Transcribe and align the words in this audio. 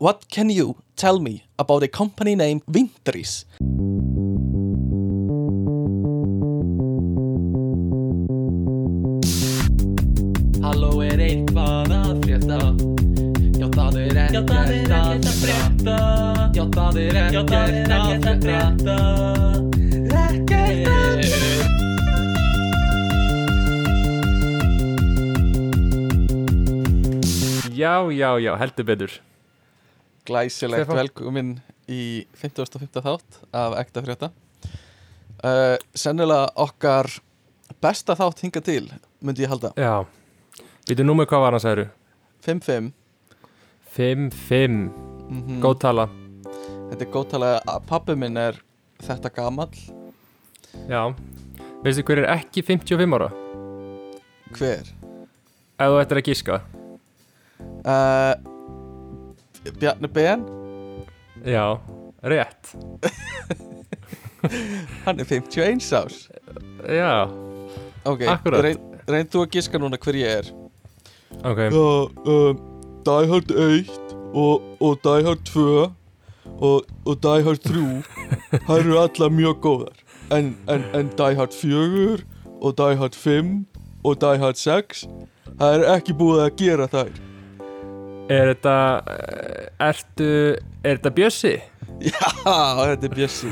What 0.00 0.28
can 0.28 0.50
you 0.50 0.74
tell 0.96 1.20
me 1.20 1.44
about 1.56 1.84
a 1.84 1.88
company 1.88 2.34
named 2.34 2.62
Vintris? 2.66 3.44
Halló 10.64 10.98
er 11.06 11.22
eitthvað 11.22 11.94
að 11.94 12.26
frétta. 12.26 12.58
Já 13.54 13.68
það 13.76 14.00
er 14.02 14.18
ekkert 14.24 14.50
að 14.50 15.28
frétta. 15.38 15.98
Já 16.58 16.64
það 16.74 16.98
er 17.04 17.20
ekkert 17.22 17.54
að 17.54 18.42
frétta. 18.42 18.96
Ekkert 20.24 20.90
að 20.90 21.22
Já, 27.78 27.94
já, 28.10 28.30
já, 28.42 28.52
heldur 28.58 28.90
betur 28.90 29.16
Glæsilegt 30.24 30.86
Stefán. 30.86 30.96
velkomin 31.02 31.50
í 31.90 32.24
55. 32.40 33.00
þátt 33.04 33.38
af 33.52 33.74
Ekta 33.82 34.02
frétta 34.04 34.30
uh, 35.44 35.76
Sennilega 35.94 36.46
okkar 36.64 37.10
besta 37.84 38.16
þátt 38.16 38.40
hinga 38.46 38.62
til 38.64 38.86
myndi 39.20 39.44
ég 39.44 39.52
halda 39.52 39.74
Já, 39.76 40.06
býtu 40.88 41.04
númer 41.04 41.28
hvað 41.28 41.44
var 41.44 41.56
hann 41.58 41.64
særu? 41.64 41.86
5-5 42.46 42.92
5-5, 43.94 44.78
mm 45.28 45.60
góð 45.62 45.76
tala 45.84 46.08
Þetta 46.90 47.04
er 47.04 47.12
góð 47.14 47.28
tala 47.34 47.50
að 47.68 47.84
pappi 47.90 48.16
minn 48.18 48.40
er 48.40 48.56
þetta 49.04 49.30
gamall 49.36 49.76
Já, 50.88 51.02
veistu 51.84 52.02
hver 52.08 52.24
er 52.24 52.30
ekki 52.38 52.64
55 52.64 53.18
ára? 53.18 53.28
Hver? 54.56 54.88
Ef 55.74 55.92
þú 55.92 56.00
ættir 56.00 56.22
að 56.22 56.30
gíska 56.32 56.62
Uh, 57.84 58.34
Bjarni 59.80 60.08
Ben? 60.14 60.44
Já, 61.44 61.78
rétt. 62.22 62.74
Hann 65.04 65.18
er 65.20 65.24
51 65.24 65.92
árs. 65.92 66.28
Já, 66.88 67.28
Ok, 68.04 68.20
Akkúrat. 68.28 68.60
reyn, 68.62 68.78
reyn 69.08 69.28
þú 69.32 69.40
að 69.46 69.52
giska 69.56 69.78
núna 69.80 69.96
hver 69.96 70.16
ég 70.20 70.28
er? 70.42 70.48
Ok. 71.40 71.60
Já, 71.72 71.84
um, 72.28 72.58
Die 73.06 73.28
Hard 73.30 73.50
1 73.50 73.88
og, 74.36 74.60
og 74.80 74.98
Die 75.04 75.24
Hard 75.24 75.40
2 75.48 75.64
og, 76.60 76.84
og 77.08 77.16
Die 77.24 77.42
Hard 77.46 77.62
3 77.64 78.02
Það 78.66 78.78
eru 78.82 78.98
allar 79.00 79.30
mjög 79.32 79.56
góðar. 79.64 79.96
En, 80.32 80.52
en, 80.68 80.84
en 80.94 81.08
Die 81.16 81.34
Hard 81.40 81.52
4 81.56 82.18
og 82.60 82.76
Die 82.76 82.96
Hard 83.00 83.14
5 83.16 83.54
og 84.04 84.20
Die 84.20 84.38
Hard 84.44 84.56
6 84.60 85.06
Það 85.58 85.74
er 85.78 85.86
ekki 85.96 86.12
búið 86.20 86.44
að 86.44 86.54
gera 86.60 86.86
þær 86.92 87.10
Er 88.32 88.54
þetta, 88.54 88.74
eh, 89.12 89.88
ertu, 89.88 90.28
er 90.84 90.96
þetta 90.98 91.12
Bjössi? 91.18 91.52
Já, 92.08 92.30
þetta 92.46 93.08
er 93.10 93.14
Bjössi. 93.18 93.50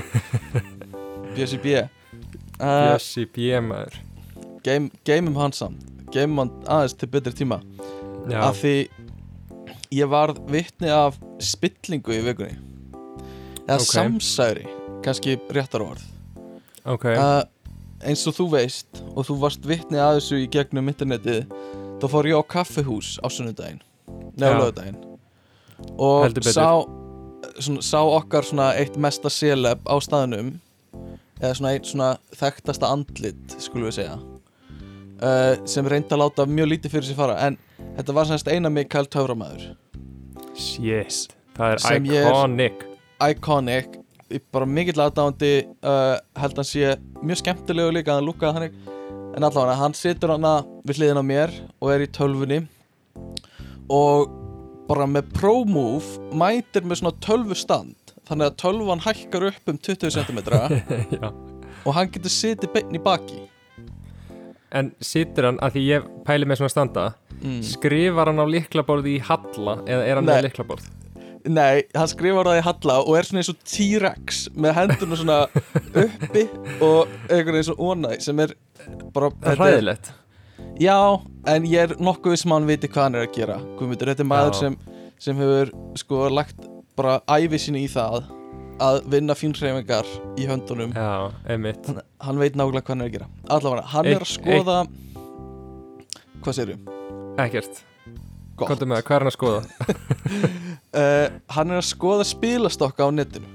Bjössi 1.37 1.59
B. 1.61 1.75
Uh, 2.63 2.93
Bjössi 2.93 3.27
Bjemaður 3.35 3.99
game, 4.65 4.91
Geimum 5.05 5.37
hann 5.37 5.53
samt. 5.57 5.85
Geimum 6.15 6.45
hann 6.45 6.53
aðeins 6.71 6.97
til 6.99 7.11
betri 7.13 7.33
tíma. 7.37 7.61
Já, 8.31 8.39
Af 8.47 8.61
því 8.63 8.75
ég 9.93 10.09
varð 10.13 10.39
vitni 10.53 10.91
af 10.93 11.19
spillingu 11.43 12.15
í 12.15 12.23
vikunni. 12.25 12.57
Eða 13.67 13.81
Ok. 13.81 13.89
samsæri 13.93 14.67
Kannski 15.03 15.37
réttar 15.51 15.83
orð. 15.83 16.03
Ok. 16.85 17.05
Uh, 17.13 17.43
Eins 18.03 18.25
og 18.27 18.35
þú 18.35 18.49
veist 18.51 18.99
Og 19.15 19.23
þú 19.29 19.37
varst 19.39 19.63
vitni 19.67 19.99
að 20.03 20.17
þessu 20.19 20.41
í 20.43 20.49
gegnum 20.51 20.89
internetið 20.91 21.45
Þá 22.03 22.07
fór 22.11 22.27
ég 22.27 22.35
á 22.35 22.43
kaffihús 22.43 23.19
á 23.23 23.31
sunnudaginn 23.31 23.79
Já. 24.09 24.49
lögudaginn 24.59 24.99
Og 25.99 26.37
sá, 26.47 26.69
svona, 27.59 27.83
sá 27.83 27.99
okkar 28.03 28.47
svona 28.47 28.69
eitt 28.79 28.97
mesta 29.01 29.31
seleb 29.33 29.83
á 29.89 29.97
staðnum 30.03 30.55
Eða 31.43 31.55
svona 31.59 31.73
eitt 31.75 31.89
svona 31.91 32.11
þekktasta 32.39 32.91
andlit 32.95 33.57
Skulum 33.63 33.89
við 33.91 33.97
segja 34.01 34.17
uh, 34.19 35.55
Sem 35.69 35.89
reyndi 35.91 36.15
að 36.15 36.23
láta 36.25 36.47
mjög 36.47 36.71
lítið 36.75 36.95
fyrir 36.97 37.09
sér 37.11 37.19
fara. 37.19 37.39
En 37.49 37.59
þetta 37.99 38.17
var 38.17 38.31
semst 38.31 38.51
eina 38.53 38.71
Mikael 38.73 39.09
Töframæður 39.11 39.73
Shit, 40.53 41.33
það 41.57 41.75
er 41.75 42.07
ég 42.13 42.19
er- 42.21 42.31
iconic. 42.31 42.87
Iconic 43.25 43.99
bara 44.53 44.65
mikill 44.69 45.01
aðdáandi 45.01 45.53
uh, 45.85 46.17
Held 46.41 46.57
hann 46.61 46.69
sé 46.69 46.95
mjög 47.21 47.43
skemmtilegu 47.43 47.93
líka 47.93 48.15
að 48.15 48.21
hann 48.21 48.29
lúkaði 48.31 48.55
þannig. 48.57 48.79
En 49.37 49.45
allavega 49.49 49.79
hann 49.81 49.97
situr 49.97 50.33
hann 50.35 50.47
við 50.87 51.01
hliðin 51.01 51.21
á 51.21 51.25
mér 51.25 51.53
Og 51.81 51.93
er 51.95 52.05
í 52.05 52.09
tölvunni 52.13 52.63
Og 53.93 54.31
bara 54.89 55.07
með 55.11 55.33
Pro 55.37 55.63
Move 55.69 56.37
Mætir 56.37 56.87
með 56.87 57.03
svona 57.03 57.17
tölvustand 57.25 58.15
Þannig 58.29 58.49
að 58.49 58.59
tölvan 58.63 59.03
hækkar 59.05 59.49
upp 59.51 59.73
um 59.73 59.81
20 59.89 60.15
cm 60.17 60.41
Og 61.87 61.97
hann 61.97 62.13
getur 62.15 62.33
sitið 62.33 62.73
beinn 62.77 62.97
í 62.97 63.03
baki 63.03 63.43
En 64.73 64.95
situr 65.05 65.51
hann, 65.51 65.61
að 65.61 65.77
því 65.77 65.85
ég 65.91 66.09
pæli 66.25 66.49
með 66.49 66.63
svona 66.63 66.73
standa 66.73 67.07
mm. 67.43 67.61
Skrifar 67.75 68.31
hann 68.33 68.41
á 68.41 68.47
liklaborði 68.49 69.19
í 69.19 69.23
Halla 69.27 69.81
Eða 69.85 70.09
er 70.09 70.21
hann 70.21 70.29
Nei. 70.29 70.35
með 70.39 70.45
liklaborð? 70.49 70.91
Nei, 71.43 71.83
hann 71.99 72.07
skrifar 72.11 72.47
það 72.47 72.61
í 72.61 72.65
Halla 72.69 72.97
og 73.03 73.17
er 73.19 73.27
svona 73.27 73.41
eins 73.43 73.51
og 73.51 73.63
T-Rex 73.67 74.43
með 74.55 74.77
hendurna 74.77 75.17
svona 75.19 75.39
uppi 76.05 76.45
og 76.79 77.11
einhvern 77.27 77.57
veginn 77.57 77.67
svona 77.67 77.89
ónæ 77.89 78.13
sem 78.23 78.43
er 78.45 78.55
bara 79.15 79.33
Það 79.43 80.13
Já, 80.81 81.21
en 81.53 81.67
ég 81.69 81.79
er 81.85 81.97
nokkuð 82.03 82.37
sem 82.41 82.53
hann 82.55 82.67
viti 82.69 82.89
hvað 82.91 83.03
hann 83.09 83.19
er 83.19 83.27
að 83.27 83.35
gera. 83.37 83.57
Guðmundur, 83.79 84.11
þetta 84.13 84.25
er 84.25 84.29
maður 84.31 84.57
sem, 84.59 84.77
sem 85.21 85.37
hefur 85.43 85.73
sko 86.01 86.23
lagt 86.33 86.65
bara 86.99 87.19
ævi 87.31 87.59
sinni 87.61 87.85
í 87.87 87.91
það 87.93 88.23
að 88.83 88.99
vinna 89.13 89.37
fínræfingar 89.39 90.09
í 90.41 90.47
höndunum. 90.49 90.95
Já, 90.97 91.31
einmitt. 91.53 91.87
Hann, 91.87 92.01
hann 92.27 92.41
veit 92.43 92.57
nákvæmlega 92.59 92.83
hvað 92.83 92.95
hann 92.97 93.05
er 93.05 93.11
að 93.11 93.17
gera. 93.19 93.29
Allavega, 93.57 93.87
hann 93.93 94.11
er 94.11 94.25
að 94.27 94.33
skoða 94.33 94.79
Hvað? 96.43 96.73
Ekkert, 97.39 97.77
komdu 98.59 98.87
með 98.91 98.97
það, 98.99 99.05
hvað 99.07 99.15
er 99.15 99.23
hann 99.23 99.31
að 99.31 99.37
skoða? 99.37 99.61
uh, 100.99 101.27
Hann 101.55 101.71
er 101.71 101.79
að 101.79 101.87
skoða 101.87 102.25
spilastokka 102.27 103.07
á 103.07 103.11
netinu 103.15 103.47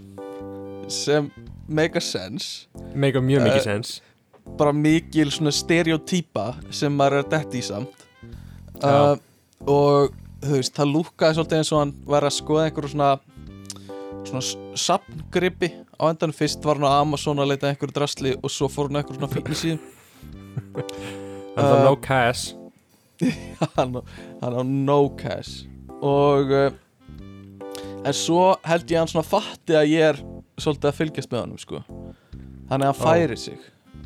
sem 0.88 1.28
make 1.68 2.00
a 2.00 2.04
sense. 2.04 2.70
Make 2.96 3.20
mjög 3.20 3.44
mikið 3.44 3.58
Eh, 3.60 3.66
sens 3.66 3.98
bara 4.58 4.74
mikil 4.74 5.31
svona 5.34 5.53
stereotýpa 5.53 6.47
sem 6.74 6.94
maður 6.94 7.24
er 7.24 7.30
dætt 7.34 7.58
í 7.58 7.63
samt. 7.66 8.06
Uh, 8.81 9.16
og 9.66 10.13
þú 10.44 10.53
veist, 10.59 10.75
það 10.78 10.94
lúkkaði 10.94 11.38
svolítið 11.40 11.59
eins 11.62 11.74
og 11.74 11.81
hann 11.81 11.94
var 12.08 12.28
að 12.28 12.35
skoða 12.38 12.68
einhverju 12.68 12.94
svona 12.94 13.12
svona 14.28 14.75
sapngripi 14.78 15.69
á 15.97 16.03
endan 16.12 16.34
fyrst 16.36 16.66
var 16.66 16.78
hann 16.78 16.90
á 16.90 17.00
Amazon 17.02 17.40
að 17.41 17.53
leita 17.53 17.68
að 17.68 17.74
einhverju 17.74 17.96
drasli 17.96 18.34
og 18.38 18.52
svo 18.53 18.68
fór 18.72 18.90
hann 18.90 19.00
á 19.00 19.02
einhverju 19.02 19.19
svona 19.22 19.34
fíkni 19.34 19.57
síðan 19.62 19.81
Hann 21.57 21.66
er 21.66 21.80
eh, 21.80 21.84
no 21.88 21.96
cash. 21.96 22.53
hann, 23.78 23.96
á- 23.97 24.03
hann 24.44 24.57
á 24.57 24.63
no 24.63 25.00
cash. 25.18 25.66
Og 26.06 26.52
uh, 26.53 26.69
en 28.06 28.13
svo 28.13 28.52
held 28.68 28.86
ég 28.91 29.00
að 29.00 29.02
hann 29.02 29.12
svona 29.16 29.25
fatti 29.25 29.78
að 29.78 29.90
ég 29.90 30.12
er 30.12 30.19
svolítið 30.62 30.91
að 30.91 31.00
fylgjast 31.00 31.34
með 31.34 31.56
sko. 31.63 31.81
Þannig 32.69 32.75
að 32.78 32.86
hann 32.86 32.94
Ó. 32.94 33.02
færi 33.02 33.40
sig 33.41 33.57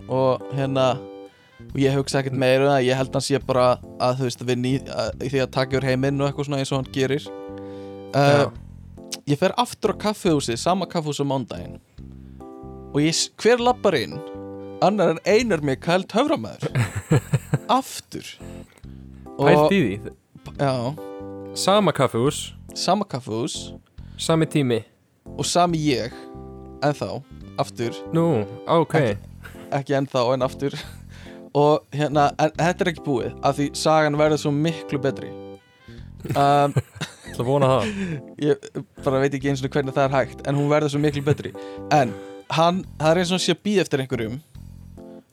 og 0.10 0.42
hérna 0.56 0.90
og 1.62 1.78
ég 1.78 1.94
hugsa 1.96 2.20
ekkert 2.22 2.38
meira 2.42 2.66
um 2.66 2.72
það 2.74 2.86
ég 2.88 2.98
held 2.98 3.10
að 3.12 3.20
hann 3.20 3.28
sé 3.28 3.40
bara 3.46 3.66
að 4.02 4.16
þú 4.20 4.24
veist 4.28 4.42
að 4.42 4.48
vinni 4.50 4.72
í 4.76 4.80
að- 4.90 5.24
í 5.24 5.30
því 5.30 5.42
að 5.44 5.52
taka 5.52 5.78
yfir 5.78 5.88
heiminn 5.92 6.22
og 6.22 6.28
eitthvað 6.32 6.46
svona 6.50 6.58
eins 6.64 6.72
og 6.72 6.82
hann 6.82 6.94
gerir. 6.96 7.28
Uh, 8.12 8.50
ég 9.30 9.38
fer 9.40 9.54
aftur 9.58 9.94
á 9.94 10.02
kaffehúsið 10.02 10.58
sama 10.60 10.86
kaffehús 10.90 11.22
á 11.22 11.26
mándaginn 11.28 11.78
og 12.92 13.00
ég, 13.00 13.14
s- 13.14 13.30
hver 13.38 13.62
lappar 13.64 13.96
inn? 13.96 14.18
Annar 14.82 15.12
en 15.14 15.20
einar 15.26 15.62
mig 15.62 15.80
kælt 15.80 16.12
höframæður 16.12 16.74
aftur. 17.70 18.26
Pælt 19.38 19.72
í 19.72 19.80
því? 19.80 20.12
Já, 20.58 20.74
Sama 21.54 21.92
kaffehús, 21.94 22.54
sama 22.74 23.06
kaffehús 23.06 23.74
sami 24.18 24.46
tími. 24.46 24.82
Og 25.38 25.46
sami 25.46 25.78
ég. 25.78 26.12
Ennþá, 26.82 27.22
aftur. 27.60 27.94
Nú, 28.14 28.44
ok. 28.68 28.96
Ekki 28.96 29.31
ennþá 29.72 30.26
en 30.34 30.46
aftur. 30.48 30.76
Og 31.58 31.88
hérna, 31.96 32.30
en 32.40 32.54
þetta 32.56 32.86
er 32.86 32.92
ekki 32.94 33.06
búið 33.06 33.32
af 33.44 33.58
því 33.58 33.72
sagan 33.76 34.20
verður 34.20 34.44
svo 34.46 34.54
miklu 34.56 35.02
betri. 35.04 35.32
Um, 36.32 36.76
Það 37.36 37.48
vona 37.48 37.70
það. 37.72 37.92
ég 38.48 38.68
bara 39.06 39.22
veit 39.24 39.36
ekki 39.38 39.52
eins 39.52 39.64
og 39.64 39.74
hvernig 39.74 39.96
það 39.96 40.08
er 40.08 40.16
hægt 40.18 40.44
en 40.48 40.60
hún 40.60 40.70
verður 40.72 40.94
svo 40.94 41.02
miklu 41.04 41.24
betri. 41.26 41.54
En 41.94 42.14
hann, 42.52 42.84
það 43.00 43.12
er 43.12 43.22
eins 43.22 43.32
og 43.32 43.38
hann 43.38 43.46
sé 43.46 43.56
að 43.56 43.64
býða 43.68 43.86
eftir 43.86 44.04
einhverjum 44.04 44.38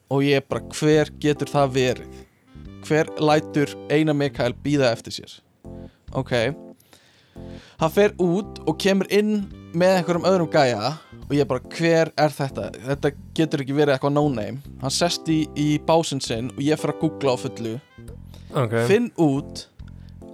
og 0.09 0.25
ég 0.25 0.47
bara, 0.49 0.65
hver 0.79 1.13
getur 1.21 1.51
það 1.53 1.75
verið? 1.75 2.23
Hver 2.87 3.11
lætur 3.21 3.75
eina 3.93 4.15
Mikael 4.17 4.55
býða 4.65 4.93
eftir 4.95 5.19
sér? 5.19 5.35
Ok. 6.17 6.33
Hann 7.79 7.93
fer 7.95 8.15
út 8.23 8.63
og 8.65 8.79
kemur 8.81 9.11
inn 9.15 9.43
með 9.77 9.99
einhverjum 9.99 10.29
öðrum 10.31 10.51
gæja 10.53 10.95
og 11.29 11.35
ég 11.37 11.45
bara, 11.51 11.61
hver 11.77 12.09
er 12.17 12.33
þetta? 12.33 12.71
Þetta 12.89 13.11
getur 13.37 13.61
ekki 13.65 13.77
verið 13.77 13.99
eitthvað 13.99 14.15
no-name. 14.17 14.63
Hann 14.81 14.95
sest 14.95 15.29
í, 15.29 15.43
í 15.61 15.69
básinn 15.85 16.23
sinn 16.25 16.49
og 16.55 16.63
ég 16.65 16.81
fer 16.81 16.95
að 16.95 17.03
googla 17.05 17.37
á 17.37 17.39
fullu. 17.45 17.75
Ok, 18.57 18.73
finn 18.89 19.11
út 19.21 19.67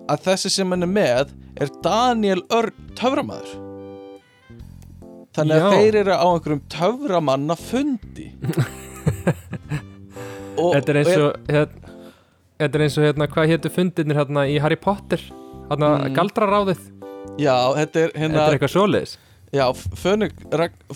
að 0.06 0.22
þessi 0.28 0.52
sem 0.54 0.70
hann 0.70 0.86
er 0.86 0.92
með 0.94 1.32
er 1.58 1.72
Daniel 1.82 2.44
Örn 2.54 2.92
töframæður 2.98 3.56
þannig 5.34 5.56
að 5.56 5.64
Já. 5.64 5.70
þeir 5.74 5.96
eru 6.04 6.14
á 6.14 6.26
einhverjum 6.30 6.60
töframanna 6.70 7.56
fundi 7.58 8.28
og, 10.60 10.68
Þetta 10.76 10.92
er 10.94 10.98
eins 11.00 11.14
og 11.18 11.48
hérna, 11.50 11.94
Þetta 12.62 12.78
er 12.78 12.84
eins 12.86 12.98
og 13.00 13.06
hérna, 13.08 13.28
hvað 13.34 13.50
hétu 13.50 13.72
fundirnir 13.74 14.20
hérna 14.20 14.44
í 14.50 14.54
Harry 14.62 14.78
Potter? 14.78 15.22
Hérna 15.70 15.90
Mm. 16.04 16.12
galdraráðið, 16.14 16.82
já, 17.40 17.56
þetta 17.80 18.02
er 18.04 18.12
þetta 18.12 18.20
hérna 18.20 18.44
er 18.46 18.54
eitthvað 18.58 18.74
svoleiðis 18.76 19.16
já, 19.54 19.66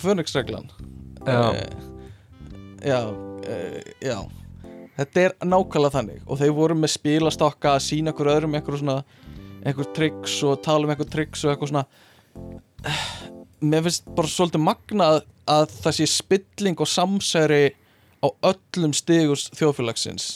fönixreglan 0.03 0.69
Já. 1.25 1.53
Eh, 1.53 1.69
já, 2.85 3.07
uh, 3.09 3.81
já. 4.01 4.19
Þetta 4.99 5.21
er 5.21 5.33
nákvæmlega 5.47 5.95
þannig 5.95 6.23
og 6.27 6.39
þeir 6.39 6.53
voru 6.55 6.75
með 6.75 6.93
spilastokka 6.95 7.75
að 7.75 7.85
sína 7.85 8.13
okkur 8.13 8.31
öðrum 8.33 8.55
eitthvað 8.57 8.81
svona 8.81 8.97
eitthvað 9.59 9.91
tricks 9.95 10.35
og 10.47 10.61
tala 10.63 10.87
um 10.87 10.93
eitthvað 10.93 11.11
tricks 11.13 11.43
og 11.45 11.53
eitthvað 11.53 11.71
svona. 11.73 11.85
Mér 13.59 13.85
finnst 13.87 14.09
bara 14.15 14.31
svolítið 14.31 14.63
magnað 14.63 15.21
að 15.49 15.75
það 15.83 15.97
sé 15.97 16.09
spilling 16.11 16.79
og 16.79 16.91
samsæri 16.91 17.63
á 18.23 18.27
öllum 18.51 18.95
stigus 18.95 19.47
þjóðfélagsins. 19.55 20.27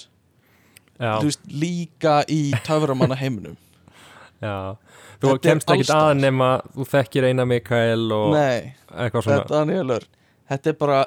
Já, 1.00 1.20
þú 1.20 1.28
veist 1.28 1.52
líka 1.52 2.18
í 2.32 2.42
töframanna 2.64 3.20
heiminum. 3.20 3.60
Já 4.44 4.76
Þú 5.24 5.34
kemst 5.44 5.70
ekki 5.70 5.84
alls 5.84 5.90
staðar. 5.90 6.14
að 6.14 6.22
nema 6.24 6.48
þú 6.76 6.88
þekkir 6.94 7.28
eina 7.30 7.46
Mikael 7.48 8.08
og 8.12 8.34
nei, 8.36 8.74
eitthvað 8.92 9.26
svona. 9.28 9.38
þetta 9.42 9.60
er 9.60 9.70
nýjalur 9.70 10.08
þetta 10.52 10.72
er 10.74 10.80
bara, 10.80 11.02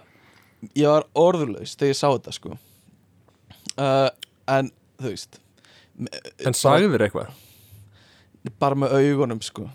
ég 0.73 0.93
var 0.93 1.09
orðurlaus 1.27 1.75
þegar 1.77 1.93
ég 1.93 1.99
sá 1.99 2.07
þetta 2.09 2.37
sko. 2.37 2.55
Uh, 3.77 4.09
en 4.57 4.71
þú 5.01 5.13
veist 5.13 5.43
En 6.45 6.57
sagður 6.57 7.07
eitthvað? 7.07 7.33
Bara 8.61 8.77
með 8.79 8.95
augunum 8.99 9.41
sko. 9.43 9.67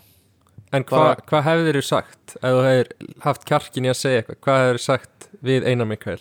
En 0.72 0.84
hvað 0.88 1.24
hva 1.28 1.40
hefur 1.44 1.66
þér 1.68 1.84
sagt 1.84 2.36
ef 2.38 2.44
þú 2.46 2.60
hefur 2.64 2.92
haft 3.26 3.42
kjarkin 3.48 3.88
í 3.88 3.90
að 3.92 3.98
segja 3.98 4.22
eitthvað 4.22 4.38
hvað 4.46 4.62
hefur 4.62 4.82
sagt 4.86 5.26
við 5.44 5.66
Einar 5.68 5.90
Mikael? 5.90 6.20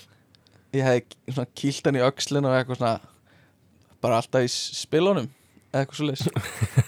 Ég 0.75 1.05
svona 1.29 1.47
kýlt 1.55 1.87
hann 1.87 1.99
í 1.99 2.03
öxlin 2.03 2.47
og 2.47 2.55
eitthvað 2.57 2.81
svona 2.81 2.95
bara 4.01 4.19
alltaf 4.19 4.45
í 4.45 4.49
spilunum 4.51 5.29
eitthvað 5.71 5.99
svo 5.99 6.09
leys 6.09 6.25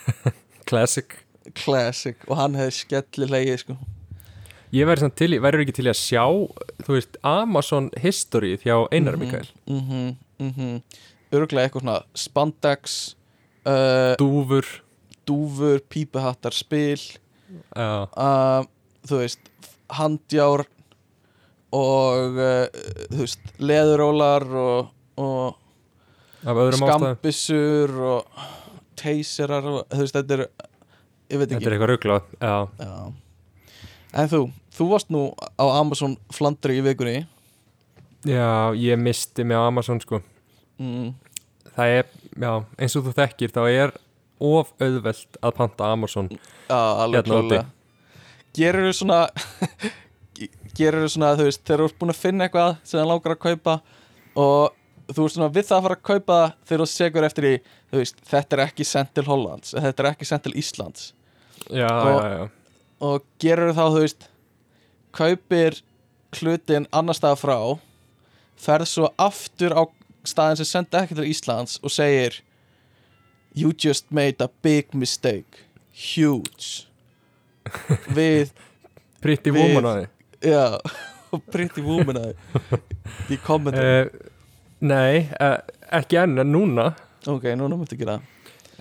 Classic 0.70 1.16
classic 1.58 2.24
og 2.30 2.38
hann 2.40 2.56
hefði 2.60 2.78
skellilegi 2.80 3.58
sko. 3.64 3.78
Ég 4.74 4.88
væri 4.90 5.04
samt 5.04 5.18
til 5.20 5.36
í, 5.36 5.40
væri 5.42 5.62
ekki 5.62 5.76
til 5.78 5.86
í 5.86 5.92
að 5.92 6.00
sjá 6.00 6.24
þú 6.86 6.96
veist, 6.96 7.18
Amazon 7.30 7.92
history 8.02 8.56
hjá 8.64 8.88
Einar 8.92 9.20
Mikael? 9.22 9.50
mhm, 9.70 10.16
mhm. 10.42 10.80
Öruglega 11.34 11.66
eitthvað 11.68 11.84
svona 11.86 12.00
spandex 12.14 13.16
uh, 13.66 14.14
Dúfur. 14.22 14.66
dúfur, 15.26 15.82
pípuhattar, 15.90 16.54
spil 16.54 17.00
Já, 17.76 18.08
uh, 18.10 18.66
þú 19.06 19.22
veist 19.22 19.52
handjár 19.94 20.66
og 21.74 22.38
uh, 22.38 22.66
þú 23.12 23.22
veist 23.24 23.54
leðurólar 23.62 24.46
og, 24.58 24.92
og 25.22 26.76
skambissur 26.78 27.94
og 27.94 28.44
teyserar 29.00 29.66
og 29.70 29.82
þú 29.90 30.02
veist 30.04 30.18
þetta 30.18 30.38
er 30.38 30.46
Þetta 31.40 31.58
ekki. 31.58 31.66
er 31.70 31.76
eitthvað 31.76 31.92
rugglað 31.94 32.22
Já, 32.40 32.56
Já. 32.80 33.14
en 34.22 34.30
þú, 34.34 34.42
þú 34.78 34.88
varst 34.94 35.10
nú 35.14 35.24
á 35.58 35.66
Amazon 35.80 36.18
Flandri 36.34 36.78
í 36.80 36.86
vikunni. 36.86 37.26
Já 38.28 38.72
ég 38.80 39.00
misti 39.02 39.44
mig 39.44 39.58
á 39.58 39.68
Amazon 39.68 40.00
sko. 40.04 40.22
Mm. 40.80 41.14
Það 41.74 41.96
er, 42.00 42.06
já, 42.40 42.52
eins 42.78 42.96
og 43.00 43.08
þú 43.08 43.14
þekkir 43.18 43.52
þá 43.56 43.62
er 43.70 43.96
of 44.44 44.72
auðvelt 44.82 45.38
að 45.42 45.56
panta 45.58 45.90
Amazon 45.94 46.30
Já, 46.34 46.78
alveg 46.78 47.24
Hérna 47.24 47.30
klálega 47.30 47.66
Gerur 48.54 48.88
þú 48.90 48.94
svona 49.00 49.20
Gerur 50.78 51.06
þú 51.06 51.10
svona, 51.14 51.34
þú 51.38 51.48
veist, 51.48 51.64
þegar 51.66 51.84
þú 51.84 51.90
ert 51.90 52.00
búin 52.02 52.14
að 52.14 52.20
finna 52.22 52.48
eitthvað 52.48 52.72
sem 52.84 53.00
það 53.00 53.10
langar 53.12 53.36
að 53.36 53.42
kaupa 53.48 53.76
og 54.44 55.14
þú 55.14 55.26
ert 55.28 55.36
svona 55.36 55.50
við 55.54 55.68
það 55.70 55.78
að 55.78 55.86
fara 55.88 55.98
að 56.00 56.06
kaupa 56.10 56.38
þegar 56.66 56.84
þú 56.84 56.88
segur 56.94 57.28
eftir 57.28 57.48
í, 57.50 57.54
þú 57.92 58.02
veist, 58.02 58.24
þetta 58.30 58.58
er 58.58 58.64
ekki 58.66 58.88
sendt 58.90 59.14
til 59.18 59.26
Hollands, 59.28 59.76
þetta 59.78 60.04
er 60.04 60.10
ekki 60.14 60.30
sendt 60.30 60.46
til 60.48 60.56
Íslands 60.60 61.12
Já, 61.72 61.88
Og- 61.88 62.24
já, 62.24 62.50
og 63.02 63.24
gerur 63.40 63.74
þá, 63.74 63.84
þú 63.94 64.00
veist 64.04 64.28
kaupir 65.14 65.82
hlutin 66.40 66.88
annar 66.92 67.14
staða 67.16 67.38
frá 67.38 67.58
ferð 68.58 68.88
svo 68.90 69.10
aftur 69.22 69.76
á 69.78 69.84
staðin 70.26 70.58
sem 70.62 70.66
sendi 70.70 70.98
ekki 70.98 71.16
til 71.20 71.30
Íslands 71.30 71.80
og 71.84 71.92
segir 71.94 72.42
You 73.56 73.72
just 73.78 74.12
made 74.12 74.42
a 74.42 74.48
big 74.64 74.96
mistake. 74.96 75.66
Huge. 75.94 76.88
Við, 78.18 78.50
Pretty 79.22 79.52
woman 79.54 79.86
að 79.86 80.08
já 80.42 80.80
Pretty 81.54 81.82
Woman 81.86 82.18
að 82.18 82.34
í 83.32 83.38
kommentum 83.46 83.84
þið 83.84 84.10
Nei, 84.84 85.30
uh, 85.40 85.62
ekki 85.96 86.18
enn 86.20 86.42
en 86.42 86.50
núna. 86.52 86.90
Ok, 87.32 87.46
núna 87.56 87.78
myndi 87.80 87.96
ekki 87.96 88.04
það. 88.10 88.26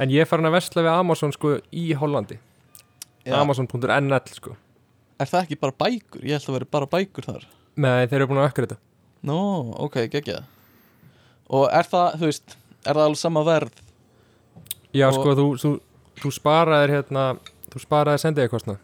En 0.02 0.10
ég 0.10 0.24
er 0.24 0.26
farin 0.26 0.48
að 0.48 0.56
versla 0.56 0.82
við 0.82 0.96
Amazon 0.96 1.30
sko 1.36 1.52
í 1.78 1.84
Hollandi. 1.94 2.40
Amazon.nl 3.30 4.20
sko. 4.34 4.56
Er 5.20 5.26
það 5.30 5.42
ekki 5.44 5.58
bara 5.60 5.72
bækur? 5.78 6.22
Ég 6.26 6.32
held 6.38 6.48
að 6.48 6.56
vera 6.58 6.66
bara 6.70 6.86
bækur 6.90 7.24
þar. 7.28 7.44
Nei, 7.76 8.06
þeir 8.06 8.16
eru 8.20 8.26
búin 8.32 8.40
að 8.42 8.48
ökkra 8.50 8.66
þetta. 8.66 8.78
Nó, 9.22 9.36
ok, 9.86 10.00
geggja 10.10 10.40
Og 11.52 11.68
er 11.70 11.86
það, 11.86 12.16
þú 12.18 12.26
veist, 12.26 12.56
er 12.82 12.94
það 12.98 13.04
alveg 13.06 13.20
sama 13.20 13.42
verð? 13.46 13.72
Já, 14.92 15.06
Og- 15.08 15.14
sko, 15.14 15.34
þú, 15.38 15.44
þú, 15.62 15.70
þú 16.18 16.32
sparaðir 16.34 16.90
hérna 16.96 17.26
Þú 17.70 17.82
sparaðir 17.86 18.18
sendiði 18.24 18.50
kostnað 18.50 18.78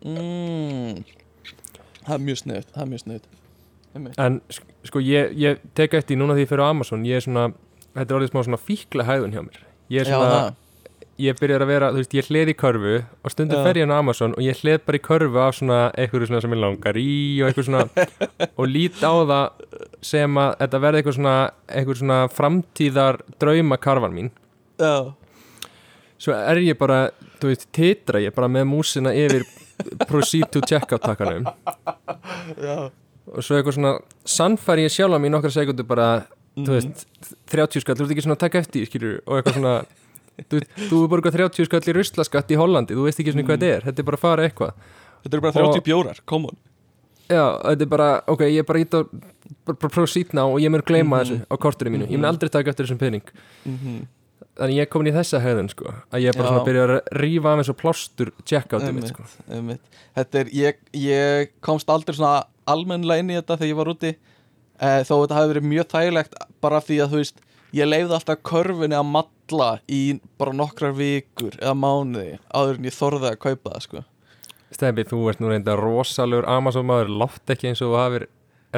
Mm. 0.00 1.02
Það 2.06 2.14
er 2.14 2.22
mjög 2.24 2.38
sniðut 2.40 2.70
Það 2.72 2.82
er 2.84 2.88
mjög 2.88 3.02
sniðut 3.02 4.22
En 4.24 4.38
sk- 4.48 4.70
sko, 4.88 5.02
ég, 5.04 5.34
ég 5.36 5.58
tek 5.76 5.92
eftir 5.98 6.16
núna 6.16 6.32
því 6.38 6.46
ég 6.46 6.48
fyrir 6.48 6.62
á 6.64 6.70
Amazon 6.72 7.02
Ég 7.04 7.18
er 7.18 7.24
svona, 7.26 7.48
þetta 7.98 8.06
er 8.14 8.16
orðið 8.20 8.30
smá 8.32 8.40
svona 8.46 8.60
fíkla 8.62 9.04
hæðun 9.04 9.34
hjá 9.34 9.42
mér. 9.44 9.58
Ég 9.90 10.00
er 10.00 10.08
Já, 10.08 10.14
svona, 10.14 10.30
það 10.30 10.54
ég 11.20 11.38
byrjar 11.40 11.62
að 11.64 11.70
vera, 11.70 11.88
þú 11.94 12.00
veist, 12.00 12.14
ég 12.16 12.28
hleð 12.30 12.50
í 12.52 12.54
körfu 12.60 12.92
Og 13.24 13.32
stundum 13.34 13.62
fer 13.66 13.78
ég 13.80 13.86
inn 13.86 13.92
á 13.92 13.98
Amazon 14.00 14.32
Og 14.36 14.42
ég 14.44 14.58
hleð 14.62 14.80
bara 14.86 14.98
í 14.98 15.02
körfu 15.04 15.40
af 15.42 15.56
svona 15.58 15.78
Eitthvað 15.94 16.26
svona 16.30 16.40
sem 16.44 16.54
ég 16.56 16.60
langar 16.64 16.98
í 17.00 17.06
Og 17.42 17.48
eitthvað 17.50 17.68
svona 17.68 18.08
Og 18.60 18.68
lít 18.70 19.00
á 19.04 19.12
það 19.12 19.46
sem 20.10 20.40
að 20.42 20.50
Þetta 20.62 20.80
verði 20.86 21.00
eitthvað 21.02 21.16
svona 21.18 21.34
Eitthvað 21.68 22.00
svona 22.02 22.18
framtíðar 22.34 23.20
draumakarfan 23.42 24.16
mín. 24.16 24.30
Já, 24.80 24.94
Svo 26.20 26.34
er 26.36 26.58
ég 26.60 26.76
bara, 26.76 26.98
þú 27.40 27.48
veist, 27.48 27.62
titra 27.72 28.20
ég 28.20 28.34
bara 28.36 28.48
með 28.52 28.66
músina 28.68 29.14
yfir 29.16 29.46
proceed 30.10 30.50
to 30.52 30.60
checkout 30.68 31.00
takkanum 31.00 31.46
já. 32.60 32.90
Og 33.30 33.40
svo 33.46 33.56
eitthvað 33.56 33.76
svona 33.78 33.92
sannfæri 34.28 34.84
ég 34.84 34.92
sjálf 34.92 35.16
á 35.16 35.20
í 35.24 35.30
nokkra 35.32 35.52
sekundu 35.54 35.86
bara, 35.88 36.26
Mhm. 36.56 36.66
þú 36.66 36.74
veist 36.76 37.06
30 37.48 37.80
skall, 37.80 37.94
þú 37.96 38.04
ert 38.04 38.10
ekki 38.12 38.24
svona 38.26 38.36
að 38.36 38.42
taka 38.44 38.58
eftir, 38.58 38.84
skilur 38.90 39.20
og 39.24 39.38
eitthvað 39.38 39.54
svona, 39.56 39.74
þú, 40.48 40.62
þú 40.88 41.02
er 41.04 41.08
borgað 41.12 41.36
30 41.38 41.64
skall 41.68 41.80
í 41.80 41.94
ruslaskatt 41.96 42.50
í 42.50 42.56
Hollandi, 42.60 42.94
þú 42.94 43.04
veist 43.08 43.20
ekki 43.20 43.32
svona 43.34 43.46
hvað 43.46 43.58
Mhm. 43.58 43.60
þetta 43.60 43.76
er, 43.76 43.80
þetta 43.90 43.98
er 43.98 44.04
bara 44.10 44.16
að 44.16 44.20
fara 44.26 44.48
eitthvað 44.48 44.72
Þetta 45.20 45.34
eru 45.36 45.40
bara 45.42 45.52
30 45.52 45.76
Og- 45.76 45.84
bjórar, 45.84 46.20
come 46.26 46.46
on 46.48 46.56
já, 47.30 47.44
þetta 47.62 47.82
er 47.82 47.86
bara, 47.86 48.22
ok, 48.26 48.40
ég 48.40 48.58
er 48.58 48.64
bara 48.64 48.78
ít 48.80 48.90
á 48.94 49.00
bara, 49.66 49.76
proceed 49.88 50.32
now 50.34 50.50
og 50.54 50.60
ég 50.60 50.70
mun 50.70 50.80
gleyma 50.82 51.20
Mhm. 51.20 51.24
þessu 51.24 51.46
á 51.50 51.56
korturinn 51.58 51.92
mínu, 51.98 52.06
ég 52.08 52.18
mun 52.18 52.20
Mhm. 52.24 52.32
aldrei 52.32 52.48
taka 52.50 52.70
eftir 52.70 52.86
þessum 52.86 52.98
pening 52.98 53.22
mm 53.66 54.06
þannig 54.60 54.76
ég 54.76 54.82
er 54.82 54.86
komin 54.86 55.08
í 55.12 55.16
þessa 55.16 55.40
hefðun, 55.40 55.68
sko 55.70 55.84
að 56.12 56.20
ég 56.20 56.28
er 56.28 56.32
bara 56.36 56.48
Já. 56.48 56.50
svona 56.50 56.60
að 56.60 56.66
byrja 56.66 56.82
að 56.84 57.20
rífa 57.20 57.52
af 57.52 57.58
eins 57.60 57.68
og 57.70 57.76
plástur 57.78 58.30
checkoutið 58.44 58.92
mitt, 58.94 59.04
Einmitt. 59.04 59.08
sko 59.08 59.54
Einmitt. 59.54 59.80
Þetta 60.16 60.34
er, 60.40 60.44
ég, 60.52 60.74
ég 60.92 61.48
komst 61.62 61.86
aldrei 61.88 62.14
svona 62.16 62.44
almennlega 62.66 63.18
inn 63.20 63.30
í 63.30 63.36
þetta 63.40 63.56
þegar 63.56 63.70
ég 63.70 63.76
var 63.76 63.86
úti 63.86 64.16
eh, 64.80 65.02
þó 65.04 65.14
þetta 65.26 65.34
hafi 65.38 65.54
verið 65.54 65.64
mjög 65.70 65.86
þægilegt 65.88 66.34
bara 66.60 66.80
því 66.80 66.96
að 67.04 67.08
þú 67.10 67.16
veist 67.20 67.40
ég 67.72 67.88
leifði 67.88 68.14
alltaf 68.18 68.42
körfunni 68.42 68.96
að 68.98 69.10
matla 69.50 69.80
í 69.90 70.20
bara 70.38 70.54
nokkrar 70.54 70.94
vikur 70.94 71.56
eða 71.58 71.74
mánuði 71.74 72.38
áður 72.54 72.78
en 72.78 72.86
ég 72.86 72.94
þorði 72.94 73.30
að 73.30 73.40
kaupa 73.42 73.74
það 73.74 73.84
sko. 73.84 74.02
Stefi, 74.70 75.04
þú 75.04 75.20
ert 75.30 75.40
nú 75.42 75.50
reynda 75.50 75.76
rosalegur 75.76 76.46
Amazon 76.48 76.86
maður, 76.86 77.10
látt 77.10 77.50
ekki 77.50 77.70
eins 77.70 77.82
og 77.82 77.90
þú 77.90 77.98
hafir 77.98 78.26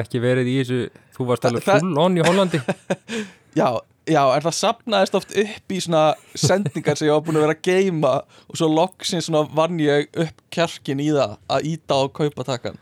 ekki 0.01 0.21
verið 0.23 0.49
í 0.49 0.59
þessu, 0.61 0.79
þú 1.13 1.25
varst 1.29 1.45
alveg 1.45 1.65
full 1.67 1.97
on 2.01 2.17
í 2.17 2.23
Hollandi. 2.25 2.61
Já, 3.53 3.67
já, 4.09 4.23
en 4.33 4.41
það 4.41 4.55
sapnaðist 4.57 5.15
oft 5.19 5.35
upp 5.37 5.73
í 5.75 5.77
svona 5.77 6.15
sendingar 6.33 6.97
sem 6.97 7.05
ég 7.05 7.13
var 7.13 7.21
búin 7.21 7.37
að 7.37 7.43
vera 7.45 7.53
að 7.53 7.67
geima 7.67 8.13
og 8.49 8.57
svo 8.57 8.65
loksins 8.73 9.27
svona 9.27 9.43
vann 9.53 9.77
ég 9.77 10.07
upp 10.17 10.41
kjarkin 10.49 11.03
í 11.03 11.11
það 11.13 11.35
að 11.53 11.67
íta 11.69 11.99
og 12.01 12.15
kaupa 12.17 12.47
takkan 12.47 12.79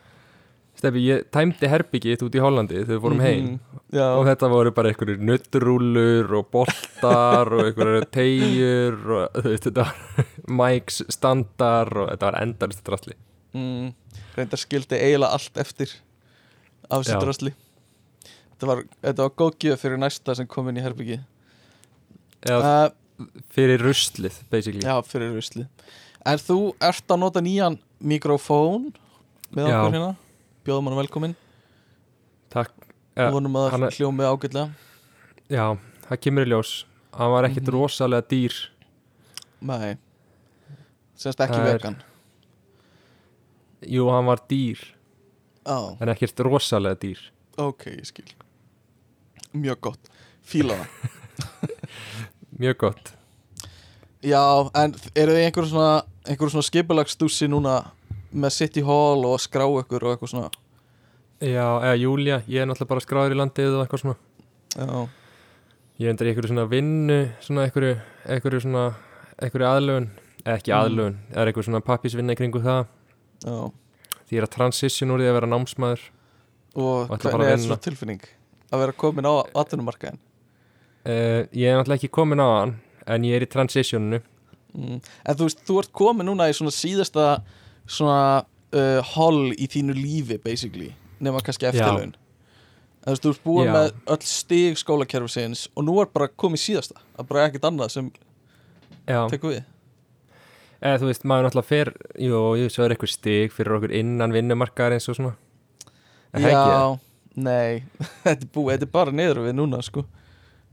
Stefi, 0.81 1.01
ég 1.05 1.27
tæmdi 1.29 1.67
herbyggið 1.69 2.23
út 2.25 2.33
í 2.33 2.39
Hollandi 2.41 2.79
þegar 2.79 2.95
við 2.95 3.01
fórum 3.03 3.19
heim. 3.21 3.49
Já, 3.93 4.05
og 4.17 4.23
þetta 4.25 4.47
voru 4.49 4.71
bara 4.73 4.89
einhverjir 4.89 5.19
nuttrúlur 5.29 6.31
og 6.39 6.47
boltar 6.55 7.51
og 7.53 7.67
einhverjir 7.67 8.07
tegjur 8.15 9.11
og 9.19 9.35
þetta 9.45 9.83
var 9.83 10.23
mics, 10.61 11.03
standar 11.13 11.91
og 11.93 12.07
þetta 12.09 12.31
var 12.31 12.37
endalist 12.39 12.81
drastli 12.87 13.13
mm, 13.53 13.91
reyndar 14.39 14.61
skildi 14.63 14.97
eiginlega 14.97 15.37
allt 15.37 15.61
eftir 15.61 15.93
af 16.89 17.03
þessu 17.03 17.13
Já. 17.13 17.19
drasli. 17.27 17.53
Þetta 18.55 18.71
var, 18.71 18.81
þetta 19.05 19.27
var 19.27 19.37
góð 19.43 19.53
gjöf 19.67 19.85
fyrir 19.85 20.01
næsta 20.01 20.37
sem 20.39 20.49
kom 20.49 20.71
inn 20.71 20.81
í 20.81 20.87
herbyggi 20.87 21.19
Eða, 22.41 22.73
uh, 22.89 23.29
fyrir 23.53 23.85
ruslið 23.85 24.41
basically. 24.49 24.81
Já, 24.81 24.97
fyrir 25.05 25.29
rusli 25.37 25.67
En 26.25 26.41
þú 26.41 26.59
ert 26.81 27.05
að 27.05 27.21
nota 27.21 27.45
nýjan 27.45 27.77
mikrofón 28.01 28.89
með 29.53 29.69
Já. 29.69 29.77
okkur 29.77 29.97
hérna 29.99 30.11
Bjóðum 30.65 30.89
hann 30.91 30.97
velkomin 30.99 31.35
Takk. 32.51 32.71
Við 33.15 33.23
ja, 33.23 33.31
vonum 33.31 33.55
að 33.55 33.67
það 33.71 33.95
hljómi 33.95 34.25
ágætlega. 34.27 34.71
Já, 35.51 35.65
það 36.09 36.19
kemur 36.25 36.43
í 36.43 36.49
ljós. 36.51 36.71
Hann 37.15 37.31
var 37.31 37.43
ekkit 37.47 37.63
Mhm. 37.63 37.73
rosalega 37.75 38.27
dýr. 38.27 38.55
Nei. 39.61 39.97
Semst 41.15 41.39
ekki 41.39 41.55
er- 41.59 41.67
vegan. 41.77 41.95
Jú, 43.87 44.09
hann 44.11 44.25
var 44.25 44.37
dýr. 44.49 44.77
Já, 45.65 45.97
En 46.01 46.07
ekkert 46.09 46.39
rosalega 46.43 46.95
dýr. 46.99 47.19
Ok, 47.57 47.85
ég 47.85 48.05
skil. 48.05 48.25
Mjög 49.53 49.81
gott. 49.81 50.09
Fíla 50.43 50.75
það. 50.75 50.87
Mjög 52.59 52.77
gott. 52.77 53.13
Já, 54.23 54.69
en 54.75 54.93
eru 55.15 55.31
þið 55.31 55.45
einhver 55.47 55.67
svona 55.69 56.03
svona 56.51 56.67
skipulagsdúsi 56.69 57.47
núna 57.49 57.91
með 58.33 58.51
City 58.55 58.81
Hall 58.85 59.25
og 59.27 59.39
skrá 59.43 59.65
ykkur 59.67 60.03
og 60.07 60.13
eitthvað 60.15 60.31
svona. 60.33 60.51
Já, 61.41 61.65
eða 61.81 61.97
Júlia, 61.97 62.41
ég 62.47 62.61
er 62.61 62.67
náttúrulega 62.69 62.91
bara 62.93 63.01
skráður 63.03 63.33
í 63.35 63.39
landið 63.39 63.75
og 63.77 63.85
eitthvað 63.85 64.03
svona. 64.05 64.17
Já, 64.77 65.09
Ég 66.01 66.09
endur 66.09 66.25
í 66.25 66.31
einhverju 66.31 66.49
svona 66.49 66.63
vinnu 66.71 67.17
Svona 67.45 67.63
einhverju, 67.67 67.97
einhverju 68.25 68.61
svona 68.63 68.83
Einhverju 69.43 69.67
aðlögun, 69.67 70.07
eða 70.45 70.55
ekki 70.57 70.71
Mm. 70.71 70.77
aðlögun 70.79 71.17
Það 71.29 71.41
er 71.43 71.51
einhver 71.51 71.65
svona 71.67 71.81
pappisvinna 71.85 72.33
í 72.33 72.37
kringu 72.39 72.61
það. 72.63 72.85
Já. 73.45 73.57
Því 74.25 74.31
ég 74.31 74.41
er 74.41 74.47
að 74.47 74.53
transition 74.55 75.11
úr 75.11 75.19
því 75.21 75.27
að 75.29 75.35
vera 75.37 75.49
námsmaður. 75.51 76.01
Og 76.75 77.11
Og 77.11 77.19
hvernig 77.19 77.45
er 77.51 77.57
vinna. 77.57 77.67
svo 77.67 77.77
tilfinning? 77.83 78.21
Að 78.71 78.79
vera 78.85 78.91
komin 78.93 79.25
á 79.27 79.33
atvinnumarkaðin 79.61 80.17
uh, 81.05 81.41
Ég 81.51 81.67
er 81.67 81.77
náttúrulega 81.77 81.99
ekki 81.99 82.09
komin 82.15 82.39
á 82.39 82.47
hann 82.61 82.75
En 83.05 83.23
ég 83.27 83.35
er 83.35 83.45
í 83.45 83.49
transitioninu. 83.51 84.21
Mm. 84.77 85.01
En 85.25 85.35
þú 85.35 85.43
veist, 85.49 85.65
þú 85.67 85.79
ert 85.83 85.91
komin 85.91 86.25
núna 86.29 86.47
í 86.49 86.53
svona 86.55 86.71
síðasta 86.71 87.41
svona 87.89 88.43
uh, 88.75 89.13
hall 89.13 89.51
í 89.53 89.67
þínu 89.71 89.95
lífi 89.97 90.37
basically, 90.43 90.91
nema 91.23 91.41
kannski 91.45 91.69
eftirlaun. 91.69 92.15
En 93.01 93.15
þú 93.15 93.15
veist, 93.15 93.23
þú 93.23 93.33
ert 93.33 93.45
búin 93.45 93.67
Já. 93.67 93.73
með 93.73 93.91
öll 94.13 94.25
stig 94.29 94.77
skólakerfisins 94.77 95.65
og 95.73 95.85
nú 95.87 95.95
er 96.03 96.09
bara 96.13 96.29
komið 96.29 96.61
síðasta 96.67 96.99
það 96.99 97.23
er 97.23 97.29
bara 97.31 97.45
ekkert 97.47 97.69
annað 97.71 97.93
sem 97.95 98.09
Já, 99.09 99.21
tekur 99.31 99.55
við. 99.55 99.63
Eða 100.81 100.99
þú 101.01 101.09
veist, 101.09 101.25
maður 101.29 101.47
náttúrulega 101.47 101.69
fer 101.69 101.91
Jú, 102.21 102.41
jú, 102.57 102.67
svo 102.73 102.85
er 102.85 102.93
eitthvað 102.93 103.13
stig 103.15 103.55
fyrir 103.55 103.77
okkur 103.77 103.95
innan 103.97 104.33
vinnumarkaðar 104.33 104.97
eins 104.97 105.09
og 105.09 105.17
svona. 105.17 105.33
Það? 106.31 106.53
Já, 106.53 106.99
nei, 107.41 107.81
þetta 108.25 108.37
er 108.37 108.51
búið, 108.53 108.75
þetta 108.75 108.87
er 108.87 108.93
bara 108.93 109.15
niður 109.17 109.41
við 109.47 109.57
núna 109.57 109.81
sko. 109.85 110.05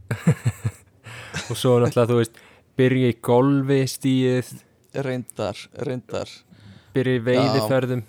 Og 1.48 1.56
svo 1.56 1.78
náttúrulega, 1.80 2.08
þú 2.12 2.20
veist 2.20 2.44
Byrja 2.78 3.08
í 3.10 3.16
golfi 3.24 3.80
stíið 3.90 4.52
Reyndar, 5.04 5.58
reyndar 5.84 6.30
Byrja 6.98 7.18
í 7.18 7.24
veiðiferðum. 7.30 8.02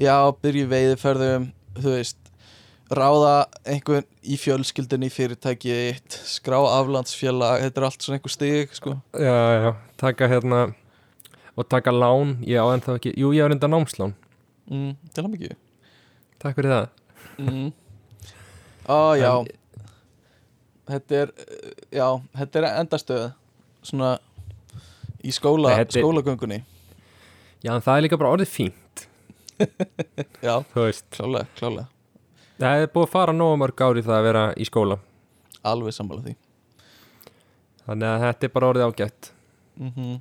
Já, 0.00 0.16
byrju 0.44 0.66
veiðiferðum 0.68 1.50
Þú 1.80 1.92
veist 1.96 2.18
Ráða 2.96 3.30
einhvern 3.66 4.04
í 4.22 4.36
fjölskyldunni 4.38 5.08
í 5.08 5.12
fyrirtæki 5.14 5.72
eitt 5.74 6.16
Skrá 6.28 6.58
aflandsfélag 6.76 7.64
Þetta 7.64 7.80
er 7.82 7.86
allt 7.88 8.04
svona 8.04 8.18
einhver 8.20 8.34
stig 8.34 8.74
sko. 8.76 8.92
Já, 9.16 9.38
já, 9.64 9.70
taka 9.98 10.28
hérna 10.30 10.60
Og 11.56 11.64
taka 11.72 11.90
lán, 11.96 12.36
ég 12.46 12.60
á 12.60 12.68
ennþá 12.76 12.98
ekki 13.00 13.14
Jú, 13.16 13.32
ég 13.34 13.42
á 13.42 13.50
reynda 13.50 13.70
námslán, 13.72 14.12
mm, 14.70 14.92
Til 15.16 15.24
hann 15.24 15.34
ekki 15.38 15.54
takk 16.38 16.58
fyrir 16.60 16.68
það. 16.68 16.88
Mm. 17.40 17.72
Ó, 18.92 18.98
já. 19.18 19.32
En- 19.40 19.48
Þetta 20.86 21.22
er 21.24 21.32
Já, 21.96 22.08
þetta 22.36 22.60
er 22.60 22.68
endastöð 22.84 23.24
Svona 23.82 24.12
Í 25.26 25.32
skóla, 25.34 25.72
skólagöngunni 25.90 26.60
Já, 27.66 27.74
en 27.74 27.82
það 27.82 27.98
er 27.98 28.06
líka 28.06 28.20
bara 28.22 28.32
orðið 28.36 28.52
fínt. 28.54 29.06
Já, 30.46 30.54
klálega, 30.70 31.46
klálega 31.58 31.88
það 32.60 32.82
er 32.82 32.92
búið 32.92 33.06
að 33.06 33.12
fara 33.12 33.34
nógu 33.36 33.58
mörg 33.60 33.82
ári 33.84 34.04
það 34.04 34.18
að 34.18 34.26
vera 34.26 34.44
í 34.56 34.66
skóla. 34.68 34.98
Alveg 35.66 35.96
sammála 35.96 36.24
því. 36.24 36.34
Þannig 37.86 38.08
að 38.10 38.24
þetta 38.24 38.46
er 38.46 38.54
bara 38.54 38.70
orðið 38.72 38.88
ágætt. 38.90 39.30
Mm 39.80 40.16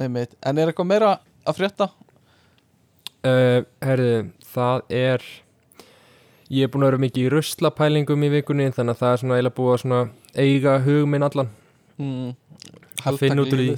Einmitt. 0.00 0.36
En 0.46 0.56
er 0.56 0.70
eitthvað 0.70 0.86
meira 0.86 1.08
að 1.44 1.56
frétta? 1.58 1.90
uh, 3.26 3.60
Herðu, 3.84 4.30
það 4.54 4.82
er 4.88 5.24
Ég 6.50 6.64
er 6.64 6.70
búin 6.72 6.86
að 6.86 6.92
vera 6.92 7.00
mikið 7.02 7.26
í 7.26 7.30
ruslapælingum 7.34 8.22
í 8.24 8.30
vikunni 8.32 8.70
Þannig 8.72 8.94
að 8.94 9.00
það 9.02 9.12
er 9.12 9.20
svona 9.20 9.34
eiginlega 9.36 9.56
búið 9.58 9.84
að 9.98 10.08
eiga 10.40 10.78
hug 10.86 11.08
minn 11.10 11.26
allan. 11.26 11.50
Mm. 11.98 12.32
Út 13.04 13.22
úr 13.28 13.50
því. 13.50 13.68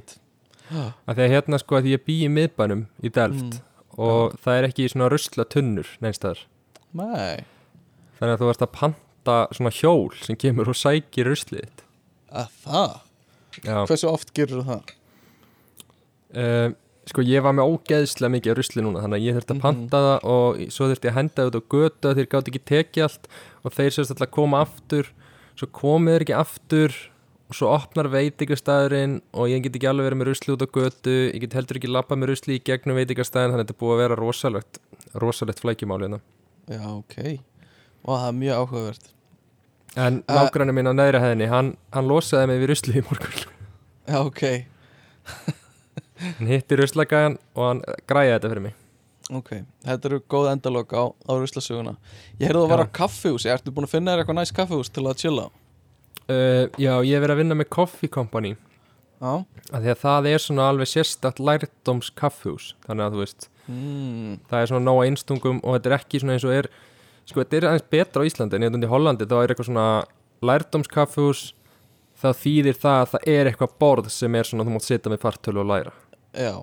Að 0.71 1.14
Því 1.19 1.25
að 1.26 1.33
hérna 1.35 1.59
sko 1.62 1.76
að 1.81 1.88
ég 1.92 2.04
bý 2.07 2.16
í 2.25 2.28
miðbænum 2.33 2.87
í 3.02 3.11
Delft 3.12 3.61
Og 3.99 4.33
það 4.40 4.57
er 4.59 4.69
ekki 4.71 4.88
svona 4.88 5.09
ruslatunnur 5.12 5.88
neinstæðar 6.00 6.45
Nei, 6.97 7.45
Þannig 8.19 8.35
að 8.37 8.40
þú 8.45 8.50
ert 8.52 8.62
að 8.66 8.73
panta 8.78 9.37
svona 9.52 9.73
hjól 9.76 10.12
sem 10.23 10.37
kemur 10.37 10.69
og 10.73 10.76
sækir 10.78 11.28
ruslið 11.28 11.83
að 12.33 12.49
það? 12.64 12.95
Já, 13.66 13.76
Hversu 13.87 14.09
oft 14.09 14.33
gerur 14.37 14.62
það? 14.64 14.83
uh, 16.37 16.71
sko 17.11 17.25
ég 17.26 17.42
var 17.45 17.52
með 17.59 17.69
ógeðslega 17.75 18.33
mikið 18.37 18.57
rusli 18.57 18.85
núna 18.85 19.02
Þannig 19.04 19.19
að 19.21 19.26
ég 19.26 19.37
þurfti 19.37 19.52
að 19.52 19.59
Mhm. 19.59 19.64
panta 19.66 19.99
það 20.07 20.28
og 20.33 20.61
svo 20.73 20.88
þurfti 20.88 21.09
ég 21.09 21.12
að 21.12 21.19
henda 21.19 21.35
það 21.42 21.50
út 21.50 21.59
á 21.59 21.62
götu 21.75 22.14
þeir 22.16 22.28
gátt 22.33 22.49
ekki 22.52 22.62
tekið 22.73 23.02
allt 23.09 23.26
og 23.64 23.73
þeir 23.76 23.90
sérst 23.97 24.11
alltaf 24.14 24.28
að 24.28 24.37
koma 24.38 24.61
aftur 24.64 25.11
svo 25.59 25.66
komið 25.69 26.12
þeir 26.16 26.25
ekki 26.26 26.38
aftur 26.40 26.95
og 27.52 27.56
svo 27.59 27.68
opnar 27.75 28.09
veitingastæðurinn 28.09 29.18
og 29.37 29.50
ég 29.52 29.61
get 29.66 29.75
ekki 29.76 29.88
alveg 29.90 30.06
verið 30.09 30.18
með 30.23 30.28
rusli 30.30 30.54
út 30.54 30.62
á 30.64 30.68
götu 30.73 31.14
ég 31.28 31.40
get 31.44 31.56
heldur 31.59 31.76
ekki 31.76 31.90
lappað 31.92 32.21
með 32.23 32.30
rusli 32.32 32.56
í 32.56 32.62
gegnum 32.64 32.97
veitingastæðin 32.97 33.52
þannig 33.52 33.66
að 33.66 33.66
þetta 33.66 33.80
búið 33.82 33.92
að 33.97 34.00
vera 34.02 34.16
rosalegt 34.23 34.78
rosalegt 35.21 35.61
flækjumáli 35.61 36.06
hérna. 36.09 36.21
Já, 36.73 36.80
ok. 36.97 37.16
Og 38.09 38.14
það 38.16 38.28
er 38.30 38.38
mjög 38.40 38.61
áhugavert. 38.62 39.11
En 40.00 40.23
Eh. 40.25 40.35
nágranni 40.38 40.73
minn 40.73 40.88
á 40.88 40.94
neðri 40.97 41.21
hæðinni 41.21 41.49
hann, 41.52 41.76
hann 41.92 42.09
losaði 42.09 42.47
mig 42.49 42.62
við 42.62 42.71
rusli 42.73 42.94
í 42.97 43.04
morgun. 43.04 43.42
Já, 44.09 44.16
ok, 44.25 44.42
hann 46.38 46.49
hitti 46.49 46.78
ruslagæðan 46.80 47.37
og 47.54 47.66
hann 47.68 47.82
græði 48.09 48.32
þetta 48.38 48.52
fyrir 48.54 48.64
mig. 48.71 48.78
Ok 49.32 49.50
Þetta 49.85 50.09
eru 50.09 50.21
góð 50.32 50.49
endalok 50.52 50.92
á, 50.97 51.04
á 51.12 51.32
ruslasöguna. 51.37 51.97
Ég 52.40 52.49
heyrðu 52.49 52.64
að 52.64 52.71
það 52.71 52.73
var 52.76 52.85
á 52.88 52.97
kaffihúsi. 52.99 53.52
Ertu 53.52 53.73
búin 53.73 53.87
að 53.87 53.92
finna 53.94 54.14
þér 54.16 54.25
eitthvað 54.25 54.38
næst 54.40 54.56
kaffihús 54.56 54.90
til 54.92 55.04
að 55.04 55.21
chilla 55.21 55.44
á? 55.47 55.49
Uh, 56.28 56.68
já, 56.78 56.92
ég 57.02 57.16
hef 57.16 57.24
verið 57.24 57.34
að 57.34 57.42
vinna 57.42 57.58
með 57.58 57.70
Coffee 57.74 58.12
Company. 58.12 58.54
Já. 59.22 59.34
Að 59.70 59.84
því 59.84 59.90
að 59.92 60.00
það 60.02 60.28
er 60.32 60.42
svona 60.42 60.68
alveg 60.72 60.90
sérstakt 60.90 61.38
lærdóms 61.38 62.08
kaffhús 62.18 62.72
þannig 62.86 63.04
að 63.04 63.14
þú 63.14 63.20
veist, 63.22 63.48
mm. 63.68 64.32
það 64.50 64.58
er 64.58 64.70
svona 64.72 64.86
nóga 64.88 65.04
einstungum 65.06 65.60
og 65.62 65.76
þetta 65.76 65.90
er 65.90 65.96
ekki 66.00 66.22
svona 66.22 66.34
eins 66.34 66.46
og 66.48 66.54
er 66.56 66.68
sko, 67.22 67.38
þetta 67.38 67.58
er 67.58 67.66
aðeins 67.70 67.86
betra 67.94 68.24
á 68.24 68.26
Íslandi 68.26 68.58
en 68.58 68.66
hérna 68.66 68.82
í 68.82 68.90
Hollandi 68.90 69.28
þá 69.30 69.36
er 69.38 69.54
eitthvað 69.54 69.68
svona 69.70 69.86
lærdóms 70.42 70.90
kaffhús 70.90 71.42
þá 72.18 72.28
þýðir 72.38 72.78
það 72.82 73.00
að 73.00 73.12
það 73.12 73.28
er 73.34 73.50
eitthvað 73.50 73.76
borð 73.82 74.08
sem 74.14 74.38
er 74.38 74.48
svona 74.48 74.66
þú 74.66 74.74
mátt 74.74 74.86
sitja 74.88 75.12
með 75.12 75.22
fartölu 75.22 75.62
og 75.62 75.70
læra. 75.70 75.94
Já, 76.34 76.54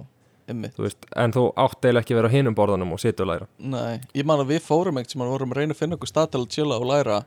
einmitt. 0.52 0.76
Þú 0.76 0.86
veist, 0.86 1.08
en 1.24 1.36
þú 1.36 1.46
átt 1.56 1.80
eiginlega 1.80 2.04
ekki 2.04 2.16
að 2.16 2.20
vera 2.20 2.32
á 2.32 2.36
hinum 2.36 2.58
borðanum 2.58 2.94
og 2.96 3.02
sitja 3.04 3.26
og 3.26 3.32
læra. 3.32 3.48
Nei, 3.60 4.02
ég 4.16 4.28
man 4.28 4.44
að 4.44 4.54
við 4.54 4.62
fórum 4.68 5.00
eitt 5.00 5.16
sem 5.16 5.24
að 5.24 5.34
vorum 5.34 5.56
að 5.56 5.62
reyna 5.62 5.76
að 5.76 5.82
finna 5.82 6.00
okkur 6.00 6.12
stað 6.12 6.32
til 6.34 6.44
að 6.44 6.52
chilla 6.56 6.80
og 6.80 6.88
læra 6.92 7.22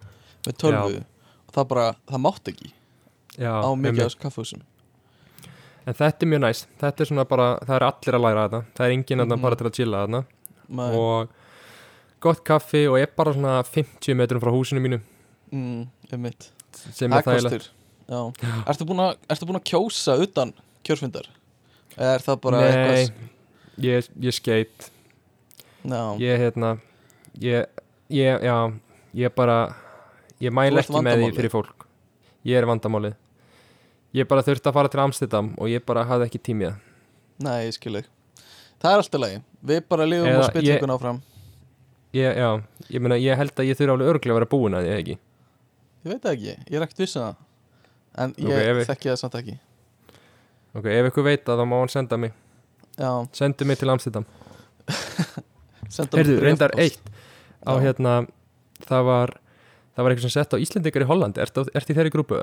með 0.46 0.60
tölvu. 0.60 1.00
Og 1.00 1.21
það 1.54 1.68
bara, 1.72 1.86
það 2.10 2.22
mátt 2.26 2.50
ekki 2.52 2.70
já, 3.38 3.52
á 3.52 3.68
mikið 3.76 4.00
af 4.04 4.08
þessu 4.10 4.22
kaffihúsum. 4.22 4.62
En 5.86 5.94
þetta 5.98 6.22
er 6.26 6.30
mjög 6.30 6.42
næst, 6.44 6.66
þetta 6.80 7.00
er 7.02 7.08
svona 7.10 7.24
bara 7.28 7.46
það 7.66 7.76
er 7.76 7.86
allir 7.88 8.16
að 8.18 8.24
læra 8.26 8.42
þetta, 8.48 8.60
það 8.78 8.86
er 8.86 8.92
enginn 8.96 9.20
mm 9.20 9.36
Mhm. 9.36 9.42
bara 9.42 9.56
til 9.56 9.66
að 9.66 9.76
chilla 9.78 10.02
Nei, 10.68 10.90
og 10.96 11.28
gott 12.20 12.44
kaffi 12.44 12.86
og 12.88 12.98
ég 12.98 13.02
er 13.08 13.12
bara 13.16 13.32
svona 13.34 13.62
50 13.66 14.14
metrum 14.14 14.40
frá 14.40 14.50
húsinu 14.54 14.80
mínu. 14.80 15.00
Mm, 15.52 15.88
sem 16.92 17.12
er 17.12 17.22
Það 17.22 17.34
þægilegt. 17.34 17.68
Ertu 18.66 18.84
búin 18.86 19.00
að, 19.02 19.16
að 19.58 19.64
kjósa 19.68 20.16
utan 20.22 20.52
kjörfundar? 20.84 21.26
Er 21.98 22.18
það 22.24 22.40
bara 22.40 22.60
Nei, 22.60 22.68
eitthvað 22.70 23.12
ég, 23.84 24.08
ég 24.20 24.32
skeit 24.36 24.90
Já, 25.84 26.16
ég 26.18 26.38
hérna 26.40 26.78
ég, 27.40 27.66
ég, 28.12 28.40
já, 28.42 28.56
ég 29.14 29.34
bara 29.34 29.74
ég 30.42 30.54
mæl 30.54 30.70
ekki 30.82 31.02
með 31.06 31.22
því 31.22 31.28
fyrir 31.38 31.52
fólk. 31.52 31.86
Ég 32.48 32.58
er 32.58 32.66
vandamálið. 32.68 33.14
Ég 34.12 34.28
bara 34.28 34.42
þurfti 34.44 34.68
að 34.68 34.76
fara 34.76 34.90
til 34.92 35.00
Amsterdam 35.00 35.52
og 35.56 35.70
ég 35.72 35.84
bara 35.88 36.02
hafði 36.04 36.26
ekki 36.28 36.40
tímið 36.50 36.74
nei, 37.42 37.64
ég 37.66 37.72
skil 37.74 37.96
ekki 37.98 38.10
Það 38.82 38.90
er 38.92 39.00
alltaf 39.00 39.20
lagi, 39.22 39.38
við 39.70 39.78
bara 39.88 40.04
lifum 40.08 40.26
Eða 40.28 40.40
og 40.42 40.48
spillingun 40.50 40.92
áfram. 40.92 41.18
Ég, 42.12 42.34
já, 42.36 42.48
ég 42.92 43.00
meina, 43.04 43.16
ég 43.22 43.38
held 43.38 43.54
að 43.62 43.68
ég 43.70 43.78
þurfi 43.78 43.92
alveg 43.94 44.10
örglega 44.10 44.34
að 44.34 44.38
vera 44.40 44.48
búin 44.50 44.74
að 44.76 44.86
því, 44.88 44.96
ekki? 44.98 45.14
Ég 46.02 46.10
veit 46.12 46.26
ekki, 46.32 46.54
ég 46.66 46.76
er 46.76 46.84
ekkert 46.88 47.02
viss 47.04 47.16
um 47.22 47.36
En 48.18 48.34
ég 48.36 48.74
við- 48.76 48.88
þekki 48.90 49.08
það 49.12 49.20
samt 49.22 49.36
ekki. 49.38 49.54
Ok, 50.76 50.88
ef 50.92 51.08
ykkur 51.12 51.24
veit 51.24 51.46
að 51.48 51.62
þá 51.62 51.64
má 51.70 51.76
hann 51.78 51.92
senda 51.94 52.18
mig. 52.20 52.34
Já, 52.98 53.10
sendu 53.32 53.64
mig 53.70 53.78
til 53.80 53.88
Amsterdam. 53.94 54.26
Heyrðu, 56.12 56.36
reyndar 56.42 56.74
eitt. 56.76 57.00
Á 57.64 57.72
Já. 57.78 57.80
hérna, 57.86 58.14
það 58.88 59.04
var 59.08 59.34
það 59.92 60.04
var 60.04 60.12
eitthvað 60.14 60.26
sem 60.28 60.34
sett 60.36 60.54
á 60.56 60.62
Íslendingar 60.62 61.04
í 61.04 61.08
Holland 61.10 61.38
ert, 61.42 61.58
ert 61.74 61.90
í 61.90 61.96
þeirri 61.96 62.12
grúpu? 62.14 62.40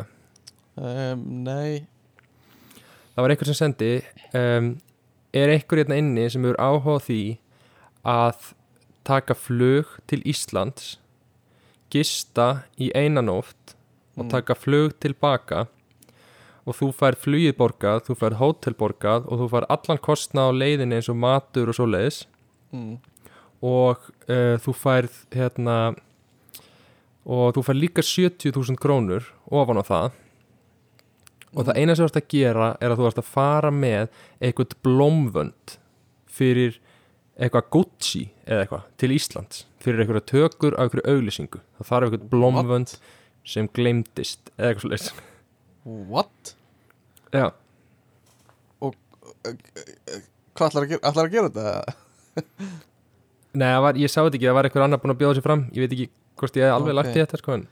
um, 0.79 1.23
Nei 1.45 1.85
það 3.15 3.23
var 3.25 3.33
einhver 3.33 3.49
sem 3.49 3.57
sendi 3.59 3.91
um, 4.37 4.71
er 5.35 5.51
einhver 5.55 5.81
hérna 5.83 5.97
inni 5.99 6.27
sem 6.31 6.45
eru 6.45 6.55
áhuga 6.61 6.99
því 7.07 7.21
að 8.07 8.53
taka 9.09 9.35
flug 9.35 9.89
til 10.07 10.21
Íslands 10.29 10.95
gista 11.93 12.63
í 12.77 12.91
einanóft 12.95 13.75
og 14.19 14.25
Mm. 14.25 14.29
taka 14.33 14.55
flug 14.57 14.91
tilbaka 14.99 15.61
og 16.67 16.75
þú 16.75 16.89
fær 16.93 17.15
flugið 17.15 17.53
borgað, 17.55 18.01
þú 18.03 18.15
fær 18.19 18.33
hótel 18.35 18.75
borgað 18.75 19.29
og 19.31 19.39
þú 19.39 19.45
fær 19.53 19.65
allan 19.71 20.01
kostna 20.03 20.43
á 20.45 20.51
leiðinni 20.51 20.97
eins 20.99 21.07
og 21.09 21.15
matur 21.15 21.71
og 21.71 21.77
svo 21.77 21.87
leiðis 21.87 22.17
mm. 22.75 22.97
og 23.63 23.97
uh, 24.27 24.57
þú 24.59 24.73
færð 24.75 25.15
hérna 25.31 25.77
og 27.25 27.53
þú 27.55 27.63
fær 27.67 27.77
líka 27.77 28.05
70.000 28.05 28.79
krónur 28.81 29.27
ofan 29.51 29.81
á 29.81 29.83
það. 29.87 30.17
Og 31.57 31.65
það 31.65 31.79
eina 31.81 31.95
sem 31.97 32.05
þú 32.05 32.09
ert 32.09 32.19
að 32.21 32.27
gera 32.35 32.67
er 32.77 32.93
að 32.93 32.99
þú 32.99 33.07
ert 33.09 33.21
að 33.23 33.31
fara 33.33 33.71
með 33.73 34.11
eitthvað 34.39 34.75
blómvönd 34.85 35.77
fyrir 36.29 36.77
eitthvað 37.39 37.71
Gucci 37.73 38.25
eða 38.45 38.65
eitthvað 38.65 38.85
til 39.01 39.11
Íslands. 39.15 39.63
Fyrir 39.81 40.03
eitthvað 40.03 40.27
tökur 40.29 40.77
á 40.77 40.83
eitthvað 40.85 41.09
auglýsingu. 41.09 41.63
Það 41.79 41.89
þarf 41.89 42.09
eitthvað 42.09 42.29
blómvönd 42.35 42.93
sem 43.49 43.71
gleymdist 43.73 44.53
eða 44.57 44.69
eitthvað 44.73 44.85
svoleiðis. 44.85 45.25
What? 46.09 46.53
já, 47.33 47.49
Hvað 50.59 50.73
ætlar 50.73 50.83
að 50.85 50.91
gera, 50.91 51.01
ætlar 51.07 51.27
að 51.29 51.35
gera 51.35 51.49
þetta? 51.49 52.41
nei, 53.61 53.69
var, 53.85 53.99
ég 53.99 54.11
sá 54.11 54.19
þetta 54.19 54.35
ekki. 54.39 54.47
Það 54.49 54.57
var 54.57 54.67
eitthvað 54.67 54.85
annar 54.85 55.01
búin 55.03 55.13
að 55.13 55.21
bjóða 55.21 55.37
sér 55.37 55.45
fram. 55.45 55.61
Ég 55.71 55.85
veit 55.85 55.95
ekki 55.95 56.07
hvort 56.39 56.57
ég 56.59 56.65
hef 56.67 56.75
alveg 56.77 56.93
Ok. 56.93 56.99
lagt 57.01 57.15
í 57.15 57.21
þetta 57.23 57.41
sko 57.43 57.53
en 57.59 57.67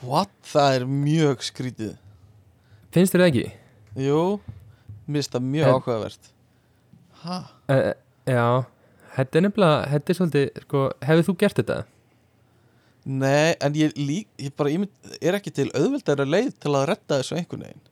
What? 0.00 0.30
Það 0.48 0.74
er 0.78 0.84
mjög 0.88 1.42
skrítið 1.44 1.96
finnst 2.94 3.12
þér 3.14 3.20
það 3.24 3.30
ekki? 3.32 3.46
Jú, 4.06 4.20
mér 5.06 5.18
finnst 5.20 5.34
það 5.34 5.48
mjög 5.54 5.72
áhugavert 5.74 6.30
Hæ? 7.20 7.36
Uh, 7.68 7.92
já, 8.24 8.46
þetta 9.16 9.36
er 9.38 9.44
nefnilega, 9.44 9.80
þetta 9.92 10.10
er 10.14 10.16
svolítið, 10.20 10.46
sko, 10.64 10.84
hefur 11.04 11.26
þú 11.28 11.34
gert 11.42 11.58
þetta? 11.60 11.78
Nei, 13.10 13.54
en 13.64 13.76
ég, 13.76 13.92
lík, 13.96 14.26
ég 14.40 14.52
bara 14.56 14.72
ímynd, 14.72 14.90
er 15.20 15.36
ekki 15.38 15.52
til 15.56 15.68
auðveldari 15.72 16.26
leið 16.28 16.50
til 16.60 16.72
að 16.76 16.86
redda 16.92 17.18
þessu 17.20 17.36
einhvern 17.40 17.64
veginn 17.66 17.86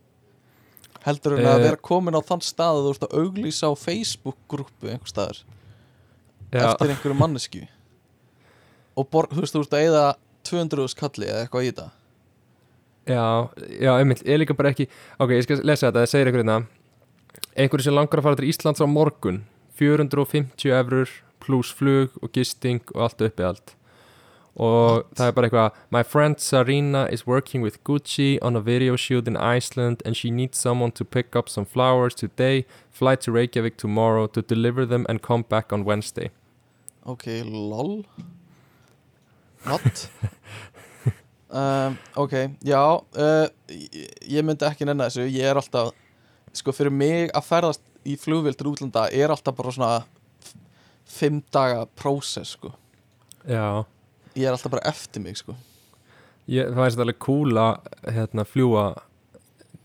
heldur 1.08 1.36
en 1.38 1.46
að 1.46 1.58
Eh. 1.60 1.62
vera 1.68 1.76
komin 1.88 2.16
á 2.18 2.20
þann 2.26 2.42
stað 2.44 2.78
að 2.80 2.86
þú 2.86 2.90
ert 2.94 3.04
að 3.06 3.14
auglýsa 3.20 3.68
á 3.70 3.72
Facebook-grúpu 3.80 4.90
einhver 4.90 5.08
staðar 5.12 5.38
eftir 6.52 6.90
einhverju 6.92 7.16
mannesku 7.16 7.62
og 8.98 9.08
bor, 9.12 9.30
þú 9.30 9.44
veist, 9.44 9.54
þú 9.54 9.64
ert 9.64 9.78
að 9.78 9.86
eyða 9.86 10.04
200 10.48 10.92
skalli 10.94 11.30
eða 11.30 11.44
eitthvað 11.46 11.66
í 11.68 11.70
þetta 11.72 11.88
Já, 13.08 13.48
já, 13.80 13.94
einmitt, 13.96 14.20
ég 14.28 14.36
líka 14.42 14.52
bara 14.56 14.74
ekki, 14.74 14.84
ok, 15.16 15.30
ég 15.32 15.46
skal 15.46 15.62
lesa 15.64 15.88
þetta, 15.88 16.02
það 16.02 16.10
segir 16.10 16.28
einhver 16.28 16.42
hérna, 16.42 16.58
einhverju 17.56 17.86
sem 17.86 17.96
langar 17.96 18.20
að 18.20 18.26
fara 18.26 18.36
til 18.36 18.50
Íslands 18.50 18.84
á 18.84 18.86
morgun, 18.90 19.40
450 19.80 20.74
eurur 20.76 21.14
pluss 21.40 21.72
flug 21.72 22.18
og 22.20 22.34
gisting 22.36 22.82
og 22.92 23.06
allt 23.06 23.24
uppi 23.24 23.46
allt. 23.48 23.74
Og 24.58 25.06
það 25.16 25.24
er 25.24 25.34
bara 25.36 25.48
eitthvað, 25.48 25.80
my 25.94 26.02
friend 26.02 26.42
Sarina 26.42 27.06
is 27.14 27.24
working 27.26 27.62
with 27.62 27.78
Gucci 27.86 28.36
on 28.42 28.58
a 28.58 28.60
video 28.60 28.96
shoot 28.96 29.28
in 29.30 29.38
Iceland 29.38 30.02
and 30.04 30.18
she 30.18 30.30
needs 30.30 30.58
someone 30.58 30.92
to 30.92 31.04
pick 31.04 31.36
up 31.36 31.48
some 31.48 31.64
flowers 31.64 32.14
today, 32.14 32.66
fly 32.90 33.14
to 33.16 33.32
Reykjavik 33.32 33.78
tomorrow 33.78 34.26
to 34.26 34.42
deliver 34.42 34.84
them 34.84 35.06
and 35.08 35.22
come 35.22 35.46
back 35.48 35.72
on 35.72 35.84
Wednesday. 35.84 36.30
Ok, 37.06 37.40
lol 37.46 38.04
What? 39.66 40.04
um, 41.50 41.96
ok, 42.16 42.34
já 42.64 42.82
uh, 42.98 43.48
ég, 44.28 44.42
myndi 44.44 44.66
ekki 44.68 44.86
nenni 44.88 45.06
þessu. 45.08 45.26
Ég 45.32 45.48
er 45.50 45.58
alltaf 45.60 45.94
Sko, 46.56 46.72
fyrir 46.72 46.90
mig 46.94 47.28
að 47.36 47.44
ferðast 47.44 47.82
í 48.08 48.14
flugvél 48.18 48.56
til 48.56 48.70
útlanda 48.70 49.04
Er 49.12 49.30
alltaf 49.34 49.56
bara 49.58 49.72
svona 49.74 49.90
Fimm 51.08 51.40
daga 51.52 51.86
prósess, 51.96 52.54
sko. 52.56 52.70
Já. 53.48 53.84
Ég 54.37 54.44
er 54.44 54.52
alltaf 54.52 54.72
bara 54.74 54.85
eftir 54.90 55.22
mig, 55.24 55.38
sko. 55.40 55.54
Ég, 56.48 56.68
það 56.68 56.83
væri 56.83 57.00
alveg 57.04 57.18
cool 57.24 57.56
að 57.61 57.88
hérna, 58.12 58.44
fljúa 58.48 58.83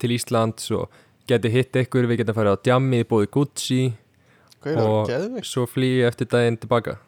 til 0.00 0.12
Íslands 0.16 0.68
og 0.76 0.92
geti 1.28 1.48
hitt 1.52 1.76
ykkur, 1.80 2.04
við 2.10 2.20
getum 2.22 2.36
farið 2.36 2.56
á 2.60 2.64
djammi 2.68 3.00
bóði 3.08 3.30
Gucci 3.32 3.80
Hvað 4.64 4.80
Og- 4.84 5.44
svo 5.48 5.64
flýi 5.68 6.04
eftir 6.08 6.28
daginn 6.32 6.56
tilbaka 6.60 6.98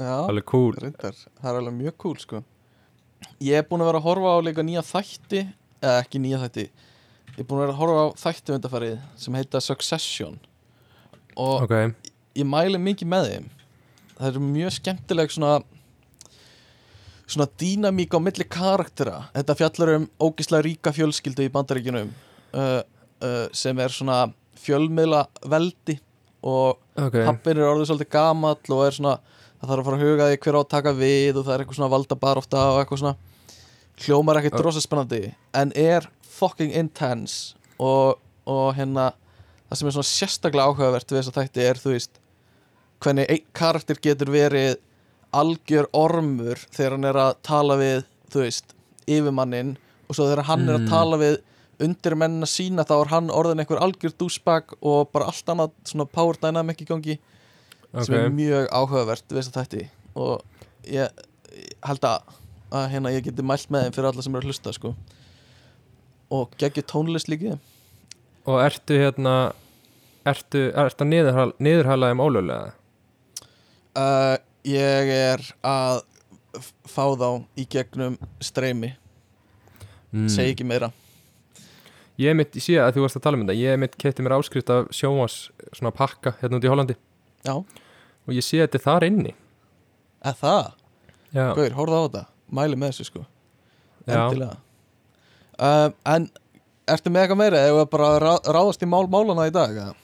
alveg 0.00 0.46
cool. 0.48 0.74
Reyndar 0.80 1.16
Það 1.16 1.50
er 1.50 1.58
alveg 1.60 1.76
mjög 1.76 1.96
cool, 2.04 2.18
sko. 2.20 2.42
Ég 3.44 3.60
er 3.60 3.66
búin 3.68 3.82
að 3.84 3.90
vera 3.90 4.00
að 4.00 4.06
horfa 4.08 4.32
á 4.32 4.38
líka 4.44 4.64
nýja 4.64 4.84
þætti 4.86 5.42
Eða 5.80 5.96
ekki 6.02 6.20
nýja 6.20 6.40
þætti. 6.44 6.66
Ég 7.34 7.42
er 7.42 7.48
búin 7.48 7.60
að 7.60 7.66
vera 7.66 7.74
að 7.74 7.80
horfa 7.80 8.04
á 8.04 8.06
þætti 8.20 8.56
undarfærið 8.56 8.96
Sem 9.20 9.36
heita 9.40 9.64
Succession. 9.64 10.38
Og 11.40 11.66
ok, 11.66 11.74
ég 12.36 12.48
mæli 12.48 12.80
mikið 12.80 13.08
með 13.08 13.28
þeim. 13.30 13.50
Það 14.16 14.30
eru 14.30 14.42
mjög 14.44 14.74
skemmtileg 14.76 15.32
svona 15.32 15.60
svona 17.30 17.46
dýnamík 17.60 18.14
á 18.16 18.18
milli 18.22 18.46
karaktera 18.50 19.24
þetta 19.34 19.56
fjallar 19.58 19.94
um 19.98 20.06
ógislega 20.22 20.66
ríka 20.66 20.92
fjölskyldu 20.94 21.46
í 21.46 21.52
bandaríkjunum 21.54 22.10
uh, 22.10 22.80
uh, 23.22 23.46
sem 23.54 23.78
er 23.78 23.94
svona 23.94 24.24
fjölmiðla 24.60 25.24
veldi 25.50 25.98
og 26.40 26.80
ok. 26.96 27.20
pappin 27.28 27.60
er 27.60 27.68
orðið 27.68 27.90
svolítið 27.90 28.12
gamall 28.16 28.74
og 28.74 28.82
er 28.86 28.96
svona 28.96 29.14
það 29.60 29.70
þarf 29.72 29.80
að 29.80 29.88
fara 29.88 29.98
að 29.98 30.04
huga 30.06 30.28
því 30.30 30.38
hver 30.44 30.56
á 30.56 30.60
að 30.60 30.70
taka 30.74 30.92
við 30.96 31.36
og 31.40 31.44
það 31.46 31.54
er 31.54 31.62
eitthvað 31.64 31.78
svona 31.80 31.92
valda 31.94 32.16
baróta 32.24 32.62
og 32.72 32.80
eitthvað 32.82 33.02
svona 33.02 33.16
hljómar 34.00 34.40
ekkert 34.40 34.56
Já. 34.56 34.60
drosa 34.62 34.80
spennandi 34.84 35.22
en 35.60 35.72
er 35.76 36.06
fucking 36.40 36.72
intense 36.80 37.54
og, 37.78 38.16
og 38.48 38.70
hérna 38.78 39.10
það 39.68 39.80
sem 39.80 39.90
er 39.90 39.96
svona 39.98 40.10
sérstaklega 40.10 40.70
áhugavert 40.70 41.12
við 41.12 41.20
þess 41.20 41.32
að 41.34 41.38
þætti 41.42 41.66
er 41.68 41.80
þú 41.82 41.92
veist 41.96 42.20
hvernig 43.04 43.30
einn 43.32 43.44
karakter 43.56 44.00
getur 44.04 44.32
verið 44.32 44.78
algjör 45.36 45.86
ormur 45.94 46.58
þegar 46.74 46.96
hann 46.96 47.06
er 47.12 47.18
að 47.22 47.36
tala 47.46 47.76
við 47.80 48.00
þú 48.32 48.42
veist, 48.44 48.72
yfirmannin 49.06 49.76
og 50.08 50.16
svo 50.16 50.26
þegar 50.30 50.48
hann 50.48 50.66
er 50.68 50.78
að 50.78 50.84
Mm. 50.86 50.90
tala 50.90 51.18
við 51.20 51.36
undir 51.80 52.14
mennina 52.18 52.46
sína 52.50 52.84
þá 52.84 52.94
er 53.00 53.08
hann 53.14 53.30
orðin 53.32 53.60
einhver 53.62 53.80
algjör 53.80 54.12
dúsbag 54.20 54.74
og 54.82 55.08
bara 55.12 55.30
allt 55.30 55.46
annað 55.48 55.70
svona 55.88 56.04
power 56.12 56.36
dynamic 56.42 56.82
í 56.82 56.88
gangi 56.88 57.18
sem 57.98 58.18
er 58.18 58.30
mjög 58.34 58.68
áhugavert 58.70 59.26
við 59.30 59.40
þess 59.40 59.52
að 59.52 59.58
þætti. 59.60 59.86
Og 60.20 60.90
ég, 60.90 61.24
held 61.86 62.06
að, 62.06 62.36
að 62.70 62.86
hérna 62.94 63.14
ég 63.14 63.26
geti 63.26 63.46
mælt 63.46 63.72
með 63.72 63.86
þeim 63.86 63.96
fyrir 63.96 64.10
alla 64.12 64.26
sem 64.26 64.38
eru 64.38 64.46
að 64.46 64.52
hlusta 64.52 64.74
sko. 64.76 64.94
Og 66.30 66.54
geggjur 66.60 66.86
tónlist 66.86 67.30
líki 67.30 67.56
og 68.48 68.60
ertu 68.62 68.96
hérna 68.98 69.34
ertu, 70.26 70.68
ertu 70.72 71.04
að 71.04 71.10
niðurhala, 71.10 71.56
niðurhala 71.62 72.10
þeim 72.10 72.22
ólöglega? 72.24 72.70
Uh, 73.98 74.36
ég 74.66 75.12
er 75.14 75.44
að 75.66 76.02
fá 76.90 77.04
þá 77.18 77.28
í 77.58 77.66
gegnum 77.70 78.16
streymi. 78.42 78.94
Mm. 80.10 80.26
segi 80.32 80.56
ekki 80.56 80.66
meira. 80.66 80.90
Ég 82.20 82.34
mitt, 82.36 82.56
sé 82.60 82.74
að 82.82 82.96
þú 82.96 83.04
varst 83.04 83.18
að 83.20 83.24
tala 83.24 83.38
um 83.38 83.44
þetta 83.44 83.56
ég 83.60 83.78
mitt 83.80 83.94
kefti 84.00 84.24
mér 84.26 84.34
áskrift 84.36 84.72
af 84.74 84.90
sjómas 84.92 85.36
svona 85.70 85.92
pakka 85.94 86.34
hérna 86.40 86.58
út 86.58 86.66
í 86.66 86.72
Hollandi 86.72 86.96
já, 87.46 87.54
og 87.54 88.34
ég 88.36 88.46
sé 88.46 88.60
að 88.60 88.66
þetta 88.66 88.80
er 88.80 88.86
þar 88.86 89.08
inni. 89.08 89.34
Eða 90.20 90.36
það, 90.42 90.68
Gauður, 91.30 91.76
horfðu 91.78 91.96
á 91.96 92.02
þetta. 92.04 92.24
Mæli 92.50 92.76
með 92.76 92.92
þessu 92.92 93.06
sko. 93.06 93.24
Endilega. 94.10 94.56
Um, 95.60 95.92
en 96.08 96.26
ertu 96.90 97.12
með 97.12 97.24
eitthvað 97.24 97.38
meira? 97.38 97.60
Eða 97.68 97.84
bara 97.92 98.08
að 98.10 98.22
rá- 98.24 98.48
ráðast 98.56 98.82
í 98.82 98.88
mál 98.90 99.04
málana 99.12 99.46
í 99.46 99.52
dag 99.54 99.76
eða? 99.76 99.94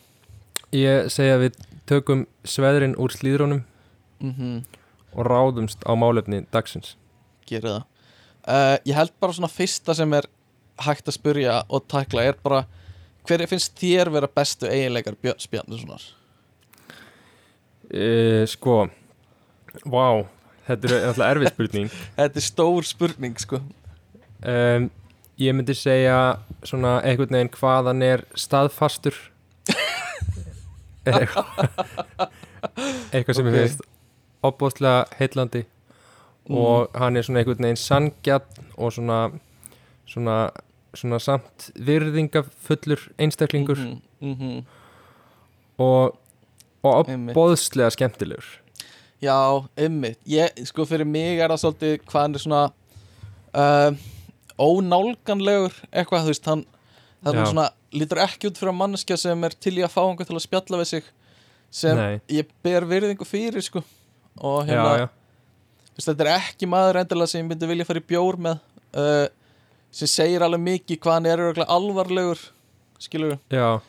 ég 0.75 1.11
segja 1.13 1.37
að 1.37 1.45
við 1.45 1.59
tökum 1.87 2.25
sveðrin 2.47 2.97
úr 3.01 3.15
slíðrónum 3.15 3.63
mhm. 4.23 4.63
og 5.15 5.29
ráðumst 5.29 5.85
á 5.87 5.93
málefni 5.99 6.45
dagsins. 6.53 6.97
Gera 7.47 7.77
það. 7.77 7.85
Uh, 8.47 8.77
ég 8.87 8.95
held 8.95 9.15
bara 9.23 9.35
svona 9.35 9.51
fyrsta 9.51 9.95
sem 9.99 10.13
er 10.15 10.29
hægt 10.87 11.09
að 11.09 11.17
spyrja 11.17 11.61
og 11.67 11.87
tækla 11.91 12.29
er 12.31 12.37
bara 12.43 12.65
hver 13.27 13.43
finnst 13.51 13.75
þér 13.79 14.13
vera 14.15 14.31
bestu 14.31 14.69
eiginleikar 14.71 15.17
Björns 15.19 15.49
Bjarnasonar 15.51 16.05
e, 17.91 18.45
sko 18.51 18.87
vá, 19.85 20.25
þetta 20.69 20.89
er 20.89 21.09
alltaf 21.11 21.27
erfið 21.29 21.53
spurning. 21.53 21.91
Þetta 22.19 22.41
er 22.41 22.47
stór 22.47 22.89
spurning 22.89 23.39
sko. 23.41 23.61
Um, 24.47 24.91
ég 25.41 25.57
myndi 25.57 25.77
segja 25.77 26.19
svona 26.65 26.99
einhvern 27.05 27.37
veginn 27.37 27.53
hvað 27.55 27.91
hann 27.93 28.05
er 28.07 28.25
staðfastur. 28.39 29.17
Eitthvað. 31.07 31.47
Sem 33.37 33.47
Ok. 33.47 33.53
ég 33.53 33.57
finnst 33.57 33.83
opbóðslega 34.47 35.05
heillandi. 35.21 35.67
Og 36.47 36.89
hann 36.95 37.19
er 37.19 37.27
svona 37.27 37.43
einhvern 37.43 37.67
veginn 37.67 37.81
sangjart 37.81 38.63
og 38.77 38.95
svona 38.95 39.27
svona, 40.07 40.37
svona 40.95 41.19
samt 41.23 41.71
virðingafullur 41.75 43.09
einstaklingur. 43.19 43.79
Mm 44.21 44.35
-hmm. 44.35 44.65
og, 45.79 46.17
og 46.87 47.03
opbóðslega 47.03 47.91
skemmtilegur. 47.95 48.49
Já, 49.23 49.37
ymmit 49.81 50.19
ég, 50.29 50.59
sko 50.69 50.85
fyrir 50.89 51.09
mig 51.09 51.41
er 51.41 51.53
það 51.53 51.63
svolítið 51.63 51.95
hvað 52.05 52.23
hann 52.23 52.37
er 52.37 52.43
svona 52.43 52.63
uh, 53.57 54.01
ónálganlegur 54.61 55.77
eitthvað, 55.91 56.27
þú 56.27 56.33
veist, 56.35 56.51
hann 56.51 56.65
það 57.23 57.31
er 57.33 57.41
Já. 57.41 57.49
svona, 57.51 57.67
lítur 57.97 58.23
ekki 58.27 58.51
út 58.51 58.61
fyrir 58.61 58.73
að 58.75 58.81
manneskja 58.83 59.19
sem 59.21 59.47
er 59.49 59.57
til 59.57 59.75
í 59.79 59.85
að 59.87 59.95
fá 59.95 60.03
einhver 60.05 60.29
til 60.29 60.37
að 60.37 60.45
spjalla 60.45 60.81
við 60.83 60.91
sig 60.93 61.09
sem 61.77 61.99
Nei. 61.99 62.21
ég 62.33 62.53
ber 62.65 62.87
virðingu 62.89 63.27
fyrir 63.29 63.65
sko. 63.65 63.83
Og 64.37 64.69
já, 64.69 64.75
hérna, 64.75 64.93
já, 65.01 65.07
þú 65.89 65.99
veist, 65.99 66.11
þetta 66.11 66.27
er 66.27 66.33
ekki 66.37 66.69
maður 66.71 67.01
endilega 67.01 67.33
sem 67.33 67.41
ég 67.41 67.49
myndi 67.51 67.73
vilja 67.73 67.89
fara 67.89 68.03
í 68.03 68.09
bjór 68.13 68.41
með 68.47 68.61
uh, 69.01 69.27
sem 69.97 70.11
segir 70.13 70.45
alveg 70.45 70.61
mikið 70.61 71.01
hvað 71.01 71.19
hann 71.19 71.29
er 71.33 71.65
alvarlegur 71.65 72.43
skilur 73.01 73.39
já 73.53 73.81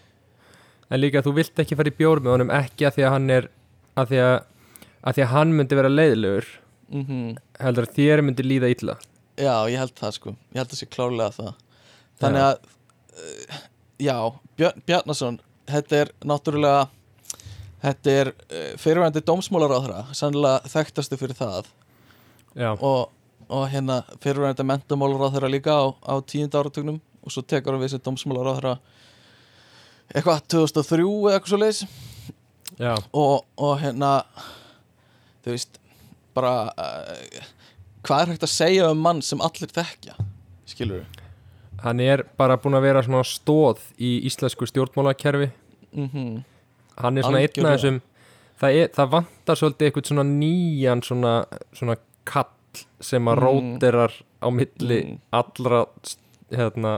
en 0.89 1.01
líka 1.01 1.23
þú 1.25 1.35
vilt 1.39 1.59
ekki 1.63 1.77
fara 1.79 1.91
í 1.91 1.97
bjór 1.97 2.21
með 2.23 2.35
honum 2.35 2.53
ekki 2.57 2.87
að 2.87 2.97
því 2.97 3.05
að 3.07 3.13
hann 3.15 3.29
er 3.37 3.49
að 3.97 4.11
því 4.11 4.21
að, 4.23 4.35
að 5.01 5.17
því 5.17 5.25
að 5.25 5.31
hann 5.33 5.53
myndi 5.57 5.79
vera 5.79 5.93
leiðilegur 5.93 6.49
mm 6.93 7.31
heldur 7.57 7.87
að 7.87 7.95
þér 7.97 8.21
myndi 8.21 8.43
líða 8.45 8.69
illa. 8.69 8.93
Já, 9.37 9.53
ég 9.69 9.79
held 9.81 9.95
það 9.97 10.11
sko. 10.13 10.33
Ég 10.53 10.59
held 10.61 10.69
það 10.71 10.79
sé 10.79 10.87
klárlega 10.93 11.33
það. 11.33 11.55
Þannig 12.21 12.43
að 12.43 12.55
uh, 12.57 13.57
Já, 13.97 14.15
Björn, 14.57 14.83
Bjarnason 14.85 15.39
Þetta 15.67 15.97
er 15.97 16.11
náttúrulega 16.25 16.87
Þetta 17.81 18.13
er 18.13 18.31
uh, 18.33 18.71
fyrirvændi 18.81 19.23
dómsmálaráðra 19.25 20.03
Sannlega 20.17 20.69
þekktastu 20.73 21.17
fyrir 21.19 21.37
það. 21.37 21.69
Já, 22.57 22.71
og, 22.73 23.09
og 23.53 23.65
hérna 23.69 23.99
fyrirvændi 24.23 24.65
mentamálaráðra 24.65 25.49
líka 25.51 25.77
á, 25.77 25.85
á 25.93 26.13
tíunda 26.25 26.61
áratugnum 26.61 27.01
og 27.21 27.33
svo 27.33 27.43
tekur 27.43 27.75
hann 27.75 27.83
við 27.83 27.93
sér 27.93 28.05
dómsmálaráðra 28.05 28.77
eitthvað 30.15 30.41
2003 30.53 31.03
eða 31.03 31.33
eitthvað 31.35 31.51
svo 31.53 31.59
leis 31.61 31.81
já, 32.79 32.93
og, 33.13 33.45
og 33.57 33.79
hérna 33.81 34.11
þú 35.45 35.53
veist 35.55 35.79
bara 36.37 36.53
uh, 36.77 37.45
hvað 38.07 38.21
er 38.23 38.31
hægt 38.33 38.45
að 38.47 38.53
segja 38.53 38.89
um 38.93 38.99
mann 39.03 39.21
sem 39.25 39.41
allir 39.43 39.71
þekkja? 39.73 40.15
Skilur 40.69 41.05
hann 41.83 41.99
er 42.01 42.23
bara 42.39 42.57
búin 42.57 42.73
að 42.77 42.85
vera 42.87 43.03
svona 43.05 43.23
stóð 43.27 43.81
í 44.01 44.15
íslensku 44.25 44.65
stjórnmálakerfi. 44.69 45.51
Mm 45.93 46.43
hann 46.97 47.17
er 47.19 47.27
svona 47.27 47.41
einn 47.45 47.65
af 47.69 47.75
þessum 47.75 47.97
það, 48.57 48.71
er, 48.81 48.87
það 48.95 49.11
vantar 49.11 49.59
svolítið 49.59 49.85
eitthvað 49.91 50.07
svona 50.09 50.23
nýjan 50.25 51.03
svona, 51.05 51.33
svona 51.77 51.95
kall 52.25 52.81
sem 53.05 53.27
að 53.29 53.37
Mm. 53.37 53.43
róterar 53.45 54.13
á 54.41 54.47
milli 54.49 54.97
Mm. 55.05 55.19
allra 55.31 55.83
hérna, 56.49 56.95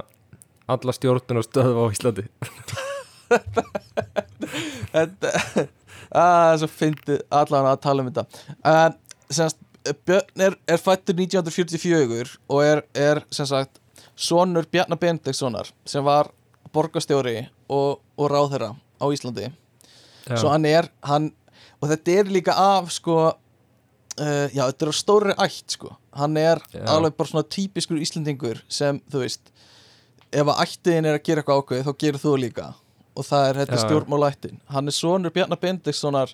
alla 0.72 0.92
stjórnun 0.96 1.42
og 1.42 1.48
stöðu 1.50 1.84
á 1.84 1.86
Íslandi 1.92 2.24
þetta 4.94 5.34
að 6.10 6.54
svo 6.62 6.70
fyndið 6.74 7.24
allan 7.40 7.70
að 7.70 7.82
tala 7.84 8.04
um 8.04 8.10
þetta. 8.10 8.44
Uh, 8.66 8.90
semst 9.30 9.60
Björn 10.06 10.44
er, 10.44 10.56
er 10.68 10.82
fættur 10.82 11.16
1944 11.16 12.34
og 12.52 12.64
er, 12.66 12.82
er 12.94 13.22
sem 13.34 13.48
sagt 13.48 13.80
sonur 14.20 14.68
Bjarnar 14.70 15.00
Benediktssonar 15.00 15.70
sem 15.88 16.04
var 16.06 16.30
borgarstjóri 16.76 17.46
og, 17.72 18.02
og 18.20 18.32
ráðherra 18.32 18.74
á 18.76 19.06
Íslandi. 19.08 19.48
Já, 20.28 20.36
svo 20.36 20.52
hann 20.52 20.68
er 20.70 20.90
hann, 21.08 21.32
og 21.80 21.90
þetta 21.94 22.18
er 22.20 22.34
líka 22.34 22.54
af 22.60 22.92
sko 22.94 23.16
uh, 24.20 24.48
já, 24.52 24.66
þetta 24.66 24.86
er 24.86 24.92
á 24.92 24.96
stóri 25.00 25.38
ætt 25.40 25.78
sko. 25.78 25.94
Hann 26.20 26.38
er 26.42 26.62
Já. 26.74 26.84
alveg 26.92 27.16
bara 27.18 27.32
svona 27.32 27.48
típiskur 27.48 28.02
Íslendingur 28.02 28.62
sem, 28.68 29.00
þú 29.10 29.24
veist 29.24 29.54
ef 30.30 30.46
að 30.46 30.62
ættiðin 30.66 31.08
er 31.10 31.18
að 31.18 31.26
gera 31.26 31.42
eitthvað 31.42 31.64
ákveð 31.64 31.88
þá 31.88 31.94
gerir 32.04 32.22
þú 32.22 32.36
líka 32.44 32.68
og 33.16 33.26
það 33.26 33.50
er 33.50 33.62
Já. 33.66 33.80
stjórnmálættin 33.84 34.60
hann 34.70 34.88
er 34.88 34.96
sonur 34.96 35.34
Bjarnar 35.34 35.60
Benediktssonar 35.60 36.34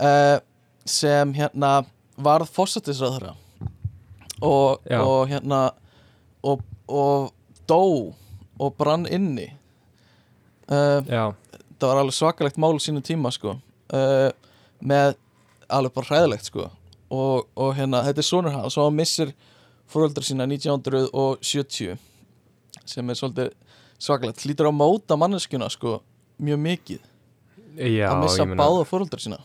uh, 0.00 0.38
sem 0.84 1.34
hérna 1.34 1.84
varð 2.20 2.50
fórsættisráðara 2.54 3.34
og, 4.40 4.80
og 4.88 5.28
hérna 5.28 5.70
og, 6.42 6.62
og 6.88 7.30
dó 7.68 8.14
og 8.60 8.76
brann 8.76 9.06
inni. 9.08 9.48
Uh, 10.70 11.00
það 11.80 11.86
var 11.86 12.02
alveg 12.02 12.16
svakalegt 12.16 12.60
mál 12.60 12.78
sínum 12.82 13.04
tíma 13.04 13.32
sko. 13.34 13.56
Uh, 13.92 14.28
með 14.80 15.16
alveg 15.70 15.94
bara 15.96 16.10
hræðilegt 16.10 16.50
sko. 16.50 16.68
Og, 17.10 17.48
og 17.58 17.72
hérna, 17.74 18.04
þetta 18.06 18.22
er 18.22 18.28
sonur 18.28 18.54
hans 18.54 18.76
og 18.78 18.86
hann 18.86 19.00
missir 19.00 19.32
fóröldra 19.90 20.22
sína 20.22 20.46
1970 20.46 21.96
sem 22.86 23.10
er 23.10 23.18
svolítið 23.18 23.50
svakalegt, 24.00 24.42
hlýtur 24.44 24.70
á 24.70 24.72
móta 24.72 25.18
manneskjuna 25.20 25.70
sko 25.72 26.00
mjög 26.40 26.62
mikið. 26.66 27.00
Já 27.76 28.08
að 28.10 28.22
missa 28.24 28.44
meina, 28.48 28.60
báða 28.62 28.86
fóröldra 28.88 29.20
sína. 29.22 29.38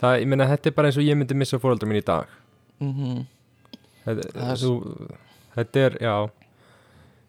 Það, 0.00 0.16
ég 0.22 0.28
meina 0.32 0.48
þetta 0.48 0.70
er 0.70 0.76
bara 0.76 0.90
eins 0.90 0.98
og 0.98 1.06
ég 1.06 1.18
myndi 1.20 1.36
missa 1.36 1.60
fóröldra 1.60 1.88
mín 1.88 2.00
í 2.00 2.04
dag. 2.06 2.26
Mm 2.80 3.26
þetta, 4.04 4.28
Það 4.32 4.50
er- 4.50 4.60
þú, 4.64 4.74
þetta 5.54 5.82
er, 5.86 5.96
já. 6.00 6.14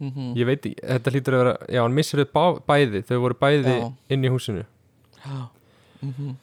-hmm. 0.02 0.34
ég 0.38 0.48
veit, 0.50 0.68
þetta 0.82 1.14
hlýtur 1.14 1.36
að 1.36 1.44
vera 1.44 1.54
já, 1.70 1.82
hann 1.84 1.96
missir 1.96 2.22
þau 2.22 2.32
bá, 2.34 2.44
bæði, 2.72 3.04
þau 3.08 3.18
voru 3.26 3.38
bæði 3.42 3.76
Já. 3.76 3.88
inn 4.10 4.26
í 4.26 4.32
húsinu, 4.34 4.66
mm 5.26 6.14
-hmm. 6.18 6.36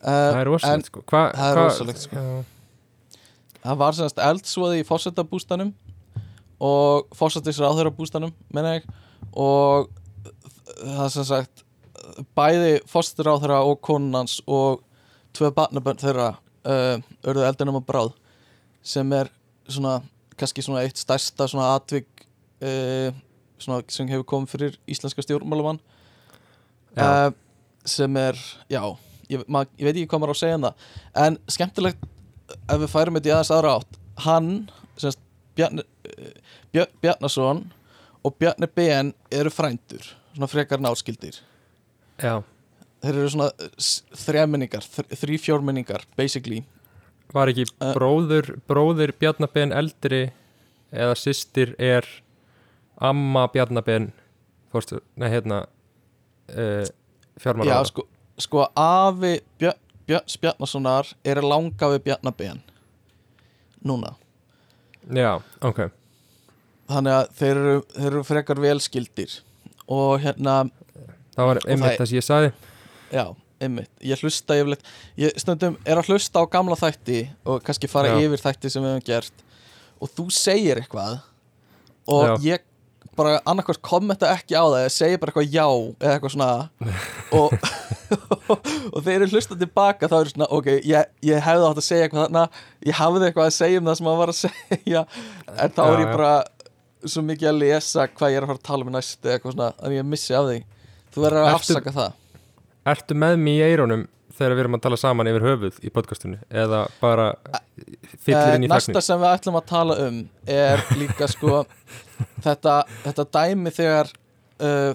það 0.00 0.40
er 0.40 0.48
rosalegt 0.48 0.90
sko. 0.90 1.04
Hva, 1.10 1.22
það 1.34 1.50
er 1.50 1.60
rosalegt, 1.60 2.04
sko. 2.06 2.16
já, 2.16 2.44
það 3.64 3.80
var 3.82 3.98
semst 3.98 4.18
eldsvoði 4.18 4.80
í 4.80 4.88
fórsetabústanum 4.88 5.74
og 6.64 7.12
fórsetisráðurabústanum 7.18 8.32
menna 8.54 8.78
ég 8.78 8.88
og 9.32 9.90
það 10.80 11.12
sem 11.14 11.28
sagt 11.28 11.64
bæði 12.36 12.78
fórsetisráðura 12.90 13.60
og 13.66 13.80
konunans 13.84 14.40
og 14.46 14.82
tvö 15.34 15.50
barnabönn 15.54 16.00
þeirra 16.00 16.32
uh, 16.34 16.96
örðu 17.26 17.46
eldinum 17.48 17.80
að 17.80 17.88
bráð 17.88 18.12
sem 18.84 19.12
er 19.16 19.30
svona 19.68 19.98
kannski 20.38 20.64
svona 20.64 20.84
eitt 20.84 21.00
stærsta 21.00 21.48
svona 21.50 21.74
atvik 21.78 22.08
uh, 22.64 23.10
svona 23.58 23.82
sem 23.92 24.08
hefur 24.10 24.28
komið 24.34 24.54
fyrir 24.54 24.78
íslenska 24.90 25.24
stjórnmálumann 25.24 25.80
uh, 26.98 27.30
sem 27.84 28.16
er, 28.16 28.38
já 28.72 28.82
ég, 29.28 29.44
mað, 29.48 29.70
ég 29.78 29.88
veit 29.88 29.96
ekki 29.96 30.10
hvað 30.10 30.22
maður 30.22 30.32
á 30.32 30.36
að 30.36 30.40
segja 30.40 30.58
um 30.58 30.66
það. 30.66 30.86
En 31.24 31.38
skemmtilegt 31.56 32.06
ef 32.54 32.80
við 32.80 32.90
færum 32.92 33.18
þetta 33.18 33.30
í 33.30 33.34
aðeins 33.34 33.52
aðra 33.54 33.76
átt 33.80 34.00
hann, 34.24 34.50
semst 35.00 35.20
Bjarni, 35.54 35.84
eh, 35.84 35.93
Björn, 36.74 36.90
Bjarnason 37.02 37.60
og 38.24 38.34
Bjarni 38.40 38.66
BN 38.66 39.12
eru 39.30 39.52
frændur 39.54 40.08
svona 40.34 40.48
frekar 40.50 40.82
náskildir 40.82 41.38
já, 42.18 42.40
þeir 43.04 43.18
eru 43.20 43.30
svona 43.30 43.50
þrjæminningar, 44.24 44.86
þrý 45.14 45.38
fjórminningar 45.38 46.06
basically. 46.18 46.64
Var 47.34 47.50
ekki 47.50 47.66
Uh, 47.78 47.92
bróður 47.96 48.50
bróður 48.68 49.14
Bjarnabenn 49.18 49.74
eldri 49.74 50.26
eða 50.94 51.14
systir 51.18 51.74
er 51.78 52.06
amma 52.98 53.46
Bjarnabenn 53.54 54.10
fórstu, 54.74 55.00
nei 55.16 55.30
hérna 55.30 55.64
uh, 56.50 56.84
já 56.84 56.92
fjármálar 57.42 57.88
sko, 57.88 58.06
sko 58.38 58.68
afi 58.74 59.38
Björn, 59.58 59.80
Björns 60.06 60.38
Bjarnasonar 60.42 61.14
er 61.24 61.42
langafi 61.42 62.02
Bjarna 62.02 62.34
BN 62.34 62.62
núna. 63.84 64.14
Já, 65.12 65.42
ok 65.60 65.90
þannig 66.90 67.14
að 67.18 67.30
þeir 67.38 67.54
eru, 67.62 67.76
þeir 67.94 68.10
eru 68.10 68.22
frekar 68.28 68.60
velskildir 68.64 69.38
og 69.88 70.20
hérna 70.24 70.56
það 71.36 71.48
var 71.50 71.60
einmitt 71.66 71.98
það- 71.98 72.06
sem 72.10 72.18
ég 72.18 72.26
sagði. 72.28 72.52
Já, 73.14 73.24
einmitt, 73.64 73.90
ég 74.02 74.20
hlusta 74.24 74.58
yfirleitt 74.58 74.92
ég 75.20 75.38
stundum 75.40 75.76
er 75.86 75.96
að 76.00 76.10
hlusta 76.12 76.42
á 76.42 76.44
gamla 76.50 76.76
þætti 76.76 77.22
og 77.46 77.62
kannski 77.64 77.88
fara 77.90 78.12
Já. 78.14 78.20
yfir 78.28 78.42
þætti 78.44 78.70
sem 78.70 78.82
við 78.84 78.94
hefum 78.94 79.08
gert. 79.08 79.44
Og 80.02 80.10
þú 80.10 80.28
segir 80.34 80.80
eitthvað 80.82 81.20
og 82.08 82.40
ég 82.44 82.58
bara 83.14 83.36
annarkvært 83.46 83.78
kommenta 83.86 84.26
ekki 84.34 84.56
á 84.58 84.64
það 84.66 84.80
eða 84.82 84.90
segir 84.90 85.20
bara 85.22 85.30
eitthvað 85.30 85.52
já 85.54 85.66
eða 86.02 86.14
eitthvað 86.16 86.32
svona. 86.34 86.48
Og, 87.38 87.52
og 88.94 88.98
þeir 89.02 89.14
eru 89.22 89.28
hlusta 89.32 89.56
tilbaka 89.58 90.08
þá 90.10 90.16
er 90.20 90.30
svona, 90.32 90.48
ok, 90.54 90.66
ég, 90.86 91.06
ég 91.26 91.40
hefði 91.42 91.68
átt 91.68 91.80
að 91.80 91.86
segja 91.86 92.06
eitthvað 92.08 92.26
þarna, 92.26 92.42
ég 92.86 92.98
hafði 92.98 93.28
eitthvað 93.28 93.48
að 93.48 93.54
segja 93.56 93.80
um 93.80 93.88
það 93.88 93.96
sem 94.00 94.06
maður 94.08 94.20
var 94.20 94.32
að 94.34 94.40
segja. 94.44 95.04
En 95.54 95.74
þá 95.78 95.80
er 95.84 95.94
Já, 95.94 95.94
ég 95.94 96.04
já. 96.04 96.12
bara 96.16 96.32
svo 97.10 97.22
mikið 97.26 97.48
að 97.50 97.58
lesa 97.62 98.06
hvað 98.10 98.32
ég 98.32 98.36
er 98.40 98.46
að 98.46 98.50
fara 98.52 98.60
að 98.60 98.66
tala 98.70 98.84
um 98.88 98.92
næst 98.94 99.20
eða 99.24 99.36
eitthvað 99.38 99.54
svona, 99.56 99.70
að 99.84 99.94
ég 99.98 100.08
missi 100.08 100.34
af 100.38 100.48
því. 100.48 100.58
Þú 101.14 101.24
verður 101.24 101.40
að 101.42 101.48
Ertu- 101.52 101.60
afsaka 101.60 101.94
það. 101.98 102.12
Ertu 102.94 103.16
með 103.24 103.38
mig 103.44 103.58
í 103.60 103.64
eirónum 103.68 104.02
þegar 104.34 104.54
við 104.56 104.62
erum 104.64 104.74
að 104.76 104.82
tala 104.82 104.96
saman 104.98 105.28
yfir 105.30 105.44
höfuð 105.46 105.76
í 105.86 105.90
podcastunni 105.94 106.38
eða 106.50 106.80
bara 107.00 107.26
fyllir 108.24 108.56
inn 108.56 108.64
í 108.66 108.68
Eh, 108.68 108.72
Næsta 108.72 109.00
sem 109.06 109.20
við 109.22 109.30
ætlum 109.30 109.58
að 109.60 109.66
tala 109.70 109.94
um 110.08 110.16
er 110.50 110.82
líka 110.98 111.28
sko 111.30 111.60
þetta, 112.46 112.80
þetta 113.04 113.26
dæmi 113.38 113.70
þegar 113.76 114.10
uh, 114.58 114.90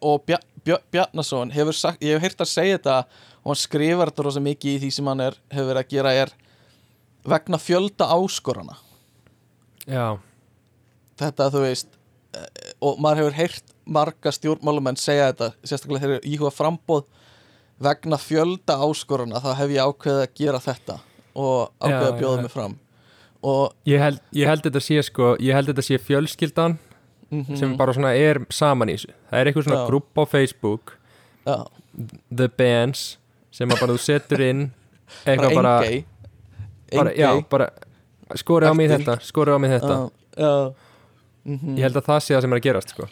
og 0.00 0.22
Bja, 0.30 0.38
Bja, 0.62 0.78
Bjarnason 0.94 1.50
hefur 1.56 1.74
sagt, 1.74 2.00
ég 2.06 2.14
hef 2.14 2.22
heyrt 2.28 2.44
að 2.46 2.52
segja 2.52 2.78
þetta 2.78 2.96
og 3.42 3.50
hann 3.50 3.60
skrifar 3.60 4.12
þetta 4.12 4.26
rosa 4.28 4.40
mikið 4.46 4.76
í 4.76 4.78
því 4.84 4.92
sem 4.94 5.10
hann 5.10 5.24
er, 5.26 5.36
hefur 5.52 5.68
verið 5.72 5.82
að 5.82 5.90
gera 5.96 6.14
er 6.22 6.32
vegna 7.26 7.58
fjölda 7.58 8.06
áskorana. 8.14 8.78
Já, 9.90 10.18
þetta 11.20 11.50
þú 11.54 11.62
veist 11.64 11.88
eh, 12.34 12.72
og 12.80 12.98
maður 13.02 13.22
hefur 13.24 13.36
heyrt 13.40 13.74
marga 13.86 14.32
stjórnmálumenn 14.34 14.96
segja 14.98 15.28
þetta, 15.32 15.50
sérstaklega 15.64 16.02
þegar 16.04 16.20
þeir 16.20 16.32
íhuga 16.34 16.50
frambóð 16.54 17.04
vegna 17.86 18.16
fjölda 18.18 18.78
áskorana 18.86 19.40
þá 19.44 19.50
hef 19.60 19.70
ég 19.76 19.84
ákveðið 19.84 20.22
að 20.24 20.34
gera 20.40 20.58
þetta 20.64 20.98
og 21.36 21.70
ákveðið 21.84 22.08
að 22.08 22.18
bjóða 22.22 22.42
mig 22.46 22.50
fram. 22.54 22.74
Og 23.46 23.74
ég 23.86 24.00
held, 24.00 24.20
ég 24.34 24.48
held 24.48 24.64
þetta 24.64 24.80
sé 24.82 25.02
sko 25.04 25.34
ég 25.44 25.54
held 25.54 25.68
þetta 25.70 25.84
sé 25.86 25.98
fjölskyldan 26.02 26.78
Mhm. 27.26 27.56
sem 27.58 27.72
bara 27.76 27.90
svona 27.92 28.12
er 28.14 28.38
saman 28.54 28.86
í 28.88 28.94
þessu. 28.94 29.10
Það 29.30 29.40
er 29.40 29.46
eitthvað 29.50 29.64
svona 29.66 29.80
Já. 29.82 29.86
grúpp 29.90 30.14
á 30.14 30.24
Facebook 30.30 30.92
Já, 31.46 31.66
The 32.36 32.48
Bands 32.48 33.18
sem 33.50 33.68
bara 33.68 33.86
þú 33.92 33.98
setur 33.98 34.40
inn 34.46 34.60
eitthvað 35.26 35.54
bara, 35.54 35.72
bara, 36.94 37.10
já, 37.18 37.30
bara 37.50 37.66
skori 38.36 38.66
á 38.66 38.72
mig 38.78 38.88
þetta, 38.90 39.18
skori 39.26 39.50
á 39.50 39.58
mig 39.58 39.70
þetta. 39.74 40.10
Já, 40.38 40.74
já 41.46 41.50
Mhm. 41.54 41.76
ég 41.78 41.82
held 41.86 41.96
að 41.96 42.06
það 42.10 42.20
sé 42.26 42.34
það 42.34 42.40
sem 42.42 42.52
er 42.52 42.58
að 42.58 42.66
gerast 42.66 42.88
sko. 42.94 43.08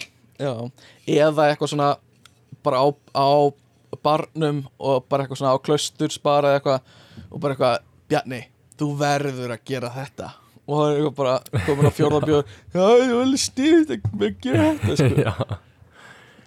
Eða 1.06 1.44
eitthvað 1.48 1.68
svona 1.70 1.96
bara 2.64 2.78
á, 2.82 2.86
á 3.14 3.30
barnum 4.02 4.64
og 4.80 5.04
bara 5.08 5.24
eitthvað 5.24 5.38
svona 5.38 5.54
á 5.54 5.62
klaustursbar 5.62 6.44
eða 6.48 6.60
eitthvað 6.60 6.80
og 7.30 7.40
bara 7.40 7.54
eitthvað, 7.54 7.78
Bjarni, 8.08 8.40
þú 8.78 8.88
verður 8.98 9.54
að 9.54 9.62
gera 9.64 9.88
þetta 9.94 10.32
og 10.66 10.74
það 10.80 10.90
er 10.90 10.96
eitthvað 10.98 11.16
bara 11.16 11.62
komin 11.66 11.86
á 11.86 11.92
fjórðabjóð 11.98 12.44
Já, 12.74 12.84
ég 13.00 13.14
vil 13.20 13.38
stýrt 13.38 13.94
að 13.94 14.40
gera 14.42 14.74
þetta 14.74 14.96
sko. 14.98 15.60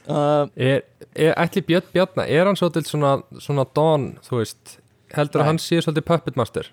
Uh, 0.07 0.47
er, 0.55 0.83
er, 1.19 1.33
ætli 1.35 1.59
Björn 1.67 1.83
Bjarna 1.91 2.23
er 2.31 2.45
hann 2.47 2.55
svolítið 2.55 2.85
svona, 2.87 3.09
svona 3.43 3.65
Don 3.75 4.05
þú 4.23 4.37
veist, 4.39 4.77
heldur 5.11 5.41
Nei. 5.41 5.43
að 5.43 5.47
hann 5.49 5.57
sé 5.59 5.81
svolítið 5.83 6.05
puppet 6.07 6.37
master 6.39 6.69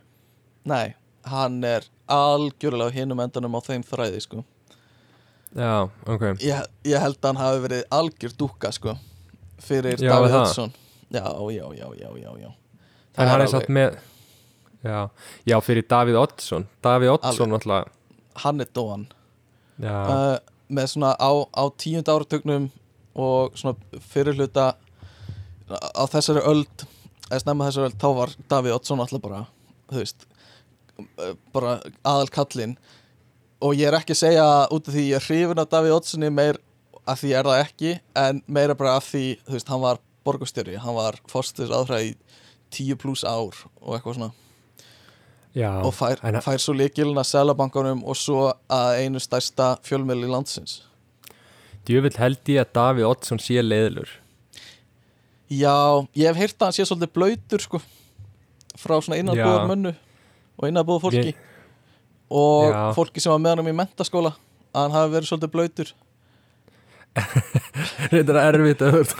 Nei, 0.70 0.94
hann 1.26 1.56
er 1.66 1.82
algjörlega 2.06 2.92
á 2.92 2.94
hinum 2.94 3.18
endanum 3.24 3.56
á 3.58 3.60
þeim 3.66 3.82
þræði 3.82 4.20
sko. 4.22 4.44
Já, 5.54 5.72
ok. 6.06 6.22
Ég, 6.42 6.62
ég 6.90 6.98
held 7.04 7.18
að 7.20 7.28
hann 7.30 7.40
hafi 7.42 7.62
verið 7.66 7.84
algjör 7.98 8.34
dúkka 8.40 8.72
sko, 8.74 8.96
fyrir 9.64 9.98
Já, 10.00 10.10
Davíð 10.14 10.34
það. 10.34 10.40
Oddsson. 10.46 10.72
Já, 11.14 11.24
já, 11.54 11.66
já, 11.78 11.88
já, 12.00 12.08
já, 12.24 12.30
já. 12.42 12.50
Það 13.14 13.22
en 13.22 13.28
hann 13.28 13.40
er 13.40 13.46
alveg- 13.46 13.52
satt 13.54 13.68
með 13.76 13.98
já, 14.84 15.00
já, 15.52 15.56
fyrir 15.62 15.86
Davíð 15.88 16.18
Oddsson. 16.24 16.66
Davíð 16.82 17.12
Oddsson 17.18 17.52
náttúrulega 17.54 17.92
Hann 18.42 18.60
er 18.60 18.70
dóan. 18.74 19.04
Já, 19.78 19.94
uh, 20.10 20.38
með 20.74 20.88
svona 20.90 21.12
á, 21.14 21.30
á 21.54 21.64
tíund 21.78 22.08
áratögnum 22.10 22.70
og 23.14 23.54
svona 23.54 24.00
fyrirhluta 24.10 24.72
á 25.70 26.02
þessari 26.10 26.42
öld 26.50 26.84
eða 27.30 27.40
snemma 27.44 27.68
þessari 27.70 27.88
öld 27.92 27.98
þá 28.02 28.08
var 28.18 28.32
Davíð 28.50 28.74
Oddsson 28.80 29.00
alltaf 29.04 29.22
bara 29.22 29.44
þú 29.92 30.00
veist 30.02 30.26
uh, 30.98 31.34
bara 31.54 31.76
aðal 32.02 32.30
kallinn 32.34 32.74
og 33.62 33.74
ég 33.78 33.86
er 33.88 33.96
ekki 33.98 34.12
að 34.14 34.22
segja 34.22 34.46
út 34.74 34.88
af 34.88 34.94
því 34.94 35.04
ég 35.10 35.16
er 35.20 35.26
hrifin 35.28 35.58
af 35.62 35.68
Davíð 35.72 35.94
Oddssoni 35.98 36.30
meir 36.30 36.58
að 37.06 37.18
því 37.20 37.30
ég 37.32 37.38
er 37.38 37.48
það 37.50 37.62
ekki 37.64 37.92
en 38.16 38.42
meira 38.46 38.74
bara 38.74 38.96
að 38.98 39.08
því 39.12 39.24
þú 39.46 39.52
veist 39.58 39.68
hann 39.72 39.80
var 39.84 39.98
borgastjóri, 40.24 40.76
hann 40.80 40.94
var 40.96 41.18
fórstis 41.28 41.70
aðfræði 41.70 42.10
í 42.10 42.16
tíu 42.74 42.96
pluss 42.96 43.24
ár 43.28 43.52
og 43.80 43.94
eitthvað 43.98 44.14
svona. 44.18 44.30
Já 45.54 45.70
og 45.86 45.92
fær, 45.94 46.18
en- 46.26 46.40
fær 46.42 46.58
svo 46.58 46.72
líkilina 46.74 47.22
selabankanum 47.24 48.00
og 48.04 48.16
svo 48.18 48.48
að 48.72 49.04
einu 49.04 49.20
stærsta 49.22 49.76
fjölmiðli 49.86 50.26
landsins. 50.32 50.80
Djövill 51.86 52.16
held 52.16 52.40
ég 52.48 52.64
að 52.64 52.72
Davíð 52.74 53.06
Oddsson 53.10 53.38
sé 53.38 53.60
leiðilur. 53.62 54.08
Já, 55.52 55.76
ég 56.16 56.26
hef 56.32 56.36
heyrt 56.40 56.56
að 56.58 56.66
hann 56.70 56.72
sé 56.78 56.86
svolítið 56.88 57.12
blöytur 57.14 57.60
sko 57.62 57.78
frá 58.80 58.96
svona 59.04 59.18
innanbúðar 59.20 59.60
Já. 59.60 59.68
mönnu 59.70 59.92
og 60.58 60.68
innanbúðar 60.70 61.02
fólki 61.04 61.26
Ég- 61.28 61.42
og 62.34 62.70
Já. 62.70 62.80
fólki 62.96 63.22
sem 63.22 63.34
var 63.34 63.42
með 63.42 63.54
hann 63.56 63.72
í 63.72 63.76
mentaskóla 63.78 64.34
að 64.74 64.80
hann 64.80 64.96
hafi 64.98 65.14
verið 65.14 65.30
svolítið 65.30 65.54
blöytur 65.54 65.94
þetta 68.10 68.38
er 68.42 68.58
erfitt 68.58 68.82
að 68.82 69.14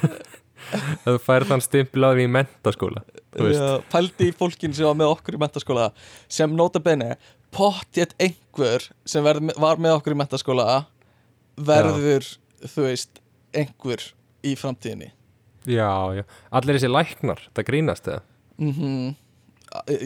þú 1.05 1.17
fær 1.23 1.47
þann 1.47 1.63
stimpil 1.63 2.09
á 2.09 2.11
því 2.15 2.27
í 2.27 2.33
mentaskóla 2.39 3.05
Já, 3.35 3.81
pældi 3.91 4.29
í 4.31 4.35
fólkin 4.35 4.75
sem 4.75 4.87
var 4.87 4.99
með 4.99 5.13
okkur 5.17 5.37
í 5.37 5.41
mentaskóla 5.43 5.89
sem 6.31 6.53
nota 6.55 6.83
bene 6.83 7.17
pottjett 7.55 8.15
einhver 8.23 8.89
sem 9.07 9.25
verð, 9.25 9.53
var 9.61 9.81
með 9.83 9.99
okkur 9.99 10.15
í 10.15 10.19
mentaskóla 10.19 10.67
verður, 11.55 12.27
þú 12.67 12.87
veist 12.89 13.21
einhver 13.55 14.03
í 14.45 14.55
framtíðinni. 14.59 15.13
Já, 15.65 15.89
já. 16.19 16.25
Allir 16.53 16.77
þessi 16.77 16.91
læknar, 16.91 17.45
það 17.55 17.69
grínast 17.71 18.11
eða? 18.11 18.25
Mm 18.61 19.15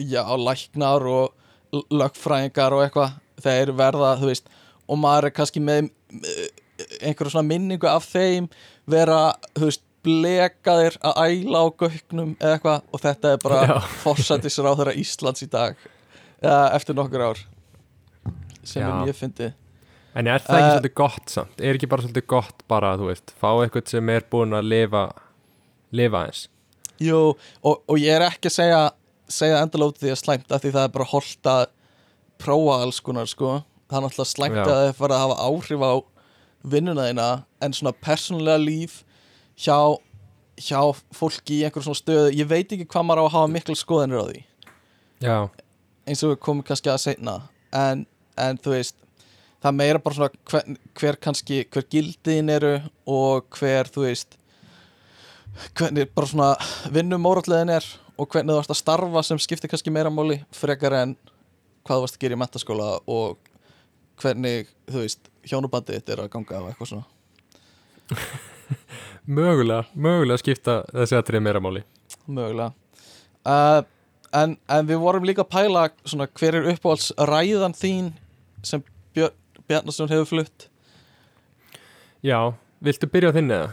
Já, 0.09 0.23
læknar 0.33 1.03
og 1.05 1.33
lögfræðingar 1.73 2.75
og 2.75 2.83
eitthvað 2.85 3.17
þeir 3.43 3.71
verða, 3.79 4.15
þú 4.19 4.31
veist 4.31 4.49
og 4.89 4.97
maður 4.99 5.29
er 5.29 5.35
kannski 5.37 5.61
með 5.63 5.89
eh, 6.23 6.47
einhverja 7.05 7.35
svona 7.35 7.47
minningu 7.51 7.87
af 7.91 8.07
þeim 8.09 8.47
vera, 8.89 9.19
þú 9.57 9.69
veist, 9.69 9.83
blekaðir 9.99 10.95
að 11.03 11.17
æla 11.27 11.59
á 11.59 11.65
gögnum 11.81 12.29
eða 12.39 12.53
eitthvað 12.55 12.83
og 12.95 13.01
þetta 13.03 13.31
er 13.35 13.41
bara 13.43 13.57
Já. 13.67 13.73
forsættisra 14.05 14.71
á 14.71 14.77
þeirra 14.79 14.93
Íslands 15.01 15.43
í 15.43 15.49
dag 15.51 15.81
eða 16.39 16.61
eftir 16.77 16.95
nokkur 16.95 17.23
ár 17.27 17.41
sem 18.63 18.79
Já. 18.79 18.87
er 18.87 19.01
mjög 19.03 19.17
fyndið 19.23 19.57
En 20.19 20.25
er 20.27 20.41
það 20.41 20.55
ekki 20.55 20.65
Eh, 20.65 20.71
svolítið 20.73 20.93
gott 20.97 21.29
samt? 21.35 21.59
Er 21.61 21.77
ekki 21.77 21.87
bara 21.91 22.01
svolítið 22.01 22.25
gott 22.31 22.63
bara, 22.71 22.95
þú 22.97 23.09
veist, 23.11 23.33
fá 23.39 23.49
eitthvað 23.61 23.91
sem 23.91 24.09
er 24.09 24.23
búin 24.31 24.55
að 24.57 24.65
lifa, 24.71 25.03
lifa 25.95 26.23
eins? 26.25 26.39
Jú, 26.99 27.19
og, 27.61 27.75
og 27.85 27.99
ég 28.01 28.15
er 28.17 28.25
ekki 28.25 28.49
að 28.49 28.55
segja 28.55 28.79
segja 29.31 29.61
endalega 29.63 29.93
út 29.93 30.01
því 30.01 30.13
að 30.13 30.21
slæmt 30.23 30.51
af 30.53 30.63
því 30.63 30.73
það 30.75 30.87
er 30.87 30.93
bara 30.95 31.09
holdt 31.13 31.49
að 31.51 31.63
prófa 32.41 32.77
alls 32.83 33.01
konar 33.05 33.29
sko. 33.29 33.59
Það 33.89 33.97
er 33.99 34.05
náttúrulega 34.05 34.33
slæmt 34.33 34.61
að 34.63 34.73
það 34.73 34.91
fara 34.99 35.17
að 35.17 35.25
hafa 35.25 35.47
áhrif 35.47 35.85
á 35.85 35.93
vinnuna 36.73 37.07
þína 37.07 37.29
en 37.63 37.75
svona 37.75 37.95
persónulega 38.03 38.61
líf 38.61 38.99
hjá, 39.59 39.77
hjá 40.59 40.79
fólki 41.15 41.61
í 41.61 41.65
einhver 41.67 41.85
svona 41.85 42.01
stöðu. 42.01 42.33
Ég 42.35 42.49
veit 42.49 42.71
ekki 42.71 42.87
hvað 42.89 43.07
maður 43.07 43.23
á 43.23 43.25
að 43.27 43.35
hafa 43.37 43.51
mikla 43.55 43.77
skoðanir 43.79 44.23
á 44.23 44.25
því. 44.29 44.43
Já, 45.19 45.37
eins 46.07 46.23
og 46.23 46.33
við 46.33 46.41
komum 46.45 46.65
kannski 46.65 46.91
að 46.91 47.01
segna 47.03 47.35
en, 47.75 48.05
en 48.39 48.59
þú 48.61 48.73
veist 48.73 48.97
það 49.59 49.75
meira 49.75 50.01
bara 50.03 50.17
svona 50.17 50.29
hver, 50.49 50.75
hver 50.97 51.17
kannski 51.21 51.63
hver 51.67 51.87
gildiðin 51.91 52.53
eru 52.55 52.75
og 53.09 53.49
hver 53.59 53.89
þú 53.91 54.05
veist 54.07 54.37
hvernig 55.75 56.13
bara 56.15 56.29
svona 56.31 56.49
vinnum 56.93 57.23
mórallegin 57.25 57.73
er 57.75 57.89
og 58.19 58.27
hvernig 58.27 58.51
þú 58.51 58.59
varst 58.59 58.73
að 58.73 58.81
starfa 58.81 59.23
sem 59.25 59.39
skiptir 59.41 59.71
kannski 59.71 59.93
meira 59.93 60.11
máli 60.11 60.41
frekar 60.55 60.95
en 60.99 61.15
hvað 61.87 61.95
þú 61.95 62.03
varst 62.03 62.17
að 62.17 62.25
gera 62.25 62.35
í 62.35 62.41
mentaskóla 62.41 62.89
og 63.07 63.37
hvernig 64.19 64.71
þú 64.89 65.03
veist 65.05 65.31
hjónubandið 65.47 65.99
þitt 65.99 66.13
er 66.13 66.23
að 66.25 66.31
ganga 66.33 66.59
á 66.59 66.63
eitthvað 66.67 66.91
svona 66.91 67.05
mögulega, 69.39 69.85
mögulega 69.93 70.41
skipta 70.41 70.81
þessi 70.91 71.17
aðtrið 71.19 71.45
meira 71.45 71.61
máli. 71.63 71.83
mögulega 72.25 72.73
uh, 73.47 73.81
en, 74.35 74.57
en 74.67 74.89
við 74.89 75.01
vorum 75.01 75.27
líka 75.27 75.45
að 75.45 75.53
pæla 75.55 75.87
svona 76.03 76.27
hver 76.39 76.59
er 76.59 76.71
uppáhalds 76.73 77.11
ræðan 77.17 77.77
þín 77.77 78.11
sem 78.65 78.83
Björn 79.15 79.35
Bjarnason 79.69 80.11
hefur 80.11 80.27
flutt 80.33 80.67
Já, 82.25 82.51
viltu 82.83 83.07
byrja 83.07 83.31
á 83.31 83.35
þinni 83.37 83.55
eða? 83.55 83.69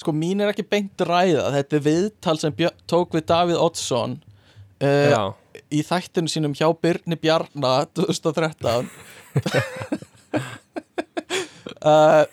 Sko 0.00 0.14
mín 0.16 0.40
er 0.40 0.52
ekki 0.52 0.64
beint 0.66 1.04
ræða. 1.04 1.50
Þetta 1.58 1.78
er 1.78 1.84
viðtal 1.84 2.36
sem 2.40 2.56
Björn 2.56 2.82
tók 2.90 3.14
við 3.16 3.26
Davíð 3.30 3.60
Oddsson 3.60 4.18
uh, 4.80 5.30
í 5.68 5.82
þættinu 5.86 6.32
sínum 6.32 6.56
hjá 6.56 6.68
Byrni 6.72 7.18
Bjarna 7.20 7.74
2013 7.98 8.88
uh, 11.84 12.24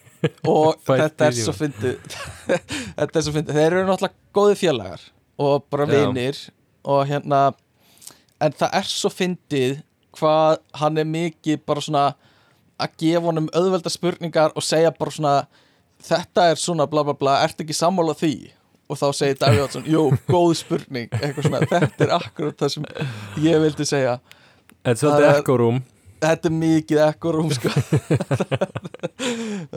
og 0.47 0.79
Fætt 0.87 1.03
þetta 1.03 1.29
er 1.29 1.37
svo 1.37 1.55
fyndið. 1.55 2.17
Þetta 2.97 3.19
er 3.19 3.25
svo 3.25 3.35
fyndið, 3.35 3.59
þeir 3.59 3.67
eru 3.67 3.85
náttúrulega 3.85 4.37
góði 4.37 4.55
félagar 4.57 5.03
og 5.37 5.67
bara 5.69 5.85
vinir 5.89 6.39
og 6.87 7.03
hérna 7.09 7.41
en 8.41 8.55
það 8.57 8.79
er 8.79 8.89
svo 8.89 9.11
fyndið 9.13 9.75
hvað 10.17 10.57
hann 10.81 10.97
er 10.97 11.07
mikið 11.09 11.61
bara 11.67 11.83
svona 11.83 12.05
að 12.81 12.95
gefa 13.01 13.25
honum 13.27 13.49
auðvelda 13.53 13.91
spurningar 13.93 14.55
og 14.57 14.65
segja 14.65 14.93
bara 14.95 15.13
svona 15.13 15.35
þetta 16.07 16.47
er 16.51 16.61
svona 16.61 16.87
bla 16.89 17.03
bla 17.07 17.15
bla, 17.17 17.39
ertu 17.45 17.65
ekki 17.65 17.75
sammála 17.77 18.15
því? 18.17 18.33
Og 18.87 18.99
þá 18.99 19.05
segir 19.15 19.37
Davíð 19.41 19.65
Oddsson, 19.65 19.85
jú, 19.91 20.07
góð 20.29 20.55
spurning 20.61 21.11
eitthvað 21.19 21.49
svona, 21.49 21.61
þetta 21.67 22.07
er 22.07 22.15
akkurat 22.17 22.63
það 22.63 22.73
sem 22.77 22.89
ég 23.43 23.61
vildi 23.65 23.87
segja. 23.87 24.17
Þetta 24.87 25.13
er 25.17 25.29
ekkorúm. 25.33 25.81
þetta 26.23 26.49
er 26.49 26.57
mikið 26.63 27.03
ekkorúm 27.09 27.53
sko. 27.57 27.73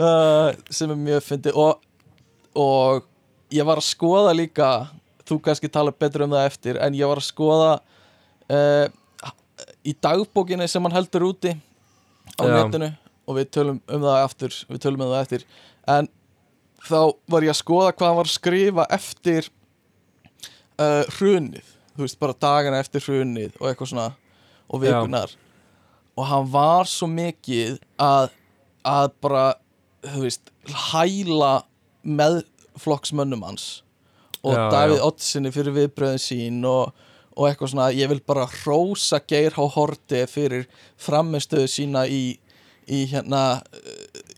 Uh, 0.00 0.52
sem 0.70 0.90
er 0.92 0.98
mjög 0.98 1.24
fyndið. 1.26 1.56
Og, 1.58 1.80
og 2.58 3.06
ég 3.52 3.66
var 3.66 3.80
að 3.80 3.88
skoða 3.88 4.34
líka 4.36 4.68
þú 5.28 5.38
kannski 5.44 5.70
tala 5.72 5.92
betur 5.94 6.26
um 6.26 6.34
það 6.34 6.46
eftir 6.48 6.78
en 6.82 6.96
ég 6.98 7.10
var 7.10 7.20
að 7.20 7.26
skoða 7.26 7.72
uh, 8.50 8.86
í 9.86 9.94
dagbókinni 10.02 10.68
sem 10.70 10.84
hann 10.86 10.96
heldur 10.96 11.28
úti 11.30 11.54
á 12.38 12.42
Já. 12.42 12.54
netinu. 12.54 12.90
Og 13.28 13.38
við 13.38 13.50
tölum 13.56 13.82
um 13.86 14.06
það 14.06 14.24
eftir 14.24 14.56
við 14.70 14.82
tölum 14.86 15.04
um 15.06 15.12
það 15.12 15.24
eftir. 15.24 15.46
En 15.90 16.10
þá 16.86 17.00
var 17.30 17.46
ég 17.46 17.52
að 17.54 17.60
skoða 17.60 17.92
hvað 17.92 18.08
hann 18.08 18.20
var 18.20 18.30
að 18.30 18.36
skrifa 18.36 18.86
eftir 18.96 19.50
uh, 20.80 21.04
hrunið 21.18 21.76
þú 21.94 22.06
veist 22.06 22.20
bara 22.22 22.38
dagana 22.46 22.80
eftir 22.80 23.04
hrunið 23.04 23.56
og 23.60 23.70
eitthvað 23.70 23.92
svona 23.92 24.08
og 24.70 24.84
Já. 24.84 24.86
vikunar 24.86 25.34
og 26.16 26.26
hann 26.30 26.48
var 26.52 26.88
svo 26.90 27.08
mikið 27.10 27.78
að, 28.00 28.32
að 28.86 29.12
bara 29.24 29.44
þú 30.06 30.24
veist 30.24 30.50
hæla 30.90 31.52
meðflokksmönnum 32.06 33.44
hans 33.44 33.68
og 34.40 34.56
Já, 34.56 34.66
Davíð 34.72 34.96
já. 34.96 35.04
Ottsinni 35.04 35.52
fyrir 35.52 35.74
viðbröðin 35.76 36.22
sín 36.22 36.62
og, 36.64 36.94
og 37.36 37.48
eitthvað 37.48 37.74
svona, 37.74 37.90
ég 37.92 38.08
vil 38.08 38.22
bara 38.24 38.46
hrósa 38.48 39.20
Geir 39.28 39.52
H. 39.52 39.66
Horti 39.74 40.22
fyrir 40.30 40.64
framistöðu 41.00 41.68
sína 41.68 42.06
í, 42.08 42.38
í 42.88 43.02
hérna 43.10 43.60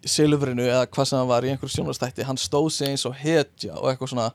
silfrinu 0.07 0.63
eða 0.67 0.87
hvað 0.87 1.05
sem 1.09 1.19
hann 1.19 1.29
var 1.29 1.43
í 1.47 1.51
einhverju 1.53 1.75
sjónastætti 1.77 2.25
hann 2.27 2.37
stóð 2.41 2.71
sig 2.73 2.89
eins 2.89 3.07
og 3.07 3.15
hetja 3.15 3.75
og 3.79 3.91
eitthvað 3.91 4.09
svona. 4.15 4.33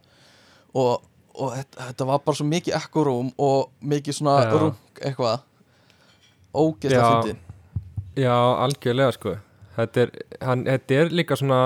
Og, 0.73 1.01
og 1.35 1.51
þetta, 1.55 1.87
þetta 1.89 2.05
var 2.05 2.19
bara 2.25 2.35
svo 2.39 2.45
mikið 2.45 2.75
ekkurúm 2.79 3.31
og 3.37 3.69
mikið 3.81 4.13
svona 4.19 4.37
Já. 4.45 4.51
rung 4.61 4.75
eitthvað. 5.01 5.39
Ógeðslega 6.53 7.01
Já. 7.03 7.21
fyndin 7.21 7.43
Já, 8.17 8.33
algjörlega 8.65 9.11
sko. 9.13 9.35
Þetta 9.77 10.01
er, 10.01 10.11
hann, 10.41 10.63
þetta 10.65 10.95
er 11.01 11.11
líka 11.13 11.35
svona 11.37 11.59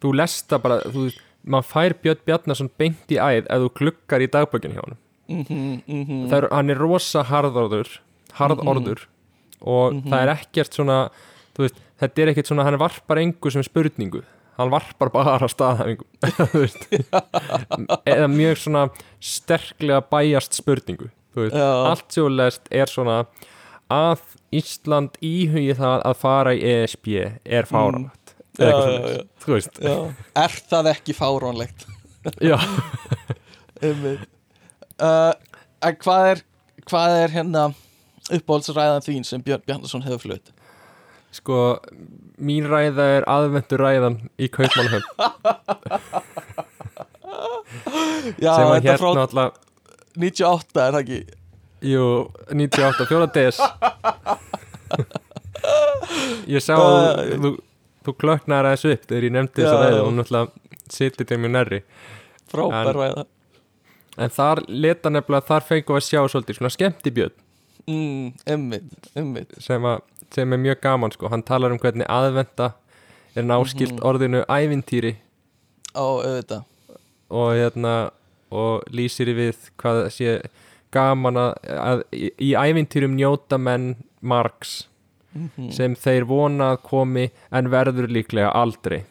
Þú 0.00 0.12
lesta 0.16 0.56
bara 0.62 0.78
þú, 0.88 1.08
maður 1.44 1.66
fær 1.68 1.94
Björn 2.04 2.20
Bjarnason 2.24 2.70
beint 2.80 3.10
í 3.12 3.18
æð 3.20 3.48
ef 3.50 3.64
þú 3.66 3.70
klukkar 3.76 4.22
í 4.24 4.28
dagbökinu 4.32 4.76
hjá 4.78 4.84
honum. 4.86 5.00
Mm 5.30 5.44
-hmm, 5.46 6.28
það 6.30 6.36
er, 6.38 6.48
hann 6.52 6.70
er 6.70 6.78
rosa 6.78 7.22
harðorður 7.22 7.98
harðorður 8.32 9.00
og 9.60 9.92
Mhm. 9.94 10.08
það 10.10 10.22
er 10.22 10.28
ekkert 10.36 10.72
svona 10.74 11.10
þú 11.54 11.58
veist, 11.66 11.74
þetta 12.00 12.22
er 12.22 12.32
ekkert 12.32 12.50
svona, 12.50 12.66
hann 12.66 12.80
varpar 12.80 13.20
engu 13.22 13.52
sem 13.52 13.64
spurningu, 13.66 14.22
hann 14.58 14.72
varpar 14.72 15.12
bara 15.14 15.36
staðhæfingu. 15.52 16.06
Eða 18.10 18.28
mjög 18.32 18.60
svona 18.64 18.88
sterklega 19.20 20.02
bæjast 20.10 20.56
spurningu 20.58 21.10
allt 21.38 22.10
lest 22.34 22.66
er 22.74 22.90
svona 22.90 23.24
að 23.90 24.22
Ísland 24.54 25.14
íhugi 25.22 25.76
það 25.78 26.02
að 26.08 26.16
fara 26.18 26.54
í 26.54 26.62
ESB 26.66 27.06
er 27.44 27.68
Mm. 28.60 29.26
Veist. 29.46 29.78
Já. 29.80 29.94
er 30.36 30.56
það 30.68 30.88
ekki 30.90 31.14
fáránlegt? 31.16 31.86
Já, 32.50 32.58
uh, 35.00 35.32
en 35.80 35.96
hvað 36.02 36.26
er 36.32 36.42
hvað 36.90 37.14
er 37.22 37.34
hérna 37.38 37.62
uppáhaldsræðan 38.30 39.06
þín 39.06 39.24
sem 39.24 39.42
Björn 39.44 39.62
Bjarnason 39.64 40.04
hefur 40.04 40.26
flutt 40.26 40.50
sko 41.34 41.56
mín 42.42 42.66
ræða 42.70 43.04
er 43.18 43.26
aðventur 43.30 43.80
ræðan 43.84 44.16
í 44.40 44.48
Kaupmannahöfn 44.50 45.06
Já, 48.40 48.52
sem 48.54 48.66
að 48.66 48.74
þetta 48.74 48.86
hérna 48.86 48.98
frá 49.00 49.10
alltaf 49.24 49.60
98 50.20 50.82
er 50.86 50.96
það 50.96 51.02
ekki 51.04 51.20
Jú, 51.90 52.06
98, 52.52 53.06
4. 53.08 53.28
des 53.36 53.60
Ég 56.50 56.60
sá 56.64 56.74
Æ. 56.76 57.36
þú, 57.40 57.50
þú 58.04 58.14
klöknar 58.20 58.68
aðeins 58.68 58.84
upp 58.90 59.06
þegar 59.08 59.26
ég 59.28 59.34
nefndi 59.36 59.62
þess 59.62 59.70
Já. 59.70 59.76
að 59.76 59.84
ræðu 59.86 60.00
og 60.06 60.14
náttúrulega 60.18 60.48
situr 60.90 61.28
til 61.30 61.38
mjög 61.40 61.54
nærri 61.56 61.80
frábær 62.50 62.90
En- 62.90 62.98
ræða 62.98 63.24
en 64.20 64.32
þar 64.34 64.58
leta 64.68 65.12
nefnilega 65.14 65.46
þar 65.48 65.62
fengum 65.68 65.96
við 65.96 66.02
að 66.02 66.08
sjá 66.10 66.20
svolítið 66.34 66.58
svona 66.58 66.72
skemmtibjörn 66.74 67.36
mm, 67.86 68.26
Einmitt, 68.50 69.10
einmitt 69.16 69.54
sem, 69.62 69.86
að, 69.86 70.02
sem 70.34 70.52
er 70.52 70.58
mjög 70.62 70.80
gaman 70.84 71.10
sko. 71.14 71.28
Hann 71.28 71.42
talar 71.42 71.72
um 71.72 71.78
hvernig 71.78 72.06
aðvenda 72.08 72.72
er 73.36 73.42
náskilt 73.46 73.92
Mhm. 73.96 74.02
orðinu 74.02 74.44
ævintýri. 74.46 75.16
Á 75.94 76.02
auðvitað. 76.02 76.64
Og 77.30 77.52
hérna 77.54 78.10
og 78.50 78.82
lýsir 78.90 79.30
við 79.34 79.56
hvað 79.78 80.04
það 80.04 80.10
sé 80.10 80.42
gaman 80.92 81.34
að, 81.38 81.52
að 81.70 82.02
í, 82.12 82.30
í 82.40 82.50
ævintýrum 82.58 83.14
njóta 83.14 83.58
menn 83.58 83.96
margs 84.22 84.86
mm 85.34 85.70
sem 85.70 85.94
þeir 85.94 86.24
vona 86.26 86.72
að 86.74 86.82
komi 86.82 87.30
en 87.52 87.68
verður 87.70 88.08
líklega 88.10 88.50
aldrei. 88.52 89.04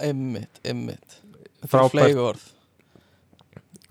Einmitt, 0.00 0.60
einmitt. 0.64 1.18
Þetta 1.60 1.64
er 1.64 1.68
Frábært. 1.68 1.90
fleig 1.90 2.16
orð 2.16 2.44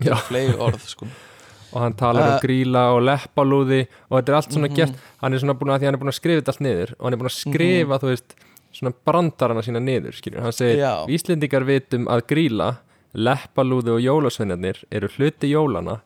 Já. 0.02 0.14
Fleig 0.26 0.58
orð 0.58 0.82
sko 0.90 1.06
og 1.72 1.80
hann 1.82 1.94
talar 1.94 2.34
um 2.34 2.40
gríla 2.40 2.82
og 2.94 3.02
leppalúði 3.02 3.86
og 4.10 4.18
þetta 4.22 4.28
er 4.32 4.36
allt 4.38 4.52
svona 4.52 4.68
Mhm. 4.70 4.76
gert. 4.76 4.94
Hann 5.20 5.34
er 5.34 5.38
svona 5.38 5.54
búin 5.58 5.72
að 5.74 5.80
því 5.80 5.84
hann 5.84 5.94
er 5.94 5.98
búin 6.00 6.12
að 6.12 6.20
skrifa 6.20 6.40
þetta 6.42 6.52
allt 6.54 6.60
niður 6.66 6.90
og 6.98 7.04
hann 7.04 7.12
er 7.12 7.16
búin 7.18 7.30
að 7.32 7.38
skrifa 7.42 7.98
þú 8.00 8.08
veist 8.12 8.34
svona 8.72 8.92
brandarana 9.06 9.62
sína 9.62 9.80
niður 9.82 10.12
skilur 10.14 10.40
hann 10.42 10.52
segir 10.52 10.78
Já. 10.78 11.06
Íslendingar 11.08 11.64
vitum 11.64 12.06
að 12.06 12.22
gríla 12.28 12.76
leppalúði 13.14 13.90
og 13.96 14.00
jólasveinarnir 14.04 14.84
eru 14.92 15.08
hluti 15.08 15.50
jólana 15.50 16.00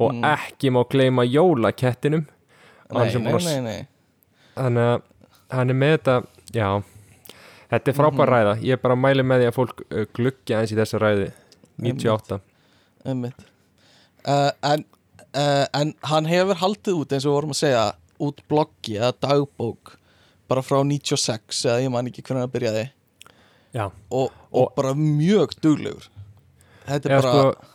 og 0.00 0.12
Mm. 0.14 0.22
ekki 0.24 0.70
má 0.70 0.82
gleyma 0.88 1.22
jólakettinum. 1.24 2.26
Nei, 2.92 3.14
nei, 3.14 3.32
nei, 3.32 3.60
nei. 3.60 3.86
Þannig 4.56 4.78
að 4.96 5.02
hann 5.50 5.70
er 5.70 5.74
með 5.74 5.98
þetta 5.98 6.26
já, 6.52 6.82
þetta 7.70 7.88
er 7.88 7.92
frábær 7.94 8.26
Mhm. 8.26 8.32
ræða. 8.34 8.62
Ég 8.62 8.72
er 8.72 8.76
bara 8.76 8.94
að 8.94 9.00
mæli 9.00 9.22
með 9.22 9.40
því 9.40 9.46
að 9.48 9.54
fólk 9.54 9.82
uh, 9.92 10.04
gluggja 10.14 10.60
eins 10.60 10.72
í 10.72 10.76
þessa 10.76 10.98
ræði 11.00 11.32
98 11.80 12.40
Einmitt. 13.04 13.34
Uh, 14.26 14.50
en, 14.62 14.84
uh, 15.36 15.66
en 15.80 15.94
hann 16.10 16.26
hefur 16.30 16.58
haldið 16.62 16.98
út 17.02 17.12
eins 17.16 17.26
og 17.28 17.36
vorum 17.36 17.54
að 17.54 17.60
segja 17.62 17.84
út 18.24 18.40
bloggi 18.48 18.96
eða 18.98 19.12
dagbók 19.26 19.96
bara 20.48 20.62
frá 20.62 20.80
96 20.86 21.64
eða 21.66 21.82
ég 21.84 21.90
man 21.92 22.06
ekki 22.10 22.22
hvernig 22.22 22.44
það 22.46 22.52
byrjaði. 22.56 22.84
Og, 23.74 23.94
og, 24.14 24.32
Og- 24.52 24.74
bara 24.76 24.92
mjög 24.94 25.56
duglegur. 25.64 26.08
Þetta 26.86 27.08
er 27.10 27.22
bara 27.22 27.32
sko 27.32 27.70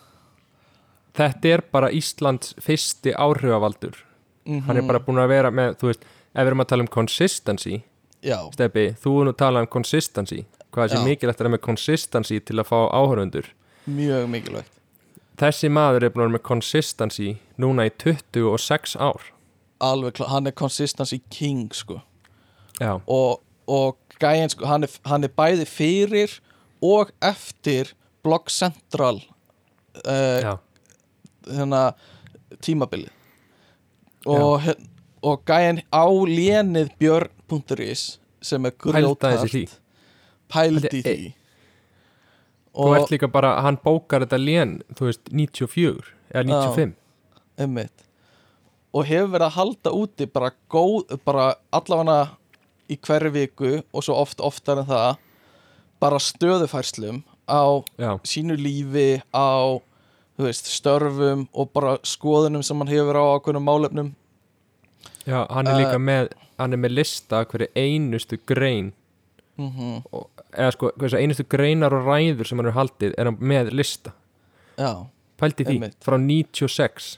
þetta 1.19 1.49
er 1.51 1.63
bara 1.73 1.89
Íslands 1.91 2.53
fyrsti 2.63 3.11
áhrifavaldur. 3.17 3.97
Mhm, 4.45 4.61
hann 4.67 4.77
er 4.77 4.85
bara 4.87 4.99
búin 5.03 5.19
að 5.19 5.27
vera 5.33 5.51
með, 5.51 5.75
þú 5.81 5.89
veist 5.89 6.05
ef 6.05 6.39
við 6.39 6.47
erum 6.47 6.63
að 6.63 6.67
tala 6.71 6.85
um 6.85 6.87
consistency 6.93 7.81
já, 8.23 8.37
Steppi, 8.53 8.85
þú 9.01 9.11
er 9.21 9.25
nú 9.27 9.33
að 9.33 9.37
tala 9.37 9.59
um 9.65 9.67
consistency. 9.67 10.45
Hvað 10.71 10.89
sé 10.93 10.97
Já. 10.99 11.03
mikilvægt 11.05 11.39
að 11.39 11.43
vera 11.43 11.53
með 11.57 11.61
consistency 11.65 12.39
til 12.39 12.59
að 12.61 12.67
fá 12.69 12.77
áhörundur 12.93 13.47
mjög 13.89 14.27
mikilvægt 14.29 14.71
þessi 15.39 15.69
maður 15.71 16.05
er 16.07 16.13
búin 16.15 16.33
með 16.35 16.43
consistency 16.47 17.33
núna 17.61 17.87
í 17.89 17.93
26 18.03 18.95
ár. 18.99 19.29
Alveg 19.79 20.17
klart, 20.19 20.31
hann 20.33 20.49
er 20.49 20.55
consistency 20.59 21.21
king 21.31 21.69
sko. 21.75 22.01
Já, 22.79 22.97
og, 23.07 23.39
og 23.67 23.97
gæinn 24.19 24.51
sko, 24.51 24.67
hann 24.67 24.83
er, 24.87 24.93
hann 25.07 25.23
er 25.27 25.31
bæði 25.35 25.65
fyrir 25.67 26.37
og 26.83 27.11
eftir 27.23 27.93
Blog 28.23 28.51
Central 28.51 29.21
uh, 30.03 30.55
hérna 31.47 31.83
tímabilið. 32.63 33.11
Og, 34.27 34.59
hér- 34.63 34.79
og 35.23 35.43
gæinn 35.47 35.81
á 35.91 36.03
lénið 36.07 36.91
björn.is 36.99 38.17
sem 38.43 38.65
er 38.67 38.75
Pældu 38.75 39.15
aðeins 39.15 39.55
í 39.55 39.63
grjótart 40.51 41.03
því. 41.03 41.33
Því 42.79 42.87
þú 42.87 42.93
og 42.93 42.97
ert 42.99 43.13
líka 43.13 43.29
bara 43.31 43.53
hann 43.65 43.79
bókar 43.83 44.25
þetta 44.25 44.39
lén, 44.41 44.75
þú 44.95 45.09
veist, 45.09 45.31
94 45.31 46.13
eða 46.31 46.43
95 46.49 46.95
einmitt. 47.59 48.05
Og 48.95 49.05
hefur 49.05 49.33
verið 49.35 49.47
að 49.49 49.57
halda 49.57 49.93
úti 49.93 50.27
bara 50.31 50.53
góð, 50.71 51.17
bara 51.27 51.51
allavega 51.75 52.31
í 52.89 52.97
hverju 52.97 53.33
viku 53.35 53.73
og 53.93 54.05
svo 54.05 54.15
oft 54.17 54.41
oftar 54.41 54.81
en 54.81 54.89
það 54.89 55.19
bara 56.01 56.21
stöðufærslum 56.23 57.21
á 57.45 57.83
já, 57.99 58.11
sínu 58.23 58.55
lífi 58.57 59.21
á 59.35 59.77
þú 60.39 60.47
veist, 60.47 60.71
störfum 60.71 61.47
og 61.51 61.73
bara 61.75 61.97
skoðunum 62.07 62.63
sem 62.63 62.79
hann 62.79 62.89
hefur 62.89 63.19
á 63.19 63.23
ákveðnum 63.35 63.67
málefnum. 63.67 64.13
Já, 65.27 65.43
hann 65.51 65.67
er 65.67 65.75
Uh, 65.75 65.81
líka 65.83 65.99
með 65.99 66.31
hann 66.59 66.73
er 66.73 66.81
með 66.81 66.95
lista 66.97 67.43
hverju 67.45 67.69
einustu 67.75 68.39
grein 68.47 68.93
mm 69.59 70.01
og, 70.15 70.27
eða 70.53 70.71
sko, 70.75 70.91
einustu 71.19 71.45
greinar 71.49 71.95
og 71.95 72.07
ræður 72.07 72.47
sem 72.47 72.59
hann 72.61 72.69
er 72.71 72.77
haldið 72.77 73.15
er 73.17 73.29
hann 73.29 73.39
með 73.51 73.71
lista. 73.75 74.13
Já, 74.79 75.05
pældi 75.39 75.67
því, 75.67 75.75
Einmitt. 75.77 75.97
frá 76.05 76.17
96 76.17 77.09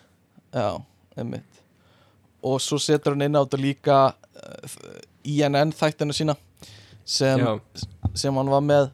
já, 0.53 0.81
einmitt. 1.17 1.61
Og 2.41 2.57
svo 2.63 2.79
setur 2.81 3.15
hann 3.15 3.27
inn 3.27 3.37
á 3.37 3.45
þetta 3.45 3.61
líka 3.61 3.99
uh, 4.11 4.79
INN 5.23 5.75
þættinu 5.77 6.15
sína 6.17 6.35
sem, 7.05 7.45
sem 8.17 8.35
hann 8.41 8.51
var 8.51 8.65
með. 8.65 8.89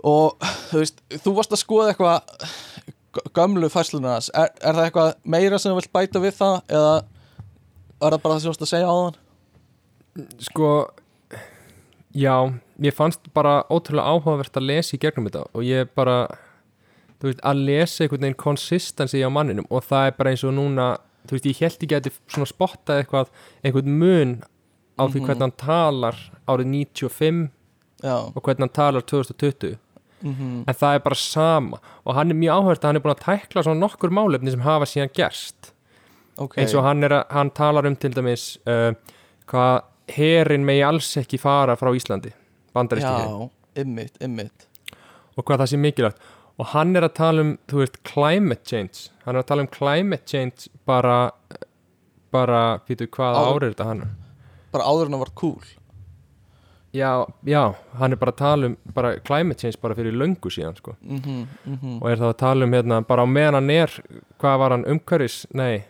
Og 0.00 0.40
þú 0.70 0.80
veist, 0.80 1.02
þú 1.20 1.36
varst 1.36 1.52
að 1.52 1.60
skoða 1.60 1.92
eitthvað 1.92 3.72
færsluna 3.74 4.16
hans. 4.16 4.30
Er, 4.32 4.48
er 4.64 4.76
það 4.78 4.86
eitthvað 4.86 5.10
meira 5.24 5.58
sem 5.60 5.72
þú 5.74 5.80
vilt 5.82 5.92
bæta 5.92 6.22
við 6.22 6.38
það 6.38 6.56
eða 6.72 6.94
er 8.00 8.14
það 8.14 8.22
bara 8.22 8.34
það 8.34 8.40
sem 8.40 8.46
þú 8.46 8.54
varst 8.54 8.64
að 8.64 8.72
segja 8.72 8.88
á 8.88 8.96
þann 8.96 9.18
sko 10.42 10.70
já, 12.14 12.34
ég 12.82 12.94
fannst 12.96 13.20
bara 13.34 13.62
ótrúlega 13.70 14.06
áhugavert 14.10 14.56
að 14.56 14.66
lesa 14.70 14.96
í 14.96 15.00
gegnum 15.02 15.28
þetta 15.28 15.44
og 15.54 15.62
ég 15.64 15.88
bara 15.94 16.26
þú 17.20 17.28
veist, 17.28 17.42
að 17.44 17.60
lesa 17.68 18.04
einhvern 18.04 18.24
veginn 18.24 18.38
konsistensi 18.40 19.20
á 19.22 19.28
manninum 19.30 19.66
og 19.70 19.84
það 19.84 20.06
er 20.08 20.16
bara 20.18 20.30
eins 20.32 20.44
og 20.44 20.54
núna 20.56 20.88
þú 21.28 21.36
veist, 21.36 21.46
ég 21.46 21.60
held 21.60 21.84
ekki 21.84 21.96
að 21.98 22.08
þetta 22.08 22.34
svona 22.34 22.48
spottað 22.50 23.02
eitthvað, 23.04 23.28
einhvern 23.64 23.98
mun 24.00 24.32
á 24.98 25.02
því 25.08 25.20
Mhm. 25.20 25.26
hvernig 25.26 25.40
hann 25.46 25.56
talar 25.56 26.16
árið 26.48 26.66
95 26.72 27.50
já, 28.02 28.16
og 28.34 28.42
hvernig 28.42 28.60
hann 28.66 28.74
talar 28.80 29.02
2020 29.02 29.76
mm 30.22 30.64
en 30.68 30.74
það 30.74 30.94
er 30.94 30.98
bara 31.00 31.14
sama 31.16 31.78
og 32.04 32.14
hann 32.14 32.30
er 32.30 32.34
mjög 32.36 32.52
áhugavert 32.58 32.80
að 32.84 32.88
hann 32.90 32.96
er 32.96 33.00
búin 33.00 33.14
að 33.16 33.24
tækla 33.24 33.62
svona 33.64 33.80
nokkur 33.80 34.10
málefni 34.10 34.50
sem 34.50 34.60
hafa 34.60 34.84
síðan 34.84 35.12
gerst. 35.14 35.72
Ok. 36.36 36.56
Eins 36.58 36.74
og 36.74 36.84
hann, 36.84 37.00
að, 37.04 37.24
hann 37.30 37.50
talar 37.50 37.86
um 37.86 37.96
til 37.96 38.10
dæmis 38.12 38.58
uh, 38.66 38.92
hvað 39.48 39.82
herin 40.16 40.66
megi 40.66 40.82
alls 40.86 41.12
ekki 41.20 41.38
fara 41.40 41.76
frá 41.80 41.92
Íslandi 41.96 42.32
bandaríski 42.74 43.10
herin 43.10 43.32
já, 43.36 43.82
ymmit, 43.84 44.20
ymmit 44.24 44.66
og 45.36 45.46
hvað 45.46 45.62
það 45.62 45.72
sé 45.72 45.80
mikilvægt. 45.80 46.30
Og 46.60 46.66
hann 46.74 46.92
er 46.98 47.06
að 47.06 47.14
tala 47.16 47.42
um, 47.46 47.52
þú 47.70 47.78
veist, 47.80 47.94
climate 48.04 48.66
change. 48.68 49.08
Hann 49.24 49.36
er 49.36 49.40
að 49.40 49.46
tala 49.48 49.64
um 49.64 49.68
climate 49.72 50.26
change 50.28 50.68
bara 50.84 51.32
bara, 52.30 52.78
býtu, 52.86 53.08
hvað 53.10 53.38
árið 53.40 53.72
þetta 53.72 53.86
hann? 53.88 54.02
Bara 54.70 54.86
áður 54.86 55.08
en 55.08 55.16
það 55.16 55.22
var 55.24 55.30
cool. 55.40 55.70
Já, 56.94 57.10
já, 57.46 57.62
hann 57.98 58.12
er 58.12 58.20
bara 58.20 58.34
að 58.34 58.40
tala 58.42 58.68
um 58.70 58.76
bara 58.94 59.14
climate 59.24 59.62
change 59.62 59.80
bara 59.82 59.96
fyrir 59.96 60.14
löngu 60.14 60.52
síðan 60.52 60.76
sko. 60.76 60.96
mhm, 61.00 61.46
mhm. 61.64 61.96
Og 62.02 62.10
er 62.10 62.20
þá 62.20 62.28
að 62.28 62.38
tala 62.44 62.68
um 62.68 62.76
hérna 62.76 63.00
bara 63.06 63.24
á 63.24 63.28
meðan 63.30 63.58
hann 63.60 63.70
er, 63.70 63.96
hvað 64.42 64.58
var 64.58 64.76
hann 64.76 64.84
umhverfis, 64.84 65.46
nei, 65.54 65.86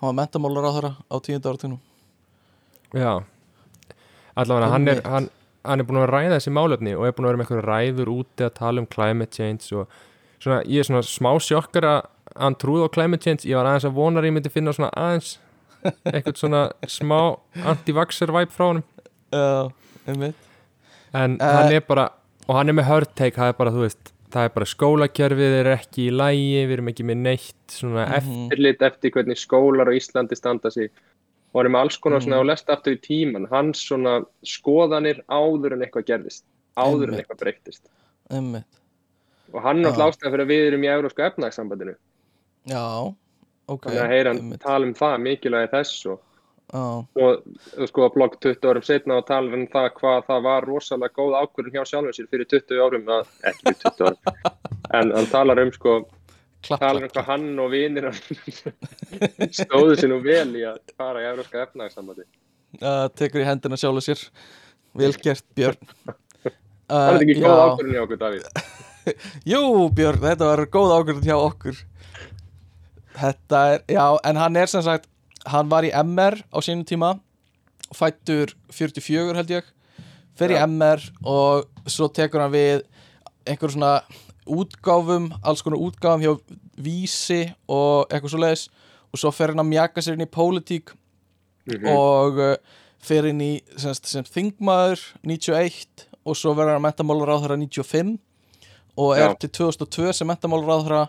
Hann 0.00 0.08
var 0.16 0.18
mentamálar 0.24 0.64
á 0.66 0.72
þeirra 0.74 0.92
á 0.98 1.16
tíundu 1.22 1.50
áratunum 1.52 1.80
já 2.92 3.22
allavega 4.36 4.70
hann 4.72 4.88
er, 4.88 5.00
hann, 5.04 5.28
hann 5.64 5.80
er 5.80 5.84
búin 5.88 6.00
að 6.02 6.10
ræða 6.12 6.38
þessi 6.38 6.52
málefni 6.56 6.94
og 6.96 7.06
er 7.06 7.12
búin 7.16 7.26
að 7.26 7.32
vera 7.32 7.40
með 7.42 7.46
eitthvað 7.46 7.68
ræður 7.68 8.12
úti 8.16 8.46
að 8.46 8.54
tala 8.58 8.80
um 8.82 8.86
climate 8.86 9.36
change 9.36 9.72
og 9.76 9.88
svona, 10.42 10.62
ég 10.66 10.80
er 10.82 10.88
svona 10.88 11.02
smá 11.06 11.32
sjokkar 11.40 11.84
að 11.84 12.00
hann 12.40 12.54
trúði 12.56 12.86
á 12.88 12.94
climate 12.94 13.22
change, 13.26 13.44
ég 13.48 13.56
var 13.60 13.68
aðeins 13.68 13.84
að 13.90 13.96
vonar 13.98 14.24
ég 14.24 14.32
myndi 14.32 14.50
finna 14.52 14.72
svona 14.72 14.90
aðeins 14.96 15.34
eitthvað 16.14 16.38
svona 16.38 16.62
smá 16.88 17.18
anti-vaxxer 17.66 18.32
vibe 18.32 18.54
frá 18.54 18.68
honum 18.70 18.84
Já, 19.32 19.70
einmitt 20.06 20.34
en 21.12 21.36
Eh. 21.40 21.52
hann 21.56 21.72
er 21.72 21.80
bara 21.84 22.08
og 22.48 22.56
hann 22.56 22.68
er 22.72 22.76
með 22.78 22.88
hard 22.88 23.10
take, 23.16 23.36
það 23.36 23.52
er 23.52 23.56
bara 23.58 23.70
þú 23.74 23.82
veist 23.84 24.12
það 24.32 24.46
er 24.48 24.52
bara 24.54 24.66
skólakerfið 24.70 25.54
er 25.60 25.68
ekki 25.74 26.06
í 26.08 26.12
lægi 26.16 26.62
við 26.64 26.70
erum 26.78 26.88
ekki 26.88 27.04
með 27.04 27.18
neitt 27.26 27.74
svona 27.74 28.06
Mhm. 28.06 28.14
eftir 28.16 28.46
eftirlit 28.48 28.82
eftir 28.88 29.10
hvernig 29.12 29.36
skólar 29.42 29.90
á 29.90 29.92
Íslandi 29.92 30.36
standa 30.40 30.70
sig 30.70 30.88
og 31.52 31.66
með 31.68 31.80
alls 31.82 31.98
konar 32.00 32.20
Mm. 32.20 32.24
svona 32.26 32.40
og 32.40 32.46
lest 32.46 32.70
aftur 32.70 32.94
í 32.96 33.00
tíman 33.00 33.48
hans 33.50 33.82
svona 33.88 34.24
skoðanir 34.44 35.20
áður 35.28 35.72
en 35.76 35.82
eitthvað 35.84 36.06
gerðist. 36.08 36.44
Áður 36.76 37.08
en 37.08 37.14
Einmitt. 37.14 37.26
eitthvað 37.26 37.40
breyttist. 37.42 37.90
Og 39.52 39.60
hann 39.62 39.82
er 39.84 39.90
náttúrulega 39.90 40.12
ástæða 40.12 40.30
fyrir 40.32 40.44
að 40.46 40.52
við 40.52 40.66
erum 40.70 40.84
í 40.86 40.88
európska 40.88 41.26
efnagssambandinu 41.28 41.94
Já, 42.64 43.12
ok. 43.68 43.82
Þannig 43.84 44.00
að 44.00 44.12
heyra 44.14 44.32
hann 44.32 44.58
tala 44.62 44.86
um 44.86 44.94
það 44.94 45.16
mikilvægi 45.26 45.70
þess 45.74 46.06
og, 46.06 46.20
og 47.20 47.88
sko 47.90 48.06
að 48.06 48.14
blogg 48.14 48.38
20 48.40 48.70
árum 48.70 48.82
setna 48.86 49.18
og 49.20 49.26
tala 49.26 49.52
um 49.52 49.66
það 49.68 49.90
hvað 49.98 50.24
það 50.30 50.42
var 50.46 50.64
rosalega 50.64 51.12
góð 51.18 51.36
ákvörðun 51.42 51.74
hjá 51.76 51.84
sjálfum 51.90 52.16
sér 52.16 52.30
fyrir 52.32 52.48
20 52.48 52.80
árum 52.86 53.12
að, 53.12 53.28
ekki 53.44 53.62
fyrir 53.66 53.80
20 53.82 54.06
árum 54.06 54.16
en 55.02 55.12
hann 55.18 55.26
talar 55.34 55.60
um 55.60 55.72
sko 55.76 55.98
klapp, 56.62 56.80
talar 56.82 57.06
um 57.06 57.12
hvað 57.12 57.28
hann 57.28 57.48
og 57.62 57.70
vinir 57.72 58.08
stóðu 59.62 59.98
sér 59.98 60.12
nú 60.12 60.20
vel 60.24 60.48
í 60.58 60.64
að 60.68 60.80
fara 60.96 61.22
í 61.22 61.28
európska 61.30 61.66
efnagssambandi 61.66 62.26
uh, 62.80 63.06
Tekur 63.18 63.42
í 63.42 63.46
hendina 63.48 63.78
sjálfur 63.80 64.04
sér. 64.04 64.26
Vel 64.96 65.12
gert, 65.20 65.44
Björn. 65.56 65.80
Það 66.92 67.08
er 67.08 67.16
uh, 67.16 67.22
ekki 67.24 67.38
góð 67.40 67.60
ákvörðun 67.62 67.94
hjá 67.94 68.02
okkur, 68.02 68.20
Davíð. 68.20 68.48
Jú, 69.52 69.62
Björn, 69.96 70.22
þetta 70.24 70.50
var 70.50 70.64
góð 70.72 70.94
ákvörðun 70.98 71.28
hjá 71.28 71.36
okkur. 71.38 71.82
Þetta 73.16 73.62
er, 73.74 73.84
já, 73.92 74.04
en 74.28 74.40
hann 74.40 74.56
er 74.60 74.70
sem 74.72 74.84
sagt 74.84 75.08
Hann 75.50 75.66
var 75.66 75.82
í 75.82 75.90
MR 75.90 76.38
á 76.54 76.58
sínum 76.62 76.84
tíma 76.86 77.16
Fættur 77.92 78.52
44 78.72 79.34
held 79.36 79.50
ég. 79.52 79.66
Fer 80.38 80.54
í 80.54 80.56
Já. 80.56 80.64
MR 80.64 81.02
og 81.28 81.66
svo 81.90 82.06
tekur 82.14 82.44
hann 82.44 82.54
við 82.54 82.84
einhver 83.44 83.72
svona 83.74 83.90
útgáfum, 84.46 85.30
alls 85.42 85.62
konar 85.62 85.78
útgáfum 85.78 86.22
hjá 86.24 86.32
Vísi 86.82 87.52
og 87.68 88.08
eitthvað 88.10 88.32
svo 88.32 88.40
leiðis 88.42 88.68
og 89.12 89.18
svo 89.20 89.30
fer 89.34 89.52
hann 89.52 89.60
að 89.62 89.68
mjaka 89.70 90.00
sér 90.02 90.14
inn 90.18 90.26
í 90.26 90.30
pólitík 90.30 90.94
Mhm. 91.62 91.86
og 91.94 92.38
uh, 92.42 92.56
fer 92.98 93.24
inn 93.30 93.38
í 93.40 93.60
sem, 93.76 93.94
sagt, 93.94 94.06
sem 94.10 94.24
þingmaður 94.24 94.98
91 95.22 96.08
og 96.26 96.34
svo 96.36 96.54
verður 96.58 96.72
hann 96.74 96.82
mentamálar 96.82 97.30
á 97.30 97.38
þeirra 97.38 97.56
95 97.60 98.18
og 98.98 99.12
er 99.16 99.28
Já. 99.28 99.34
til 99.38 99.50
2002 99.50 100.12
sem 100.12 100.26
mentamálar 100.26 100.74
á 100.74 100.78
þeirra 100.82 101.02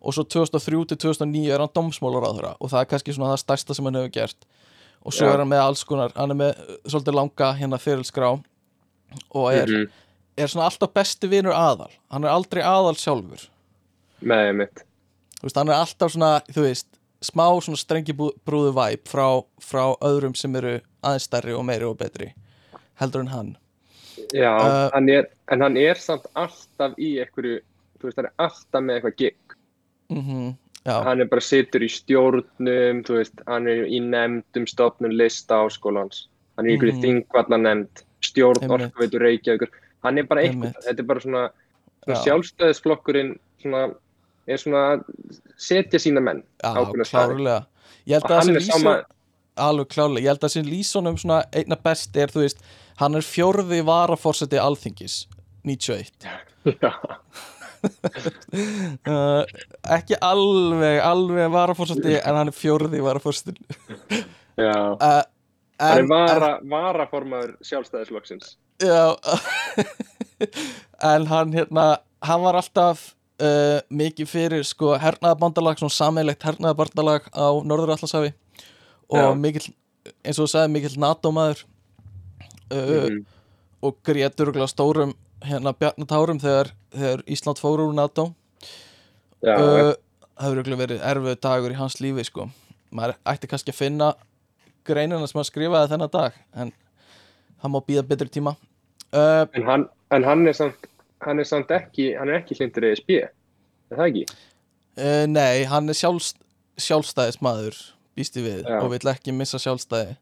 og 0.00 0.14
svo 0.16 0.24
2003 0.24 0.86
til 0.94 0.96
2009 0.96 1.50
er 1.52 1.60
hann 1.60 1.74
dómsmálar 1.76 2.24
á 2.24 2.30
þeirra 2.32 2.54
og 2.58 2.70
það 2.72 2.80
er 2.80 2.88
kannski 2.94 3.12
svona 3.18 3.34
það 3.34 3.42
stærsta 3.44 3.74
sem 3.76 3.84
hann 3.84 3.94
hefur 4.00 4.14
gert 4.16 4.48
og 5.04 5.12
svo 5.12 5.26
Já. 5.28 5.32
er 5.34 5.38
hann 5.44 5.52
með 5.52 5.62
alls 5.66 5.84
konar 5.84 6.12
hann 6.16 6.30
er 6.30 6.40
með 6.40 6.64
svolítið 6.88 7.14
langa 7.20 7.52
hérna 7.60 7.78
fyrirskrá 7.84 8.30
og 9.34 9.52
er, 9.52 9.66
Mhm. 9.68 9.90
Er 10.38 10.50
svona 10.50 10.68
alltaf 10.70 10.92
besti 10.96 11.28
vinur 11.30 11.52
aðal 11.56 11.90
hann 12.12 12.24
er 12.24 12.30
aldrei 12.34 12.62
aðal 12.62 12.96
sjálfur 12.98 13.48
Með 14.22 14.52
mitt. 14.62 14.82
þú 15.38 15.46
veist, 15.46 15.56
hann 15.60 15.68
er 15.70 15.78
alltaf 15.78 16.12
svona, 16.14 16.32
þú 16.50 16.64
veist 16.66 16.88
smá 17.22 17.44
svona 17.62 17.78
strengi 17.78 18.14
brúðu 18.14 18.72
væp 18.76 19.08
frá, 19.10 19.42
frá 19.62 19.84
öðrum 20.06 20.34
sem 20.38 20.54
eru 20.58 20.76
aðeins 21.02 21.26
stærri 21.28 21.54
og 21.54 21.64
meiri 21.66 21.86
og 21.88 21.98
betri 22.00 22.32
heldur 23.00 23.24
en 23.26 23.32
hann 23.34 23.56
Já, 24.34 24.50
Uh, 24.58 24.90
hann 24.92 25.06
er, 25.08 25.28
en 25.54 25.60
hann 25.62 25.76
er 25.78 25.94
samt 26.02 26.24
alltaf 26.34 26.96
í 26.98 27.12
einhverju, 27.22 27.60
þú 28.00 28.08
veist, 28.08 28.16
hann 28.18 28.26
er 28.26 28.32
alltaf 28.44 28.82
með 28.82 28.96
eitthvað 28.98 29.14
gig. 29.22 29.36
mm 30.10 30.48
já, 30.84 30.96
Hann 31.06 31.20
er 31.22 31.28
bara 31.30 31.40
sittur 31.44 31.84
í 31.86 31.88
stjórnum, 31.88 33.04
þú 33.06 33.14
veist, 33.20 33.40
hann 33.46 33.68
er 33.70 33.84
í 33.86 34.00
nefndum 34.02 34.66
stofnun 34.68 35.14
lista 35.16 35.60
áskólans. 35.64 36.26
Hann 36.56 36.66
er 36.66 36.72
í 36.72 36.74
einhverju 36.74 36.92
Mhm. 36.92 36.98
mm. 36.98 37.06
þingvallanefnd, 37.06 38.02
stjórn 38.26 38.62
Einmitt. 38.66 38.74
orkuveitur 38.90 39.20
Reykjavíkur. 39.22 39.70
Hann 40.06 40.20
er 40.20 40.26
bara 40.28 40.44
eitthvað, 40.46 40.76
þetta 40.84 41.02
er 41.02 41.08
bara 41.08 41.24
svona, 41.24 41.44
svona 42.04 42.18
Já. 42.18 42.22
sjálfstæðisflokkurinn, 42.26 43.32
svona, 43.62 43.82
er 44.46 44.60
svona 44.62 44.82
setja 45.58 46.00
sína 46.02 46.22
menn. 46.24 46.44
já 48.08 48.20
klárlega 48.24 48.60
sama, 48.64 48.94
alveg 49.58 49.88
klárlega, 49.92 50.24
ég 50.24 50.32
held 50.32 50.44
að 50.46 50.54
sem 50.54 50.68
lýsum 50.68 51.16
svona 51.20 51.42
einna 51.52 51.78
best 51.84 52.16
er, 52.16 52.32
þú 52.32 52.44
veist, 52.44 52.62
hann 53.02 53.18
er 53.18 53.26
fjórði 53.26 53.80
varaforseti 53.86 54.60
alþingis 54.62 55.26
91 55.66 56.28
já, 56.84 56.92
uh, 59.08 59.42
ekki 59.98 60.18
alveg 60.24 61.02
alveg 61.04 61.50
varaforseti 61.54 62.16
en 62.18 62.38
hann 62.40 62.52
er 62.52 62.56
fjórði 62.56 63.02
varaforseti 63.04 63.54
já. 64.58 64.76
uh, 64.94 65.24
Hann 65.78 65.94
er 65.94 66.02
en, 66.02 66.08
vara, 66.10 66.48
varaformaður 66.66 67.52
sjálfstæðisflokksins. 67.62 68.56
Já. 68.82 69.16
En 71.02 71.26
hann 71.26 71.52
hérna 71.54 71.98
Hann 72.22 72.42
var 72.42 72.56
alltaf 72.58 73.14
uh, 73.42 73.78
mikið 73.94 74.26
fyrir 74.30 74.64
sko 74.66 74.96
hernaðabandalag 74.98 75.78
svona 75.78 75.94
sammeilegt 75.94 76.42
hernaðabandalag 76.42 77.28
á 77.30 77.46
Norður-Atlansafi 77.62 78.32
og 79.14 79.36
mikill, 79.38 79.68
eins 80.26 80.40
og 80.40 80.48
þú 80.48 80.50
sagði 80.50 80.72
mikill 80.74 80.96
NATO-maður 80.98 81.62
uh, 82.74 83.06
Mhm. 83.06 83.20
og 83.86 84.00
grétur 84.02 84.50
stórum 84.66 85.14
hérna 85.46 85.70
bjarnatárum 85.72 86.40
þegar, 86.42 86.72
þegar 86.90 87.22
Ísland 87.30 87.62
fór 87.62 87.84
úr 87.86 87.94
NATO. 87.94 88.32
Já, 89.38 89.54
uh, 89.54 89.94
það 90.34 90.58
hefur 90.58 90.78
verið 90.82 91.00
erfið 91.06 91.40
dagur 91.40 91.70
í 91.70 91.78
hans 91.78 92.00
lífi 92.02 92.24
sko. 92.26 92.48
Maður 92.90 93.14
ætti 93.24 93.46
kannski 93.46 93.70
að 93.70 93.78
finna 93.78 94.10
greinina 94.84 95.26
sem 95.30 95.38
hann 95.38 95.46
skrifaði 95.46 95.92
þennan 95.94 96.10
dag 96.10 96.32
en 96.54 96.72
hann 97.62 97.70
má 97.72 97.78
býða 97.86 98.02
betri 98.02 98.28
tíma 98.28 98.56
uh, 99.16 99.46
En 99.54 99.64
hann, 99.68 99.86
en 100.14 100.24
hann 100.24 100.46
er 100.46 100.52
samt, 100.56 100.86
hann 101.24 101.38
er 101.38 101.44
samt 101.48 101.70
ekki, 101.74 102.10
hann 102.18 102.28
er 102.32 102.40
ekki 102.42 102.56
hlindur 102.58 102.86
ESB, 102.90 103.10
er 103.22 103.30
það 103.96 104.06
ekki? 104.10 104.24
uh, 104.98 105.24
nei, 105.30 105.64
hann 105.70 105.88
er 105.88 105.96
sjálfst, 105.98 106.36
sjálfstæðismadur 106.82 107.76
býst 108.18 108.36
ég 108.38 108.44
við 108.48 108.60
Já. 108.66 108.78
og 108.82 108.90
vill 108.94 109.10
ekki 109.12 109.34
missa 109.36 109.58
sjálfstæði 109.62 110.16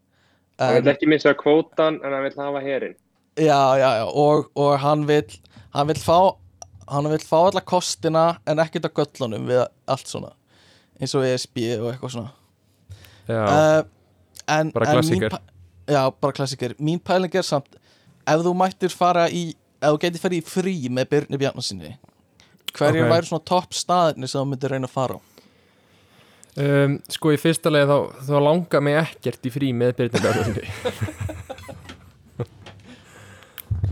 Hann 0.57 0.79
en, 0.79 0.85
vil 0.87 0.93
ekki 0.95 1.09
missa 1.13 1.35
kvótan 1.37 1.99
en 2.01 2.13
hann 2.17 2.23
vil 2.25 2.37
hafa 2.41 2.61
herinn. 2.65 2.95
já, 3.37 3.59
já, 3.77 3.91
já, 4.01 4.05
og, 4.09 4.47
og 4.57 4.79
hann 4.81 5.03
vill 5.09 5.35
hann 5.75 5.89
vill 5.91 6.01
fá 6.01 6.19
hann 6.89 7.09
vill 7.13 7.25
fá 7.29 7.39
alla 7.51 7.61
kostina 7.61 8.23
en 8.49 8.63
ekkert 8.65 8.89
á 8.89 8.91
göllunum 8.97 9.45
við 9.51 9.65
allt 9.93 10.09
svona 10.09 10.31
eins 11.01 11.13
og 11.19 11.27
ESB 11.29 11.59
og 11.83 11.91
eitthvað 11.91 12.15
svona 12.15 12.33
já, 13.29 13.43
uh, 13.45 13.83
en, 14.49 14.71
Bara 14.73 14.93
klassíker. 14.95 15.37
Já, 15.91 16.01
bara 16.21 16.33
klassiker 16.33 16.73
Mín 16.81 17.01
pæling 17.05 17.35
er 17.37 17.45
samt 17.45 17.77
Ef 18.27 18.43
þú 18.47 18.53
mættir 18.59 18.91
fara 18.95 19.29
í 19.31 19.45
Ef 19.77 19.93
þú 19.93 19.99
getur 20.03 20.23
farið 20.25 20.41
í 20.41 20.45
frí 20.49 20.75
með 20.91 21.09
Birni 21.13 21.39
Bjarnasinni 21.41 21.93
Hverjir 22.77 23.05
Ok. 23.07 23.13
væri 23.13 23.27
svona 23.31 23.45
topp 23.49 23.75
staðinni 23.77 24.29
sem 24.29 24.41
þú 24.41 24.47
myndir 24.53 24.73
reyna 24.75 24.89
að 24.89 24.95
fara 24.97 25.17
á? 25.17 25.21
Um, 26.57 26.95
sko 27.13 27.33
í 27.35 27.39
fyrsta 27.41 27.69
leið 27.73 27.91
þá, 27.91 27.99
þá 28.31 28.37
langar 28.41 28.81
mig 28.85 28.97
ekkert 29.03 29.45
í 29.45 29.53
frí 29.53 29.73
með 29.77 29.91
Birnir 29.99 30.23
Bjarnasinni 30.25 30.65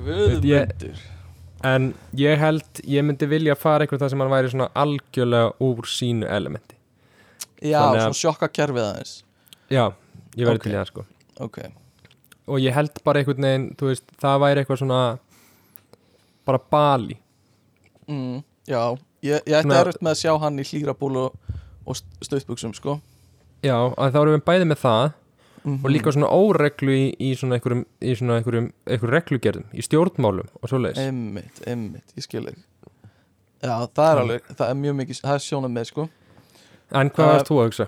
Guðmundur 0.04 1.02
en 1.64 1.90
ég 2.20 2.36
held, 2.40 2.80
ég 2.84 3.04
myndi 3.06 3.24
vilja 3.30 3.54
fara 3.56 3.86
eitthvað 3.86 4.10
sem 4.12 4.20
hann 4.20 4.32
væri 4.32 4.50
svona 4.52 4.66
algjörlega 4.76 5.54
úr 5.64 5.86
sínu 5.88 6.26
elementi. 6.28 6.76
Já, 7.64 7.78
Þannig 7.80 8.02
svona 8.04 8.18
sjokka 8.18 8.48
kerfið 8.52 8.84
aðeins. 8.84 9.12
Já, 9.72 9.84
ég 10.36 10.44
verði 10.44 10.58
Ok. 10.60 10.66
til 10.66 10.74
það 10.76 10.90
sko. 10.90 11.04
Ok, 11.46 11.56
og 12.46 12.60
ég 12.60 12.74
held 12.76 13.00
bara 13.06 13.20
einhvern 13.22 13.46
veginn, 13.48 13.66
þú 13.78 13.90
veist, 13.90 14.06
það 14.20 14.42
væri 14.44 14.62
eitthvað 14.62 14.80
svona 14.82 15.00
bara 16.44 16.60
bali. 16.70 17.18
Mm, 18.08 18.42
já 18.68 18.82
Ég, 19.24 19.40
ég 19.48 19.56
ætti 19.56 19.72
erfitt 19.72 20.02
með 20.04 20.10
að 20.12 20.18
sjá 20.20 20.32
hann 20.42 20.60
í 20.60 20.64
hlýrabúlu 20.68 21.20
og, 21.30 21.52
og 21.88 21.96
stöðbuxum, 22.26 22.74
sko. 22.76 22.98
Já, 23.64 23.76
að 23.96 24.10
þá 24.12 24.18
erum 24.20 24.34
við 24.36 24.42
bæði 24.50 24.66
með 24.68 24.82
það 24.82 25.04
mm 25.64 25.78
og 25.80 25.86
líka 25.88 26.12
svona 26.12 26.28
óreglu 26.28 26.92
í, 26.92 27.04
í 27.24 27.30
svona 27.40 27.56
einhverjum, 27.56 27.86
í 28.04 28.12
svona 28.18 28.34
einhverjum, 28.36 28.66
einhverjum 28.84 29.14
reglugerðum 29.14 29.70
í 29.72 29.84
stjórnmálum 29.86 30.50
og 30.60 30.68
svoleiðis. 30.68 31.00
Einmitt, 31.00 31.62
einmitt, 31.64 32.12
ég 32.18 32.26
skil 32.26 32.42
ekki 32.50 32.60
Já, 33.64 33.72
það 33.96 34.10
er 34.10 34.20
alveg, 34.20 34.50
það 34.58 34.66
er 34.66 34.76
mjög 34.82 34.98
mikið, 34.98 35.20
það 35.24 35.38
er 35.38 35.44
sjónum 35.46 35.72
með, 35.72 35.86
sko. 35.88 36.04
En 36.92 37.12
hvað 37.16 37.24
Uh, 37.24 37.32
varst 37.32 37.48
þú 37.48 37.56
að 37.62 37.68
hugsa? 37.70 37.86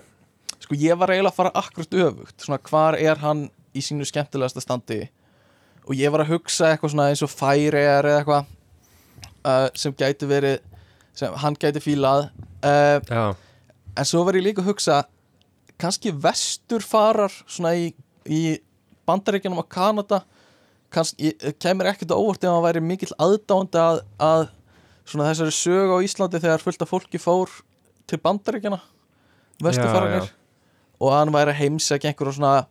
Sko 0.64 0.78
ég 0.80 0.96
var 1.02 1.12
eiginlega 1.12 1.34
að 1.34 1.36
fara 1.36 1.52
akkurat 1.60 1.98
öfugt 2.06 2.46
Svona 2.46 2.58
hvar 2.70 2.96
er 2.96 3.20
hann 3.20 3.42
í 3.76 3.84
sínu 3.84 4.06
skemmtilegasta 4.08 4.64
standi 4.64 5.02
og 5.86 5.94
ég 5.94 6.12
var 6.12 6.24
að 6.24 6.34
hugsa 6.34 6.72
eitthvað 6.72 6.94
svona 6.94 7.10
eins 7.12 7.22
og 7.22 7.32
færiðar 7.32 8.08
eða 8.10 8.22
eitthvað 8.22 8.48
uh, 9.46 9.68
sem 9.78 9.94
gæti 9.96 10.28
verið 10.30 10.56
sem 11.16 11.36
hann 11.42 11.56
gæti 11.60 11.82
fílað 11.84 12.28
uh, 12.66 12.98
já, 13.06 13.26
en 13.96 14.08
svo 14.08 14.24
var 14.26 14.38
ég 14.38 14.48
líka 14.48 14.64
að 14.64 14.72
hugsa 14.72 15.02
kannski 15.80 16.12
vesturfarar 16.12 17.32
svona 17.44 17.74
í, 17.78 17.90
í 18.24 18.58
bandaríkjanum 19.08 19.62
á 19.62 19.66
Kanada 19.70 20.22
kannski, 20.92 21.30
ég, 21.30 21.56
kemur 21.62 21.90
ekkert 21.90 22.14
á 22.14 22.18
óvart 22.18 22.44
ef 22.44 22.52
hann 22.52 22.64
væri 22.64 22.82
mikill 22.84 23.12
aðdáandi 23.22 23.80
að, 23.80 24.02
að 24.22 24.46
svona 25.06 25.30
þessari 25.30 25.54
sög 25.54 25.94
á 25.94 25.98
Íslandi 26.04 26.42
þegar 26.42 26.64
fullt 26.64 26.82
af 26.82 26.92
fólki 26.92 27.20
fór 27.22 27.52
til 28.08 28.20
bandaríkjana 28.22 28.80
vesturfararnir 29.62 30.32
og 31.00 31.12
hann 31.12 31.32
væri 31.34 31.52
að 31.52 31.60
heimsækja 31.60 32.10
einhverjum 32.12 32.38
svona, 32.38 32.66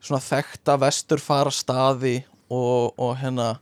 svona 0.00 0.22
þekkta 0.24 0.76
vesturfara 0.80 1.52
staði 1.54 2.20
og, 2.50 2.96
og 2.96 3.14
hérna 3.20 3.52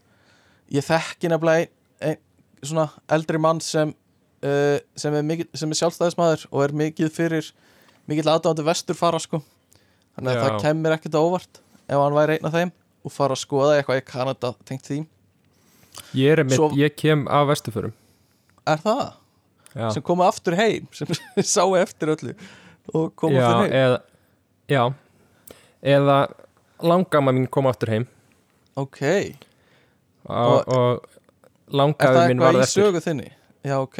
ég 0.72 0.86
þekki 0.86 1.32
nefnilega 1.32 2.16
svona 2.62 2.89
eldri 3.14 3.41
mann 3.43 3.61
sem 3.62 3.93
uh, 3.93 4.78
sem 4.99 5.14
er, 5.14 5.26
mikil, 5.26 5.47
sem 5.55 5.70
er 5.70 5.80
sjálfstæðismæður 5.82 6.49
og 6.51 6.64
er 6.64 6.74
mikið 6.82 7.12
fyrir 7.14 7.53
mikill 8.09 8.30
aðdáðandi 8.32 8.66
vesturfara 8.66 9.20
sko. 9.22 9.43
Þannig 10.16 10.32
að 10.32 10.39
Já. 10.39 10.43
það 10.43 10.59
kemur 10.64 10.97
ekkert 10.97 11.18
á 11.18 11.22
óvart 11.22 11.62
ef 11.89 12.01
hann 12.01 12.16
væri 12.16 12.39
einn 12.39 12.49
af 12.51 12.57
þeim 12.57 12.74
og 13.07 13.14
fara 13.14 13.36
að 13.36 13.45
skoða 13.45 13.78
eitthvað 13.78 14.01
í 14.01 14.05
Kanada 14.09 14.53
tengt 14.66 14.89
því. 14.89 14.99
Ég 16.18 16.34
er 16.34 16.43
einmitt, 16.43 16.78
ég 16.78 16.95
kem 16.99 17.26
af 17.30 17.49
vestuförum 17.51 17.95
er 18.68 18.82
það? 18.82 19.05
já, 19.74 19.91
sem 19.95 20.05
komu 20.05 20.24
aftur 20.26 20.57
heim 20.59 20.89
sem 20.97 21.11
sáu 21.55 21.76
eftir 21.78 22.14
öllu 22.14 22.34
og 22.95 23.12
komu 23.18 23.36
já, 23.36 23.45
aftur 23.45 23.64
heim. 23.64 23.74
eða 23.82 23.99
já, 24.68 24.82
eða 25.83 26.18
langama 26.85 27.35
mín 27.35 27.49
kom 27.51 27.66
aftur 27.70 27.93
heim. 27.93 28.07
Ok, 28.79 29.03
er 29.03 29.35
og, 30.29 30.68
og 30.68 31.05
það 31.68 31.76
langafi 31.81 32.14
mín 32.14 32.39
eitthvað 32.39 32.47
varð 32.47 32.61
í 32.61 32.64
eftir. 32.66 32.85
sögu 32.85 33.03
þinni? 33.05 33.29
já 33.66 33.76
ok. 33.83 33.99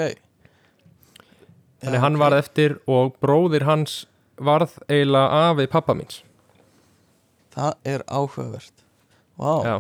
Þannig 1.79 2.03
hann 2.03 2.19
varð 2.19 2.41
eftir 2.43 2.79
og 2.91 3.15
bróðir 3.23 3.67
hans 3.69 4.01
varð 4.39 4.75
eiginlega 4.89 5.43
afið 5.51 5.71
pappa 5.75 5.95
míns. 5.99 6.23
Það 7.55 7.75
er 7.95 8.05
áhugavert. 8.07 8.75
Vá, 9.39 9.53
já. 9.67 9.77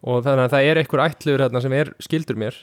Og 0.00 0.22
þannig 0.24 0.46
að 0.46 0.54
það 0.54 0.68
er 0.70 0.80
einhver 0.80 1.02
ætluður 1.04 1.44
hérna 1.44 1.60
sem 1.64 1.76
er 1.76 1.92
skildur 2.00 2.38
mér 2.40 2.56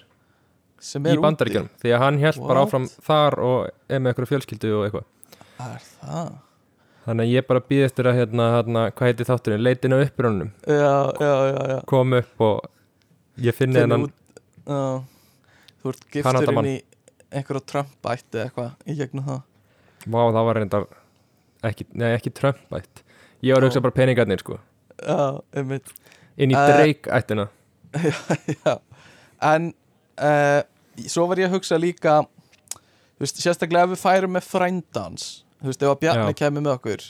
sem 0.82 1.06
í 1.06 1.14
er 1.14 1.22
bandaríkjunum. 1.22 1.70
Því 1.82 1.94
að 1.94 2.04
hann 2.04 2.20
held 2.22 2.42
bara 2.46 2.64
áfram 2.66 2.86
þar 3.06 3.38
og 3.42 3.70
er 3.90 4.02
með 4.02 4.14
einhverju 4.14 4.32
fjölskyldu 4.34 4.74
og 4.78 4.86
eitthvað. 4.88 5.08
Úti 5.58 5.68
Er 5.68 5.86
það? 6.02 6.34
Þannig 7.08 7.24
að 7.28 7.34
ég 7.34 7.48
bara 7.48 7.64
býð 7.72 7.86
eftir 7.88 8.10
að 8.12 8.18
hérna, 8.20 8.48
hérna 8.58 8.84
hvað 8.92 9.10
heitir 9.12 9.30
þátturinn, 9.30 9.64
leitin 9.64 9.96
á 9.96 9.98
Já, 10.04 10.96
já, 11.24 11.34
já, 11.48 11.62
já. 11.72 11.78
Kom 11.88 12.14
upp 12.18 12.44
og 12.48 12.68
ég 13.48 13.56
finni 13.56 13.80
hennan 13.80 14.08
já. 14.68 14.82
Þú 15.82 15.92
ert 15.94 16.06
giftur 16.12 16.28
Kanadamann. 16.28 16.66
inn 16.68 16.78
í 16.78 17.38
einhverja 17.38 17.66
Trump 17.72 18.10
ætti 18.12 18.42
eitthvað 18.44 18.72
í 18.88 18.96
gegnum 19.00 19.26
það. 19.28 19.42
Vá, 20.08 20.22
það 20.32 20.46
var 20.48 20.60
reyndar 20.62 20.86
ekki, 21.68 21.86
ekki 22.14 22.32
Trump-ætt. 22.38 23.04
Ég 23.46 23.54
var 23.54 23.64
að 23.64 23.70
hugsa 23.70 23.80
Já. 23.82 23.86
bara 23.86 23.96
peningarnir, 23.98 24.42
sko. 24.44 24.58
Já, 24.98 25.42
einmitt. 25.54 25.92
Inn 26.38 26.52
í 26.54 26.58
Eh, 26.58 26.72
Drake-ættina. 26.74 27.48
Já, 28.66 28.74
en 29.52 29.72
uh, 30.22 30.62
svo 31.08 31.28
var 31.30 31.40
ég 31.42 31.48
að 31.50 31.58
hugsa 31.58 31.78
líka 31.80 32.20
veist, 33.22 33.40
sérstaklega 33.42 33.88
ef 33.88 33.94
við 33.96 34.02
færum 34.04 34.36
með 34.38 34.48
frændans, 34.50 35.28
þú 35.62 35.70
veist, 35.72 35.82
ef 35.84 35.90
að 35.94 36.00
Bjarni 36.04 36.34
kemur 36.38 36.62
með 36.66 36.74
okkur, 36.78 37.06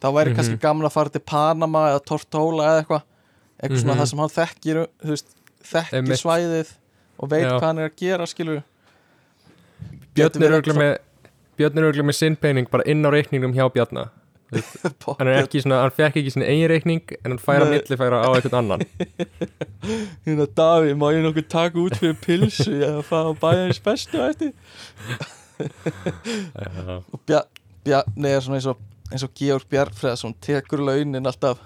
þá 0.00 0.06
væri 0.14 0.30
Mhm. 0.30 0.36
kannski 0.38 0.60
gaman 0.60 0.86
að 0.88 0.92
fara 0.92 1.08
til 1.10 1.20
Panama 1.20 1.82
eða 1.92 2.04
Tortóla 2.04 2.62
eða 2.68 2.82
eitthvað, 2.84 3.02
eitthvað 3.62 3.82
svona 3.82 3.94
Mhm. 3.94 4.00
það 4.00 4.08
sem 4.08 4.18
hann 4.18 4.34
þekkir, 4.38 4.86
veist, 5.04 5.26
þekkir 5.64 5.98
Einmitt. 6.02 6.22
svæðið 6.22 6.68
og 7.18 7.28
veit 7.30 7.42
Já. 7.44 7.50
hvað 7.58 7.60
hann 7.66 7.78
er 7.78 7.88
að 7.88 7.96
gera, 7.96 8.26
skilur 8.26 8.62
Björn 10.14 10.42
er 10.42 10.50
örgulega 10.60 10.78
með 10.78 10.98
Björn 11.58 11.76
er 11.78 11.82
örgulega 11.92 12.06
með 12.06 12.14
sinn 12.14 12.36
pening 12.36 12.70
bara 12.70 12.82
inn 12.86 13.02
á 13.02 13.10
reikningum 13.10 13.52
hjá 13.54 13.68
Bjarna. 13.72 14.10
Hann 15.18 15.28
er 15.28 15.42
ekki 15.44 15.60
svona, 15.60 15.82
hann 15.82 15.90
fekk 15.90 16.16
ekki 16.16 16.30
svona 16.32 16.46
eigin 16.48 16.70
reikning 16.70 17.02
en 17.22 17.32
hann 17.32 17.38
færa 17.38 17.66
millifæra 17.68 18.22
á 18.24 18.28
einhvern 18.32 18.54
annan. 18.62 18.80
Hérna 20.24 20.46
Daví, 20.56 20.94
má 20.96 21.10
ég 21.12 21.20
nokkuð 21.26 21.48
taka 21.52 21.76
út 21.78 21.98
fyrir 22.00 22.16
pilsu 22.22 23.02
fara 23.04 23.34
að 23.34 23.38
bæja 23.42 23.66
eins 23.66 23.78
bestu 23.84 24.16
og 27.12 27.20
Bjar, 27.26 27.44
Bjarni 27.88 28.30
er 28.30 28.44
svona 28.44 28.60
eins 28.60 28.68
og 28.70 28.84
eins 29.08 29.24
og 29.24 29.34
Georg 29.36 29.66
Bjarnfreðsson 29.72 30.36
tekur 30.44 30.82
launin 30.84 31.28
alltaf. 31.28 31.60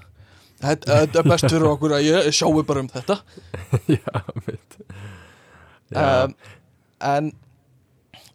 Þetta 0.62 1.02
er 1.02 1.26
best 1.26 1.48
fyrir 1.48 1.66
okkur 1.72 1.96
að 1.96 2.06
ég 2.06 2.28
sjáu 2.36 2.62
bara 2.66 2.84
um 2.84 2.90
þetta. 2.90 3.18
Já, 3.96 4.20
mitt. 4.46 4.76
Já, 5.92 6.04
um, 6.24 6.34
en 7.02 7.32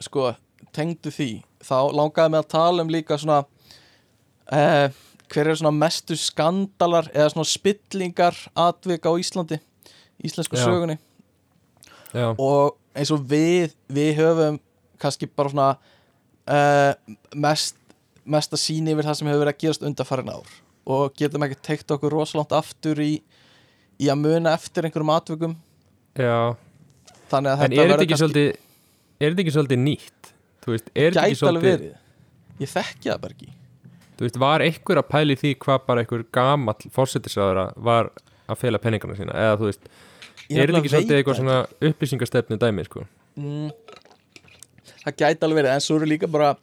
sko, 0.03 0.33
tengdu 0.75 1.09
því 1.13 1.29
þá 1.63 1.77
langaði 1.95 2.33
mig 2.33 2.43
að 2.43 2.51
tala 2.51 2.83
um 2.83 2.91
líka 2.91 3.17
svona 3.17 3.39
uh, 4.51 4.91
hver 5.31 5.49
er 5.49 5.57
svona 5.57 5.73
mestu 5.73 6.17
skandalar 6.19 7.09
eða 7.15 7.31
svona 7.33 7.47
spillingar 7.49 8.37
atvik 8.67 9.07
á 9.07 9.11
Íslandi 9.17 9.57
íslensku 10.23 10.59
Já. 10.59 10.67
sögunni? 10.67 10.99
Og 12.37 12.77
eins 12.97 13.11
og 13.13 13.25
við 13.29 13.73
við 13.93 14.13
höfum 14.19 14.59
kannski 15.01 15.29
bara 15.29 15.53
svona 15.53 15.71
uh, 16.47 17.17
mest 17.35 17.77
mesta 18.27 18.59
síni 18.59 18.91
yfir 18.91 19.07
það 19.07 19.19
sem 19.19 19.29
hefur 19.29 19.43
verið 19.45 19.53
að 19.53 19.61
gerast 19.63 19.85
undarfærin 19.87 20.31
ár. 20.33 20.55
Og 20.87 21.15
getum 21.19 21.43
ekki 21.47 21.59
teikt 21.63 21.91
okkur 21.95 22.11
rosalangt 22.11 22.55
aftur 22.55 22.99
í, 23.03 23.11
í 23.99 24.09
að 24.11 24.19
muna 24.23 24.55
eftir 24.55 24.87
einhverjum 24.87 25.13
atvikum. 25.15 25.55
Já. 26.17 26.55
Að 27.27 27.47
En 27.67 27.75
er 27.75 27.91
þetta 27.91 28.03
ekki 28.05 28.19
svolítið 28.19 28.49
Er 29.17 29.33
þetta 29.33 29.43
ekki 29.43 29.53
svolítið 29.55 29.79
nýtt? 29.81 30.29
Þú 30.63 30.73
veist, 30.73 30.89
er 30.93 31.15
þetta 31.15 31.23
ekki 31.23 31.37
gæti 31.37 31.47
alveg 31.47 31.63
svolítið 31.63 31.71
verið. 31.71 31.95
Ég 32.61 32.71
þekki 32.73 33.09
það 33.09 33.21
bara 33.23 33.35
ekki. 33.37 33.49
Þú 34.17 34.25
veist, 34.25 34.39
var 34.41 34.63
einhver 34.65 35.01
að 35.01 35.07
pæli 35.13 35.37
því 35.37 35.53
hvað 35.63 35.87
bara 35.87 36.03
einhver 36.03 36.25
gamall 36.37 36.91
fórsetisraðara 36.93 37.65
var 37.87 38.11
að 38.47 38.61
fela 38.61 38.81
penningarna 38.81 39.17
sína? 39.17 39.35
Eða 39.37 39.57
þú 39.61 39.69
veist, 39.71 39.89
er 40.47 40.61
þetta 40.61 40.81
ekki 40.81 40.93
svolítið 40.93 41.19
eitthvað 41.19 41.39
svona 41.41 41.57
upplýsingastefnu 41.89 42.59
dæmi, 42.61 42.85
sko? 42.87 43.05
Mm, 43.37 43.71
það 45.07 45.17
gæti 45.23 45.47
alveg 45.47 45.61
verið 45.61 45.73
en 45.77 45.83
svo 45.87 45.97
eru 46.01 46.09
líka 46.11 46.27
bara 46.31 46.53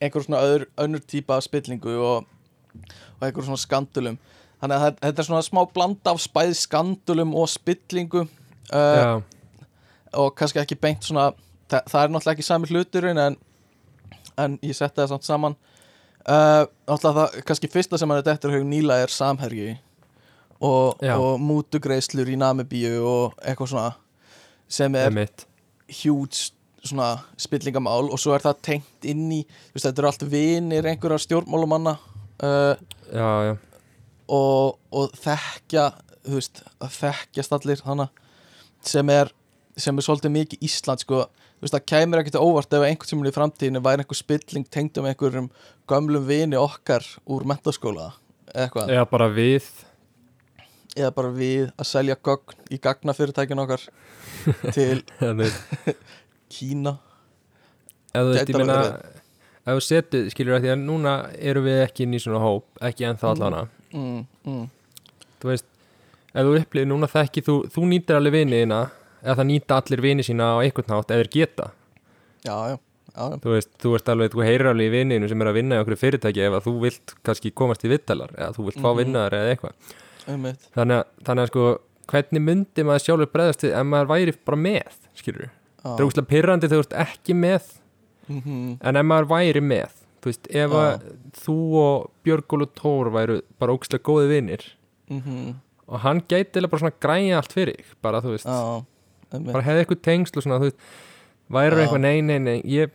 einhver 0.00 0.24
svona 0.24 0.40
öður, 0.46 0.66
önnur 0.80 1.02
típa 1.04 1.36
af 1.36 1.44
spillingu 1.46 1.92
og, 2.00 2.24
og 3.20 3.26
einhver 3.26 3.44
svona 3.46 3.60
skandulum 3.60 4.16
þannig 4.60 4.76
að 4.76 4.86
þetta- 5.00 5.18
er 5.24 5.28
svona 5.28 5.44
smá 5.44 5.60
blanda 5.74 6.14
af 6.14 6.20
spæð 6.24 6.54
skandulum 6.56 7.34
og 7.36 7.48
spillingu 7.52 8.24
uh, 8.24 9.20
og 10.12 10.34
kannski 10.36 10.58
ekki 10.62 10.76
beint 10.80 11.04
svona 11.06 11.30
það, 11.70 11.84
það 11.92 12.02
er 12.02 12.12
náttúrulega 12.14 12.34
ekki 12.38 12.46
sami 12.48 12.70
hluturinn 12.72 13.20
en, 13.26 13.36
en 14.40 14.56
ég 14.64 14.74
setti 14.74 14.98
það 15.02 15.12
samt 15.14 15.28
saman. 15.28 15.54
Uh, 16.24 16.64
náttúrulega 16.88 17.14
það 17.20 17.44
kannski 17.48 17.70
fyrsta 17.72 17.98
sem 18.00 18.10
hann 18.10 18.20
er 18.20 18.26
dettur 18.26 18.52
hug 18.56 18.64
nýla 18.68 18.98
er 19.04 19.12
samherji 19.14 19.76
og, 20.60 20.98
og 21.16 21.38
mútugreislur 21.40 22.28
í 22.28 22.36
Namibíu 22.40 22.98
og 23.06 23.38
eitthvað 23.44 23.70
svona 23.72 23.92
sem 24.70 24.94
er 24.98 25.08
huge 26.02 26.50
svona 26.84 27.10
spillingamál 27.40 28.08
og 28.10 28.20
svo 28.20 28.34
er 28.36 28.44
það 28.44 28.62
tengt 28.66 29.08
inn 29.08 29.26
í 29.32 29.40
veist, 29.72 29.84
þetta 29.84 30.00
eru 30.00 30.10
allt 30.10 30.24
vinir 30.32 30.88
einhverja 30.88 31.24
stjórnmálumanna 31.26 31.96
uh, 31.96 32.74
Já, 33.10 33.30
já, 33.48 33.54
og, 34.30 34.78
og 34.94 35.12
þekkja 35.18 35.90
veist, 36.30 36.62
að 36.80 36.96
þekkjast 37.00 37.56
allir 37.56 37.84
hana 37.86 38.08
sem 38.86 39.12
er 39.12 39.32
sem 39.80 39.96
er 39.96 40.04
svolítið 40.04 40.34
mikið 40.34 40.64
Ísland 40.66 41.02
sko. 41.04 41.26
Veist, 41.60 41.74
það 41.74 41.86
kæmur 41.92 42.22
ekkert 42.22 42.40
óvart 42.40 42.74
ef 42.76 42.84
einhvern 42.86 43.10
tímann 43.10 43.30
í 43.30 43.34
framtíðinu 43.36 43.82
væri 43.84 44.04
einhver 44.04 44.18
spilling 44.18 44.66
tengd 44.72 44.98
um 45.00 45.08
einhverjum 45.08 45.50
gömlum 45.90 46.26
vini 46.28 46.58
okkar 46.60 47.04
úr 47.28 47.46
mentaskóla 47.48 48.10
eða 48.54 49.04
bara 49.10 49.28
við. 49.32 49.68
Eða 50.96 51.12
bara 51.14 51.30
við 51.34 51.68
að 51.76 51.86
selja 51.86 52.16
gögn 52.18 52.72
í 52.72 52.80
gagnafyrirtækinu 52.82 53.66
okkar 53.66 53.84
til 54.76 55.04
Kína. 56.50 56.96
Ef 59.70 59.76
þú 59.76 59.82
setur, 59.84 60.28
skilur 60.32 60.56
að 60.56 60.64
því 60.64 60.70
að 60.72 60.80
núna 60.82 61.12
erum 61.36 61.66
við 61.68 61.82
ekki 61.84 62.06
inn 62.06 62.14
í 62.16 62.20
svona 62.22 62.40
hóp, 62.42 62.64
ekki 62.88 63.04
ennþá 63.06 63.28
allana 63.34 63.60
mm, 63.92 64.22
mm, 64.48 64.62
þú 65.42 65.50
veist, 65.50 65.66
ef 66.32 66.46
þú 66.48 66.54
upplýðir 66.62 66.88
núna 66.90 67.08
þekki 67.12 67.42
þú, 67.46 67.56
þú 67.74 67.84
nýtir 67.90 68.16
alveg 68.18 68.34
viniðina 68.38 68.78
eða 69.20 69.36
það 69.42 69.48
nýta 69.50 69.78
allir 69.82 70.02
vini 70.06 70.24
sína 70.26 70.48
á 70.56 70.62
einhvern 70.64 70.88
nátt 70.94 71.12
eða 71.12 71.20
þeir 71.22 71.30
geta, 71.36 71.68
já, 72.48 72.56
já, 72.72 72.78
þú 73.44 73.52
veist, 73.54 73.70
þú 73.84 73.92
veist 73.94 74.10
alveg 74.14 74.32
þú 74.34 74.44
heyrir 74.48 74.70
alveg 74.72 74.88
í 74.90 74.94
viniðinu 74.96 75.30
sem 75.34 75.44
er 75.44 75.52
að 75.52 75.58
vinna 75.60 75.78
í 75.78 75.84
okkur 75.84 76.00
fyrirtæki 76.00 76.44
ef 76.48 76.56
að 76.58 76.66
þú 76.66 76.74
vilt 76.88 77.14
kannski 77.28 77.52
komast 77.62 77.84
í 77.86 77.92
vittalar 77.92 78.32
eða 78.38 78.50
þú 78.56 78.66
vilt 78.70 78.80
fá 78.80 78.88
Mhm. 78.90 78.98
vinnaðar 79.04 79.38
eða 79.42 79.54
eitthvað. 79.54 79.94
Þannig 80.74 81.04
þannig 81.28 81.44
að 81.44 81.50
sko, 81.52 81.64
hvernig 82.10 82.42
myndi 82.48 82.84
maður 82.88 83.04
sjálfur 83.06 83.30
bregðast 83.36 83.64
ef 83.70 83.86
maður 83.86 84.10
væri 84.16 84.34
bara 84.44 84.56
með 84.56 84.98
skilur. 85.20 85.50
Það 85.82 86.00
er 86.00 86.08
úrslega 86.08 86.30
pyrrandi 86.30 86.68
þegar 86.68 86.82
þú 86.82 86.88
ert 86.88 86.98
ekki 87.08 87.36
með 87.36 87.70
Mhm, 88.30 88.78
en 88.86 88.98
ef 89.00 89.06
maður 89.06 89.28
væri 89.30 89.62
með 89.64 89.96
þú 90.20 90.30
veist, 90.30 90.48
ef 90.54 90.74
þú 91.40 91.56
og 91.80 92.10
Björgólu 92.26 92.68
Tór 92.78 93.10
væru 93.14 93.40
bara 93.58 93.74
ógstlega 93.74 94.04
góði 94.06 94.28
vinir 94.30 94.66
mhm. 95.10 95.56
og 95.88 96.02
hann 96.04 96.22
gæti 96.30 96.62
bara 96.62 96.82
svona 96.82 96.98
græja 97.02 97.40
allt 97.40 97.56
fyrir 97.56 97.94
bara 98.04 98.20
þú 98.22 98.36
veist, 98.36 98.50
bara 99.32 99.64
hefði 99.66 99.84
eitthvað 99.84 100.02
tengsl 100.06 100.38
og 100.38 100.46
svona, 100.46 100.60
þú 100.60 100.68
veist, 100.68 100.84
væri 101.50 101.82
eitthvað 101.82 102.04
nei, 102.04 102.20
nei, 102.20 102.38
nei, 102.38 102.58
ég 102.68 102.94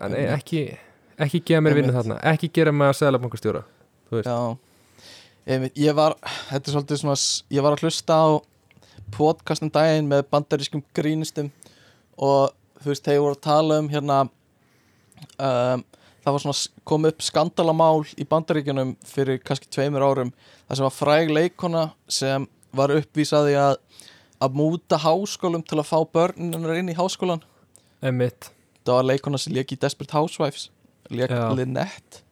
nei, 0.00 0.24
ekki, 0.32 0.64
ekki 1.20 1.42
gefa 1.44 1.64
mér 1.66 1.76
vinnu 1.80 1.96
þarna 1.96 2.20
ekki 2.32 2.52
gera 2.54 2.72
mig 2.72 2.94
að 2.94 3.00
segla 3.02 3.20
bankastjóra 3.20 3.64
þú 4.08 4.20
veist, 4.20 4.30
Já. 4.30 4.56
Ég 5.76 5.92
var, 5.92 6.14
þetta 6.48 6.70
er 6.70 6.72
svolítið 6.72 6.98
svona 7.02 7.14
Ég 7.52 7.64
var 7.66 7.74
að 7.74 7.82
hlusta 7.84 8.16
á 8.16 8.26
podcastum 9.12 9.68
daginn 9.68 10.06
með 10.08 10.22
bandarískum 10.32 10.80
grínistum 10.96 11.50
og 12.18 12.52
þú 12.82 12.90
veist, 12.92 13.04
þeir 13.06 13.20
voru 13.24 13.36
að 13.36 13.44
tala 13.46 13.78
um 13.82 13.88
hérna 13.92 14.18
um, 15.38 15.84
það 16.24 16.32
var 16.36 16.42
svona 16.44 16.58
kom 16.88 17.06
upp 17.08 17.22
skandalamál 17.24 18.02
í 18.20 18.26
bandaríkjunum 18.28 18.94
fyrir 19.08 19.40
kannski 19.44 19.68
tveimur 19.72 20.04
árum 20.06 20.32
það 20.68 20.78
sem 20.80 20.86
var 20.88 20.96
fræg 20.96 21.32
leikona 21.34 21.84
sem 22.08 22.46
var 22.74 22.94
uppvísaði 22.96 23.56
að 23.60 23.78
að 24.44 24.56
múta 24.58 24.98
háskólum 25.00 25.62
til 25.64 25.78
að 25.80 25.88
fá 25.88 25.98
börnunar 26.12 26.76
inn 26.80 26.90
í 26.92 26.96
háskólan 26.98 27.44
emitt 28.04 28.50
það 28.84 28.98
var 28.98 29.08
leikona 29.12 29.40
sem 29.40 29.54
leik 29.56 29.72
í 29.72 29.78
Desperate 29.80 30.12
Housewives 30.16 30.68
leik 31.10 31.30
Já. 31.32 31.46
Lynette 31.56 32.22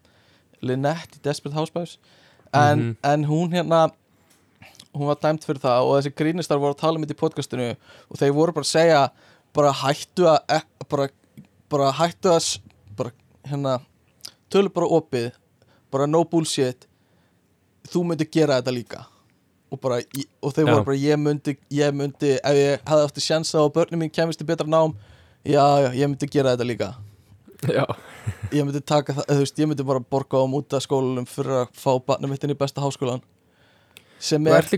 Lynette 0.63 1.19
í 1.21 1.25
Desperate 1.25 1.57
Housewives 1.57 1.99
en, 2.53 2.79
Mhm. 2.79 2.97
en 3.03 3.25
hún 3.31 3.53
hérna 3.55 3.91
hún 4.93 5.07
var 5.09 5.17
dæmt 5.23 5.45
fyrir 5.47 5.61
það 5.63 5.87
og 5.89 5.95
þessi 6.03 6.13
grínistar 6.15 6.59
voru 6.61 6.75
að 6.75 6.83
tala 6.83 6.99
um 6.99 7.05
þetta 7.07 7.17
í 7.17 7.23
podcastinu 7.23 7.69
og 8.11 8.19
þeir 8.19 8.33
voru 8.37 8.53
bara 8.53 8.67
að 8.67 8.75
segja 8.75 9.11
bara 9.55 9.73
hættu 9.83 10.27
að 10.31 10.57
e- 10.59 10.87
bara, 10.91 11.09
bara 11.71 11.93
hættu 11.99 12.33
að 12.33 12.49
bara 12.97 13.13
hérna 13.49 13.79
tölu 14.53 14.73
bara 14.73 14.89
opið 14.99 15.31
bara 15.93 16.07
no 16.09 16.25
bullshit 16.25 16.87
þú 17.93 18.05
myndi 18.09 18.29
gera 18.33 18.61
þetta 18.61 18.75
líka. 18.75 19.05
Og, 19.73 19.81
bara, 19.81 20.03
og 20.45 20.53
þeir 20.53 20.67
Já. 20.69 20.73
voru 20.75 20.85
bara 20.85 20.99
ég 21.01 21.21
myndi, 21.21 21.57
ég 21.73 21.95
myndi 21.97 22.35
ef 22.37 22.59
ég 22.59 22.83
hefði 22.85 23.07
átti 23.09 23.25
sjansa 23.25 23.63
og 23.63 23.73
börnum 23.73 24.03
mín 24.05 24.13
kemist 24.13 24.43
í 24.45 24.47
betra 24.49 24.69
nám 24.69 24.93
já, 25.45 25.65
já, 25.81 25.89
ég 25.97 26.11
myndi 26.13 26.29
gera 26.29 26.53
þetta 26.53 26.67
líka. 26.69 26.91
Já, 27.73 27.85
ég 28.57 28.67
myndi 28.67 28.83
taka 28.85 29.17
það, 29.17 29.29
þú 29.31 29.39
veist, 29.45 29.63
ég 29.63 29.71
myndi 29.71 29.87
bara 29.89 30.05
borga 30.05 30.43
á 30.43 30.47
múta 30.51 30.81
skólanum 30.85 31.29
fyrir 31.29 31.63
að 31.63 31.73
fá 31.81 31.93
barnum 32.05 32.33
mitt 32.33 32.45
inn 32.45 32.53
í 32.53 32.59
besta 32.59 32.85
háskólan 32.85 33.25
sem 34.23 34.47
er 34.47 34.69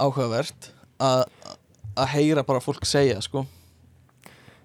áhugavert 0.00 0.70
að 1.02 1.24
að 1.96 2.06
heyra 2.14 2.42
bara 2.46 2.60
fólk 2.60 2.84
segja, 2.88 3.20
sko. 3.24 3.44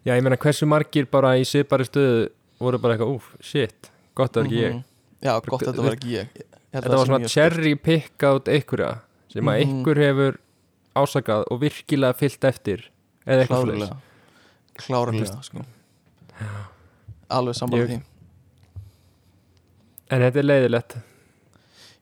Já, 0.06 0.14
ég 0.16 0.24
meina 0.24 0.38
hversu 0.40 0.66
margir 0.70 1.06
bara 1.12 1.34
í 1.38 1.44
svipari 1.48 1.84
stöðu 1.88 2.30
voru 2.60 2.80
bara 2.80 2.96
eitthvað, 2.96 3.16
úf, 3.18 3.32
shit 3.44 3.90
gott 4.16 4.38
að 4.38 4.44
það 4.44 4.46
er 4.46 4.48
ekki 4.48 4.62
ég. 4.64 4.74
Mhm. 4.74 4.84
Já, 5.22 5.34
gott 5.46 5.62
að 5.62 5.68
þetta 5.74 5.84
var 5.84 5.96
ekki 5.98 6.12
ég, 6.14 6.28
þetta 6.72 6.88
það 6.88 6.98
var 6.98 7.06
svona 7.12 7.28
cherry 7.34 7.76
pick 7.76 8.24
out 8.24 8.46
einhverja 8.48 9.02
sem 9.34 9.44
að 9.44 9.58
Mhm. 9.60 9.62
einhver 9.68 9.98
hefur 9.98 10.38
ásakað 10.96 11.44
og 11.52 11.60
virkilega 11.62 12.14
fyllt 12.16 12.44
eftir 12.44 12.84
eða 13.28 13.46
eitthvað 13.46 13.64
svoleiðis. 13.66 13.92
klárlega. 14.78 15.44
Sko. 15.44 15.66
Alveg 17.30 17.56
Ég- 17.56 17.88
því. 17.88 18.02
En 20.10 20.22
þetta 20.22 20.40
er 20.40 20.44
leiðilegt. 20.48 20.96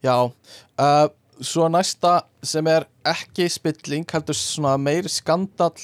Já, 0.03 0.31
uh, 0.77 1.07
svo 1.41 1.67
næsta 1.71 2.23
sem 2.49 2.67
er 2.71 2.85
ekki 3.07 3.47
spilling 3.51 4.05
heldur 4.13 4.37
svona 4.37 4.75
meiri 4.81 5.09
skandall 5.11 5.75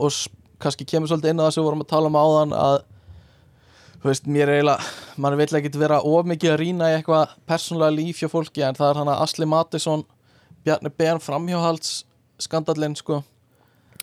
og 0.00 0.14
kannski 0.60 0.86
kemur 0.88 1.08
svolítið 1.10 1.32
inn 1.34 1.40
á 1.40 1.44
það 1.46 1.54
sem 1.54 1.62
við 1.62 1.68
vorum 1.70 1.84
að 1.84 1.90
tala 1.92 2.10
um 2.10 2.18
áðan 2.20 2.54
að 2.56 2.76
þú 4.00 4.08
veist, 4.10 4.26
mér 4.32 4.48
er 4.48 4.60
eiginlega 4.60 5.20
mann 5.20 5.36
vil 5.40 5.48
ekki 5.60 5.72
vera 5.80 5.98
of 6.08 6.28
mikið 6.28 6.52
að 6.54 6.60
rýna 6.62 6.88
í 6.92 6.94
eitthvað 6.98 7.34
persónulega 7.48 7.96
líf 7.98 8.22
hjá 8.22 8.30
fólki 8.32 8.64
en 8.64 8.78
það 8.78 8.92
er 8.94 9.00
hann 9.02 9.12
að 9.12 9.22
Asli 9.26 9.48
Mattisson 9.48 10.04
Bjarni 10.64 10.92
Ben 10.92 11.20
framhjóhalds 11.24 11.90
skandallinn 12.40 12.96
sko. 12.96 13.22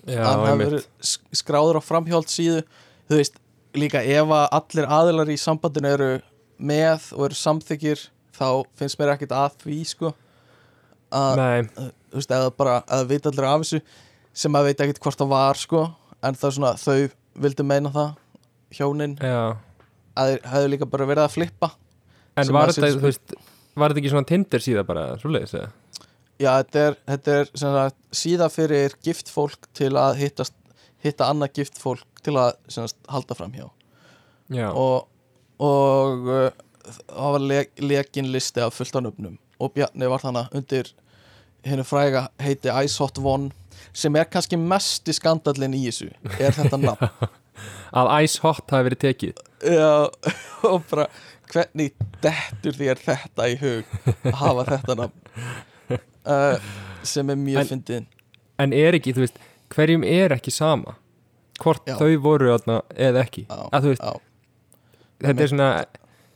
Já, 0.07 0.21
hann 0.23 0.43
hefur 0.45 0.61
verið 0.63 0.85
sk- 1.01 1.37
skráður 1.41 1.77
á 1.77 1.81
framhjóld 1.85 2.29
síðu 2.31 2.61
þú 3.09 3.17
veist, 3.19 3.39
líka 3.77 4.01
ef 4.05 4.29
að 4.33 4.45
allir 4.59 4.87
aðilar 4.97 5.29
í 5.33 5.37
sambandinu 5.41 5.89
eru 5.97 6.11
með 6.57 7.11
og 7.17 7.25
eru 7.27 7.37
samþykir 7.37 8.05
þá 8.37 8.47
finnst 8.77 8.97
mér 9.01 9.13
ekkert 9.15 9.33
að 9.37 9.57
því 9.65 9.77
sko 9.89 10.13
að, 11.15 11.69
þú 11.77 12.19
veist, 12.19 12.33
eða 12.39 12.51
bara 12.57 12.77
að 12.97 13.07
vita 13.13 13.31
allir 13.31 13.47
af 13.47 13.63
þessu 13.63 13.81
sem 14.37 14.57
að 14.57 14.69
veit 14.69 14.83
ekkert 14.85 15.01
hvort 15.03 15.21
það 15.21 15.33
var 15.33 15.61
sko. 15.61 15.83
En 16.25 16.37
það 16.37 16.49
er 16.49 16.55
svona, 16.57 16.73
þau 16.81 17.41
vildu 17.47 17.65
meina 17.67 17.93
það 17.93 18.13
hjónin, 18.77 19.17
já. 19.21 19.57
Að 20.17 20.31
þeir 20.31 20.47
hefðu 20.51 20.69
líka 20.73 20.89
bara 20.89 21.05
verið 21.09 21.27
að 21.27 21.35
flippa. 21.35 21.71
En 22.37 22.53
var 22.53 22.71
þetta, 22.73 22.93
þú 22.97 23.05
veist, 23.05 23.35
var 23.77 23.93
þetta 23.93 24.01
ekki 24.01 24.13
svona 24.13 24.29
Tinder 24.29 24.63
síða 24.63 24.83
bara, 24.87 25.09
svo 25.21 25.29
leiðis 25.29 25.53
eða? 25.57 25.69
já, 26.41 26.51
þetta 26.51 26.83
er, 26.83 26.97
þetta 27.11 27.35
er 27.39 27.51
sagt, 27.61 27.99
síða 28.15 28.47
fyrir 28.53 28.95
gift 29.05 29.31
fólk 29.33 29.67
til 29.77 29.93
að 29.99 30.21
hittast, 30.21 30.55
hitta 31.03 31.29
annað 31.31 31.61
gift 31.61 31.81
fólk 31.81 32.21
til 32.25 32.35
að 32.39 32.53
sagt, 32.73 32.99
halda 33.11 33.37
fram 33.37 33.53
hjá. 33.55 33.67
Já, 34.53 34.69
og, 34.71 35.07
og 35.63 36.29
uh, 36.31 36.49
það 36.87 37.35
var 37.35 37.45
le 37.51 37.61
lekin 37.83 38.31
listi 38.31 38.63
af 38.63 38.77
fullt 38.77 38.95
á 38.95 39.01
nöfnum 39.03 39.35
og 39.59 39.73
Bjarni 39.75 40.09
var 40.09 40.23
þannig 40.23 40.53
undir 40.57 40.91
hennu 41.67 41.83
fræga 41.87 42.27
heiti 42.41 42.71
Ice 42.85 42.99
Hot 43.01 43.17
One 43.19 43.51
sem 43.97 44.15
er 44.17 44.27
kannski 44.29 44.57
mest 44.59 45.07
í 45.09 45.15
skandallin 45.15 45.75
í 45.77 45.83
þessu 45.87 46.09
er 46.39 46.55
þetta 46.55 46.79
nafn? 46.81 47.09
Að 47.97 48.11
Ice 48.23 48.41
Hot 48.43 48.69
hafi 48.69 48.85
verið 48.85 48.99
tekið. 49.01 49.39
Já, 49.65 50.05
og 50.69 50.83
bara 50.91 51.07
hvernig 51.49 51.93
dettur 52.21 52.75
þér 52.77 52.99
þetta 53.01 53.47
í 53.49 53.55
hug 53.61 53.95
að 54.27 54.37
hafa 54.41 54.65
þetta 54.73 54.97
nafn? 55.01 55.99
Uh, 56.27 56.69
sem 57.13 57.29
er 57.33 57.39
mjög 57.39 57.69
fyndin 57.71 58.07
En 58.59 58.73
er 58.75 58.97
ekki, 58.97 59.13
þú 59.15 59.23
veist, 59.23 59.37
hverjum 59.73 60.03
er 60.07 60.33
ekki 60.35 60.51
sama? 60.53 60.95
Hvort 61.61 61.85
Já. 61.89 61.95
þau 61.97 62.17
voru 62.21 62.49
þarna 62.51 62.79
eða 62.93 63.23
ekki? 63.23 63.45
Já, 63.49 63.59
að 63.73 63.87
veist, 63.91 64.07
þetta 65.23 65.45
er 65.45 65.51
svona 65.53 65.69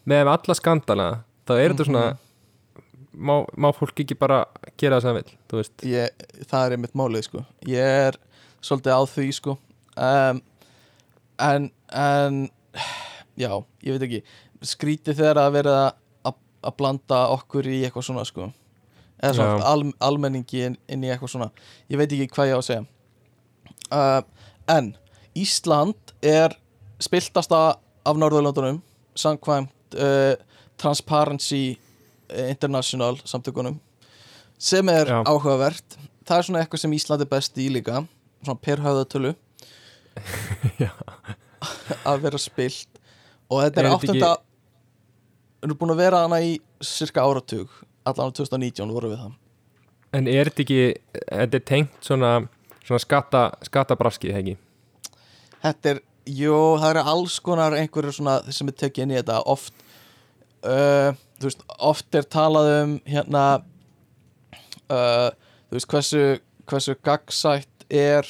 með 0.10 0.32
alla 0.34 0.56
skandala, 0.58 1.08
þá 1.46 1.54
er 1.58 1.74
þetta 1.74 1.88
svona 1.90 2.06
Mhm. 2.12 2.28
Má, 3.14 3.42
má 3.58 3.72
fólk 3.76 4.04
ekki 4.04 4.18
bara 4.20 4.44
gera 4.80 5.00
það 5.00 5.04
sem 5.04 5.18
það 5.52 5.62
vil, 5.62 5.92
ég, 5.92 6.24
það 6.48 6.66
er 6.66 6.76
einmitt 6.78 6.98
málið 6.98 7.28
sko. 7.28 7.44
Ég 7.70 7.98
er 8.08 8.18
svolítið 8.64 8.96
á 8.96 9.02
því 9.12 9.28
sko. 9.38 9.58
Um, 9.98 10.42
en 11.42 11.70
en 11.92 12.50
já, 13.36 13.52
ég 13.84 13.98
veit 13.98 14.08
ekki. 14.08 14.22
Skrítið 14.62 15.20
þegar 15.20 15.42
að 15.42 15.56
vera 15.58 15.76
að, 16.28 16.38
blanda 16.78 17.26
okkur 17.36 17.68
í 17.68 17.82
eitthvað 17.86 18.08
svona 18.08 18.26
sko. 18.28 18.52
Eða 19.22 19.36
svona 19.38 19.70
al, 19.70 19.86
almenningi 20.02 20.66
inn, 20.68 20.78
inn 20.90 21.06
í 21.06 21.12
eitthvað 21.12 21.36
svona. 21.36 21.50
Ég 21.92 22.02
veit 22.02 22.10
ekki 22.10 22.30
hvað 22.36 22.52
ég 22.52 22.58
á 22.58 22.62
að 22.62 22.68
segja. 22.70 22.86
Uh, 23.92 24.22
en 24.72 24.94
Ísland 25.38 26.16
er 26.24 26.56
spiltasta 27.02 27.62
af 28.06 28.18
Norðurlöndunum 28.18 28.82
samkvæmt 29.18 29.98
uh, 29.98 30.36
Transparency 30.82 31.80
International 32.50 33.18
samtökunum 33.26 33.80
sem 34.62 34.90
er 34.94 35.10
Já. 35.10 35.20
áhugavert. 35.26 35.98
Það 36.28 36.38
er 36.38 36.48
svona 36.48 36.62
eitthvað 36.62 36.84
sem 36.84 36.94
Ísland 36.96 37.24
er 37.26 37.30
best 37.32 37.58
í 37.58 37.68
líka 37.74 38.04
svona 38.42 38.60
per 38.62 38.82
höfðatölu 38.82 39.34
Já. 40.84 40.92
að 42.08 42.24
vera 42.26 42.40
spilt. 42.42 42.88
Og 43.52 43.62
þetta 43.66 43.82
er, 43.82 43.88
Er 43.90 43.96
áttunda 43.98 44.32
við 45.62 45.68
erum 45.68 45.78
búin 45.78 45.94
að 45.94 46.02
vera 46.02 46.24
hana 46.26 46.40
í 46.42 46.56
cirka 46.82 47.26
áratug. 47.26 47.70
Allan 48.08 48.32
á 48.32 48.38
2019 48.38 48.94
vorum 48.96 49.12
við 49.14 49.20
það. 49.22 49.34
En 50.18 50.28
er 50.28 50.50
þetta 50.50 50.64
ekki, 50.66 50.80
þetta 51.30 51.60
er 51.60 51.66
tengt 51.70 52.00
svona, 52.04 52.32
svona 52.84 53.00
skatta, 53.04 53.44
skattabraskið, 53.64 54.34
hegi 54.36 54.56
Þetta 55.62 55.92
er, 55.94 56.00
jú, 56.26 56.56
það 56.82 56.88
eru 56.90 57.04
alls 57.14 57.36
konar 57.46 57.76
einhverju 57.78 58.16
svona 58.18 58.40
sem 58.50 58.72
er 58.72 58.78
tekið 58.82 59.06
inn 59.06 59.14
í 59.14 59.20
þetta 59.20 59.38
oft. 59.54 59.76
Uh, 60.66 61.14
þú 61.42 61.50
veist, 61.50 61.66
oft 61.80 62.18
er 62.18 62.28
talað 62.30 62.72
um 62.78 62.96
hérna 63.10 63.44
uh, 64.92 65.30
þú 65.70 65.78
veist, 65.78 65.92
hversu 65.92 66.24
hversu 66.70 66.96
gaggsætt 67.04 67.88
er 67.90 68.28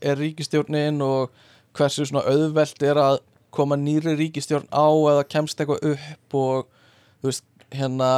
er 0.00 0.16
ríkistjórnin 0.20 1.02
og 1.04 1.32
hversu 1.76 2.06
svona 2.08 2.24
auðvelt 2.30 2.82
er 2.86 3.00
að 3.00 3.20
koma 3.54 3.76
nýri 3.76 4.14
ríkistjórn 4.16 4.68
á 4.70 4.88
eða 4.88 5.28
kemst 5.28 5.60
eitthvað 5.60 5.94
upp 5.94 6.36
og 6.40 6.68
þú 7.20 7.32
veist, 7.32 7.48
hérna 7.74 8.10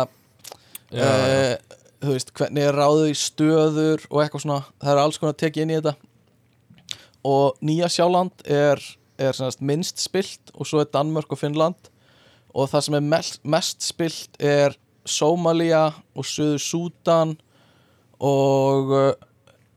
Já, 0.92 1.06
uh, 1.08 1.78
þú 2.02 2.16
veist, 2.16 2.32
hvernig 2.36 2.66
er 2.66 2.76
ráðið 2.76 3.12
í 3.12 3.18
stöður 3.18 4.02
og 4.10 4.22
eitthvað 4.22 4.44
svona, 4.44 4.64
það 4.82 4.92
er 4.92 5.00
alls 5.02 5.20
konar 5.22 5.38
tekið 5.40 5.64
inn 5.64 5.72
í 5.72 5.78
þetta. 5.78 5.94
Og 7.30 7.62
Nýja 7.62 7.88
Sjáland 7.92 8.44
er, 8.50 8.82
er 9.22 9.42
minnst 9.62 10.02
spilt 10.02 10.52
og 10.52 10.66
svo 10.68 10.82
er 10.82 10.90
Danmörk 10.90 11.32
og 11.32 11.40
Finnland 11.40 11.91
og 12.52 12.68
það 12.70 12.84
sem 12.86 12.96
er 12.98 13.04
mest, 13.14 13.40
mest 13.44 13.84
spilt 13.86 14.36
er 14.42 14.76
Sómalía 15.08 15.86
og 16.14 16.26
Suður 16.28 16.60
Súdan 16.62 17.36
og 18.22 18.92
uh, 18.94 19.12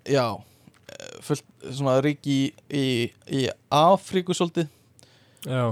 já 0.05 0.27
eh, 0.35 1.15
fullt 1.25 1.45
svona 1.65 1.97
ríki 2.05 2.51
í, 2.69 2.87
í, 3.33 3.45
Afríku 3.73 4.35
svolítið. 4.37 4.67
Já, 5.45 5.71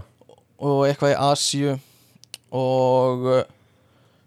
og 0.57 0.79
eitthvað 0.87 1.13
í 1.13 1.19
Asíu. 1.21 1.75
Og 2.53 3.27
uh, 3.29 3.43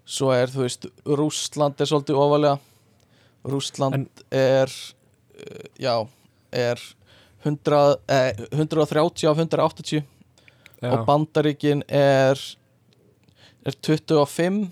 svo 0.07 0.31
er 0.35 0.51
þú 0.51 0.63
veist 0.63 0.87
Rússland 1.03 1.83
er 1.83 1.89
svolítið 1.91 2.19
ofalega 2.23 2.55
Rússland 3.47 3.99
En- 3.99 4.07
er 4.31 4.71
já, 5.79 6.07
er 6.51 6.79
100, 7.43 7.97
eh, 8.07 8.33
130 8.51 9.27
af 9.29 9.37
180 9.37 10.03
Já. 10.81 10.91
og 10.91 11.05
Bandaríkin 11.07 11.83
er 11.87 12.37
er 13.65 13.73
25 13.83 14.69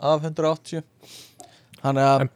af 0.00 0.22
180 0.22 0.82
þannig 1.82 2.04
að 2.10 2.20
En- 2.20 2.30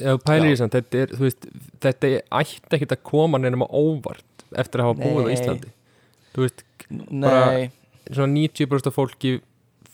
Já, 0.00 0.16
pælir 0.16 0.54
þess 0.56 0.62
að 0.64 0.70
þetta 0.78 1.00
er, 1.02 1.10
þú 1.12 1.24
veist, 1.26 1.46
þetta 1.84 2.08
ætti 2.40 2.76
ekkert 2.76 2.92
að 2.96 3.02
koma 3.04 3.38
nefnum 3.38 3.64
á 3.64 3.68
óvart 3.68 4.44
eftir 4.56 4.80
að 4.80 4.86
hafa 4.88 5.02
búið 5.02 5.26
á. 5.28 5.32
Íslandi. 5.34 5.68
Þú 6.34 6.40
veist, 6.46 6.62
nei, 7.10 7.70
svona 8.10 8.32
90% 8.32 8.86
af 8.88 8.96
fólki 8.96 9.32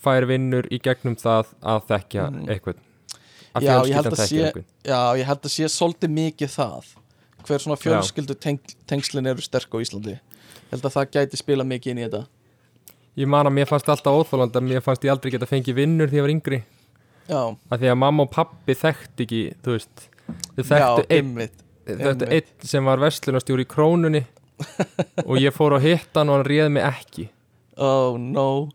fær 0.05 0.27
vinnur 0.31 0.69
í 0.71 0.79
gegnum 0.79 1.17
það 1.19 1.51
að 1.63 1.81
þekkja 1.91 2.29
Mm. 2.31 2.47
eitthvað. 2.55 2.77
Að 3.57 3.63
Já, 3.63 3.73
ég 3.73 3.83
fjölskyldan 3.83 4.13
að 4.13 4.17
þekkja 4.21 4.29
sé- 4.29 4.47
eitthvað. 4.47 4.65
já, 4.85 5.01
ég 5.19 5.25
held 5.27 5.43
að 5.43 5.55
sé 5.57 5.65
svolítið 5.75 6.11
mikið 6.21 6.51
það 6.55 6.85
hver 7.47 7.59
svona 7.59 7.77
fjölskyldu 7.83 8.35
teng, 8.41 8.61
tengslin 8.87 9.27
eru 9.27 9.41
sterk 9.43 9.71
á 9.75 9.79
Íslandi 9.83 10.13
ég 10.15 10.21
held 10.71 10.83
að 10.83 10.93
það 10.95 11.11
gæti 11.11 11.37
spila 11.37 11.65
mikið 11.65 11.91
inn 11.91 11.99
í 11.99 12.07
þetta 12.09 12.27
Ég 13.17 13.29
man 13.33 13.49
að 13.49 13.55
mér 13.57 13.69
fannst 13.71 13.89
alltaf 13.89 14.13
óþólandi 14.21 14.59
að 14.61 14.67
mér 14.69 14.83
fannst 14.85 15.05
ég 15.07 15.13
aldrei 15.15 15.31
geta 15.33 15.49
fengið 15.49 15.79
vinnur 15.79 16.11
því 16.11 16.19
ég 16.21 16.27
var 16.27 16.33
yngri. 16.35 16.59
já, 17.29 17.41
Af 17.71 17.81
því 17.81 17.89
að 17.93 17.99
mamma 18.03 18.23
og 18.27 18.31
pappi 18.35 18.75
þekkt 18.77 19.23
ekki, 19.25 19.41
þú 19.65 19.77
veist, 19.77 20.09
þau 20.57 20.65
þekktu 20.71 21.07
einn 21.17 21.31
þetta 21.87 22.03
Einmitt. 22.11 22.27
einn 22.29 22.67
sem 22.67 22.85
var 22.85 22.99
verslunarstjóri 23.03 23.65
í 23.65 23.71
krónunni 23.71 24.25
og 25.29 25.37
ég 25.41 25.55
fór 25.55 25.77
á 25.77 25.81
hittan 25.81 26.29
og 26.29 26.37
hann 26.41 26.47
réð 26.49 26.69
mig 26.77 26.85
ekki. 26.87 27.29
Oh 27.77 28.17
no, 28.21 28.69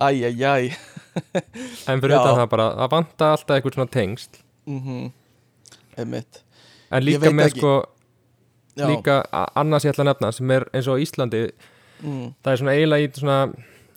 æjæjæj 0.00 0.72
en 1.90 2.00
fyrir 2.02 2.16
utan 2.18 2.36
það 2.40 2.48
bara, 2.52 2.66
það 2.82 2.90
vanta 2.96 3.30
alltaf 3.34 3.54
eitthvað 3.56 3.76
svona 3.78 3.92
tengsl. 3.96 4.42
Mhm. 4.66 5.06
Einmitt. 5.96 6.42
En 6.92 7.02
líka 7.06 7.30
með 7.32 7.48
ekki. 7.50 7.58
sko 7.62 7.72
já, 8.76 8.86
líka 8.90 9.14
annars 9.56 9.86
ég 9.86 9.94
ætla 9.94 10.04
að 10.04 10.10
nefna 10.12 10.32
sem 10.36 10.50
er 10.58 10.66
eins 10.76 10.88
og 10.92 11.00
Íslandi 11.02 11.40
mm, 12.02 12.26
það 12.44 12.52
er 12.52 12.60
svona 12.60 12.74
eiginlega 12.76 13.06
í 13.06 13.12
svona 13.16 13.38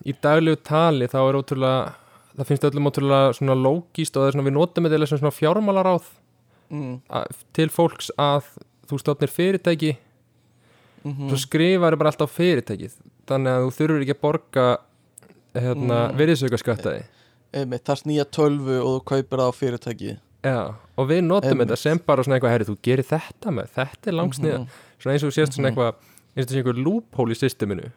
í 0.06 0.14
daglegu 0.24 0.60
tali 0.64 1.08
þá 1.12 1.20
er 1.30 1.38
ótrúlega 1.40 1.94
það 2.40 2.48
finnst 2.48 2.64
öllum 2.70 2.88
ótrúlega 2.92 3.34
svona 3.36 3.56
lógist 3.60 4.16
og 4.16 4.24
það 4.24 4.28
er 4.28 4.36
svona 4.38 4.48
við 4.50 4.56
notum 4.58 4.86
þetta 4.88 5.08
sem 5.12 5.20
svona 5.22 5.36
fjármálaráð 5.36 6.06
mm, 6.72 6.94
að, 7.10 7.40
til 7.58 7.70
fólks 7.74 8.12
að 8.18 8.46
þú 8.90 9.00
stofnir 9.04 9.34
fyrirtæki 9.34 9.96
mhm, 11.04 11.30
svo 11.32 11.40
skrifar 11.44 11.98
bara 12.00 12.14
alltaf 12.14 12.32
fyrirtækið 12.38 12.96
þannig 13.30 13.52
að 13.58 13.66
þú 13.68 13.76
þurfur 13.80 14.06
ekki 14.06 14.16
að 14.18 14.24
borga 14.26 14.68
hérna, 15.60 15.80
Mm. 15.80 16.12
mm. 16.14 16.18
virðisaukaskattaði 16.20 17.04
einmitt, 17.58 17.82
þarf 17.90 18.04
nýja 18.06 18.26
tölvu 18.30 18.76
og 18.84 19.00
þú 19.00 19.06
kaupir 19.10 19.40
það 19.42 19.50
á 19.50 19.54
fyrirtæki 19.58 20.12
Já, 20.46 20.60
og 20.96 21.08
við 21.10 21.24
notum 21.26 21.60
þetta 21.60 21.76
sem 21.76 22.00
bara 22.06 22.24
svona 22.24 22.38
eitthvað, 22.38 22.54
herri, 22.54 22.68
þú 22.70 22.76
gerir 22.86 23.04
þetta 23.10 23.52
með, 23.52 23.72
þetta 23.76 24.08
er 24.08 24.16
langsniða, 24.16 24.60
Mhm. 24.60 24.68
svona 25.02 25.14
eins 25.18 25.24
og 25.28 25.34
sést 25.36 25.52
svona 25.58 25.68
Mhm. 25.68 25.74
eitthvað, 25.74 25.94
eins 26.38 26.46
og 26.46 26.48
þessi 26.54 26.60
einhver 26.62 26.78
loophole 26.86 27.32
í 27.34 27.40
systeminu, 27.42 27.92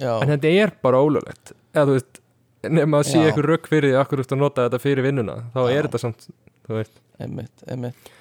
já, 0.00 0.12
en 0.22 0.32
þetta 0.34 0.52
er 0.62 0.72
bara 0.84 1.00
ólöglegt, 1.02 1.54
eða 1.74 1.86
þú 1.90 1.96
veist, 1.98 2.20
nema 2.66 3.00
að 3.00 3.08
sé 3.10 3.20
Já. 3.20 3.28
eitthvað 3.30 3.48
rökk 3.52 3.68
fyrir 3.70 3.92
því 3.92 3.98
akkur 4.00 4.20
þú 4.20 4.26
ert 4.26 4.34
að 4.36 4.42
nota 4.42 4.66
þetta 4.68 4.82
fyrir 4.82 5.06
vinnuna, 5.06 5.36
þá 5.54 5.60
Já. 5.62 5.70
er 5.76 5.88
þetta 5.88 6.00
samt, 6.02 6.28
þú 6.66 6.78
veist, 6.80 7.00
einmitt, 7.22 7.66
einmitt. 7.70 8.12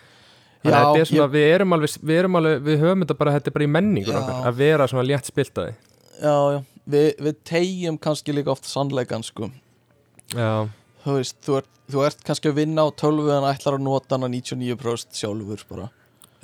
Að 0.65 0.71
þetta 0.73 0.93
er 0.95 0.99
ég, 1.03 1.09
svona, 1.11 1.27
við 1.35 1.47
erum 1.53 1.75
alveg, 1.77 1.97
við 2.01 2.19
erum 2.23 2.37
alveg, 2.39 2.61
við 2.65 2.79
höfum 2.81 3.03
þetta 3.05 3.17
bara, 3.19 3.33
þetta 3.35 3.51
er 3.51 3.55
bara 3.57 3.65
í 3.67 3.71
menningur 3.75 4.15
Já. 4.15 4.19
okkar, 4.21 4.39
að 4.49 4.55
vera 4.63 4.87
svona 4.89 5.05
létt 5.05 5.29
spiltaði. 5.29 5.75
já, 6.21 6.35
já, 6.55 6.59
við, 6.95 7.07
við 7.27 7.37
tegjum 7.51 7.99
kannski 8.01 8.33
líka 8.33 8.53
oft 8.55 8.65
sannleikan 8.69 9.25
sko. 9.25 9.51
Já, 10.33 10.67
þú 11.05 11.17
veist, 11.19 11.37
þú 11.45 11.59
ert, 11.59 11.69
þú 11.93 12.05
ert 12.07 12.23
kannski 12.25 12.49
að 12.49 12.57
vinna 12.63 12.85
á 12.85 12.89
tölvu 12.97 13.29
en 13.35 13.45
ætlar 13.51 13.77
að 13.77 13.85
nota 13.85 14.17
hana 14.17 14.29
99% 14.33 15.19
sjálfur 15.21 15.65
bara. 15.69 15.89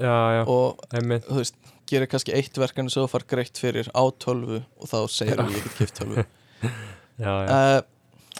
Já, 0.01 0.13
já, 0.37 0.43
og 0.49 0.81
einmitt, 0.93 1.25
þú 1.29 1.39
veist, 1.41 1.57
gerir 1.91 2.09
kannski 2.11 2.33
eitt 2.37 2.57
verkefni 2.59 2.91
sem 2.93 3.03
þú 3.03 3.09
far 3.11 3.25
greitt 3.29 3.59
fyrir 3.61 3.89
á 3.91 4.03
tölvu 4.23 4.61
og 4.79 4.89
þá 4.91 4.97
segir 5.11 5.41
ég 5.43 5.55
get 5.57 5.75
kipt 5.79 5.97
tölvu. 6.01 6.23
Já, 7.21 7.31
já, 7.45 7.47
uh, 7.53 7.81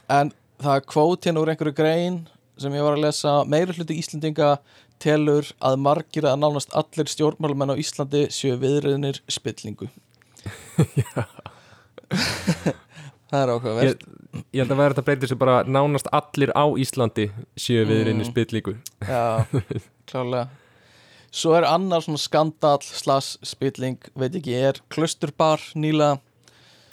en 0.10 0.32
það 0.62 0.76
er 0.80 0.86
kvót 0.90 1.26
hérna 1.28 1.42
úr 1.44 1.52
einhverju 1.54 1.74
grein 1.78 2.16
sem 2.62 2.74
ég 2.74 2.82
var 2.86 2.96
að 2.98 3.04
lesa. 3.04 3.34
Meiri 3.50 3.76
hluti 3.78 3.98
Íslendinga 4.02 4.56
telur 5.02 5.50
að 5.62 5.78
margir 5.82 6.26
að 6.30 6.40
nánast 6.42 6.74
allir 6.78 7.10
stjórnmálamenn 7.12 7.74
á 7.74 7.82
Íslandi 7.82 8.24
séu 8.34 8.56
viðriðnir 8.62 9.20
spillingu. 9.30 9.90
Það 13.32 13.44
er 13.46 13.52
áhugaverð 13.54 14.02
ég 14.52 14.62
held 14.64 14.72
að 14.74 14.80
vera 14.82 14.94
þetta 14.96 15.06
breytir 15.08 15.32
sem 15.32 15.40
bara 15.40 15.60
nánast 15.68 16.10
allir 16.16 16.52
á 16.56 16.66
Íslandi 16.80 17.30
séu 17.60 17.86
við 17.88 18.12
Mm. 18.16 18.24
spillíku. 18.28 18.74
Já, 19.04 19.46
klálega 20.10 20.48
Svo 21.32 21.54
er 21.56 21.64
annar 21.64 22.04
svona 22.04 22.20
skandal 22.20 22.82
slags 22.84 23.38
spilling, 23.48 24.02
veit 24.20 24.36
ekki, 24.36 24.56
er 24.58 24.82
Klusturbar 24.92 25.64
nýlega. 25.80 26.20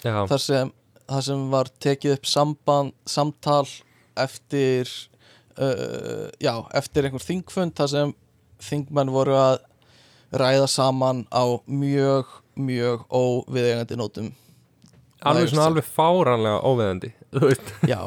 Já, 0.04 0.22
þar 0.30 0.42
sem, 0.44 0.72
þar 1.10 1.24
sem 1.26 1.46
var 1.50 1.70
tekið 1.82 2.14
upp 2.14 2.28
samband, 2.30 2.94
samtal 3.10 3.64
eftir 4.18 4.90
uh, 5.58 6.28
já, 6.38 6.54
eftir 6.78 7.08
einhver 7.08 7.24
þingfund 7.24 7.74
þar 7.78 7.90
sem 7.90 8.14
þingmenn 8.62 9.10
voru 9.14 9.34
að 9.38 9.58
ræða 10.38 10.68
saman 10.70 11.24
á 11.34 11.58
mjög, 11.66 12.30
mjög 12.54 13.04
óviðegandi 13.10 13.98
nótum. 13.98 14.30
Alveg 15.26 15.50
svona 15.50 15.66
alveg 15.72 15.86
fáranlega 15.86 16.60
veist, 17.42 17.74
Já, 17.90 18.00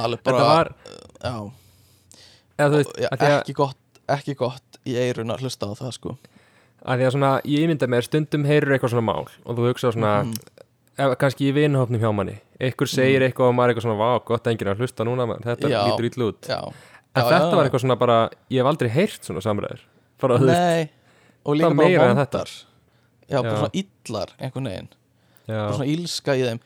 alveg 0.00 0.24
bara 0.24 0.44
var, 0.48 0.70
já, 1.20 1.34
veist, 2.72 2.94
já, 2.96 3.08
því 3.10 3.26
að, 3.28 3.38
ekki 3.42 3.56
gott 3.58 3.80
ekki 4.08 4.34
gott 4.36 4.78
í 4.86 4.94
eirun 5.00 5.30
að 5.34 5.44
hlusta 5.44 5.66
á 5.68 5.72
það 5.78 5.92
sko. 5.96 6.16
Að 6.84 6.98
því 7.00 7.06
að 7.08 7.12
svona, 7.16 7.30
ég 7.48 7.68
mynda 7.70 7.86
mér 7.88 8.04
stundum 8.04 8.44
heyrur 8.44 8.74
eitthvað 8.76 8.92
svona 8.92 9.06
mál 9.08 9.24
og 9.46 9.56
þú 9.56 9.68
hugsa 9.70 9.92
svona, 9.94 10.24
Mhm. 10.24 10.34
ef, 10.98 11.18
kannski 11.18 11.48
í 11.48 11.54
vinhófnum 11.56 12.00
hjá 12.00 12.12
manni, 12.14 12.40
einhver 12.60 12.88
segir 12.88 13.22
eitthvað 13.24 13.48
og 13.48 13.54
maður 13.54 13.68
er 13.70 13.74
eitthvað 13.74 13.86
svona, 13.86 14.00
vá, 14.02 14.24
gott 14.24 14.44
enginn 14.46 14.68
að 14.74 14.78
hlusta 14.82 15.04
núna, 15.04 15.26
maður, 15.26 15.44
þetta 15.48 15.70
Já. 15.70 15.80
lítur 15.88 16.10
ítlu 16.10 16.28
út. 16.32 16.40
Já, 16.48 16.72
En 17.16 17.22
Já, 17.22 17.28
þetta 17.30 17.54
var 17.56 17.64
eitthvað 17.68 17.80
svona 17.80 17.96
bara, 17.98 18.30
ég 18.50 18.58
hef 18.58 18.66
aldrei 18.66 18.88
heyrt 18.90 19.22
svona 19.22 19.40
samræður, 19.40 19.80
Nei, 20.44 20.90
og 21.46 21.54
líka 21.56 21.76
bara 21.76 22.14
vondar 22.14 22.50
Já, 23.30 23.40
bara 23.42 23.56
svona 23.56 23.70
illar 23.72 24.28
einhvern 24.40 24.64
veginn, 24.68 24.88
bara 25.46 25.72
svona 25.72 25.86
ílska 25.86 26.34
í 26.34 26.42
þeim 26.44 26.60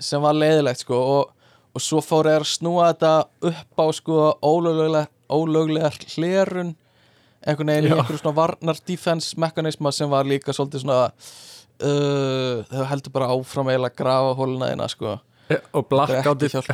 sem 0.00 0.22
var 0.22 0.32
leiðilegt 0.34 0.78
sko 0.84 0.94
og, 0.94 1.30
og 1.74 1.80
svo 1.84 2.00
fór 2.00 2.26
er 2.30 2.40
að 2.40 2.50
snúa 2.52 2.88
þetta 2.94 3.12
upp 3.50 3.76
á 3.78 3.86
sko 3.92 4.38
ólöglega, 4.42 5.06
ólöglega 5.30 5.92
hlerun 6.16 6.74
einhvern 7.42 7.72
veginn 7.72 7.88
í 7.88 7.92
einhverju 7.96 8.20
svona 8.20 8.36
varnar 8.36 8.78
defense 8.86 9.38
mekanisma 9.40 9.92
sem 9.94 10.10
var 10.10 10.28
líka 10.28 10.54
svolítið 10.54 10.84
svona 10.84 11.00
uh, 11.82 12.62
þau 12.70 12.86
heldur 12.92 13.14
bara 13.14 13.30
áfram 13.34 13.72
eiginlega 13.72 13.92
að 13.92 14.00
grafa 14.02 14.34
hóluna 14.38 14.70
þeina 14.70 14.88
sko. 14.92 15.18
Og 15.76 15.86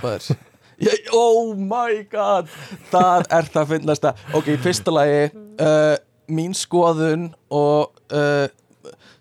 þér. 0.04 0.30
Já, 0.84 0.92
oh 1.16 1.56
my 1.58 2.04
god 2.12 2.50
það 2.92 3.24
er 3.34 3.48
það 3.50 3.62
að 3.64 3.70
finnast 3.72 4.04
að 4.06 4.20
ok, 4.38 4.52
fyrsta 4.62 4.94
lagi 4.94 5.24
uh, 5.58 5.96
mín 6.30 6.54
skoðun 6.54 7.32
og 7.50 7.96
uh, 8.14 8.46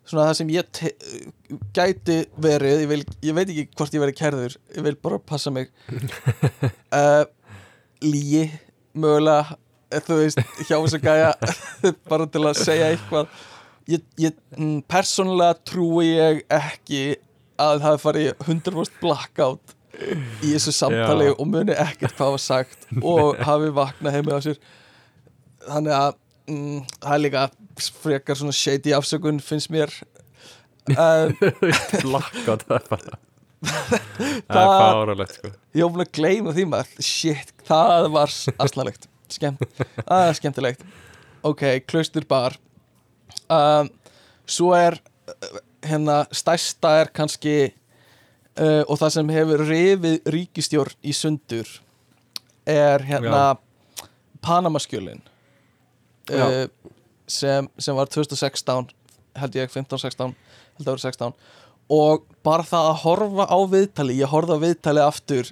svona 0.08 0.28
það 0.28 0.36
sem 0.38 0.52
ég 0.54 0.82
gæti 1.74 2.20
verið 2.44 2.84
ég, 2.84 2.92
vil, 2.92 3.00
ég 3.26 3.38
veit 3.40 3.48
ekki 3.48 3.66
hvort 3.80 3.98
ég 3.98 4.04
verið 4.04 4.20
kærður 4.20 4.60
ég 4.76 4.86
vil 4.86 4.96
bara 5.02 5.24
passa 5.24 5.54
mig. 5.54 5.72
Uh, 6.88 7.26
líi 8.00 8.46
mögulega 9.00 9.58
eh, 9.92 10.02
þú 10.04 10.20
veist, 10.22 10.42
hjá 10.66 10.76
þessu 10.76 11.00
gæja 11.04 11.32
bara 12.12 12.28
til 12.32 12.44
að 12.46 12.60
segja 12.62 12.92
eitthvað. 12.94 13.32
Ég, 13.88 14.04
ég 14.20 14.36
mm, 14.58 14.82
persónulega 14.92 15.58
trúi 15.68 16.10
ég 16.10 16.44
ekki 16.52 17.04
að 17.58 17.82
það 17.86 18.00
fari 18.04 18.26
100% 18.44 19.02
blackout 19.02 19.76
í 19.98 20.52
þessu 20.52 20.74
samtali 20.76 21.32
Já. 21.32 21.36
og 21.40 21.48
muni 21.50 21.74
ekkert 21.74 22.18
hvað 22.18 22.36
var 22.36 22.44
sagt 22.44 22.90
og 23.02 23.40
hafi 23.48 23.72
vaknað 23.76 24.18
heimi 24.18 24.36
á 24.36 24.40
sér. 24.44 24.60
Þannig 25.68 25.96
að 25.98 26.12
mm, 26.52 26.84
það 27.00 27.16
er 27.16 27.24
líka 27.24 27.48
frekar 28.02 28.40
svona 28.40 28.56
shady 28.56 28.94
afsökun 28.98 29.42
finnst 29.44 29.72
mér. 29.74 29.94
Uh, 30.88 31.34
blackout, 32.06 32.64
það 32.68 32.78
er 32.78 32.86
bara, 32.92 33.18
það 33.66 34.62
er 34.62 34.72
fáralegt, 34.78 35.38
sko. 35.40 35.52
ég 35.74 35.94
búin 35.94 36.06
að 36.06 36.12
gleyma 36.20 36.54
því 36.56 36.66
maður. 36.70 37.06
Shit, 37.06 37.54
það 37.68 38.10
var 38.14 38.34
aðsnalegt 38.58 39.08
Skemm, 39.28 39.58
er 40.08 40.36
skemmtilegt. 40.38 40.84
Ok, 41.46 41.64
klaustur 41.88 42.24
bar. 42.28 42.56
Um, 43.52 43.90
svo 44.48 44.72
er 44.76 44.96
uh, 45.28 45.60
hérna 45.84 46.22
stærsta 46.36 46.94
er 47.02 47.12
kannski 47.16 47.56
uh, 47.68 48.84
og 48.88 48.98
það 49.02 49.14
sem 49.18 49.34
hefur 49.36 49.64
rifið 49.68 50.32
ríkistjórn 50.32 50.96
í 51.04 51.16
sundur 51.16 51.70
er 52.68 53.04
hérna 53.08 53.58
Panamaskjölin. 54.44 55.22
Uh, 56.32 56.38
Já. 56.38 56.48
sem, 57.28 57.68
sem 57.80 57.96
var 57.96 58.10
2016 58.12 58.92
held 59.38 59.56
ég 59.56 59.72
15-16 59.72 60.34
held 60.34 60.88
að 60.88 60.92
vera 60.92 61.04
16 61.04 61.36
og 61.94 62.26
bara 62.46 62.64
það 62.68 62.84
að 62.92 63.02
horfa 63.04 63.46
á 63.48 63.60
viðtali 63.72 64.14
ég 64.20 64.32
horfði 64.32 64.58
á 64.58 64.64
viðtali 64.64 65.02
aftur 65.04 65.46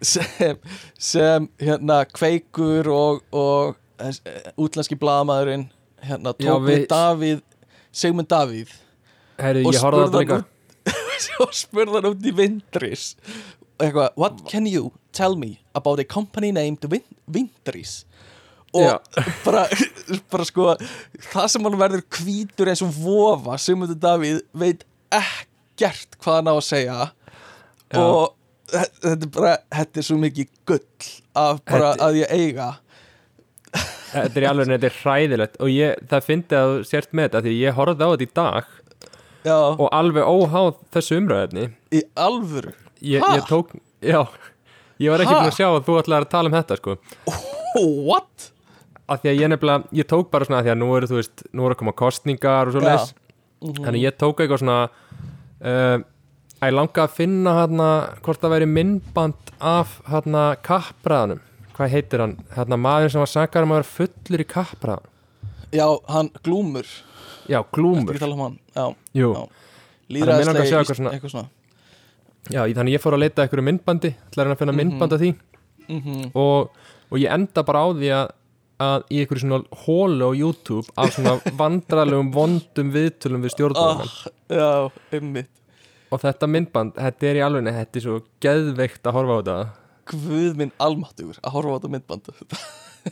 sem, 0.00 0.56
sem 0.96 1.48
hérna 1.60 2.04
kveikur 2.08 2.88
og, 2.92 3.22
og 3.32 3.76
uh, 3.76 4.10
útlenski 4.60 4.96
blaðamaðurinn 5.00 5.68
hérna, 6.04 6.32
tók 6.36 6.62
við 6.64 6.86
Davíð 6.90 7.40
Sigmund 7.90 8.28
Davíð. 8.30 8.70
Herri, 9.40 9.64
og 9.66 9.74
hann 11.96 12.10
út 12.12 12.28
í 12.28 12.32
Vindris 12.36 13.04
eitthvað, 13.80 14.12
what 14.16 14.44
can 14.48 14.68
you 14.68 14.92
tell 15.12 15.36
me 15.36 15.60
about 15.74 16.00
a 16.00 16.04
company 16.04 16.52
named 16.52 16.84
Vin 16.88 17.04
Vindris 17.26 18.04
og 18.76 19.00
bara, 19.46 19.66
bara 20.30 20.46
sko 20.46 20.74
það 21.32 21.48
sem 21.52 21.66
hann 21.66 21.78
verður 21.80 22.04
hvítur 22.20 22.70
eins 22.70 22.84
og 22.86 22.92
vofa 22.94 23.58
Sigmundur 23.60 23.98
Davíð 24.00 24.42
veit 24.52 24.84
ekkert 25.80 26.18
hvað 26.20 26.36
hann 26.40 26.50
á 26.52 26.54
að 26.54 26.66
segja 26.68 26.98
Já. 27.90 27.98
og 28.00 28.34
þe- 28.70 28.92
þetta 29.02 29.26
er 29.26 29.32
bara 29.36 29.56
þetta 29.78 29.98
er 30.02 30.06
svo 30.06 30.18
mikið 30.20 30.48
gull 30.68 30.84
af 31.34 31.64
bara 31.64 31.92
Þetta- 31.94 32.06
að 32.06 32.20
ég 32.20 32.30
eiga 32.36 32.68
Þetta 34.10 34.34
er 34.40 34.42
í 34.42 34.46
alveg, 34.50 34.66
þetta 34.72 34.88
er 34.88 34.94
hræðilegt 35.04 35.56
og 35.62 35.68
ég, 35.70 35.98
það 36.10 36.24
fyndi 36.26 36.56
að 36.58 36.70
þú 36.72 36.86
sért 36.90 37.12
með 37.14 37.28
þetta 37.28 37.42
því 37.44 37.52
ég 37.60 37.76
horfði 37.76 38.02
á 38.02 38.10
þetta 38.10 38.26
í 38.26 38.30
dag 38.34 38.64
já, 39.46 39.58
og 39.78 39.88
alveg 39.94 40.24
óháð 40.26 40.70
þessu 40.96 41.18
umræðefni 41.20 41.66
í 41.94 42.00
alvöru 42.18 42.72
ég, 43.00 43.22
Ha? 43.22 43.36
ég 43.38 43.46
tók, 43.46 43.70
já 44.02 44.26
ég 44.98 45.10
var 45.14 45.22
ekki 45.22 45.30
Ha? 45.30 45.38
búin 45.38 45.52
að 45.52 45.58
sjá 45.60 45.68
að 45.70 45.84
þú 45.86 45.98
ætlaði 46.02 46.26
að 46.26 46.32
tala 46.34 46.50
um 46.50 46.56
þetta 46.58 46.76
sko 46.80 46.96
what? 48.10 48.50
af 49.10 49.22
því 49.22 49.30
að 49.30 49.38
ég 49.40 49.48
nefnilega, 49.54 49.86
ég 50.02 50.06
tók 50.10 50.30
bara 50.34 50.44
svona 50.46 50.58
af 50.60 50.66
því 50.66 50.72
að 50.74 50.80
nú 50.82 50.90
eru 50.98 51.06
þú 51.10 51.16
veist, 51.20 51.42
nú 51.54 51.64
eru 51.66 51.74
að 51.74 51.80
koma 51.84 51.94
kostningar 52.02 52.66
og 52.66 52.74
svo 52.74 52.82
Já. 52.82 52.90
leis 52.90 53.14
þannig 53.78 54.04
ég 54.08 54.18
tók 54.18 54.42
eitthvað 54.42 54.62
svona 54.64 54.80
uh, 55.60 56.00
að 56.60 56.70
ég 56.70 56.76
langa 56.76 57.04
að 57.04 57.14
finna 57.16 57.54
hérna 57.60 57.90
hvort 58.24 58.42
það 58.42 58.54
væri 58.56 58.68
myndband 58.70 59.54
af 59.60 60.00
hérna 60.10 60.50
kappræðanum 60.66 61.40
hvað 61.76 61.94
heitir 61.94 62.20
hann, 62.24 62.36
hérna 62.56 62.76
maður 62.76 63.14
sem 63.14 63.22
var 63.22 63.32
sakar 63.32 63.64
um 63.64 63.72
að 63.72 63.80
vera 63.80 63.92
fullur 63.94 64.44
í 64.44 64.48
kappræðan 64.50 65.08
já, 65.72 65.86
hann 66.08 66.30
glúmur. 66.44 66.86
Já, 67.50 67.62
glúmur, 67.74 68.12
ekki 68.14 68.20
að 68.20 68.26
tala 68.26 68.36
um 68.36 68.42
hann? 68.44 68.58
Já, 68.74 68.84
jú. 69.16 69.30
Já. 69.34 69.42
sjá 70.70 70.78
eitthvað 70.80 71.12
eitthvað 71.14 71.34
svona. 71.34 71.48
Já, 72.50 72.60
þannig 72.74 72.96
ég 72.96 73.02
fór 73.02 73.16
að 73.16 73.24
leita 73.24 73.44
eitthvað 73.44 73.66
myndbandi. 73.68 74.10
Ætla 74.28 74.42
að 74.42 74.48
reyna 74.48 74.56
að 74.56 74.62
finna 74.62 74.76
myndband 74.80 75.14
af 75.16 75.22
því? 75.22 75.30
Mhm. 75.90 76.30
og, 76.38 76.70
og 77.10 77.18
ég 77.18 77.32
enda 77.34 77.64
bara 77.66 77.82
á 77.82 77.88
því 77.90 78.10
að, 78.14 78.28
að 78.80 79.06
í 79.12 79.20
einhverju 79.22 79.44
svona 79.44 79.82
hólu 79.84 80.28
á 80.28 80.32
YouTube 80.36 80.94
af 81.00 81.14
svona 81.16 81.36
vandralegum 81.60 82.30
vondum 82.34 82.92
viðtölum 82.94 83.44
við 83.44 83.54
stjórnum 83.54 84.04
ah, 84.04 84.14
Já, 84.50 84.70
einmitt. 85.16 85.52
Og 86.10 86.22
þetta 86.24 86.48
myndband, 86.50 86.96
þetta 86.98 87.28
er 87.30 87.38
í 87.38 87.44
alveg 87.46 87.68
þetta 87.76 88.00
er 88.00 88.06
svo 88.06 88.16
geðveikt 88.42 89.04
að 89.06 89.16
horfa 89.18 89.36
á 89.36 89.38
þetta. 89.40 89.58
Guð 90.10 90.56
minn 90.58 90.72
almáttugur 90.82 91.38
að 91.38 91.54
horfa 91.58 91.70
á 91.70 91.76
þetta 91.76 91.92
myndband. 91.94 92.32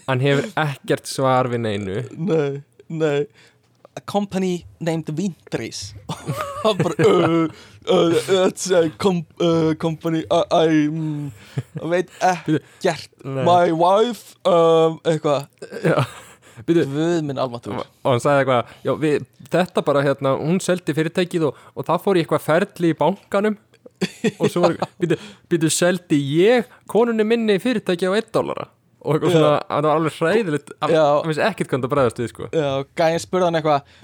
Hann 0.08 0.24
hefur 0.24 0.50
ekkert 0.64 1.08
svar 1.08 1.48
við 1.52 1.62
neinu. 1.64 2.00
Nei, 2.18 2.64
nei 2.90 3.28
A 3.98 4.00
company 4.00 4.64
named 4.78 5.08
Vintris 5.10 5.92
Hann 6.62 6.76
bara 6.84 6.94
uh, 7.02 7.48
uh, 7.90 8.46
It's 8.46 8.70
a 8.70 8.90
com 8.90 9.24
uh, 9.40 9.74
company. 9.74 10.22
I 10.22 10.86
mm, 10.86 11.32
veit 11.82 12.10
ekkert. 12.22 13.10
My 13.24 13.72
wife 13.74 14.36
um, 14.46 15.00
eitthvað. 15.02 15.48
Guð 16.68 16.94
minn 17.26 17.38
almáttugur. 17.38 17.86
Og 18.04 18.12
hann 18.12 18.22
sagði 18.22 18.44
eitthvað 18.44 18.72
já, 18.86 18.94
við, 19.02 19.28
þetta 19.50 19.86
bara 19.86 20.06
hérna, 20.06 20.34
hún 20.38 20.62
seldi 20.62 20.94
fyrirtækið 20.94 21.48
og, 21.50 21.60
og 21.74 21.90
það 21.90 22.02
fór 22.06 22.18
í 22.18 22.24
eitthvað 22.24 22.46
ferli 22.46 22.94
í 22.94 22.98
bankanum. 22.98 23.58
Og 24.38 24.50
svo 24.52 24.70
byrju 25.50 25.74
seldi 25.74 26.18
ég 26.38 26.70
konunni 26.90 27.26
minni 27.26 27.58
fyrirtæki 27.62 28.06
á 28.06 28.14
1 28.14 28.34
dollara 28.34 28.68
og 29.02 29.14
eitthvað 29.14 29.34
svona, 29.36 29.54
það 29.68 29.86
var 29.86 29.94
alveg 29.94 30.16
hræðilegt 30.18 30.70
hann 30.82 31.28
vissi 31.30 31.44
ekkert 31.46 31.70
hvað 31.72 31.84
það 31.86 31.92
bregðast 31.94 32.20
við 32.22 32.30
sko. 32.32 32.48
Já, 32.52 32.70
gæðin 32.98 33.24
spurði 33.24 33.48
hann 33.50 33.60
eitthvað 33.62 33.96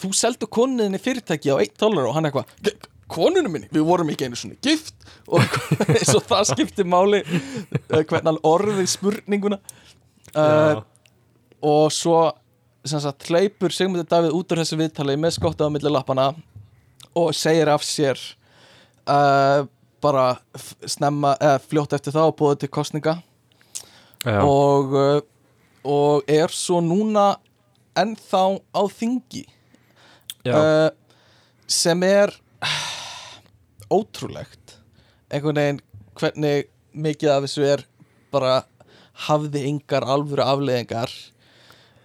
Þú 0.00 0.08
seldu 0.16 0.46
konuðinni 0.48 0.96
fyrirtæki 1.02 1.50
á 1.52 1.60
1 1.60 1.74
dólar 1.82 2.06
og 2.08 2.14
hann 2.16 2.24
eitthvað 2.30 2.48
"G- 2.64 2.76
Konunum 3.10 3.50
minni, 3.52 3.66
við 3.74 3.82
vorum 3.84 4.08
ekki 4.12 4.28
einu 4.28 4.38
svona 4.38 4.54
gift. 4.62 4.94
Og 5.28 5.42
eins 5.96 6.12
og 6.14 6.22
það 6.30 6.44
skipti 6.52 6.84
máli 6.86 7.18
eh, 7.26 8.04
hvernig 8.06 8.28
hann 8.30 8.38
orðið 8.46 8.86
spurninguna. 8.92 9.58
Uh, 10.30 10.78
og 11.60 11.90
svo 11.92 12.20
sagt 12.86 13.26
hleypur 13.28 13.74
Sigmundur 13.74 14.06
Davíð 14.08 14.36
út 14.38 14.54
úr 14.54 14.62
þessu 14.62 14.78
viðtali 14.78 15.16
með 15.20 15.34
skottað 15.36 15.68
á 15.68 15.74
milli 15.74 15.90
lappana 15.92 16.28
og 17.18 17.34
segir 17.34 17.68
af 17.74 17.82
sér 17.84 18.16
uh, 19.10 19.66
bara 20.00 20.28
snemma, 20.88 21.34
eða 21.42 21.58
fljótt 21.66 21.92
eftir 21.98 22.14
það 22.14 22.30
og 22.30 22.38
búið 22.38 22.60
til 22.62 22.70
kostninga 22.78 23.16
og, 24.26 24.94
uh, 24.94 25.20
og 25.86 26.30
er 26.30 26.52
svo 26.52 26.80
núna 26.84 27.32
ennþá 27.98 28.42
á 28.76 28.82
þingi. 28.92 29.44
Uh, 30.46 30.90
sem 31.70 32.02
er 32.06 32.32
ótrúlegt. 33.90 34.76
Einhvern 35.30 35.60
veginn 35.60 35.82
hvernig 36.18 36.68
mikið 36.92 37.32
af 37.32 37.44
þessu 37.46 37.66
er 37.66 37.84
bara 38.34 38.62
hafði 39.26 39.66
engar 39.68 40.06
alvöru 40.08 40.44
afleðingar 40.44 41.10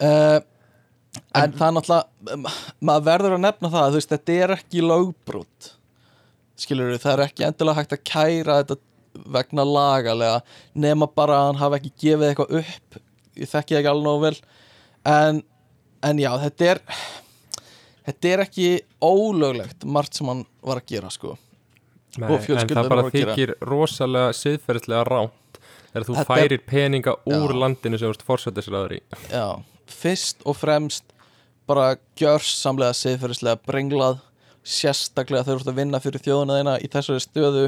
uh, 0.03 0.39
en, 1.35 1.53
það 1.55 1.67
er 1.67 1.75
náttúrulega 1.77 2.53
maður 2.79 3.07
verður 3.07 3.37
að 3.37 3.43
nefna 3.45 3.71
það 3.73 3.97
veist, 3.97 4.11
þetta 4.11 4.37
er 4.43 4.53
ekki 4.57 4.83
lögbrot. 4.83 5.71
Skilur 6.59 6.91
við, 6.93 7.01
það 7.03 7.13
er 7.13 7.23
ekki 7.25 7.47
endilega 7.47 7.81
hægt 7.81 7.95
að 7.95 8.03
kæra 8.07 8.59
þetta 8.61 8.77
vegna 9.35 9.65
lagalega 9.67 10.41
nema 10.75 11.07
bara 11.15 11.39
að 11.41 11.47
hann 11.51 11.61
hafi 11.63 11.79
ekki 11.81 11.91
gefið 12.05 12.27
eitthvað 12.29 12.55
upp 12.61 12.99
ég 13.35 13.51
þekki 13.51 13.75
það 13.75 13.79
ekki 13.81 13.91
alveg 13.91 14.07
nógu 14.07 14.23
vel 14.25 14.37
en, 15.15 15.41
en 16.09 16.21
já, 16.23 16.31
þetta 16.45 16.69
er 16.73 16.81
þetta 18.05 18.31
er 18.35 18.43
ekki 18.45 18.67
ólöglegt 19.05 19.85
margt 19.85 20.17
sem 20.19 20.29
hann 20.31 20.45
var 20.65 20.81
að 20.83 20.89
gera 20.95 21.11
sko 21.13 21.35
Nei, 22.15 22.29
og 22.31 22.37
en 22.37 22.45
fjölskyldan 22.45 22.85
það 22.85 22.91
bara 22.93 23.03
voru 23.03 23.11
að 23.11 23.17
gera. 23.19 23.33
þykir 23.35 23.55
rosalega 23.67 24.35
siðferðislega 24.39 25.07
ránt 25.09 25.57
þegar 25.89 26.05
þú 26.07 26.13
Þetta 26.15 26.21
er- 26.35 26.45
færir 26.45 26.61
peninga 26.69 27.15
úr 27.27 27.51
Já. 27.51 27.59
landinu 27.63 27.97
sem 27.99 28.07
þú 28.07 28.13
ert 28.15 28.23
fórsættisraður 28.29 28.93
í 28.95 29.01
já, 29.31 29.47
fyrst 29.91 30.45
og 30.47 30.55
fremst 30.59 31.11
bara 31.67 31.95
gjörsamlega 32.19 32.95
siðferðislega 33.01 33.59
brenglað 33.67 34.21
sérstaklega 34.65 35.43
þegar 35.45 35.59
þú 35.59 35.65
ert 35.65 35.73
að 35.73 35.79
vinna 35.81 35.99
fyrir 36.01 36.23
þjóðuna 36.25 36.55
þeina 36.59 36.77
í 36.81 36.87
þessari 36.93 37.21
stöðu 37.25 37.65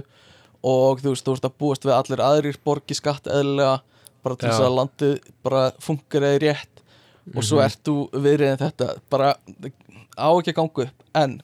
og 0.63 1.01
þú 1.03 1.13
veist, 1.13 1.25
þú 1.27 1.35
ert 1.37 1.45
að 1.49 1.57
búast 1.61 1.85
við 1.85 1.93
allir 1.97 2.23
aðrir 2.25 2.57
borgi 2.65 2.95
skatt 2.97 3.27
eðlilega 3.29 3.81
bara 4.23 4.35
til 4.35 4.49
þess 4.49 4.63
að 4.65 4.75
landið 4.77 5.13
bara 5.45 5.61
funkar 5.83 6.25
eða 6.27 6.39
rétt. 6.43 6.81
Og 7.35 7.43
svo 7.43 7.59
ert 7.63 7.81
þú 7.85 7.95
viðriðin 8.15 8.59
þetta. 8.61 8.87
Bara 9.11 9.33
á 10.17 10.27
ekki 10.31 10.53
að 10.53 10.57
ganga 10.61 10.85
upp. 10.87 11.05
En 11.19 11.37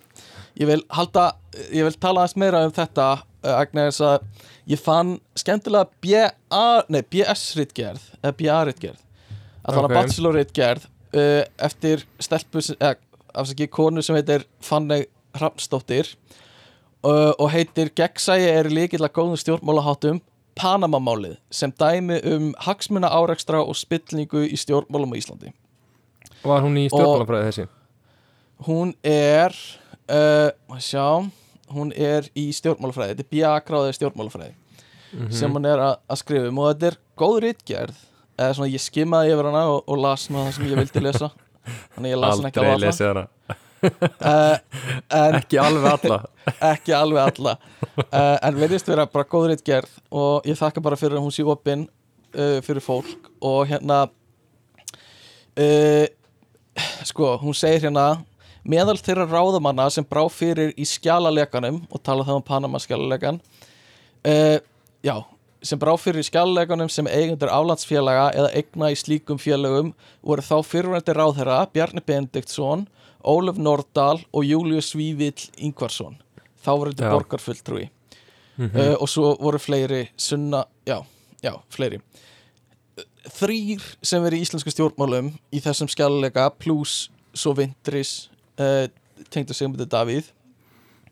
ég 0.60 0.68
vil 0.70 0.82
halda 0.96 1.28
ég 1.74 1.84
vil 1.88 1.96
tala 2.00 2.24
aðeins 2.24 2.38
meira 2.40 2.64
um 2.66 2.74
þetta 2.74 3.08
uh, 3.20 3.56
Agnes 3.60 4.00
að 4.04 4.26
ég 4.72 4.80
fann 4.82 5.18
skemmtilega 5.36 5.90
BA, 6.04 6.26
nei, 6.90 7.02
BS-ritgerð 7.12 8.04
eða 8.22 8.36
BA-ritgerð 8.40 9.02
að 9.64 9.74
þannig 9.74 9.84
Ok. 9.84 9.90
að 9.92 9.98
bachelor-ritgerð 10.00 10.86
uh, 10.88 11.44
eftir 11.68 12.06
stelpu 12.20 12.62
sem- 12.64 12.80
eða, 12.80 12.96
afsaki, 13.34 13.68
konu 13.68 14.02
sem 14.06 14.16
heitir 14.18 14.46
Fanney 14.64 15.08
Hrafnsdóttir. 15.38 16.14
uh, 16.14 16.43
og 17.40 17.50
heitir 17.52 17.90
Gegnsæi 17.96 18.42
er 18.48 18.70
líkill 18.72 19.04
að 19.04 19.14
góðum 19.18 19.40
stjórnmálaháttum 19.42 20.22
Panamamálið 20.60 21.38
sem 21.52 21.72
dæmi 21.82 22.20
um 22.30 22.52
hagsmuna 22.62 23.10
árekstra 23.10 23.64
og 23.66 23.74
spillingu 23.76 24.44
í 24.46 24.58
stjórnmálum 24.60 25.16
á 25.16 25.18
Íslandi. 25.18 25.54
Var 26.46 26.62
hún 26.62 26.78
í 26.78 26.88
stjórnmálafræði 26.92 27.48
þessi? 27.50 27.66
hún 28.64 28.94
er 29.04 29.52
uh, 30.08 30.78
sjá 30.80 31.26
hún 31.74 31.90
er 31.98 32.30
í 32.38 32.52
stjórnmálafræði. 32.54 33.16
Þetta 33.18 33.26
er 33.26 33.32
bjakráðið 33.38 33.98
stjórnmálafræði 34.00 34.54
Mhm. 35.14 35.30
sem 35.32 35.52
hún 35.54 35.66
er 35.70 35.78
að, 35.78 35.96
skrifa 36.18 36.48
um. 36.50 36.58
Og 36.64 36.72
þetta 36.74 36.88
er 36.88 36.96
góð 37.22 37.36
ritgerð. 37.44 37.98
Eða 38.34 38.54
svona 38.58 38.70
ég 38.74 38.82
skimmaði 38.82 39.34
yfir 39.36 39.46
hana 39.46 39.60
og, 39.70 39.84
og 39.86 40.00
las 40.02 40.24
það 40.28 40.48
sem 40.56 40.66
ég 40.72 40.80
vildi 40.80 41.04
lesa. 41.06 41.28
Þannig 41.94 42.14
ég 42.16 42.18
las 42.18 42.40
hana 42.40 42.50
ekki 42.50 42.60
Aldrei 42.64 42.74
alveg 42.74 42.88
alla 42.88 42.88
lesið 42.90 43.10
hana 43.12 43.58
uh, 43.84 44.58
en 45.20 45.38
Ekki 45.40 45.60
alveg 45.62 45.90
alla. 45.92 46.20
Ekki 46.74 46.96
alveg 46.96 47.32
alla. 47.32 47.56
Uh, 48.00 48.38
en 48.42 48.60
verðist 48.60 48.90
vera 48.90 49.06
bara 49.10 49.28
góð 49.30 49.50
ritgerð 49.52 49.94
og 50.12 50.48
ég 50.50 50.60
þakka 50.60 50.84
bara 50.84 51.00
fyrir 51.00 51.20
að 51.20 51.26
hún 51.28 51.36
sé 51.36 51.46
opinn 51.48 51.88
uh, 52.36 52.60
fyrir 52.66 52.84
fólk 52.84 53.32
og 53.44 53.66
hérna 53.70 54.06
sko, 57.06 57.36
hún 57.44 57.54
segir 57.54 57.84
hérna 57.86 58.24
meðal 58.66 58.96
þeirra 58.98 59.28
ráðamanna 59.30 59.86
sem 59.94 60.06
brá 60.08 60.24
fyrir 60.34 60.72
í 60.74 60.88
skjálaleganum 60.90 61.84
og 61.94 62.02
tala 62.02 62.26
það 62.26 62.40
um 62.40 62.46
Panama 62.48 62.82
skjálalegan 62.82 63.38
já, 65.06 65.14
sem 65.64 65.80
brá 65.80 65.94
fyrir 66.00 66.24
í 66.24 66.28
skjálaleganum 66.28 66.90
sem 66.92 67.08
eigendur 67.08 67.52
aflandsfélaga 67.54 68.28
eða 68.36 68.52
eigna 68.58 68.90
í 68.92 68.98
slíkum 69.00 69.40
félögum 69.40 69.94
voru 70.22 70.44
þá 70.44 70.58
fyrirvændi 70.68 71.16
ráðherra 71.16 71.62
Bjarni 71.72 72.04
Benediktsson 72.06 72.86
Ólöf 73.24 73.58
Nordal 73.58 74.22
og 74.34 74.44
Július 74.44 74.92
Vívill 74.98 75.48
Ingvarsson. 75.58 76.18
Þá 76.64 76.72
voru 76.72 76.94
þetta 76.94 77.12
borgarfulltrúi. 77.12 77.90
Mhm. 78.58 78.78
uh, 78.78 78.96
og 79.02 79.10
svo 79.10 79.34
voru 79.40 79.58
fleiri 79.58 80.10
sunna, 80.18 80.66
já, 80.86 81.00
já, 81.42 81.56
fleiri. 81.74 82.00
Þrýr 83.24 83.82
sem 84.04 84.26
er 84.28 84.36
í 84.36 84.44
íslensku 84.44 84.70
stjórnmálum 84.70 85.32
í 85.50 85.62
þessum 85.64 85.90
skjáleika 85.90 86.52
pluss 86.60 87.08
svo 87.34 87.56
vindris 87.58 88.30
uh, 88.60 88.86
tengdu 89.34 89.56
Sigmundur 89.58 89.90
Davíð. 89.90 90.30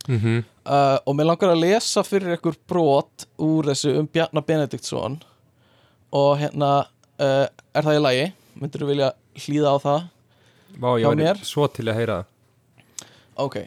Mm 0.08 0.44
uh, 0.66 0.98
og 1.06 1.16
mér 1.16 1.32
langar 1.32 1.54
að 1.54 1.64
lesa 1.64 2.04
fyrir 2.06 2.36
ykkur 2.36 2.56
brot 2.70 3.26
úr 3.42 3.72
þessu 3.72 3.96
um 3.98 4.08
Bjarnar 4.08 4.46
Benediktsson. 4.46 5.18
Og 6.12 6.38
hérna 6.38 6.86
er 7.18 7.86
það 7.86 7.96
í 7.96 8.02
lagi? 8.02 8.24
Myndur 8.60 8.82
þú 8.84 8.88
vilja 8.90 9.12
hlýða 9.38 9.74
á 9.74 9.78
það? 9.80 10.02
Vá, 10.80 10.96
ég 11.02 11.08
væri 11.08 11.48
svo 11.48 11.68
til 11.68 11.90
að 11.90 12.00
heyra 12.00 12.22
það. 12.22 13.10
Ok, 13.42 13.58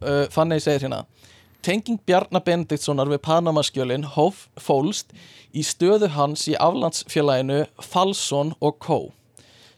uh, 0.00 0.24
þannig 0.32 0.62
segir 0.62 0.86
hérna 0.86 1.04
Tenging 1.66 1.98
Bjarnar 2.06 2.44
Benediktssonar 2.46 3.08
við 3.10 3.24
Panamaskjölin 3.26 4.04
hóf 4.14 4.44
fólst 4.62 5.10
í 5.50 5.64
stöðu 5.66 6.12
hans 6.14 6.44
í 6.46 6.54
aflandsfélaginu 6.62 7.64
Falson 7.82 8.52
og 8.60 8.78
Co 8.84 8.98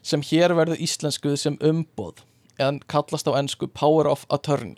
sem 0.05 0.21
hér 0.21 0.53
verður 0.57 0.81
íslenskuð 0.85 1.39
sem 1.41 1.57
umboð 1.65 2.21
en 2.61 2.77
kallast 2.91 3.25
á 3.25 3.33
ennsku 3.39 3.67
Power 3.73 4.05
of 4.11 4.27
Attorney. 4.29 4.77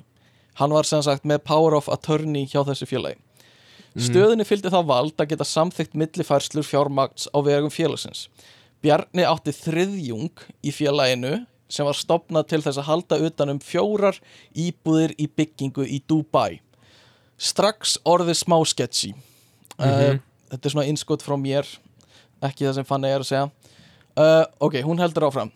Hann 0.62 0.72
var 0.72 0.88
sem 0.88 1.04
sagt 1.04 1.28
með 1.28 1.44
Power 1.50 1.76
of 1.76 1.90
Attorney 1.92 2.46
hjá 2.48 2.62
þessu 2.68 2.88
félagi. 2.88 3.20
Stöðunni 4.00 4.46
fylgdi 4.48 4.72
það 4.72 4.88
vald 4.88 5.20
að 5.20 5.34
geta 5.34 5.48
samþykkt 5.48 5.98
millifærslur 6.00 6.64
fjármagns 6.64 7.28
á 7.36 7.38
vegum 7.44 7.74
félagsins. 7.74 8.30
Bjarni 8.80 9.26
átti 9.28 9.52
þriðjung 9.52 10.46
í 10.64 10.72
félaginu 10.72 11.42
sem 11.72 11.88
var 11.88 11.98
stopnað 11.98 12.50
til 12.52 12.62
þess 12.66 12.82
að 12.82 12.90
halda 12.90 13.20
utan 13.28 13.54
um 13.56 13.62
fjórar 13.64 14.20
íbúðir 14.52 15.16
í 15.18 15.28
byggingu 15.28 15.88
í 15.88 16.02
Dubai. 16.10 16.60
Strax 17.42 17.98
orðið 18.06 18.42
smá 18.44 18.58
sketchy. 18.70 19.14
Uh, 19.82 20.20
þetta 20.52 20.68
er 20.68 20.76
svona 20.76 20.90
innskot 20.92 21.24
frá 21.26 21.38
mér 21.40 21.66
ekki 22.46 22.68
það 22.68 22.78
sem 22.80 22.88
Fanny 22.90 23.10
er 23.10 23.24
að 23.24 23.30
segja. 23.32 23.48
Uh, 24.18 24.44
ok, 24.62 24.82
hún 24.86 25.02
heldur 25.02 25.30
áfram. 25.30 25.52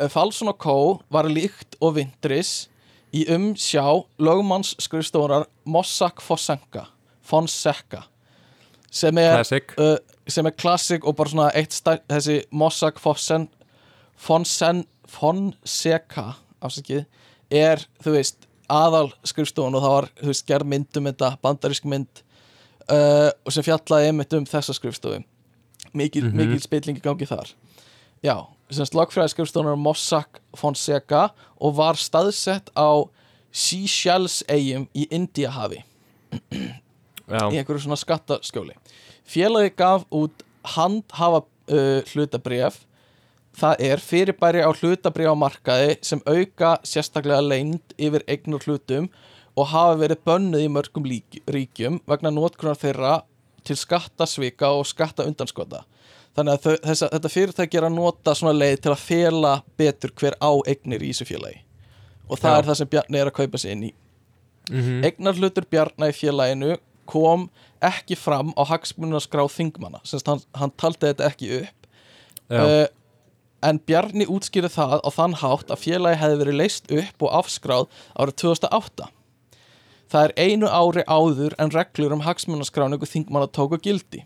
Uh, 0.00 0.08
Falson 0.12 0.50
og 0.52 0.58
Co. 0.60 0.76
var 1.12 1.28
líkt 1.30 1.78
og 1.80 1.96
vindris 2.00 2.66
í 3.12 3.26
umsjá 3.32 3.84
lögmanns 4.20 4.74
skrifstofunar 4.80 5.46
Mossack 5.68 6.22
Fonseca 6.24 6.86
Fonseca 7.22 8.06
sem 8.92 9.16
er 9.20 9.38
Classic. 9.38 9.74
uh, 9.80 9.96
sem 10.28 10.46
er 10.46 10.54
klassik 10.56 11.04
og 11.08 11.16
bara 11.16 11.32
svona 11.32 11.50
eitt 11.56 11.72
stær, 11.72 12.02
þessi 12.10 12.42
Mossack 12.52 13.00
Fonsen, 13.00 13.48
Fonsen, 14.16 14.84
Fonseca 15.12 16.36
afsakið, 16.62 17.04
er 17.52 17.82
þú 18.02 18.14
veist 18.16 18.46
aðal 18.72 19.10
skrifstofun 19.28 19.74
og 19.76 19.82
það 19.84 19.94
var 19.96 20.06
þú 20.22 20.30
veist 20.30 20.46
gerð 20.48 20.70
mynd 20.72 20.98
um 21.00 21.08
þetta, 21.10 21.30
bandarísk 21.44 21.88
mynd 21.90 22.22
uh, 22.88 23.30
og 23.44 23.52
sem 23.52 23.66
fjallaði 23.66 24.08
einmitt 24.12 24.36
um 24.38 24.46
þessa 24.48 24.74
skrifstofu. 24.76 25.22
Mikil, 25.92 26.28
Mhm. 26.30 26.36
mikil 26.38 26.60
spilling 26.62 26.96
í 26.96 27.02
gangi 27.04 27.26
þar. 27.28 27.50
Já, 28.24 28.36
semst 28.70 28.94
lagfræði 28.96 29.34
skrifstofunar 29.34 29.76
Mossack 29.76 30.38
Fonseca 30.56 31.30
og 31.60 31.74
var 31.76 31.98
staðsett 32.00 32.70
á 32.78 33.04
Seychelles 33.52 34.40
eigum 34.48 34.86
í 34.96 35.04
Indiahafi. 35.12 35.82
Í 36.32 37.58
einhverju 37.58 37.82
svona 37.84 37.98
skattaskjóli. 38.00 38.72
Félagi 39.28 39.74
gaf 39.76 40.06
út 40.14 40.42
handhafa 40.76 41.42
uh, 41.42 42.00
hlutabref 42.14 42.80
það 43.58 43.84
er 43.88 44.02
fyrirbæri 44.02 44.62
á 44.64 44.70
hlutabref 44.72 45.32
á 45.32 45.36
markaði 45.36 45.96
sem 46.04 46.22
auka 46.26 46.76
sérstaklega 46.88 47.42
leynd 47.44 47.96
yfir 47.98 48.24
eignar 48.30 48.64
hlutum 48.66 49.10
og 49.56 49.68
hafa 49.72 49.98
verið 50.00 50.22
bönnuð 50.26 50.64
í 50.64 50.70
mörgum 50.72 51.08
ríkjum 51.52 52.00
vegna 52.08 52.32
notkunar 52.32 52.78
þeirra 52.80 53.18
til 53.66 53.76
skattasvika 53.78 54.72
og 54.74 54.86
skattaundanskota. 54.88 55.84
Þannig 56.32 56.54
að 56.54 56.62
þau, 56.64 56.76
þessa, 56.86 57.08
þetta 57.12 57.32
fyrirtæki 57.32 57.78
er 57.78 57.86
að 57.86 57.98
nota 57.98 58.34
svona 58.34 58.54
leið 58.56 58.78
til 58.84 58.94
að 58.94 59.02
fela 59.04 59.52
betur 59.78 60.14
hver 60.16 60.38
á 60.40 60.50
eignir 60.64 61.04
í 61.04 61.10
þessu 61.12 61.28
félagi. 61.28 61.60
Og 62.30 62.40
það 62.40 62.54
Já. 62.54 62.56
er 62.56 62.68
það 62.70 62.78
sem 62.80 62.90
Bjarni 62.94 63.20
er 63.20 63.28
að 63.28 63.36
kaupa 63.36 63.60
sig 63.60 63.76
inn 63.76 63.84
í. 63.90 63.92
Mm 64.70 65.04
Eignarhlutur 65.04 65.66
Bjarna 65.68 66.08
í 66.08 66.16
félaginu 66.16 66.78
kom 67.04 67.48
ekki 67.82 68.16
fram 68.16 68.54
á 68.56 68.62
hagsmunaskrá 68.64 69.44
þingmanna, 69.50 70.00
semst 70.06 70.28
hann, 70.30 70.40
hann 70.54 70.72
taldi 70.78 71.10
þetta 71.10 71.28
ekki 71.28 71.50
upp. 71.60 71.88
Uh, 72.52 72.86
en 73.62 73.80
Bjarni 73.86 74.26
útskýrði 74.30 74.72
það 74.74 75.00
á 75.02 75.10
þann 75.14 75.38
hátt 75.42 75.72
að 75.72 75.82
félagi 75.84 76.20
hefði 76.20 76.38
verið 76.42 76.58
leist 76.60 76.92
upp 76.92 77.26
og 77.26 77.36
afskráð 77.40 77.86
árið 78.18 78.38
2008 78.44 79.10
það 80.12 80.24
er 80.26 80.34
einu 80.36 80.68
ári 80.68 81.04
áður 81.06 81.56
en 81.62 81.72
reglur 81.72 82.16
um 82.16 82.24
hagsmunaskráningu 82.26 83.08
þingmanna 83.08 83.50
tóku 83.54 83.78
gildi 83.82 84.24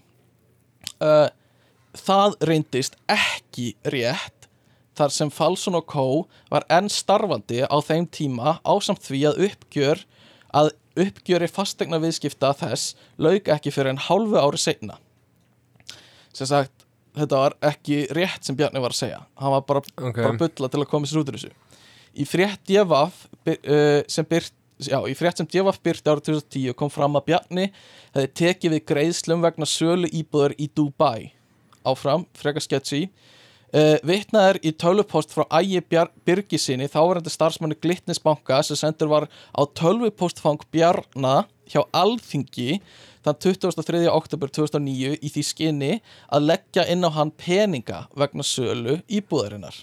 uh, 1.01 1.29
það 1.97 2.39
reyndist 2.49 2.99
ekki 3.13 3.75
rétt 3.93 4.49
þar 4.97 5.13
sem 5.13 5.31
Falson 5.33 5.77
og 5.77 5.87
Co. 5.93 6.07
var 6.51 6.65
enn 6.73 6.89
starfandi 6.93 7.63
á 7.69 7.77
þeim 7.85 8.09
tíma 8.09 8.59
ásamt 8.65 9.05
því 9.05 9.23
að 9.31 9.43
uppgjör 9.51 10.05
að 10.57 10.73
uppgjöri 10.97 11.49
fastegna 11.53 12.01
viðskipta 12.01 12.55
þess 12.57 12.95
lauk 13.21 13.51
ekki 13.53 13.73
fyrir 13.75 13.93
en 13.93 14.05
hálfu 14.07 14.41
ári 14.41 14.61
seinna 14.61 14.97
sem 16.37 16.49
sagt 16.49 16.76
þetta 17.17 17.41
var 17.41 17.57
ekki 17.71 18.03
rétt 18.17 18.47
sem 18.47 18.59
Bjarni 18.59 18.83
var 18.83 18.95
að 18.95 19.01
segja. 19.01 19.23
Hann 19.41 19.55
var 19.57 19.65
bara, 19.69 19.83
ok. 19.97 20.21
bara 20.21 20.39
bulla 20.43 20.71
til 20.73 20.83
að 20.83 20.91
koma 20.93 21.09
sér 21.09 21.23
út 21.23 21.33
úr 21.33 21.39
þessu. 21.39 21.83
Í 22.17 22.25
frétt 22.29 22.63
Djefaf 22.69 23.27
uh, 23.27 24.01
sem 24.09 24.29
byrt 24.29 24.55
Já, 24.77 24.99
í 25.09 25.15
frétt 25.17 25.39
sem 25.41 25.47
Djefaf 25.49 25.79
byrti 25.81 26.11
árið 26.13 26.27
2010 26.29 26.75
kom 26.77 26.91
fram 26.93 27.15
að 27.17 27.31
Bjarni 27.31 27.63
hefði 28.13 28.29
tekið 28.37 28.75
við 28.75 28.83
greiðslum 28.91 29.41
vegna 29.41 29.65
sölu 29.65 30.11
íbúður 30.13 30.53
í 30.61 30.67
Dubai. 30.69 31.31
Áfram, 31.89 32.27
frekar 32.37 32.61
sketchy 32.61 33.07
Uh, 33.77 33.99
vitnað 34.09 34.47
er 34.49 34.59
í 34.65 34.71
tölvupost 34.73 35.35
frá 35.35 35.43
Ægi 35.59 35.83
Birgisinni 36.25 36.87
þáverandi 36.89 37.29
starfsmanni 37.29 37.77
Glitnisbanka 37.77 38.63
sem 38.65 38.79
sendur 38.81 39.11
var 39.11 39.27
á 39.53 39.63
tölvupostfang 39.77 40.63
Bjarna 40.73 41.43
hjá 41.69 41.83
Alþingi 41.93 42.79
þann 43.27 43.37
23. 43.43 44.07
oktober 44.09 44.49
2009 44.49 45.19
í 45.21 45.33
því 45.35 45.45
skinni 45.45 45.91
að 46.33 46.47
leggja 46.53 46.87
inn 46.95 47.05
á 47.05 47.11
hann 47.19 47.35
peninga 47.37 48.07
vegna 48.17 48.47
sölu 48.47 48.97
íbúðarinnar 49.13 49.83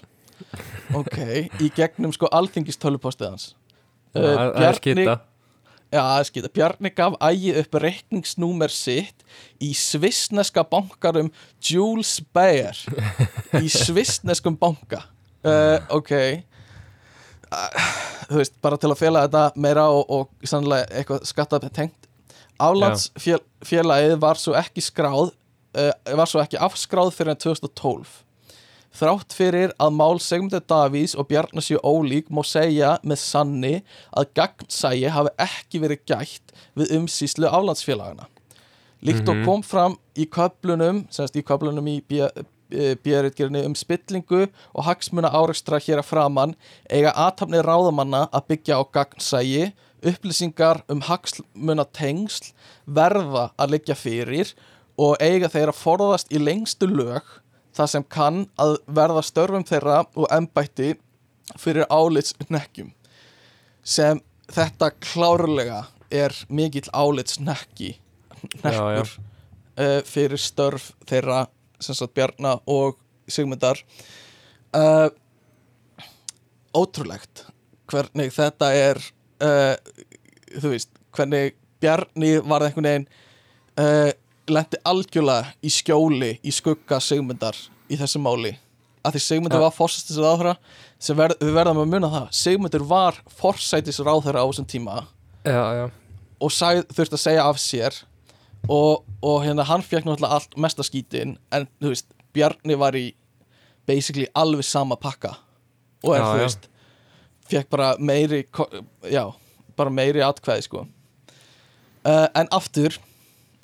ok, 0.98 1.20
í 1.62 1.70
gegnum 1.76 2.16
sko 2.16 2.32
Alþingis 2.34 2.80
tölvupostið 2.82 3.30
hans 3.30 3.46
Það 4.14 4.26
er- 5.06 5.14
skita. 6.26 6.50
Bjarni 6.54 6.90
gaf 6.94 7.18
ægi 7.22 7.54
upp 7.60 7.78
reikningsnúmer 7.82 8.72
sitt 8.72 9.24
í 9.62 9.72
svissneska 9.76 10.64
bankarum 10.68 11.30
Jules 11.62 12.18
Baer. 12.34 12.78
Í 13.60 13.68
svissneskum 13.72 14.58
banka. 14.60 15.04
Uh, 15.44 15.78
ok. 15.98 16.12
Uh, 17.54 17.92
þú 18.30 18.40
veist, 18.40 18.56
bara 18.64 18.80
til 18.80 18.90
að 18.90 19.00
fela 19.00 19.26
þetta 19.26 19.44
meira 19.60 19.86
og, 19.92 20.08
og 20.08 20.48
sannlega 20.48 20.88
eitthvað 20.90 21.28
skattað 21.28 21.68
tengt 21.74 22.08
Aflandsfélagið 22.62 24.14
var 24.22 24.38
svo 24.38 24.54
ekki 24.58 24.82
skráð 24.84 25.32
uh, 25.76 25.90
var 26.16 26.30
svo 26.30 26.42
ekki 26.42 26.60
afskráð 26.62 27.12
fyrir 27.16 27.34
enn 27.34 27.42
2012 27.42 28.23
Þrátt 28.94 29.34
fyrir 29.34 29.72
að 29.82 29.96
mál 29.98 30.20
Sigmundur 30.22 30.62
Davís 30.70 31.16
og 31.18 31.26
Bjarnar 31.26 31.64
séu 31.66 31.80
ólík 31.82 32.28
má 32.30 32.44
segja 32.46 32.92
með 33.02 33.18
sanni 33.18 33.74
að 34.14 34.28
gagnsægi 34.38 35.10
hafi 35.10 35.32
ekki 35.42 35.80
verið 35.82 36.04
gætt 36.06 36.54
við 36.78 36.92
umsýslu 37.00 37.50
aflandsfélagana. 37.50 38.28
Líkt 39.04 39.28
og 39.28 39.36
Mhm. 39.36 39.44
kom 39.44 39.62
fram 39.62 39.98
í 40.16 40.26
köflunum, 40.26 41.06
semst 41.10 41.34
í 41.36 41.42
köflunum 41.42 41.88
í 41.88 42.00
björritgerinu 42.70 43.64
um 43.66 43.74
spillingu 43.74 44.48
og 44.74 44.84
hagsmuna 44.84 45.30
árekstra 45.30 45.78
hér 45.78 45.98
að 46.00 46.08
framann 46.08 46.54
eiga 46.90 47.12
aðtapni 47.12 47.60
ráðamanna 47.62 48.28
að 48.32 48.46
byggja 48.48 48.78
á 48.78 48.82
gagnsægi, 48.94 49.72
upplýsingar 50.02 50.82
um 50.88 51.00
hagsmuna 51.00 51.84
tengsl 51.92 52.52
verða 52.86 53.50
að 53.58 53.70
liggja 53.70 53.94
fyrir 53.94 54.54
og 54.98 55.16
eiga 55.20 55.48
þeir 55.48 55.72
að 55.72 55.80
forðast 55.82 56.32
í 56.32 56.38
lengstu 56.38 56.86
lög 56.86 57.22
það 57.74 57.90
sem 57.90 58.06
kann 58.16 58.44
að 58.60 58.76
verða 58.86 59.24
störfum 59.26 59.66
þeirra 59.66 60.04
og 60.14 60.28
embætti 60.34 60.94
fyrir 61.60 61.86
álits 61.90 62.34
nekkjum 62.48 62.92
sem 63.84 64.20
þetta 64.52 64.90
klárlega 65.02 65.84
er 66.14 66.34
mikill 66.48 66.88
álits 66.92 67.40
nekki 67.40 67.94
nekkur 68.62 69.08
uh, 69.08 70.00
fyrir 70.06 70.40
störf 70.40 70.92
þeirra 71.08 71.44
sem 71.82 71.96
sagt 71.96 72.14
Bjarna 72.16 72.56
og 72.70 72.96
Sigmundar. 73.28 73.80
Uh, 74.74 75.08
ótrúlegt 76.74 77.44
hvernig 77.90 78.32
þetta 78.34 78.70
er 78.76 79.00
uh, 79.44 79.74
þú 80.60 80.74
veist, 80.74 80.90
hvernig 81.14 81.56
Bjarni 81.82 82.36
varð 82.42 82.70
einhvern 82.70 82.88
veginn 82.88 83.08
lendi 84.50 84.80
algjörlega 84.84 85.52
í 85.64 85.70
skjóli 85.72 86.34
í 86.44 86.52
skugga 86.52 87.00
Sigmundar 87.00 87.56
í 87.90 87.96
þessu 88.00 88.20
máli. 88.22 88.54
Að 89.04 89.16
því 89.16 89.20
Sigmundur 89.20 89.60
Ja. 89.60 89.66
var 89.66 89.74
fórsættis 89.76 90.16
ráðherra 90.16 90.56
sem 90.98 91.16
verð, 91.16 91.36
við 91.40 91.52
verðum 91.52 91.82
að 91.82 91.90
muna 91.92 92.08
það 92.08 92.28
Sigmundur 92.32 92.84
var 92.88 93.18
forsættis 93.28 94.00
ráðherra 94.00 94.40
á 94.40 94.48
þessum 94.48 94.66
tíma. 94.66 95.06
Já, 95.44 95.64
já, 95.76 95.90
og 96.40 96.50
þurfti 96.50 97.12
að 97.18 97.20
segja 97.20 97.44
af 97.44 97.58
sér. 97.60 98.02
Og, 98.64 99.04
og 99.20 99.42
hérna 99.44 99.64
hann 99.68 99.82
fekk 99.84 100.06
náttúrulega 100.06 100.32
allt 100.38 100.54
mesta 100.56 100.82
skítin 100.82 101.36
en 101.52 101.66
þú 101.82 101.90
veist, 101.92 102.06
Bjarni 102.32 102.78
var 102.80 102.96
í 102.96 103.12
basically 103.86 104.26
alveg 104.34 104.64
sama 104.64 104.96
pakka. 104.96 105.34
Og 106.02 106.14
er 106.16 106.22
þú 106.24 106.38
veist 106.40 106.68
fekk 107.50 107.68
bara 107.68 107.90
meiri 107.98 108.46
já, 109.12 109.34
bara 109.76 109.90
meiri 109.92 110.24
atkvæði 110.24 110.64
sko. 110.64 110.86
Uh, 112.04 112.26
en 112.34 112.48
aftur 112.52 112.96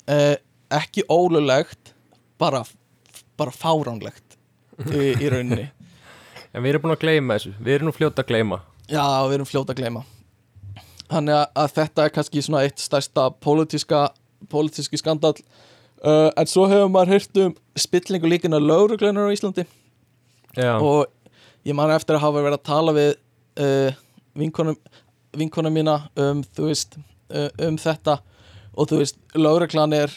uh, 0.09 0.35
ekki 0.73 1.05
ólulegt 1.11 1.93
bara, 2.41 2.63
bara 3.39 3.53
fáránlegt 3.55 4.37
í, 4.87 5.13
í 5.17 5.31
rauninni. 5.31 5.69
En 6.51 6.65
við 6.65 6.73
erum 6.73 6.81
búin 6.83 6.91
að 6.97 7.03
gleyma 7.05 7.35
þessu, 7.37 7.49
við 7.63 7.73
erum 7.77 7.87
nú 7.87 7.91
fljóta 7.95 8.25
að 8.25 8.27
gleyma. 8.33 8.57
Já, 8.91 9.05
við 9.23 9.37
erum 9.37 9.47
fljóta 9.47 9.71
að 9.71 9.77
gleyma. 9.77 10.01
Þannig 11.07 11.37
að, 11.37 11.45
að 11.63 11.69
þetta 11.77 12.03
er 12.03 12.11
kannski 12.17 12.41
svona 12.43 12.63
eitt 12.67 12.81
stærsta 12.83 13.27
pólitíska 13.39 14.01
pólitíski 14.51 14.99
skandal 14.99 15.33
uh, 16.05 16.29
en 16.35 16.49
svo 16.49 16.65
hefur 16.69 16.89
maður 16.91 17.15
heyrt 17.15 17.39
um 17.43 17.53
spillingu 17.77 18.29
líkina 18.29 18.59
lauruglunar 18.61 19.29
á 19.29 19.33
Íslandi. 19.33 19.65
Já, 20.57 20.75
og 20.75 21.07
ég 21.67 21.77
man 21.77 21.93
eftir 21.93 22.17
að 22.17 22.25
hafa 22.25 22.43
verið 22.43 22.57
að 22.57 22.67
tala 22.67 22.95
við 22.95 23.11
uh, 23.63 24.01
vinkonum, 24.37 24.79
vinkonum 25.37 25.75
mína 25.75 25.97
um, 26.19 26.43
veist, 26.57 26.97
uh, 27.31 27.49
um 27.67 27.79
þetta. 27.79 28.19
Og 28.75 28.87
þú 28.91 29.01
veist, 29.01 29.19
lauruglan 29.35 29.95
er 29.95 30.13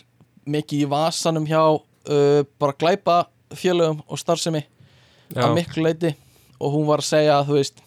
mikið 0.46 0.84
í 0.84 0.90
vasanum 0.90 1.46
hjá 1.48 1.62
uh, 1.64 2.42
bara 2.60 2.76
glæpa 2.78 3.18
félögum 3.54 4.02
og 4.08 4.20
starfsemi 4.20 4.64
já, 4.64 5.42
að 5.44 5.56
miklu 5.58 5.84
leiti 5.86 6.14
og 6.60 6.74
hún 6.74 6.88
var 6.88 7.02
að 7.02 7.10
segja 7.10 7.38
að 7.38 7.50
þú 7.50 7.58
veist 7.60 7.82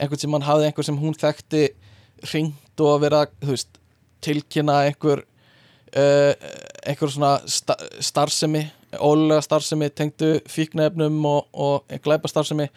einhvern 0.00 0.22
sem 0.22 0.36
hann 0.36 0.46
hafði 0.46 0.68
einhver 0.68 0.88
sem 0.88 1.00
hún 1.00 1.18
þekkti 1.18 1.64
ringt 2.32 2.82
og 2.82 2.94
að 2.94 3.02
vera 3.06 3.24
veist, 3.44 3.80
tilkynna 4.24 4.78
einhver 4.88 5.24
uh, 5.24 6.32
einhver 6.86 7.12
svona 7.12 7.34
sta 7.50 7.76
starfsemi 8.02 8.64
ólega 9.00 9.40
starfsemi 9.44 9.88
tengdu 9.96 10.34
fíknefnum 10.50 11.20
og, 11.28 11.48
og 11.52 12.00
glæpa 12.04 12.28
starfsemi 12.28 12.68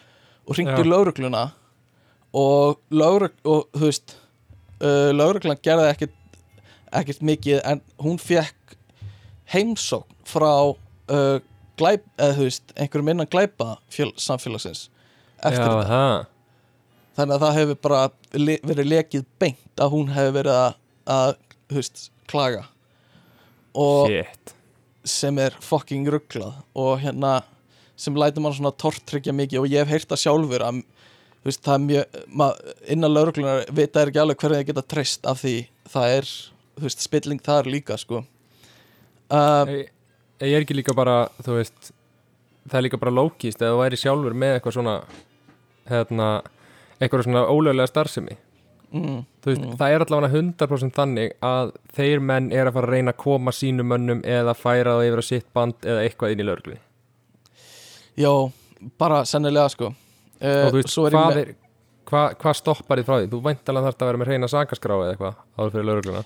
og 0.46 0.58
ringdu 0.58 0.82
Já. 0.82 0.88
laurugluna 0.88 1.48
og, 2.36 2.80
laurug, 2.90 3.34
og 3.44 3.66
þú 3.74 3.88
veist 3.88 4.16
uh, 4.82 5.12
lauruglan 5.14 5.60
gerði 5.62 5.90
ekkert 5.92 6.22
ekkert 6.96 7.24
mikið 7.26 7.60
en 7.66 7.82
hún 8.00 8.20
fekk 8.22 8.55
heimsókn 9.52 10.16
frá 10.26 10.52
uh, 10.72 11.38
glæp, 11.76 12.06
eða 12.16 12.36
þú 12.38 12.46
veist 12.48 12.72
einhverjum 12.76 13.12
innan 13.12 13.30
glæpa 13.30 13.76
fjöl, 13.92 14.12
samfélagsins 14.20 14.88
eftir 15.42 15.62
já, 15.62 15.68
þetta. 15.68 15.90
það 15.90 16.24
þannig 17.16 17.36
að 17.36 17.44
það 17.44 17.58
hefur 17.60 17.80
bara 17.86 18.00
le 18.36 18.56
verið 18.66 18.90
lekið 18.92 19.26
beint 19.40 19.82
að 19.82 19.92
hún 19.94 20.12
hefur 20.12 20.36
verið 20.36 20.58
að, 20.60 20.78
að 21.16 21.30
þú 21.70 21.78
veist, 21.80 22.02
klaga. 22.30 22.64
Og 23.76 24.10
Shit. 24.10 24.54
sem 25.06 25.38
er 25.40 25.56
fucking 25.64 26.08
rugglað 26.12 26.60
og 26.76 27.00
hérna 27.02 27.38
sem 27.96 28.16
lætur 28.16 28.44
mann 28.44 28.54
svona 28.56 28.74
tortryggja 28.76 29.32
mikið 29.36 29.62
og 29.62 29.72
ég 29.72 29.84
hef 29.84 29.92
heyrt 29.92 30.12
það 30.12 30.22
sjálfur 30.24 30.64
að 30.66 30.82
þú 30.82 31.48
veist, 31.48 31.62
það 31.64 31.74
er 31.76 31.84
mjög, 31.86 32.20
mað, 32.42 32.62
innan 32.96 33.14
lauruglunar 33.14 33.64
vita 33.76 34.02
er 34.02 34.12
ekki 34.12 34.22
alveg 34.22 34.40
hverju 34.42 34.60
þið 34.60 34.70
geta 34.70 34.86
treyst 34.92 35.28
af 35.30 35.40
því 35.44 35.56
það 35.92 36.16
er, 36.18 36.32
þú 36.76 36.88
veist, 36.88 37.04
spilling 37.06 37.44
þar 37.46 37.70
líka 37.72 38.00
sko 38.00 38.24
uh, 39.34 39.70
Ég 39.70 39.92
ég 40.40 40.56
er 40.56 40.64
ekki 40.64 40.76
líka 40.76 40.94
bara, 40.96 41.26
þú 41.40 41.58
veist 41.60 41.92
það 42.66 42.78
er 42.78 42.84
líka 42.88 43.00
bara 43.00 43.14
lókist 43.14 43.62
eða 43.62 43.76
þú 43.76 43.82
væri 43.82 44.00
sjálfur 44.00 44.34
með 44.36 44.56
eitthvað 44.56 44.76
svona 44.76 44.96
hérna, 45.88 46.26
eitthvað 46.98 47.24
svona 47.28 47.44
ólöglega 47.46 47.88
starfsemi. 47.88 48.36
Mm, 48.96 49.22
þú 49.42 49.52
veist, 49.52 49.64
það 49.80 49.94
er 49.94 50.04
allavega 50.04 50.40
100% 50.42 50.94
þannig 50.96 51.32
að 51.44 51.72
þeir 51.96 52.22
menn 52.22 52.50
er 52.54 52.68
að 52.68 52.76
fara 52.76 52.90
að 52.90 52.96
reyna 52.96 53.14
að 53.14 53.22
koma 53.22 53.54
sínum 53.54 53.88
mönnum 53.90 54.20
eða 54.22 54.54
færa 54.54 54.98
það 54.98 55.08
yfir 55.08 55.22
á 55.22 55.24
sitt 55.26 55.48
band 55.56 55.88
eða 55.88 56.04
eitthvað 56.04 56.34
inn 56.34 56.42
í 56.42 56.46
lögreglu 56.46 56.76
já, 58.16 58.32
bara 58.98 59.24
sennilega 59.28 59.68
sko. 59.72 59.92
Uh, 60.40 60.66
og 60.66 60.70
þú 60.74 60.80
veist, 60.80 60.98
hvað 61.16 61.40
er 61.42 61.52
hvað 62.06 62.36
hva 62.42 62.54
stoppar 62.56 63.00
þið 63.00 63.08
frá 63.08 63.18
því? 63.18 63.28
Þú 63.32 63.40
væntalega 63.44 63.90
þarf 63.90 64.02
að 64.02 64.10
vera 64.10 64.20
með 64.22 64.30
reyna 64.30 64.50
sakaskrá 64.52 64.96
eða 64.96 65.12
eitthvað 65.14 65.42
áður 65.56 65.74
fyrir 65.74 65.88
lögregluna. 65.90 66.22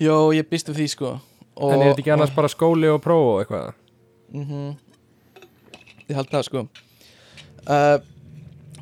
Já, 0.00 0.14
ég 0.36 0.48
býst 0.48 0.70
við 0.70 0.80
því 0.80 0.88
sko 0.94 1.12
og, 1.60 1.72
en 1.72 1.80
er 1.82 1.90
þetta 1.92 2.04
ekki 2.04 2.14
annars 2.16 2.32
bara 2.34 2.50
skóli 2.52 2.90
og 2.90 3.02
próf 3.04 3.26
og 3.34 3.42
eitthvað? 3.42 3.74
mm 4.34 4.46
ég 6.10 6.18
held 6.18 6.30
það 6.32 6.46
sko. 6.48 6.64
Uh, 7.70 7.98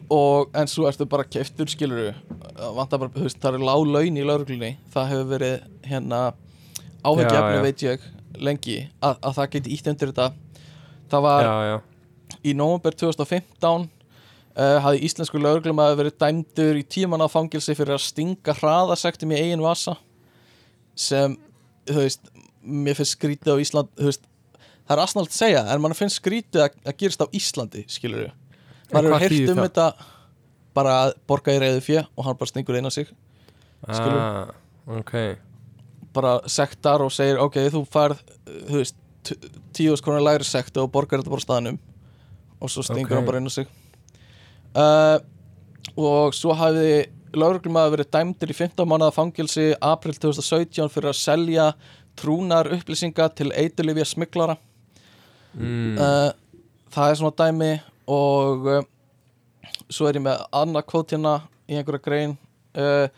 og 0.09 0.55
en 0.57 0.71
svo 0.71 0.87
ertu 0.89 1.05
bara 1.09 1.27
keftur 1.29 1.69
skiluru 1.69 2.13
bara, 2.57 3.11
veist, 3.13 3.41
það 3.43 3.59
er 3.59 3.65
lág 3.69 3.83
laun 3.85 4.17
í 4.17 4.25
lauruglunni 4.25 4.71
það 4.95 5.11
hefur 5.11 5.29
verið 5.35 5.67
hérna 5.85 6.21
já. 7.59 7.63
veit 7.67 7.85
ég 7.85 8.07
lengi 8.39 8.79
að, 9.05 9.19
að 9.21 9.37
það 9.37 9.51
geti 9.53 9.75
ítt 9.75 9.91
undir 9.93 10.13
þetta. 10.13 10.31
Það 11.09 11.25
var 11.25 11.45
Já, 11.45 11.55
já, 11.69 11.77
í 12.45 12.55
nóvember 12.57 12.97
2015 12.97 13.85
uh, 13.85 14.79
hafði 14.85 15.05
íslensku 15.09 15.41
lauruglum 15.43 15.83
að 15.83 15.97
verið 16.03 16.19
dæmdur 16.23 16.81
í 16.81 16.85
tíman 16.85 17.25
af 17.25 17.35
fangilsi 17.35 17.77
fyrir 17.77 17.97
að 17.99 18.07
stinga 18.07 18.57
hraðasektum 18.61 19.33
í 19.35 19.41
eigin 19.43 19.65
vasa 19.65 19.97
sem, 20.99 21.37
þú 21.89 22.01
veist 22.03 22.33
mér 22.63 22.99
finnst 22.99 23.17
skrítið 23.17 23.55
á 23.55 23.57
Ísland 23.63 23.89
veist, 23.99 24.23
það 24.89 24.95
er 24.97 25.03
asnalt 25.05 25.31
að 25.33 25.39
segja 25.39 25.65
en 25.73 25.83
mann 25.85 25.95
finnst 25.99 26.21
skrítið 26.21 26.65
að, 26.67 26.79
að 26.89 26.97
gerist 27.03 27.23
á 27.23 27.27
Íslandi 27.39 27.85
skilur 27.91 28.25
við, 28.27 28.33
maður 28.93 29.17
hefur 29.19 29.35
þýðir 29.37 29.53
um 29.55 29.63
þetta 29.67 29.89
bara 30.79 30.95
að 31.05 31.13
borga 31.31 31.55
í 31.57 31.61
reyðu 31.63 31.83
fjö 31.85 32.05
og 32.15 32.25
hann 32.27 32.39
bara 32.41 32.51
stingur 32.53 32.79
inn 32.79 32.89
á 32.89 32.93
sig 32.95 33.09
skilur. 33.89 34.19
ah, 34.21 34.51
ok. 34.99 35.15
Bara 36.15 36.33
sektar 36.51 37.03
og 37.05 37.13
segir 37.15 37.39
ok, 37.43 37.59
þú 37.71 37.85
færð, 37.91 38.23
uh, 38.49 38.57
þú 38.71 38.81
veist 38.81 38.97
t- 39.29 39.37
tíu 39.77 39.93
þúsund 39.93 40.07
konar 40.09 40.25
lægri 40.25 40.47
sekt 40.49 40.79
og 40.81 40.89
borgar 40.95 41.21
þetta 41.21 41.31
bara 41.35 41.45
staðnum. 41.45 41.79
Og 42.59 42.73
svo 42.73 42.83
stingur 42.83 43.13
Ok. 43.13 43.19
hann 43.21 43.29
bara 43.29 43.39
inn 43.43 43.47
á 43.47 43.55
sig. 43.55 43.69
Uh, 44.75 45.19
og 45.99 46.35
svo 46.35 46.55
hafði 46.59 47.07
lauruglum 47.39 47.77
að 47.79 47.93
verið 47.97 48.11
dæmdur 48.15 48.51
í 48.51 48.57
15 48.57 48.89
mánuða 48.89 49.15
fangilsi 49.15 49.69
april 49.85 50.15
2017 50.17 50.91
fyrir 50.93 51.11
að 51.13 51.19
selja 51.21 51.69
trúnar 52.19 52.71
upplýsinga 52.75 53.29
til 53.39 53.53
eiturlifja 53.55 54.07
smiklara 54.13 54.59
mm, 55.55 55.97
uh, 55.97 56.31
það 56.95 57.13
er 57.13 57.21
svona 57.21 57.39
dæmi 57.43 57.73
og 58.09 58.69
uh, 58.69 58.83
svo 59.89 60.09
er 60.09 60.19
ég 60.19 60.25
með 60.25 60.45
annað 60.57 60.87
kvót 60.91 61.15
hérna 61.15 61.35
í 61.69 61.77
einhverja 61.77 62.05
grein. 62.05 62.37
Uh, 62.77 63.09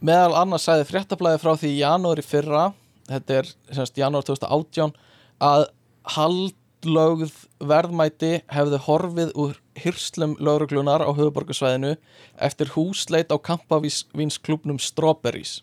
meðal 0.00 0.36
annars 0.38 0.66
sagði 0.68 0.88
fréttablaði 0.88 1.40
frá 1.42 1.54
því 1.58 1.72
í 1.74 1.80
janúari 1.82 2.24
fyrra 2.24 2.70
þetta 3.10 3.40
er 3.40 3.50
semst 3.74 3.98
janúar 3.98 4.26
2018 4.26 4.94
að 5.44 5.64
haldlögð 6.14 7.34
verðmæti 7.70 8.32
hefði 8.50 8.80
horfið 8.86 9.32
úr 9.40 9.58
hyrslum 9.80 10.36
lauruglunar 10.40 11.04
á 11.04 11.10
höfuborgarsvæðinu 11.10 11.94
eftir 12.40 12.72
húsleit 12.76 13.32
á 13.34 13.36
kampavínsklubnum 13.36 14.80
Strawberries 14.82 15.60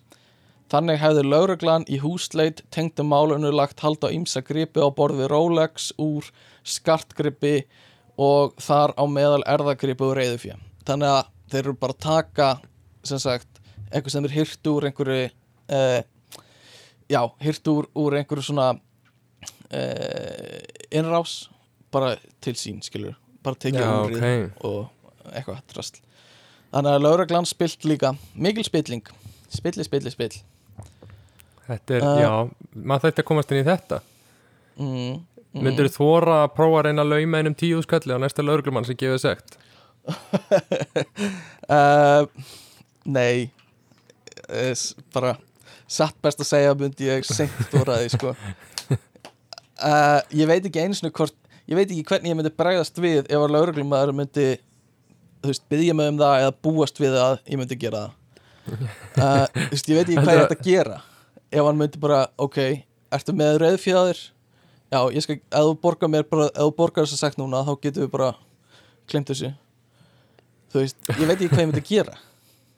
Þannig 0.68 1.00
hefði 1.00 1.24
lauruglan 1.24 1.86
í 1.88 2.00
húsleit 2.04 2.60
tengdum 2.76 3.08
málunu 3.14 3.54
lagt 3.56 3.80
hald 3.86 4.04
á 4.04 4.12
ýmsa 4.12 4.42
gripi 4.44 4.84
á 4.84 4.92
borði 4.92 5.30
Rolex 5.32 5.94
úr 5.96 6.28
skartgripi 6.68 7.62
og 8.20 8.58
þar 8.60 8.92
á 9.00 9.04
meðal 9.08 9.44
erðagripi 9.48 10.04
og 10.04 10.18
reyðufjö. 10.18 10.58
Þannig 10.88 11.14
að 11.14 11.30
þeir 11.54 11.62
eru 11.62 11.76
bara 11.80 11.96
að 11.96 12.04
taka 12.04 12.50
sem 13.08 13.22
sagt, 13.24 13.62
eitthvað 13.88 14.14
sem 14.18 14.28
er 14.28 14.36
hyrt 14.36 14.70
úr 14.74 14.88
einhverju 14.90 15.30
uh, 15.30 16.02
já, 17.08 17.22
hyrt 17.46 17.72
úr, 17.72 17.88
úr 17.96 18.18
einhverju 18.20 18.50
svona 18.50 18.74
uh, 18.76 20.60
innrás 20.92 21.46
bara 21.96 22.18
til 22.44 22.58
sín, 22.60 22.84
skilur 22.84 23.16
bara 23.46 23.56
tekið 23.56 23.80
Já, 23.80 23.94
úrið 24.04 24.20
ok. 24.20 24.68
og 24.68 25.32
eitthvað 25.32 25.64
drasl. 25.72 26.04
Þannig 26.76 26.98
að 26.98 27.04
lauruglan 27.06 27.48
spilt 27.48 27.88
líka 27.88 28.12
mikil 28.36 28.68
spilling 28.68 29.08
spilli, 29.48 29.86
spilli, 29.88 30.12
spill 30.12 30.36
Þetta 31.68 31.98
er, 31.98 32.04
Uh, 32.08 32.20
já, 32.22 32.32
maður 32.74 33.08
þætti 33.08 33.24
að 33.24 33.28
komast 33.28 33.52
inn 33.52 33.62
í 33.62 33.68
þetta. 33.68 34.00
Mm, 34.78 34.92
mm. 34.94 35.64
Myndur 35.66 35.90
þú 35.92 35.98
þóra 35.98 36.36
að 36.46 36.54
prófa 36.56 36.80
að 36.80 36.86
reyna 36.88 37.04
að 37.04 37.12
lauma 37.14 37.42
einum 37.42 37.58
tíu 37.58 37.82
skalli 37.84 38.16
á 38.16 38.20
næsta 38.22 38.46
lauruglumann 38.46 38.88
sem 38.88 38.98
gefið 39.00 39.24
sekt? 39.26 39.58
uh, 41.68 42.24
Nei. 43.18 43.50
Uh, 44.48 44.72
bara 45.16 45.36
satt 45.88 46.16
best 46.24 46.40
að 46.44 46.50
segja 46.52 46.76
myndi 46.80 47.10
ég 47.10 47.28
seint 47.28 47.58
þóraði 47.72 48.14
sko. 48.16 48.36
Uh, 48.92 50.22
Ég 50.40 50.48
veit 50.48 50.64
ekki 50.64 50.84
einu 50.84 50.96
sinni 50.98 51.12
hvort 51.16 51.36
ég 51.68 51.76
veit 51.76 51.90
ekki 51.90 52.06
hvernig 52.08 52.32
ég 52.32 52.40
myndi 52.40 52.54
bregðast 52.56 53.00
við 53.04 53.26
ef 53.26 53.42
að 53.42 53.54
lauruglumæður 53.56 54.16
myndi 54.16 54.48
þú 55.44 55.52
veist, 55.52 55.66
byggja 55.72 55.96
mig 55.98 56.14
um 56.14 56.22
það 56.22 56.46
eða 56.46 56.56
búast 56.64 57.02
við 57.02 57.18
að 57.20 57.38
ég 57.44 57.60
myndi 57.60 57.78
gera 57.80 58.06
það. 58.06 58.14
Þú 59.18 59.68
veist, 59.72 59.90
ég 59.92 59.96
veit 60.00 60.08
ekki 60.08 60.24
hvað 60.24 60.34
ég 60.36 60.46
ætti 60.46 60.58
að 60.58 60.66
gera 60.68 60.98
ef 61.52 61.64
hann 61.64 61.78
myndi 61.80 62.00
bara, 62.02 62.26
ok 62.38 62.58
ertu 63.16 63.34
með 63.38 63.58
rauðfjöðir 63.64 64.20
já, 64.92 65.00
ég 65.16 65.24
skal, 65.24 65.38
ef 65.40 65.68
þú 65.70 65.76
borgar 65.84 66.12
mér 66.12 66.26
bara, 66.28 66.48
ef 66.52 66.64
þú 66.68 66.74
borgar 66.80 67.06
þess 67.08 67.16
að 67.18 67.24
sagt 67.26 67.40
núna, 67.42 67.64
þá 67.68 67.74
getum 67.84 68.04
við 68.06 68.12
bara 68.14 68.30
klemt 69.08 69.30
þessu. 69.32 69.54
Þú 70.74 70.82
veist, 70.84 70.98
ég 71.16 71.22
veit 71.30 71.38
ekki 71.38 71.48
hvað 71.54 71.62
ég 71.64 71.70
myndi 71.72 71.84
gera. 71.88 72.16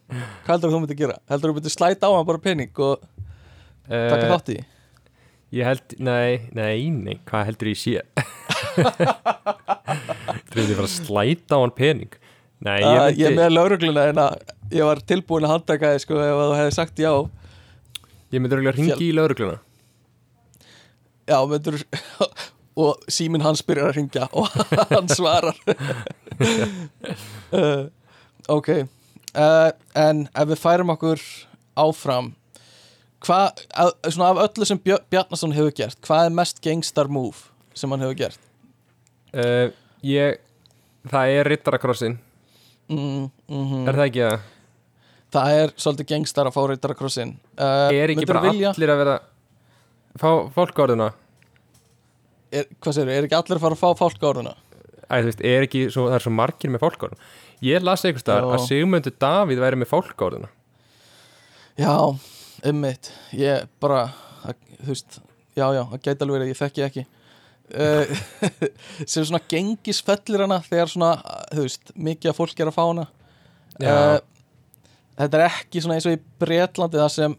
Hvað 0.10 0.52
heldur 0.54 0.74
þú 0.76 0.82
myndi 0.84 0.98
gera? 1.00 1.16
heldur 1.30 1.50
þú 1.52 1.56
myndi 1.60 1.72
slæta 1.74 2.10
á 2.10 2.12
hann 2.14 2.28
bara 2.30 2.42
pening 2.44 2.84
og 2.86 3.02
taka 3.90 4.26
Uh, 4.28 4.30
þátt 4.30 4.50
í? 4.54 4.58
ég 5.58 5.66
held, 5.66 5.96
nei, 5.98 6.50
nei, 6.54 6.90
nei, 6.94 7.16
hvað 7.26 7.48
heldur 7.50 7.72
ég 7.72 7.80
sé? 7.82 8.04
Þrjóði 10.54 10.76
bara 10.78 10.86
að 10.86 10.94
slæta 10.94 11.58
á 11.58 11.60
hann 11.64 11.74
pening? 11.78 12.12
Nei, 12.66 12.78
ég 12.84 12.86
ég 13.18 13.26
er 13.26 13.34
myndi, 13.34 13.40
með 13.40 13.54
laurugluna 13.56 14.04
en 14.12 14.22
að 14.26 14.54
ég 14.76 14.86
var 14.86 15.02
tilbúin 15.10 15.48
að 15.48 15.54
handtaka 15.56 15.94
þið 15.96 16.04
sko 16.04 16.20
ef 16.22 16.34
að 16.36 16.42
þú 16.52 16.58
hefði 16.60 16.76
sagt 16.78 17.02
já 17.02 17.12
ég 18.34 18.42
myndi 18.42 18.56
örugglega 18.58 18.76
hringi 18.78 19.10
í 19.10 19.16
laurugluna 19.18 19.60
já, 21.30 21.38
myndur 21.50 21.78
og 22.84 23.04
síminn 23.12 23.44
hans 23.46 23.62
byrjar 23.66 23.92
að 23.92 23.98
ringja 24.00 24.28
og 24.32 24.48
hann 24.94 25.10
svarar. 25.12 25.58
Uh, 27.52 27.90
ok. 28.58 28.70
Uh, 29.36 29.70
en 30.00 30.24
ef 30.34 30.48
við 30.50 30.62
færum 30.62 30.90
okkur 30.96 31.22
áfram 31.78 32.32
hvað, 33.26 33.62
að- 33.78 33.94
svona 34.10 34.30
af 34.32 34.40
öllu 34.48 34.66
sem 34.66 34.80
Bjarnason 34.82 35.54
hefur 35.54 35.76
gert 35.78 36.00
hvað 36.08 36.30
er 36.30 36.34
mest 36.40 36.62
gangstar 36.66 37.12
move 37.12 37.50
sem 37.78 37.92
hann 37.94 38.02
hefur 38.06 38.18
gert? 38.24 38.40
Uh, 39.36 39.70
Ég, 40.02 40.40
það 41.12 41.34
er 41.36 41.50
rittarakrossin 41.52 42.16
mm, 42.90 43.28
mm 43.52 43.84
Er 43.92 43.98
það 44.00 44.06
ekki 44.08 44.24
það? 44.24 44.48
Það 45.34 45.58
er 45.64 45.74
svolítið 45.78 46.10
gangstar 46.14 46.50
að 46.50 46.56
fá 46.56 46.62
reytarakrossin 46.72 47.36
uh, 47.60 47.90
Er 47.94 48.14
ekki 48.14 48.28
bara 48.30 48.46
vilja, 48.48 48.74
allir 48.74 48.94
að 48.94 49.04
vera 49.04 49.18
Fá 50.20 50.30
fólkórðuna 50.56 51.12
er, 52.50 52.66
hvað 52.82 52.98
segir, 52.98 53.14
er 53.14 53.28
ekki 53.28 53.38
allir 53.38 53.60
að 53.60 53.64
fara 53.66 53.78
að 53.78 53.84
fá 53.84 54.02
fálkaorðuna? 54.04 54.56
Æ, 55.10 55.14
þú 55.14 55.30
veist, 55.30 55.46
er 55.46 55.66
ekki 55.68 55.86
svo, 55.94 56.08
það 56.10 56.18
er 56.18 56.26
svo 56.26 56.34
margir 56.34 56.74
með 56.74 56.84
fólkórðuna 56.86 57.32
Ég 57.66 57.84
las 57.84 58.06
einhvers 58.08 58.26
Já. 58.26 58.40
að 58.40 58.66
Sigmundur 58.66 59.16
Davíð 59.22 59.64
væri 59.64 59.80
með 59.82 59.92
fólkórðuna 59.94 60.52
Já, 61.80 61.96
ummitt 62.72 63.12
Ég 63.38 63.70
bara, 63.84 64.08
að, 64.44 64.62
þú 64.82 64.94
veist 64.94 65.20
Já, 65.60 65.68
já, 65.76 65.84
það 65.92 66.04
gæti 66.06 66.26
alveg 66.26 66.38
verið, 66.38 66.52
ég 66.52 66.60
þekki 66.60 66.84
ekki. 66.86 67.06
Uh, 67.70 68.22
sem 69.12 69.26
svona 69.28 69.42
gengisfellir 69.52 70.44
hana 70.46 70.60
þegar 70.66 70.92
svona, 70.92 71.12
þú 71.52 71.66
veist 71.66 71.92
mikið 71.98 72.32
af 72.32 72.40
fólk 72.40 72.62
er 72.62 72.72
að 72.72 72.78
fá 72.78 72.84
hana. 72.86 73.06
Já. 73.80 73.90
uh, 73.90 74.39
Þetta 75.20 75.40
er 75.40 75.46
ekki 75.50 75.82
svona 75.84 75.98
eins 76.00 76.08
og 76.08 76.16
í 76.16 76.22
Bretlandi 76.40 77.02
það 77.02 77.12
sem 77.16 77.38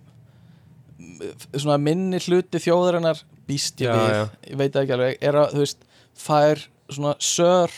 svona 1.56 1.78
minni 1.80 2.20
hluti 2.26 2.60
þjóðarinnar 2.60 3.22
býst 3.48 3.80
ég 3.82 3.88
Já, 3.88 3.96
við, 3.96 4.12
já. 4.18 4.24
ég 4.50 4.60
veit 4.60 4.76
ekki 4.82 4.94
alveg. 4.96 5.16
Er 5.30 5.38
að, 5.40 5.54
þú 5.56 5.64
veist, 5.64 5.88
fær 6.20 6.62
svona 6.90 7.14
sör, 7.24 7.74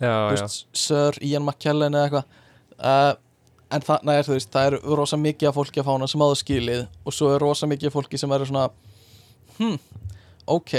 Já, 0.00 0.12
þú 0.12 0.36
já, 0.36 0.42
veist, 0.44 0.62
sör 0.76 1.18
Ian 1.24 1.46
McKellen 1.48 1.96
eða 1.96 2.06
eitthvað. 2.08 2.38
Uh, 2.80 3.12
en 3.70 3.84
þarna 3.86 4.16
er, 4.18 4.26
þú 4.26 4.36
veist, 4.36 4.50
það 4.54 4.68
er 4.70 4.96
rosa 4.98 5.18
mikið 5.20 5.50
af 5.50 5.58
fólki 5.58 5.80
að 5.82 5.86
fá 5.86 5.92
hana 5.94 6.08
sem 6.10 6.24
áður 6.24 6.40
skilið 6.40 6.80
og 7.06 7.14
svo 7.14 7.30
er 7.34 7.44
rosa 7.44 7.68
mikið 7.70 7.90
af 7.90 7.96
fólki 7.96 8.20
sem 8.20 8.34
er 8.34 8.44
svona 8.48 8.64
hm, 9.60 9.76
ok 10.50 10.72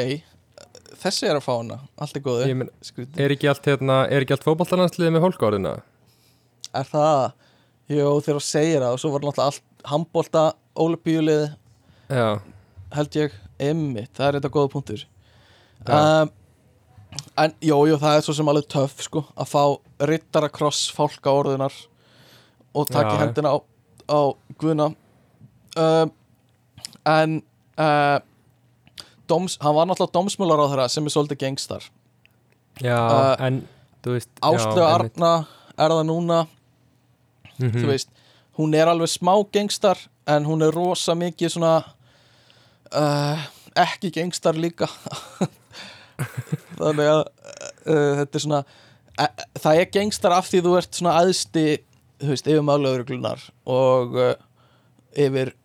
þessi 1.01 1.29
er 1.29 1.39
að 1.39 1.45
fá 1.45 1.53
hana, 1.55 1.77
allt 2.01 2.19
er 2.19 2.25
meina, 2.59 2.73
Skrítið. 2.85 3.21
er 3.23 3.35
ekki 3.35 3.49
allt, 3.51 3.69
hérna, 3.69 4.01
allt 4.35 4.45
fótballtalandsliðið 4.47 5.15
með 5.15 5.25
fólkórðuna? 5.27 5.75
er 6.81 6.87
það, 6.91 7.23
jú, 7.91 8.11
þegar 8.23 8.39
þú 8.39 8.43
segir 8.45 8.83
það 8.83 8.95
og 8.95 9.01
svo 9.01 9.11
var 9.13 9.25
náttúrulega 9.25 9.47
allt 9.51 9.87
handbólta 9.91 10.43
ólipíulið, 10.79 11.47
held 12.95 13.17
ég. 13.19 13.35
Emmi, 13.61 14.07
það 14.17 14.27
er 14.27 14.37
þetta 14.39 14.51
góða 14.55 14.71
punktur. 14.73 15.03
Um, 15.85 16.31
en 17.37 17.53
jú, 17.61 17.77
jú, 17.91 17.97
það 18.01 18.15
er 18.17 18.25
svo 18.25 18.33
sem 18.37 18.49
alveg 18.49 18.65
töff 18.73 19.03
sko, 19.05 19.21
að 19.37 19.51
fá 19.51 19.63
rittarakross 20.09 20.87
fálka 20.95 21.33
orðunar 21.41 21.75
og 22.73 22.89
taka 22.89 23.19
hendina 23.21 23.53
á, 23.53 23.57
á 24.09 24.19
guðna. 24.61 24.89
Um, 25.77 26.11
en 27.05 27.37
uh, 27.77 28.17
doms, 29.29 29.57
hann 29.61 29.75
var 29.75 29.89
náttúrulega 29.89 30.15
dómsmjölar 30.17 30.63
á 30.63 30.69
þeirra 30.71 30.87
sem 30.91 31.05
er 31.07 31.13
svolítið 31.13 31.43
gengstar 31.45 31.87
já, 32.81 32.97
Uh, 32.97 33.35
en 33.45 33.61
Áslögu 34.41 34.81
Arna 34.81 35.31
er 35.77 35.93
það 35.93 36.05
núna 36.09 36.39
mm 37.67 37.81
þú 37.81 37.89
veist, 37.91 38.09
hún 38.59 38.75
er 38.75 38.91
alveg 38.91 39.11
smá 39.11 39.33
gengstar 39.53 39.99
en 40.27 40.45
hún 40.45 40.63
er 40.65 40.73
rosa 40.75 41.15
mikið 41.17 41.53
svona 41.55 41.73
uh, 42.91 43.45
ekki 43.75 44.11
gengstar 44.11 44.57
líka. 44.59 44.89
Þannig 46.81 47.07
að 47.07 47.21
uh, 47.21 48.13
þetta 48.21 48.37
er 48.37 48.43
svona 48.45 48.61
uh, 48.63 49.31
það 49.61 49.81
er 49.81 49.89
gengstar 49.95 50.35
af 50.35 50.49
því 50.51 50.63
þú 50.67 50.75
ert 50.81 50.99
svona 50.99 51.17
aðsti 51.21 51.65
þú 52.21 52.33
veist, 52.33 52.47
yfir 52.47 52.65
málaugurglunar 52.67 53.47
og 53.65 54.19
uh, 54.19 54.35
yfir 55.17 55.55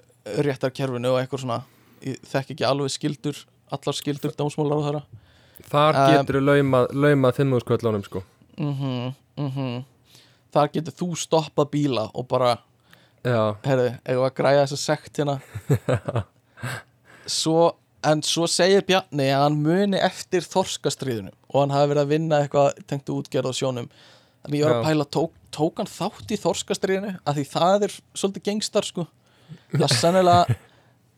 réttarkerfinu 0.46 1.12
og 1.12 1.20
eitthvað 1.20 1.44
svona. 1.44 1.60
Ég 2.06 2.18
þekki 2.26 2.56
ekki 2.56 2.66
alveg 2.68 2.92
skildur 2.94 3.44
allar 3.72 3.96
skildur 3.98 4.34
dómsmálar 4.36 4.78
á 4.78 4.84
þeirra 4.86 5.02
Þar 5.66 5.96
um, 5.98 6.08
getur 6.12 6.38
þú 6.38 6.42
laumað, 6.44 6.88
laumað 6.94 7.38
fimmúðskvöldlánum 7.40 8.04
sko. 8.06 8.22
Mhm, 8.60 9.14
mhm 9.40 9.76
þar 10.56 10.72
getur 10.74 10.96
þú 11.00 11.10
stoppað 11.20 11.70
bíla 11.74 12.08
og 12.12 12.26
bara 12.30 12.56
Já, 13.26 13.56
herðu, 13.64 13.88
eigum 14.06 14.24
að 14.28 14.34
græja 14.38 14.66
þessa 14.66 14.78
sekt 14.78 15.18
hérna? 15.18 15.40
Svo, 17.36 17.72
en 18.06 18.20
svo 18.22 18.46
segir 18.46 18.84
Bjarni 18.86 19.24
að 19.34 19.40
hann 19.42 19.56
muni 19.64 19.98
eftir 19.98 20.44
þorskastriðinu 20.46 21.32
og 21.50 21.56
hann 21.58 21.74
hafi 21.74 21.90
verið 21.90 22.02
að 22.04 22.12
vinna 22.12 22.38
eitthvað 22.44 22.84
tengtu 22.86 23.16
útgerð 23.16 23.50
á 23.50 23.58
sjónum. 23.58 23.88
Þannig 24.44 24.60
ég 24.60 24.68
var 24.68 24.76
að 24.76 24.86
pæla, 24.86 25.06
tók, 25.16 25.32
tók 25.50 25.82
hann 25.82 25.90
þátt 25.90 26.30
í 26.30 26.38
þorskastriðinu 26.38 27.16
af 27.18 27.34
því 27.34 27.44
það 27.50 27.88
er 27.88 27.96
svolítið 28.14 28.46
gengstar 28.46 28.86
sko. 28.86 29.08
Það 29.74 29.88
er 29.88 29.96
sennilega 29.96 30.58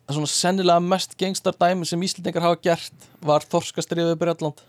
svona 0.09 0.31
sennilega 0.33 0.81
mest 0.81 1.13
gengstar 1.21 1.57
dæmi 1.61 1.85
sem 1.89 2.09
Íslendingar 2.09 2.47
hafa 2.47 2.61
gert 2.65 3.09
var 3.21 3.45
þorskastriðið 3.53 4.15
við 4.15 4.21
Bretland. 4.23 4.65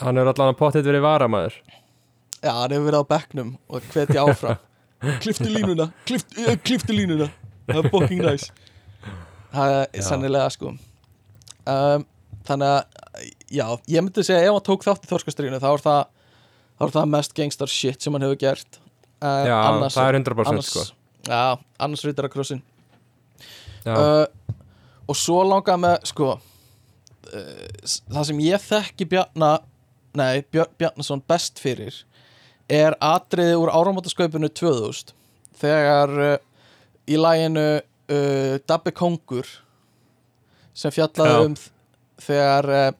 Hann 0.00 0.16
er 0.16 0.30
allan 0.30 0.54
að 0.54 0.60
pottet 0.62 0.88
verið 0.88 1.04
varamæður 1.04 1.60
já, 2.42 2.52
hann 2.54 2.74
hefur 2.74 2.86
verið 2.88 3.02
á 3.02 3.10
bekknum 3.12 3.52
og 3.68 3.88
hvetja 3.92 4.24
áfram. 4.24 4.60
Kliftu 5.22 5.46
línuna, 5.46 5.90
kliftu, 6.08 6.42
uh, 6.42 6.56
kliftu 6.66 6.94
línuna. 6.96 7.28
Það 7.68 7.80
er 7.84 7.90
booking 7.92 8.22
nice. 8.24 8.48
Það 9.52 9.74
er 9.76 9.84
Já. 9.94 10.02
sennilega 10.08 10.48
sko. 10.52 10.72
Um, 11.68 12.04
þannig 12.48 12.72
að 12.72 13.28
já, 13.52 13.64
ég 13.92 14.04
myndi 14.04 14.24
segja 14.24 14.48
ef 14.48 14.56
hann 14.56 14.64
tók 14.66 14.86
þátt 14.86 15.04
í 15.06 15.10
þorskastriðinu 15.10 15.60
þá 15.62 15.68
er 15.70 15.84
það 15.84 16.00
þá 16.78 16.84
er 16.86 16.92
það 16.96 17.08
mest 17.14 17.34
gangstar 17.36 17.72
shit 17.72 18.02
sem 18.02 18.16
hann 18.16 18.26
hefur 18.26 18.40
gert. 18.40 18.80
Uh, 19.18 19.44
Já, 19.46 19.54
annars, 19.68 19.96
það 19.98 20.10
er 20.10 20.18
100% 20.20 20.52
annars, 20.52 20.72
sko. 20.72 20.84
Já, 21.28 21.40
annars 21.86 22.04
reytar 22.06 22.28
að 22.28 22.34
krossin. 22.34 22.62
Já, 23.84 23.94
uh, 23.94 24.54
og 25.08 25.16
svo 25.18 25.40
langaði 25.46 25.82
með 25.86 25.96
sko 26.10 26.32
uh, 26.34 27.66
það 28.10 28.28
sem 28.30 28.42
ég 28.44 28.64
þekki 28.66 29.08
Bjarna 29.14 29.52
nei, 30.18 30.42
Bjarnason 30.50 31.22
best 31.28 31.60
fyrir 31.62 32.02
er 32.68 32.96
atriði 33.00 33.56
úr 33.58 33.72
áramótasköpunu 33.72 34.50
2000 34.52 35.14
þegar 35.58 36.14
uh, 36.20 36.36
í 37.08 37.18
læginu 37.18 37.66
uh, 37.80 38.54
Dabbi 38.68 38.92
Kongur 38.96 39.48
sem 40.76 40.94
fjallaði 40.94 41.44
um 41.48 41.56
þegar 42.22 42.70
uh, 42.76 42.90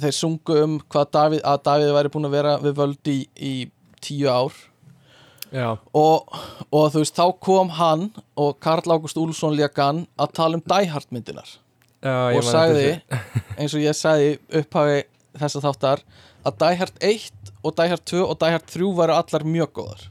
þeir 0.00 0.14
sungu 0.14 0.58
um 0.64 0.80
hvað 0.92 1.12
Davíð, 1.16 1.44
að 1.44 1.62
Davíð 1.66 1.94
væri 1.96 2.12
búin 2.12 2.28
að 2.28 2.36
vera 2.36 2.58
við 2.62 2.76
völd 2.78 3.10
í, 3.10 3.18
í 3.36 3.54
tíu 4.00 4.28
ár. 4.30 4.54
Og, 5.98 6.36
og 6.70 6.84
þú 6.94 7.00
veist, 7.02 7.16
þá 7.16 7.34
kom 7.42 7.72
hann 7.74 8.04
og 8.38 8.60
Karl 8.62 8.94
Ágúst 8.94 9.18
Úlfsson 9.18 9.56
lekan 9.58 10.04
að 10.14 10.36
tala 10.38 10.60
um 10.60 10.62
Die 10.62 10.92
Hard 10.92 11.10
myndinar 11.10 11.56
já 12.00 12.30
og 12.32 12.44
sagði, 12.46 13.00
eins 13.58 13.74
og 13.74 13.82
ég 13.82 13.96
sagði 13.96 14.30
upphafi 14.60 15.02
þessa 15.40 15.62
þáttar 15.66 16.04
að 16.46 16.64
Hard 16.80 17.02
1 17.04 17.26
og 17.62 17.76
Die 17.76 17.92
Hard 17.92 18.04
2 18.08 18.22
og 18.24 18.38
Die 18.40 18.54
Hard 18.54 18.66
3 18.70 18.90
væru 19.00 19.16
allar 19.16 19.44
mjög 19.44 19.72
góðar. 19.78 20.02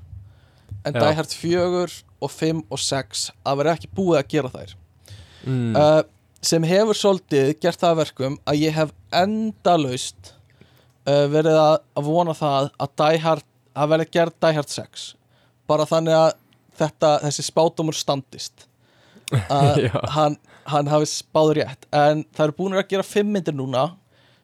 En 0.85 0.95
Já. 0.95 1.01
Die 1.01 1.15
Hard 1.17 1.33
4 1.33 1.87
og 2.19 2.31
5 2.31 2.63
og 2.69 2.79
6 2.79 3.25
að 3.47 3.61
vera 3.61 3.75
ekki 3.75 3.91
búið 3.95 4.19
að 4.21 4.31
gera 4.33 4.51
þær. 4.53 4.73
Mm, 5.43 5.75
uh, 5.75 6.01
sem 6.43 6.65
hefur 6.67 6.97
svolítið 6.97 7.53
gert 7.61 7.79
það 7.79 7.93
að 7.93 8.01
verkum 8.03 8.35
að 8.47 8.59
ég 8.63 8.75
hef 8.75 8.91
endalaust 9.15 10.33
uh, 11.07 11.25
verið 11.31 11.55
að, 11.59 11.77
að 11.95 12.09
vona 12.11 12.35
það 12.37 12.69
að 12.77 13.17
Hard, 13.23 13.47
að 13.73 13.93
verði 13.93 14.11
gerð 14.17 14.37
Die 14.43 14.59
Hard 14.59 14.75
6 14.75 15.07
bara 15.69 15.85
þannig 15.85 16.17
að 16.17 16.31
þetta, 16.79 17.13
þessi 17.27 17.45
spátumur 17.45 17.97
standist. 17.97 18.65
Að 19.53 19.83
hann, 20.15 20.39
hann 20.65 20.87
hafi 20.89 21.05
spáð 21.11 21.51
rétt. 21.59 21.83
En 21.93 22.23
það 22.33 22.47
eru 22.47 22.55
búin 22.57 22.77
að 22.79 22.87
gera 22.89 23.05
fimm 23.05 23.29
myndir 23.29 23.53
núna. 23.53 23.91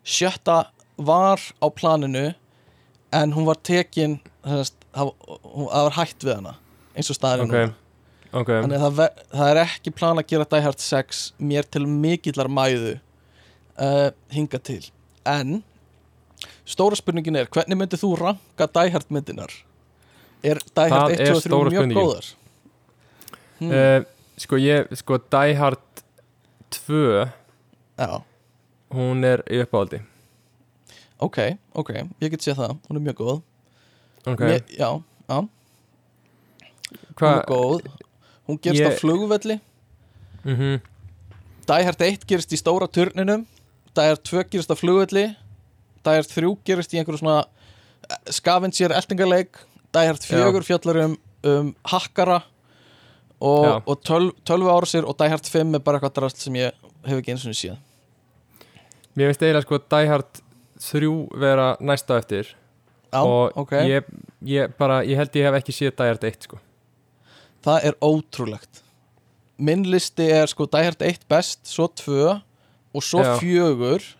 Sjötta 0.06 0.68
var 1.02 1.41
á 1.57 1.68
planinu 1.73 2.27
en 3.16 3.34
hún 3.36 3.48
var 3.48 3.60
tekin 3.66 4.20
þess, 4.44 4.76
það, 4.96 5.12
hún, 5.44 5.68
það 5.72 5.88
var 5.88 5.98
hætt 6.00 6.28
við 6.28 6.36
hana 6.36 6.56
eins 6.96 7.12
og 7.12 7.20
staðurinn 7.20 7.74
Ok, 8.36 8.42
ok. 8.42 8.50
Þannig 8.52 8.82
að 8.84 8.98
það, 9.00 9.20
það 9.32 9.50
er 9.52 9.60
ekki 9.62 9.92
plan 9.96 10.20
að 10.20 10.28
gera 10.32 10.48
Die 10.52 10.64
Hard 10.66 10.82
6 10.84 11.22
mér 11.52 11.68
til 11.72 11.86
mikillar 11.88 12.50
mæðu 12.52 12.98
uh, 13.80 14.10
hinga 14.36 14.60
til. 14.60 14.82
En 15.24 15.62
stóra 16.68 16.98
spurningin 17.00 17.40
er 17.40 17.48
hvernig 17.48 17.80
myndir 17.80 18.02
þú 18.02 18.12
ranka 18.20 18.68
Die 18.80 18.92
Hard 18.92 19.14
myndinar? 19.14 19.54
Er 20.44 20.60
Die 20.60 20.92
Hard 20.92 21.16
Það 21.16 21.16
1, 21.16 21.22
er 21.22 21.32
2 21.32 21.38
og 21.38 21.46
3 21.46 21.46
stóra 21.48 21.74
mjög 21.76 21.96
góðar? 21.96 22.28
Hmm, 23.62 23.72
uh, 23.72 24.12
Sko 24.44 24.60
ég, 24.60 24.92
sko 25.00 25.22
Die 25.32 25.56
Hard 25.56 26.04
2 26.76 27.00
já, 27.96 28.10
Hún 28.96 29.24
er 29.24 29.46
í 29.48 29.62
uppáhaldi 29.64 30.02
ok, 31.20 31.38
ok, 31.74 31.92
ég 32.22 32.32
get 32.32 32.42
séð 32.46 32.60
það. 32.62 32.78
Hún 32.88 33.00
er 33.00 33.06
mjög 33.08 33.20
góð. 33.22 33.42
Ok, 34.26 34.42
Mér, 34.42 34.64
já, 34.74 34.90
já, 35.30 35.38
hún 35.38 37.16
hvað 37.16 37.38
er 37.40 37.46
góð. 37.50 37.88
Hún 38.46 38.60
gerist 38.62 38.82
Ég- 38.82 38.94
á 38.94 39.00
flugvelli. 39.00 39.60
Mhm, 40.46 40.82
Die 41.66 41.84
Hard 41.84 42.02
1 42.02 42.26
gerist 42.28 42.52
í 42.54 42.58
stóra 42.62 42.86
turninum 42.88 43.48
Hard 43.96 44.24
2 44.24 44.44
gerist 44.52 44.70
á 44.70 44.76
flugvelli. 44.78 45.36
Hard 46.06 46.30
3 46.30 46.58
gerist 46.66 46.94
í 46.94 47.00
einhverju 47.00 47.22
svona 47.24 47.46
eh, 48.10 48.18
scavenger 48.30 48.92
eltingaleik. 48.92 49.58
Die 49.96 50.06
Hard 50.06 50.22
4 50.22 50.62
fjallar 50.68 51.00
um, 51.06 51.18
um 51.44 51.76
hakkara 51.86 52.44
og, 53.40 53.82
og 53.88 54.02
12, 54.04 54.32
12 54.46 54.70
ára 54.70 54.90
sér 54.90 55.08
og 55.08 55.18
Hard 55.20 55.50
5 55.50 55.76
er 55.76 55.80
bara 55.80 56.00
eitthvað 56.00 56.16
drast 56.20 56.44
sem 56.44 56.54
ég 56.60 56.72
hef 57.06 57.18
ekki 57.22 57.34
eins 57.34 57.46
og 57.48 57.58
séð. 57.58 57.78
Mér 59.16 59.32
finnst 59.32 59.46
eiginlega 59.46 59.66
sko 59.66 59.80
Die 59.80 60.08
3 60.81 61.11
vera 61.39 61.76
næsta 61.80 62.18
eftir. 62.19 62.56
Já, 63.14 63.22
og 63.23 63.56
ok, 63.56 63.72
ég, 63.88 64.07
ég 64.43 64.73
bara, 64.80 65.02
ég 65.07 65.15
held 65.19 65.38
ég 65.38 65.47
hef 65.47 65.60
ekki 65.61 65.76
séð 65.76 66.03
Hard 66.03 66.26
1 66.27 66.49
sko. 66.49 66.60
Það 67.65 67.88
er 67.89 67.97
ótrúlegt. 68.03 68.81
Minn 69.57 69.85
listi 69.88 70.27
er 70.35 70.52
sko 70.52 70.68
Hard 70.73 71.02
1 71.02 71.23
best, 71.31 71.64
svo 71.69 71.88
2 71.88 72.18
og 72.95 73.03
svo 73.03 73.23
Já. 73.23 73.38
4 73.39 74.11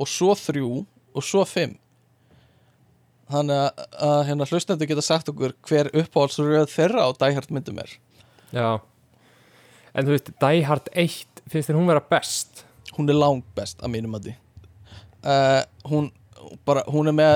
og 0.00 0.08
svo 0.08 0.34
3 0.34 0.64
og 1.12 1.24
svo 1.24 1.44
5 1.44 1.78
þannig 3.32 3.56
að, 3.56 4.16
hérna 4.28 4.46
hlustendur 4.48 4.88
geta 4.90 5.04
sagt 5.04 5.30
okkur 5.32 5.54
hver 5.68 5.88
uppáhaldsröð 5.96 6.68
þeirra 6.68 7.06
á 7.08 7.10
Hard 7.32 7.52
myndum 7.54 7.78
er. 7.80 7.94
Já. 8.52 8.80
En 9.96 10.04
þú 10.04 10.16
veist, 10.16 10.32
Hard 10.68 10.88
1 10.92 11.42
finnst 11.48 11.70
þér 11.70 11.78
hún 11.80 11.88
vera 11.88 12.04
best? 12.04 12.64
Hún 12.96 13.08
er 13.08 13.16
lang 13.16 13.44
best 13.56 13.80
að 13.80 13.94
mínum 13.94 14.16
að 14.18 14.28
því 14.28 14.34
uh, 15.24 15.62
hún, 15.88 16.10
bara, 16.66 16.84
hún 16.90 17.10
er 17.10 17.16
með 17.16 17.34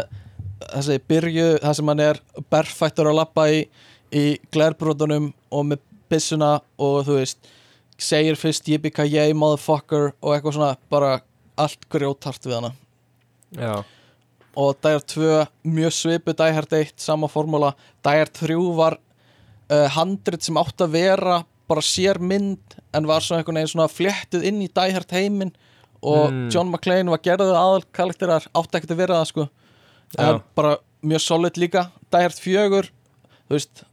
þessi 0.61 1.01
byrju 1.09 1.49
það 1.63 1.77
sem 1.79 1.93
hann 1.93 2.05
er 2.07 2.23
berfættur 2.53 3.11
að 3.11 3.19
lappa 3.21 3.49
í, 3.53 3.65
í 4.13 4.25
glerbrotunum 4.55 5.33
og 5.53 5.69
með 5.73 5.83
byssuna 6.11 6.57
og 6.83 7.03
þú 7.09 7.19
veist 7.21 7.51
segir 7.99 8.37
fyrst 8.39 8.69
yippee 8.69 9.33
motherfucker 9.35 10.13
og 10.21 10.35
eitthvað 10.35 10.59
svona 10.59 10.73
bara 10.93 11.21
allt 11.57 11.87
grjótart 11.93 12.45
við 12.45 12.59
hana. 12.59 12.73
Já, 13.57 13.85
og 14.57 14.77
Hard 14.85 15.05
2 15.13 15.45
mjög 15.69 15.93
svipu 15.93 16.35
Hard 16.39 16.73
1 16.73 16.93
sama 16.97 17.29
formúla. 17.29 17.75
Hard 18.05 18.33
3 18.33 18.57
var 18.77 18.99
uh, 19.71 19.89
handrit 19.93 20.43
sem 20.43 20.57
átt 20.57 20.81
að 20.81 20.97
vera 20.97 21.45
bara 21.69 21.83
sér 21.83 22.19
mynd 22.19 22.79
en 22.95 23.07
var 23.07 23.21
svona 23.21 23.43
einhvern 23.43 23.61
veginn 23.61 23.73
svona 23.75 23.91
fléttuð 23.91 24.47
inn 24.47 24.63
í 24.63 24.71
Die 24.71 24.95
Hard 24.95 25.13
heiminn 25.13 25.53
og 26.03 26.31
Mm. 26.33 26.51
John 26.53 26.71
McClane 26.71 27.11
var 27.11 27.19
gerðið 27.19 27.55
aðal 27.57 27.85
karakterar 27.93 28.47
átti 28.55 28.77
ekkert 28.79 28.91
að 28.95 28.97
vera 28.97 29.15
það 29.21 29.27
sko. 29.31 29.49
En 30.19 30.41
bara 30.55 30.77
mjög 31.03 31.21
solid 31.21 31.57
líka. 31.57 31.91
Hard 32.13 32.33
4 32.41 32.69
þú 33.49 33.51
veist 33.51 33.85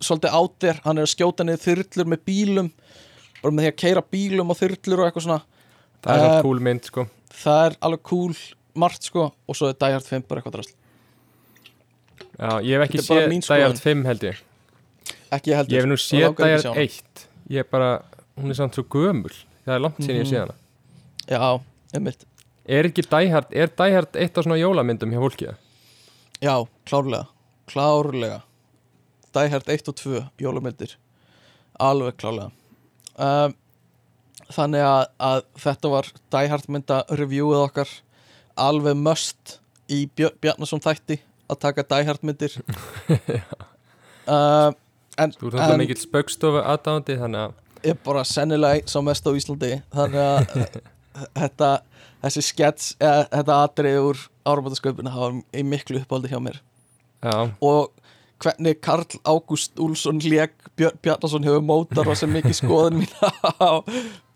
svolítið 0.00 0.32
átir, 0.32 0.80
hann 0.84 0.98
er 0.98 1.04
að 1.04 1.14
skjóta 1.14 1.44
niður 1.44 1.64
þyrlur 1.66 2.06
með 2.08 2.20
bílum 2.26 2.70
bara 3.42 3.52
með 3.52 3.64
því 3.64 3.70
að 3.72 3.76
keira 3.76 4.02
bílum 4.02 4.50
og 4.50 4.56
þyrlur 4.58 5.00
og 5.00 5.06
eitthvað 5.12 5.22
svona. 5.26 5.42
Það 6.02 6.10
er 6.14 6.18
Eh, 6.20 6.28
svona 6.30 6.42
cool 6.42 6.60
mynd 6.60 6.84
sko. 6.84 7.06
það 7.30 7.66
er 7.66 7.76
alveg 7.82 8.02
cool 8.02 8.34
margt 8.74 9.02
sko 9.02 9.32
og 9.48 9.54
svo 9.56 9.68
er 9.68 9.92
Hard 9.92 10.04
5 10.04 10.22
bara 10.28 10.40
eitthvað 10.40 10.52
drast 10.52 10.74
já, 12.38 12.50
ég 12.64 12.78
hef 12.80 12.88
ekki 12.88 12.98
er 12.98 13.04
séð 13.04 13.42
skoðun. 13.44 13.80
5 13.84 14.04
held 14.06 14.20
ég. 14.30 14.36
Ekki 15.30 15.50
ég 15.52 15.56
heldur 15.60 15.74
ég 15.76 15.80
hef 15.84 15.90
nú 15.90 15.98
séð 16.00 16.62
sjá 16.64 16.72
1 16.76 17.26
ég 17.50 17.70
bara, 17.70 18.02
hún 18.38 18.50
er 18.50 18.54
samt 18.54 18.74
svo 18.74 18.84
gömul. 18.84 19.32
Það 19.66 19.74
er 19.76 19.80
langt 19.84 19.98
síðan 20.00 20.20
ég 20.20 20.24
Mhm. 20.24 20.32
séð 20.32 20.40
hana 20.46 20.54
já, 21.30 21.60
einmitt. 21.94 22.26
Er 22.70 22.86
ekki 22.86 23.06
Hard, 23.32 23.52
er 23.52 23.70
Hard 23.78 24.16
eitt 24.16 24.38
af 24.38 24.44
svona 24.44 24.58
jólamyndum 24.60 25.10
hjá 25.10 25.20
fólki? 25.22 25.50
Já, 26.42 26.66
klárlega, 26.86 27.26
klárlega. 27.70 28.42
Hard 29.34 29.68
1 29.68 29.88
og 29.88 29.96
2 29.96 30.22
jólumyndir 30.42 30.96
alveg 31.78 32.16
klárlega. 32.20 32.50
Um, 33.20 33.54
þannig 34.50 34.84
að, 34.84 35.02
að 35.18 35.42
þetta 35.64 35.92
var 35.94 36.10
Hard 36.32 36.68
mynda 36.68 37.02
reviewið 37.10 37.64
okkar 37.64 37.96
alveg 38.58 38.98
must 38.98 39.58
í 39.90 40.06
Bjarnason 40.14 40.82
þætti 40.82 41.20
að 41.50 41.60
taka 41.62 42.04
Hard 42.04 42.22
myndir. 42.26 42.58
Um, 44.26 44.76
en, 45.20 45.32
þú 45.32 45.50
ert 45.50 45.60
alltaf 45.60 45.80
mikill 45.80 46.00
spöggstofu 46.00 46.62
aðdáðandi 46.62 47.18
þannig 47.22 47.48
að 47.48 47.58
er 47.82 47.96
bara 48.04 48.24
sennilega 48.28 48.88
sá 48.90 49.00
mest 49.04 49.24
á 49.24 49.32
Íslandi 49.32 49.70
þannig 49.92 50.20
að 50.20 50.80
þetta, 51.36 51.70
þessi 52.24 52.44
skets 52.46 52.90
eða, 52.98 53.24
þetta 53.32 53.60
atrið 53.66 54.00
úr 54.10 54.26
áramöndasköpuna 54.50 55.14
hafa 55.14 55.40
í 55.56 55.64
miklu 55.66 56.02
uppáldi 56.02 56.32
hjá 56.32 56.40
mér. 56.42 56.60
Já, 57.20 57.50
og 57.60 57.90
hvernig 58.40 58.80
Karl 58.80 59.18
Ágúst 59.28 59.80
Úlsson 59.80 60.20
Björn 60.20 61.00
Bjarnason 61.02 61.44
hefur 61.44 61.64
mótar 61.64 62.08
og 62.08 62.16
sem 62.16 62.30
mikið 62.32 62.56
skoðun 62.62 63.02
mín 63.02 63.10
á 63.60 63.84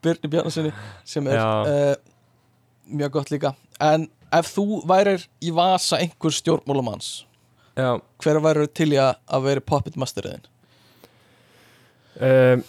Björni 0.05 0.29
Bjarnasoni 0.29 0.75
sem 1.09 1.31
er 1.33 1.41
uh, 1.41 1.95
mjög 2.85 3.17
gott 3.17 3.33
líka. 3.33 3.55
En 3.81 4.11
ef 4.35 4.51
þú 4.55 4.83
værir 4.89 5.25
í 5.45 5.53
vasa 5.55 6.01
einhver 6.03 6.35
stjórnmálamanns 6.35 7.25
hver 7.75 8.41
værir 8.43 8.71
til 8.71 8.93
í 8.95 9.01
að 9.01 9.47
vera 9.49 9.65
puppet 9.65 9.97
masteriðin 9.99 10.45
um, 12.23 12.63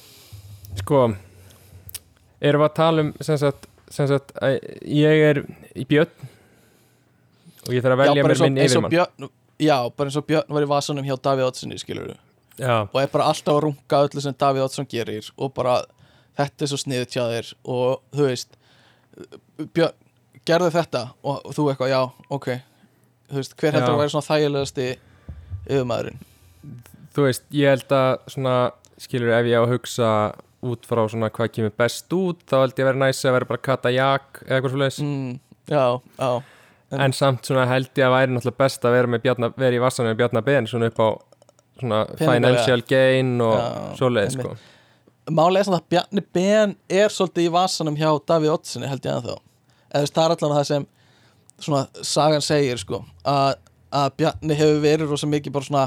sko 0.82 1.02
erum 2.42 2.64
við 2.64 2.68
að 2.70 2.78
tala 2.80 3.06
um 3.06 3.12
sem 3.22 3.40
sagt, 3.42 3.70
sem 3.94 4.08
sagt 4.10 4.34
ég 4.86 5.26
er 5.30 5.42
í 5.76 5.86
björn 5.90 6.30
og 7.66 7.74
ég 7.74 7.84
þarf 7.86 7.96
að 7.96 8.02
velja 8.04 8.26
mér 8.26 8.42
minn 8.46 8.60
og 8.60 8.68
yfirmann. 8.70 8.94
Björn 8.94 9.30
já, 9.62 9.78
bara 9.96 10.10
eins 10.10 10.20
og 10.20 10.28
Björn 10.30 10.56
var 10.58 10.66
í 10.66 10.70
vasanum 10.70 11.06
hjá 11.08 11.16
Davíð 11.28 11.50
Ottssoni 11.50 11.80
skilur 11.82 12.14
já, 12.60 12.76
og 12.86 12.98
er 13.02 13.12
bara 13.12 13.30
alltaf 13.32 13.56
að 13.56 13.62
runga 13.68 14.02
öllu 14.08 14.24
sem 14.24 14.38
Davíð 14.38 14.68
Oddsson 14.68 14.90
gerir 14.92 15.30
og 15.38 15.54
bara 15.56 15.82
þetta 16.38 16.66
er 16.66 16.72
svo 16.72 16.80
sniðið 16.82 17.12
tjá 17.14 17.24
þér 17.32 17.52
og 17.64 18.02
þú 18.16 18.30
veist 18.30 18.58
Björn, 19.76 19.96
gerðu 20.46 20.72
þetta 20.76 21.04
og 21.24 21.54
þú 21.56 21.70
eitthvað, 21.72 21.94
já, 21.94 22.02
ok. 22.36 22.50
Þú 23.30 23.40
veist, 23.40 23.56
hver 23.58 23.74
heldur 23.74 23.90
Já. 23.90 23.96
að 23.96 24.02
vera 24.04 24.14
svona 24.14 24.28
þægilegasti 24.28 24.88
yfirmaðurinn? 25.66 26.20
Þú 27.16 27.24
veist, 27.26 27.46
ég 27.56 27.72
held 27.74 27.96
að 27.96 28.12
svona, 28.34 28.56
skilur 29.02 29.32
ef 29.34 29.48
ég 29.50 29.58
á 29.58 29.64
að 29.64 29.72
hugsa 29.74 30.10
út 30.72 30.86
frá 30.90 31.04
svona 31.12 31.30
hvað 31.34 31.52
kemur 31.56 31.74
best 31.78 32.14
út 32.18 32.44
þá 32.50 32.56
held 32.64 32.74
ég 32.76 32.84
að 32.86 32.90
vera 32.92 33.02
næst 33.06 33.26
að 33.30 33.36
vera 33.38 33.50
bara 33.52 33.64
kata 33.70 33.92
jak 33.94 34.42
eða 34.46 34.58
eitthvað 34.60 34.76
svo 34.76 35.06
mm, 35.06 35.34
já, 35.72 35.86
já, 36.20 36.30
en- 36.92 37.02
en 37.08 37.14
samt 37.18 37.48
svona 37.50 37.66
held 37.70 37.90
ég 37.98 38.06
að 38.08 38.14
væri 38.16 38.36
náttúrulega 38.36 38.62
best 38.64 38.86
að 38.86 38.96
vera 38.98 39.20
bjarna, 39.26 39.52
vera 39.58 39.76
í 39.80 39.82
vassanum 39.84 40.12
með 40.14 40.20
Bjarnar 40.22 40.46
Ben 40.48 40.68
svona 40.70 40.90
upp 40.92 41.00
á 41.02 41.10
svona 41.80 42.00
financial 42.20 42.82
gain 42.88 43.34
og 43.44 43.56
Já, 43.60 43.68
svoleið 44.00 44.30
sko. 44.38 44.56
Málega 45.36 45.60
er 45.64 45.68
svona 45.68 45.80
að 45.82 45.88
Bjarni 45.92 46.24
Ben 46.38 46.76
er 46.90 47.10
svolítið 47.12 47.48
í 47.50 47.54
vasanum 47.56 47.96
hjá 48.00 48.10
Davíð 48.30 48.54
Oddssoni 48.54 48.88
held 48.92 49.06
ég 49.10 49.16
að 49.18 49.26
þá 49.32 49.36
eða 49.96 50.12
það 50.14 50.26
er 50.26 50.36
allan 50.36 50.56
það 50.60 50.68
sem 50.70 50.86
svona 51.66 52.06
sagan 52.06 52.44
segir 52.46 52.78
sko 52.82 53.02
að 53.26 54.12
Bjarni 54.20 54.56
hefur 54.60 54.80
verið 54.84 55.10
rosa 55.12 55.28
mikið 55.32 55.54
bara 55.56 55.68
svona 55.70 55.86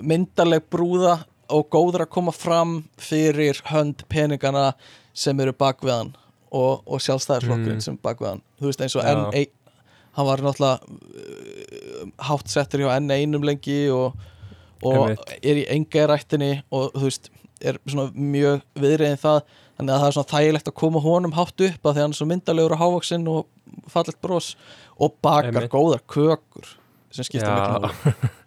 myndarleg 0.00 0.64
brúða 0.72 1.18
og 1.50 1.68
góður 1.72 2.04
að 2.06 2.12
koma 2.16 2.32
fram 2.34 2.76
fyrir 3.00 3.60
hönd 3.70 4.04
peningana 4.12 4.72
sem 5.14 5.40
eru 5.42 5.52
bak 5.52 5.80
við 5.84 5.94
hann 5.96 6.12
og, 6.50 6.82
og 6.86 7.00
sjálfstæðarflokkurinn 7.04 7.78
Mm. 7.80 7.86
sem 7.86 7.98
bak 8.02 8.18
við 8.22 8.28
hann 8.32 8.42
þú 8.60 8.70
veist 8.70 8.80
eins 8.86 8.96
og 8.98 9.04
Já. 9.04 9.14
N1 9.14 9.50
hann 10.18 10.26
var 10.26 10.42
náttúrulega 10.42 10.80
uh, 10.82 12.06
hátt 12.30 12.50
settur 12.50 12.82
hjá 12.84 12.90
N1 12.98 13.36
um 13.38 13.44
lengi 13.46 13.80
og, 13.94 14.16
og 14.82 15.12
er 15.42 15.60
í 15.62 15.66
engarættinni 15.76 16.62
og 16.72 16.90
þú 16.96 17.04
veist 17.08 17.30
er 17.60 17.76
svona 17.86 18.08
mjög 18.16 18.62
viðriðin 18.80 19.20
það 19.20 19.42
þannig 19.76 19.94
að 19.94 20.00
það 20.00 20.06
er 20.10 20.14
svona 20.16 20.32
þægilegt 20.34 20.68
að 20.70 20.78
koma 20.80 21.00
honum 21.04 21.34
hátt 21.36 21.64
upp 21.66 21.86
að 21.90 21.94
því 21.98 22.04
hann 22.06 22.14
er 22.14 22.18
svo 22.20 22.28
myndalegur 22.30 22.74
og 22.76 22.80
hávaksinn 22.80 23.26
og 23.28 23.90
fallegt 23.92 24.20
bros 24.24 24.54
og 25.00 25.14
bakar 25.22 25.50
Einmitt. 25.52 25.72
góðar 25.72 26.02
kökur 26.10 26.70
sem 27.12 27.26
skipta 27.28 27.52
miklu 27.54 28.14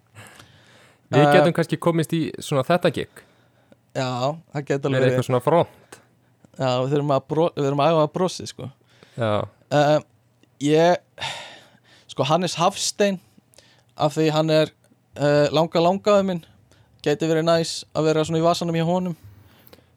við 1.13 1.25
Uh, 1.27 1.33
getum 1.37 1.55
kannski 1.57 1.79
komist 1.81 2.13
í 2.15 2.21
svona 2.43 2.65
þetta 2.67 2.91
gig. 2.93 3.23
Já, 3.93 4.07
það 4.53 4.65
geta 4.67 4.73
er 4.73 4.89
alveg 4.89 4.99
verið 4.99 5.09
eitthvað 5.11 5.27
svona 5.29 5.43
front. 5.45 5.99
Já, 6.57 6.69
við 6.83 6.93
þurfum 6.93 7.13
að, 7.15 7.23
bro, 7.33 7.47
við 7.55 7.67
þurfum 7.67 7.83
að 7.83 7.93
æfa 7.93 8.03
að 8.03 8.13
brosi 8.17 8.47
sko. 8.49 8.69
já, 9.17 9.33
uh, 9.79 9.97
Ég 10.63 11.27
Sko 12.13 12.23
Hannes 12.29 12.55
Hafstein 12.55 13.19
af 13.97 14.13
því 14.15 14.29
hann 14.33 14.49
er 14.53 14.69
uh, 15.17 15.49
langa 15.53 15.81
langaðu 15.81 16.27
minn 16.29 16.43
geti 17.03 17.27
verið 17.27 17.47
næs 17.49 17.73
að 17.93 18.07
vera 18.07 18.23
svona 18.23 18.39
í 18.39 18.45
vasanum 18.45 18.77
hjá 18.77 18.85
honum. 18.87 19.15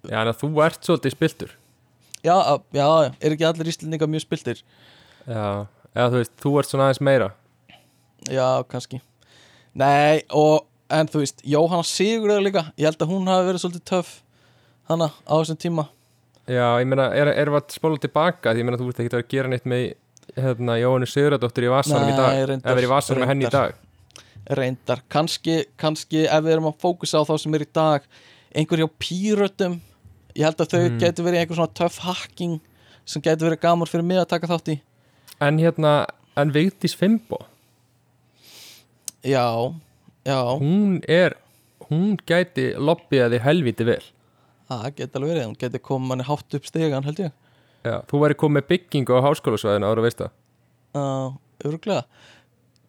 Já, 0.09 0.21
en 0.23 0.31
að 0.33 0.41
þú 0.41 0.51
ert 0.65 0.87
svolítið 0.87 1.15
spiltur 1.15 1.53
já, 2.27 2.37
já, 2.75 2.87
er 3.21 3.35
ekki 3.35 3.47
allir 3.47 3.71
íslendingar 3.71 4.11
mjög 4.11 4.25
spiltir 4.25 4.63
já, 5.27 5.67
eða 5.95 6.09
þú 6.13 6.21
veist, 6.21 6.33
þú 6.43 6.53
ert 6.61 6.71
svona 6.71 6.87
aðeins 6.89 7.03
meira. 7.05 7.29
Já, 8.27 8.47
kannski. 8.71 9.01
Nei, 9.77 10.25
og 10.35 10.67
en 10.91 11.09
þú 11.11 11.23
veist, 11.23 11.43
Jóhanna 11.45 11.83
Sigurður 11.87 12.43
líka 12.47 12.63
ég 12.79 12.87
held 12.89 13.03
að 13.03 13.11
hún 13.13 13.27
hafi 13.31 13.47
verið 13.51 13.63
svolítið 13.65 13.85
töff 13.91 14.11
hana 14.91 15.09
á 15.27 15.35
þessum 15.41 15.59
tíma. 15.59 15.89
Já, 16.47 16.67
ég 16.79 16.87
meina, 16.87 17.09
er, 17.15 17.33
erum 17.35 17.57
við 17.57 17.63
að 17.65 17.75
spóla 17.75 17.99
tilbaka? 17.99 18.53
Því 18.55 18.63
ég 18.63 18.69
meina, 18.69 18.79
þú 18.79 18.91
ert 18.93 19.01
ekki 19.03 19.17
að 19.19 19.25
gera 19.35 19.51
neitt 19.51 19.67
með 19.67 19.85
hérna, 20.37 20.77
Jóhannu 20.79 21.09
Sigurðardóttur 21.11 21.67
í 21.67 21.73
vasanum 21.73 22.13
í 22.13 22.15
dag 22.17 22.39
reyndar, 22.51 22.71
eða 22.71 22.77
verið 22.79 22.89
í 22.89 22.93
vasanum 22.93 23.23
með 23.25 23.31
henni 23.33 23.47
í 23.49 23.51
dag. 23.57 23.75
Reyndar, 24.61 25.01
kannski, 25.11 25.57
kannski 25.81 26.23
ef 26.31 26.45
við 26.47 26.53
erum 26.55 26.69
að 26.71 26.77
fókusa 26.85 27.19
á 27.19 27.27
þá 27.27 27.35
sem 27.43 27.55
er 27.59 27.65
í 27.65 27.69
dag 27.75 28.05
einhver 28.55 28.79
hjá 28.85 28.89
pírötum 29.03 29.81
ég 30.37 30.45
held 30.47 30.61
að 30.63 30.71
þau 30.71 30.85
Mm. 30.87 30.99
getur 31.03 31.25
verið 31.27 31.41
einhver 31.43 31.57
svona 31.59 31.75
töff 31.75 31.99
hacking 32.05 32.61
sem 33.05 33.23
getur 33.23 33.49
verið 33.51 33.61
gaman 33.65 33.89
fyrir 33.91 34.05
mig 34.07 34.19
að 34.23 34.29
taka 34.29 34.47
þátt 34.47 34.71
í. 34.71 34.81
En 35.41 35.59
hérna, 35.59 36.07
en 36.37 36.53
Vigdís 36.55 36.95
Fimbo 36.95 37.41
já, 39.25 39.75
já, 40.27 40.39
hún 40.61 41.01
er 41.09 41.37
hún 41.89 42.17
gæti 42.27 42.73
lobbyjaði 42.77 43.41
helviti 43.45 43.87
vel. 43.87 44.03
Það 44.67 44.87
getur 44.99 45.21
alveg 45.21 45.33
verið 45.33 45.45
hún 45.47 45.59
getur 45.61 45.85
komið 45.87 46.11
manni 46.11 46.27
hátt 46.27 46.57
upp 46.59 46.67
stegan 46.67 47.07
held 47.07 47.23
ég. 47.23 47.35
Já, 47.87 48.01
þú 48.11 48.23
væri 48.25 48.39
komið 48.43 48.67
byggingu 48.73 49.15
á 49.15 49.27
háskólasvæðinu 49.29 49.91
ára 49.91 50.03
veist 50.03 50.23
það. 50.23 50.33
Uh, 50.97 51.37
öruglega 51.63 52.07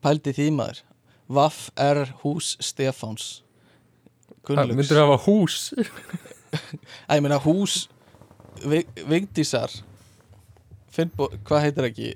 pældi 0.02 0.34
því 0.38 0.48
maður. 0.56 0.82
Vaff 1.28 1.68
er 1.76 2.06
hús 2.24 2.56
Stefáns. 2.64 3.42
Það 4.32 4.42
Gunnlaugs. 4.48 4.78
myndir 4.80 5.02
hafa 5.02 5.18
hús? 5.26 5.58
Ég 7.12 7.22
meina 7.24 7.40
hús 7.44 7.90
Vig, 8.64 8.88
Vigdísar. 9.06 9.70
Hvað 10.96 11.66
heitir 11.66 11.90
ekki? 11.92 12.14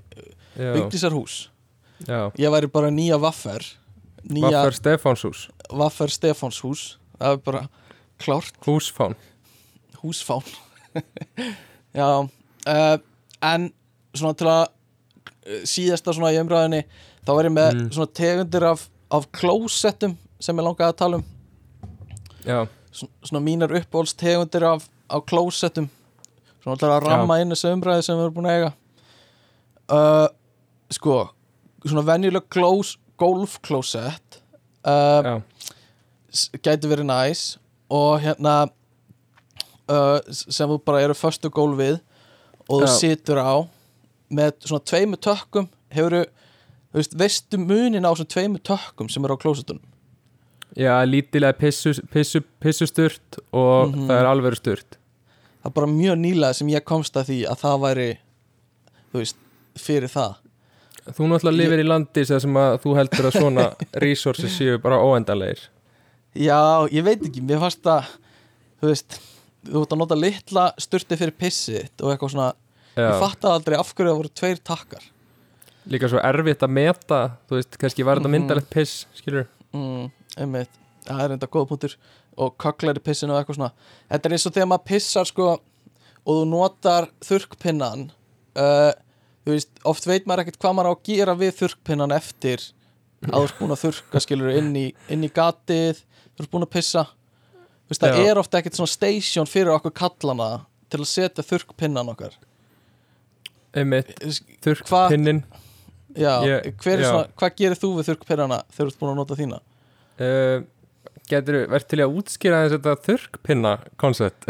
Vigdísar 0.56 1.14
hús. 1.14 1.50
Já. 2.08 2.32
ég 2.34 2.50
væri 2.50 2.66
bara 2.66 2.90
nýja 2.90 3.20
Vaffer 3.22 3.62
nýja 4.30 4.52
Vaffar 4.52 4.76
Stefáns 4.78 5.24
hús 5.26 5.42
Vaffer 5.72 6.12
Stefáns 6.14 6.60
hús 6.66 6.82
það 7.20 7.32
er 7.38 7.42
bara 7.46 7.62
klárt. 8.22 8.54
Húsfán. 8.66 9.16
Húsfán. 10.02 10.44
Já 11.98 12.08
uh, 12.22 12.98
en 13.42 13.72
svona 14.14 14.36
til 14.38 14.48
að 14.52 14.64
uh, 14.68 15.64
síðasta 15.66 16.14
svona 16.14 16.34
í 16.36 16.40
umræðinni 16.42 16.84
þá 17.26 17.32
var 17.38 17.48
ég 17.50 17.56
með 17.56 17.72
Mm. 17.78 17.90
svona 17.96 18.12
tegundir 18.18 18.64
af, 18.68 18.84
af 19.14 19.26
klósettum 19.36 20.18
sem 20.42 20.58
ég 20.58 20.66
langaði 20.66 20.90
að 20.94 21.00
tala 21.02 21.18
um. 21.22 21.26
Já, 22.46 22.60
svona, 22.98 23.42
mínar 23.46 23.74
uppbóls 23.78 24.14
tegundir 24.18 24.64
af, 24.66 24.88
af 25.10 25.26
klósettum. 25.30 25.90
Svona 26.64 26.78
til 26.82 26.90
að 26.90 27.06
ramma 27.08 27.38
inn 27.42 27.54
þessu 27.54 27.72
umræði 27.76 28.06
sem 28.06 28.18
við 28.18 28.24
erum 28.28 28.36
búin 28.38 28.50
að 28.50 28.58
eiga. 28.58 28.72
Uh, 29.92 30.28
sko 30.94 31.16
svona 31.86 32.04
venjuleg 32.08 32.46
klós, 32.54 32.96
golfklósett 33.22 34.42
uh, 34.88 35.40
gæti 36.66 36.90
verið 36.92 37.08
næs 37.10 37.42
og 37.92 38.22
hérna 38.24 38.56
uh, 39.92 40.20
sem 40.32 40.70
þú 40.72 40.80
bara 40.86 41.04
eru 41.06 41.16
föstu 41.18 41.52
gólfið 41.54 42.00
og 42.68 42.84
þú 42.84 42.88
Já. 42.88 42.94
situr 43.02 43.42
á 43.44 43.54
með 44.32 44.54
svona 44.64 44.86
tveimu 44.88 45.20
tökkum 45.20 45.68
hefur 45.92 46.16
þú 46.22 47.00
veist, 47.00 47.16
veistu 47.20 47.60
munin 47.60 48.08
á 48.08 48.12
þessum 48.14 48.30
tveimu 48.32 48.62
tökkum 48.68 49.10
sem 49.12 49.26
eru 49.28 49.36
á 49.36 49.42
klósetunum 49.44 49.84
já 50.80 50.94
lítilega 51.04 51.58
pissu, 51.60 51.92
pissu, 52.14 52.40
pissusturt 52.64 53.40
og 53.52 53.92
Mhm. 53.92 54.08
það 54.08 54.20
er 54.22 54.30
alveg 54.30 54.56
sturt 54.56 54.98
það 55.62 55.68
er 55.72 55.76
bara 55.76 55.88
mjög 55.92 56.16
nýlega 56.24 56.54
sem 56.56 56.68
ég 56.72 56.86
komst 56.88 57.14
að 57.20 57.28
því 57.32 57.40
að 57.52 57.60
það 57.66 57.82
væri 57.86 58.10
þú 59.12 59.20
veist, 59.20 59.36
fyrir 59.76 60.08
það 60.14 60.36
Þú 61.02 61.28
náttúrulega 61.32 61.58
lifir 61.58 61.82
í 61.82 61.86
landi 61.88 62.24
sem 62.30 62.58
að 62.62 62.76
þú 62.84 62.92
heldur 63.00 63.28
að 63.32 63.38
svona 63.40 63.64
resources 64.04 64.54
séu 64.58 64.78
bara 64.84 65.00
óendanlegir. 65.02 65.64
Já, 66.38 66.60
ég 66.94 67.04
veit 67.04 67.24
ekki, 67.28 67.42
mér 67.44 67.60
fannst 67.64 67.88
að 67.90 68.12
þú 68.82 68.92
veist, 68.92 69.18
þú 69.68 69.82
ert 69.82 69.96
að 69.96 70.00
nota 70.04 70.18
litla 70.20 70.68
sturti 70.80 71.18
fyrir 71.20 71.34
pissið 71.42 71.90
og 72.06 72.14
eitthvað 72.14 72.36
svona 72.36 72.52
ég 72.96 73.02
Já, 73.08 73.18
fattaði 73.24 73.58
aldrei 73.58 73.76
af 73.80 73.92
hverju 73.96 74.12
það 74.12 74.20
voru 74.22 74.32
tveir 74.42 74.62
takkar. 74.68 75.04
Líka 75.92 76.10
svo 76.12 76.22
erfitt 76.22 76.62
að 76.62 76.74
meta 76.78 77.20
Þú 77.50 77.58
veist, 77.58 77.78
kannski 77.82 78.06
var 78.06 78.20
þetta 78.20 78.30
Mhm. 78.30 78.36
myndalegt 78.38 78.70
piss 78.70 79.08
Skilur 79.18 79.48
mm, 79.74 80.12
einmitt, 80.38 80.70
það 81.08 81.24
er 81.26 81.32
enda 81.36 81.48
góða 81.48 81.70
punktur. 81.74 81.96
Og 82.38 82.54
kaklar 82.62 82.96
í 82.96 83.04
pissinu 83.04 83.34
og 83.34 83.42
eitthvað 83.42 83.58
svona. 83.58 83.72
Þetta 84.12 84.26
er 84.30 84.36
eins 84.38 84.46
og 84.48 84.54
þegar 84.56 84.70
maður 84.72 84.86
pissar 84.92 85.26
sko 85.28 85.48
og 85.52 86.30
þú 86.38 86.44
notar 86.48 87.08
þurrkpinnan 87.26 88.06
uh, 88.56 88.92
þú 89.46 89.56
veist, 89.56 89.72
oft 89.90 90.06
veit 90.10 90.28
maður 90.30 90.44
ekkert 90.46 90.60
hvað 90.62 90.76
maður 90.78 90.92
á 90.92 90.94
að 90.96 91.04
gera 91.10 91.36
við 91.40 91.56
þurrkpinnan 91.62 92.14
eftir 92.16 92.68
að 93.22 93.36
þú 93.38 93.42
ert 93.48 93.58
búin 93.62 93.74
að 93.76 93.82
þurrka 93.86 94.22
skilur 94.26 94.54
inn 94.58 94.72
í, 94.78 94.86
inn 95.14 95.24
í 95.26 95.30
gatið 95.34 96.00
þú 96.04 96.44
ert 96.46 96.52
búin 96.54 96.66
að 96.68 96.74
pissa 96.76 97.04
þú 97.08 97.94
veist, 97.94 98.02
það 98.06 98.18
Já. 98.22 98.28
er 98.32 98.42
ofta 98.42 98.62
ekkert 98.62 98.78
svona 98.80 98.94
station 98.96 99.50
fyrir 99.50 99.74
okkur 99.76 99.94
kallana 100.02 100.50
til 100.92 101.02
að 101.04 101.10
setja 101.12 101.46
þurrkpinnan 101.46 102.10
okkar 102.14 102.38
Einmitt, 103.72 104.10
þurrkpinnin 104.66 105.44
já, 106.18 106.34
Ég- 106.44 106.74
hver 106.84 106.98
er 107.00 107.06
já. 107.06 107.10
svona, 107.12 107.28
hvað 107.40 107.56
gerir 107.62 107.80
þú 107.80 107.92
við 108.00 108.10
þurrkpinnana 108.10 108.58
þegar 108.74 108.86
þú 108.88 108.92
ert 108.92 109.00
búin 109.00 109.12
að 109.14 109.20
nota 109.22 109.38
þína? 109.40 109.60
uh, 110.20 110.58
Getur 111.32 111.56
verið 111.72 111.86
til 111.88 112.00
í 112.02 112.04
að 112.04 112.16
útskýra 112.20 112.58
þess 112.66 112.76
þetta 112.76 112.96
þurrkpinna 113.06 113.72
koncept 114.02 114.50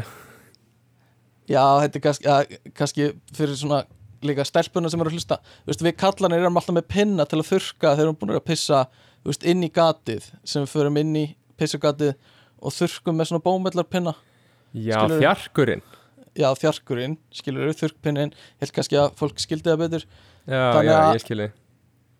Já, 1.51 1.61
þetta 1.83 1.99
er 1.99 2.03
kannski, 2.07 2.25
ja, 2.25 2.71
kannski 2.79 3.09
fyrir 3.35 3.57
svona 3.59 3.83
líka 4.27 4.45
stelpuna 4.45 4.89
sem 4.91 5.01
eru 5.01 5.09
að 5.11 5.15
hlusta. 5.17 5.37
Veist, 5.67 5.81
við 5.85 5.95
kallanir 6.01 6.39
erum 6.43 6.57
alltaf 6.59 6.75
með 6.77 6.87
pinna 6.93 7.25
til 7.25 7.39
að 7.41 7.47
þurrka 7.51 7.93
þegar 7.95 7.97
við 8.01 8.05
erum 8.07 8.19
búin 8.21 8.35
að 8.35 8.43
pissa 8.51 8.81
veist, 9.25 9.45
inn 9.49 9.63
í 9.65 9.69
gatið 9.73 10.27
sem 10.43 10.63
við 10.65 10.73
förum 10.75 10.99
inn 11.01 11.15
í 11.15 11.25
pissugatið 11.61 12.13
og 12.61 12.75
þurrkum 12.75 13.17
með 13.17 13.31
svona 13.31 13.43
bómellar 13.45 13.87
pinna 13.89 14.13
Já, 14.71 14.95
Skilurðu? 15.01 15.19
fjarkurinn. 15.19 15.81
Já, 16.39 16.47
þjarkurinn, 16.55 17.17
skilur 17.35 17.65
við 17.67 17.79
þurrkpinnin 17.81 18.29
ég 18.31 18.61
held 18.63 18.71
kannski 18.77 18.95
að 19.01 19.09
fólk 19.19 19.41
skildi 19.43 19.67
það 19.67 19.81
betur. 19.81 20.05
Já, 20.47 20.61
Þannig 20.77 20.87
já, 20.91 20.99
að- 21.01 21.15
ég 21.17 21.23
skilji 21.25 21.47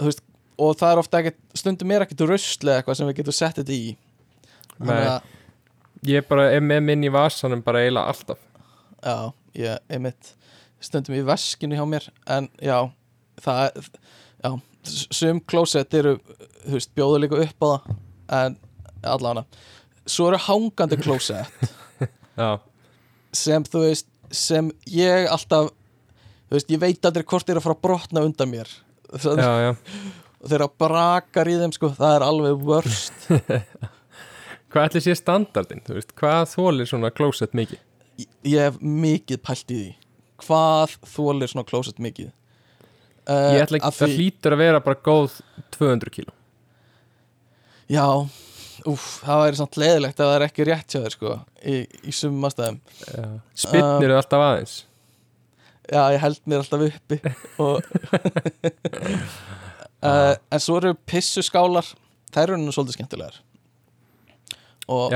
veist, 0.02 0.23
og 0.60 0.76
það 0.82 0.91
er 0.91 0.99
ofta 0.99 1.22
ekkert 1.22 1.38
stundum 1.61 1.91
er 1.95 2.03
ekkert 2.06 2.26
rusl 2.28 2.68
eða 2.68 2.82
eitthvað 2.82 2.98
sem 2.99 3.07
við 3.07 3.15
getum 3.22 3.38
sett 3.38 3.56
þetta 3.61 3.72
í. 3.78 3.95
Nei. 4.82 5.19
Ég 6.11 6.26
bara 6.28 6.49
er 6.52 6.64
með 6.65 6.82
minn 6.90 7.03
í 7.06 7.11
vasanum 7.14 7.61
bara 7.64 7.84
eiginlega 7.86 8.11
alltaf. 8.11 8.40
Já, 9.02 9.15
ég, 9.56 9.80
einmitt 9.90 10.34
stundum 10.84 11.18
í 11.18 11.24
veskinu 11.26 11.78
hjá 11.78 11.86
mér 11.90 12.08
en 12.30 12.49
já, 12.62 12.78
það 13.41 13.82
já, 14.41 14.52
sum 15.14 15.41
klósett 15.45 15.94
eru 15.98 16.18
þú 16.64 16.78
veist, 16.78 16.94
bjóðu 16.98 17.22
líka 17.24 17.41
upp 17.45 17.66
á 17.66 17.68
það 17.68 18.41
en 18.41 18.58
allavega 19.02 19.45
svo 20.10 20.32
eru 20.32 20.41
hangandi 20.48 20.98
klósett 21.02 21.70
sem 23.44 23.68
þú 23.68 23.86
veist 23.86 24.10
sem 24.32 24.72
ég 24.90 25.28
alltaf 25.32 25.72
þú 25.72 26.58
veist, 26.58 26.74
ég 26.74 26.82
veit 26.82 27.08
aldrei 27.08 27.24
hvort 27.24 27.48
þeir 27.48 27.56
eru 27.56 27.62
að 27.62 27.68
fara 27.68 27.78
að 27.78 27.86
brotna 27.86 28.26
undan 28.28 28.52
mér. 28.52 28.72
Já, 29.12 29.52
já. 29.64 29.72
Og 30.41 30.49
þeir 30.52 30.66
að 30.66 30.74
brakar 30.84 31.52
í 31.52 31.56
þeim 31.62 31.76
sko, 31.76 31.91
það 31.95 32.16
er 32.18 32.26
alveg 32.28 32.66
worst. 32.68 33.30
Hvað 34.72 34.88
ætli 34.88 35.02
sé 35.03 35.16
standardin, 35.20 35.82
þú 35.84 35.98
veist, 35.98 36.12
hvað 36.16 36.45
þólir 36.53 36.88
svona 36.88 37.12
closet 37.12 37.56
mikið? 37.56 37.80
ég, 38.22 38.28
ég 38.48 38.68
hef 38.68 38.78
mikið 38.82 39.41
pælt 39.44 39.74
í 39.74 39.80
því 39.80 39.90
hvað 40.46 40.96
þólir 41.14 41.52
svona 41.52 41.68
klósett 41.68 42.02
mikið? 42.04 42.30
Uh, 43.30 43.56
Ég 43.56 43.66
ætla 43.66 43.80
ekki, 43.80 43.98
það 44.00 44.16
hlýtur 44.18 44.56
að 44.56 44.64
vera 44.64 44.84
bara 44.84 45.02
góð 45.06 45.36
200 45.78 46.14
kíló. 46.14 46.34
Já, 47.92 48.06
úf, 48.88 49.08
það 49.22 49.44
væri 49.44 49.60
samt 49.60 49.78
leiðilegt 49.78 50.22
að 50.22 50.32
það 50.32 50.38
er 50.38 50.46
ekki 50.48 50.68
rétt 50.70 50.96
hjá 50.96 51.02
þér 51.04 51.18
sko 51.18 51.36
í, 51.62 51.76
í 52.08 52.16
sumum 52.16 52.48
aðstæðum. 52.50 52.80
Spinnir 53.66 54.14
um, 54.14 54.18
alltaf 54.18 54.46
aðeins. 54.48 54.78
Já, 55.92 56.02
ég 56.16 56.24
held 56.24 56.42
mér 56.48 56.64
alltaf 56.64 56.88
uppi 56.88 57.18
og 57.60 57.82
uh, 60.08 60.34
En 60.40 60.64
svo 60.64 60.80
eru 60.80 60.96
pissuskálar 61.10 61.88
þær 62.32 62.54
eru 62.54 62.60
nú 62.62 62.74
svolítið 62.74 63.00
skemmtilegar. 63.00 63.40
Og 64.92 65.14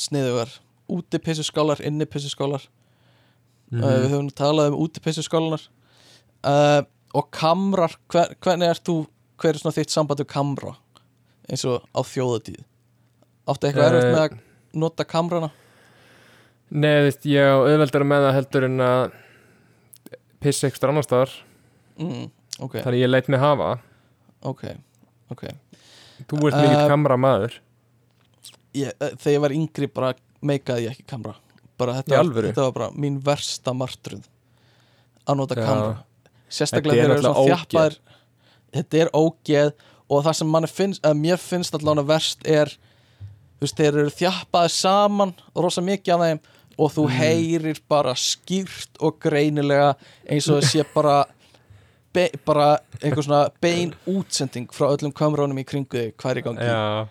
sniðugar. 0.00 0.50
Úti 0.92 1.20
pissuskálar, 1.22 1.80
inni 1.86 2.06
pissuskálar 2.08 2.64
mhm. 3.72 3.82
uh, 3.82 3.96
við 4.04 4.12
höfum 4.14 4.30
talað 4.38 4.72
um 4.72 4.82
úti 4.84 5.02
pissuskálanar 5.04 5.64
uh, 6.48 6.82
og 7.16 7.28
kamrar 7.34 7.96
hver, 8.12 8.36
hvernig 8.44 8.72
er 8.72 8.80
þú, 8.80 9.02
hver 9.40 9.56
er 9.56 9.62
svona 9.62 9.76
þitt 9.76 9.94
samband 9.94 10.22
við 10.22 10.30
kamra? 10.32 10.76
Eins 11.50 11.64
og 11.68 11.82
á 11.90 12.00
þjóðatíð 12.06 12.62
áttu 13.50 13.68
eitthvað 13.68 13.88
Eh, 13.88 13.90
erfitt 13.90 14.12
með 14.12 14.22
að 14.22 14.36
nota 14.84 15.06
kamrana? 15.08 15.50
Nei, 16.72 16.92
þú 16.92 17.08
veist, 17.08 17.26
ég 17.28 17.50
á 17.52 17.56
auðveldara 17.58 18.06
með 18.08 18.26
það 18.26 18.36
heldur 18.38 18.68
en 18.68 18.84
að 18.86 19.02
pissa 20.42 20.70
ekstra 20.70 20.92
annar 20.92 21.04
staðar. 21.04 21.34
Mm, 22.00 22.30
ok, 22.64 22.78
Þannig 22.78 23.02
ég 23.02 23.10
leit 23.10 23.28
mig 23.28 23.42
hafa. 23.42 23.74
Ok, 24.48 24.62
ok. 25.34 25.44
Þú 26.22 26.40
ert 26.48 26.56
mikill 26.56 26.78
Eh, 26.78 26.88
kamra 26.88 27.18
maður 27.18 27.58
ég, 28.74 28.92
eh, 29.00 29.14
þegar 29.16 29.34
ég 29.34 29.42
var 29.44 29.54
yngri 29.56 29.88
bara 29.92 30.12
meikaði 30.42 30.86
ég 30.86 30.94
ekki 30.94 31.06
kamra 31.06 31.36
bara 31.82 31.96
þetta, 32.00 32.22
þetta 32.48 32.66
var 32.68 32.76
bara 32.78 32.90
mín 33.04 33.18
versta 33.26 33.74
martröð 33.76 34.24
að 35.26 35.38
nota 35.42 35.58
Já. 35.58 35.64
kamra 35.66 35.92
sérstaklega 36.52 36.96
er 36.96 37.02
þegar 37.02 37.12
þeir 37.12 37.16
eru 37.16 37.26
svona 37.26 37.44
þjappaðir 37.48 37.98
þetta 38.76 39.02
er 39.04 39.12
ógeð 39.16 39.72
og 40.12 40.24
það 40.26 40.38
sem 40.40 40.56
finnst, 40.78 41.06
mér 41.16 41.40
finnst 41.40 41.76
allavega 41.78 42.08
verst 42.12 42.42
er 42.48 42.72
þú 42.72 43.66
veist, 43.66 43.78
þeir 43.78 44.00
eru 44.02 44.10
þjappaðir 44.18 44.74
saman 44.74 45.34
rosa 45.54 45.84
mikið 45.84 46.14
af 46.16 46.26
þeim 46.26 46.42
og 46.82 46.90
þú 46.92 47.02
Mm. 47.06 47.14
heyrir 47.20 47.78
bara 47.88 48.14
skýrt 48.16 48.98
og 49.00 49.18
greinilega 49.20 49.94
eins 50.26 50.48
og 50.48 50.58
það 50.62 50.68
sé 50.70 50.84
bara 50.94 51.16
be, 52.12 52.30
bara 52.44 52.78
einhver 53.02 53.24
svona 53.24 53.50
bein 53.60 53.92
útsending 54.08 54.68
frá 54.72 54.88
öllum 54.90 55.12
kamerónum 55.12 55.60
í 55.60 55.64
kringu 55.68 55.92
þig 55.92 56.16
hvað 56.16 56.30
er 56.30 56.40
í 56.40 56.44
gangi? 56.46 56.68
Já, 56.68 57.08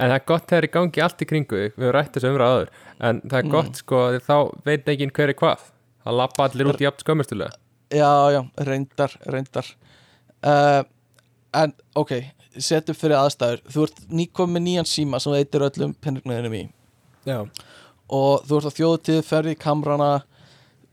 en 0.00 0.08
það 0.10 0.16
er 0.16 0.24
gott 0.30 0.46
þegar 0.48 0.62
er 0.64 0.66
í 0.66 0.72
gangi 0.76 1.02
allt 1.04 1.22
í 1.22 1.28
kringu 1.28 1.58
við 1.60 1.74
höfum 1.76 1.92
rætt 1.96 2.14
þessu 2.16 2.30
umræð 2.32 2.54
áður. 2.54 2.70
En 3.00 3.20
það 3.20 3.38
er 3.38 3.44
Mm. 3.46 3.52
gott 3.54 3.80
sko 3.80 4.00
þá 4.26 4.36
veit 4.64 4.88
ekki 4.88 5.10
hver 5.10 5.28
er 5.28 5.38
hvað. 5.40 5.66
Það 6.04 6.16
lappa 6.16 6.44
allir 6.48 6.70
út 6.70 6.80
í 6.80 6.86
jafn 6.86 7.04
skömmustulega. 7.04 7.52
Já, 7.90 8.12
já, 8.32 8.40
reyndar, 8.64 9.16
reyndar. 9.26 9.66
Uh, 10.42 10.82
en 11.54 11.74
ok 11.94 12.12
setjum 12.56 12.96
fyrir 12.96 13.18
aðstæður. 13.18 13.60
Þú 13.70 13.82
ert 13.86 14.00
nýkom 14.08 14.54
með 14.54 14.62
nýjan 14.66 14.88
síma 14.88 15.20
sem 15.20 15.36
eitir 15.36 15.60
öllum 15.66 15.94
penningnöðinum 16.00 16.56
í. 16.56 16.62
Já, 17.28 17.44
og 18.08 18.46
þú 18.48 18.56
ert 18.56 18.70
á 18.70 18.78
þjóðutíð, 18.78 19.22
ferði 19.26 19.54
í 19.54 19.60
kamrana 19.60 20.10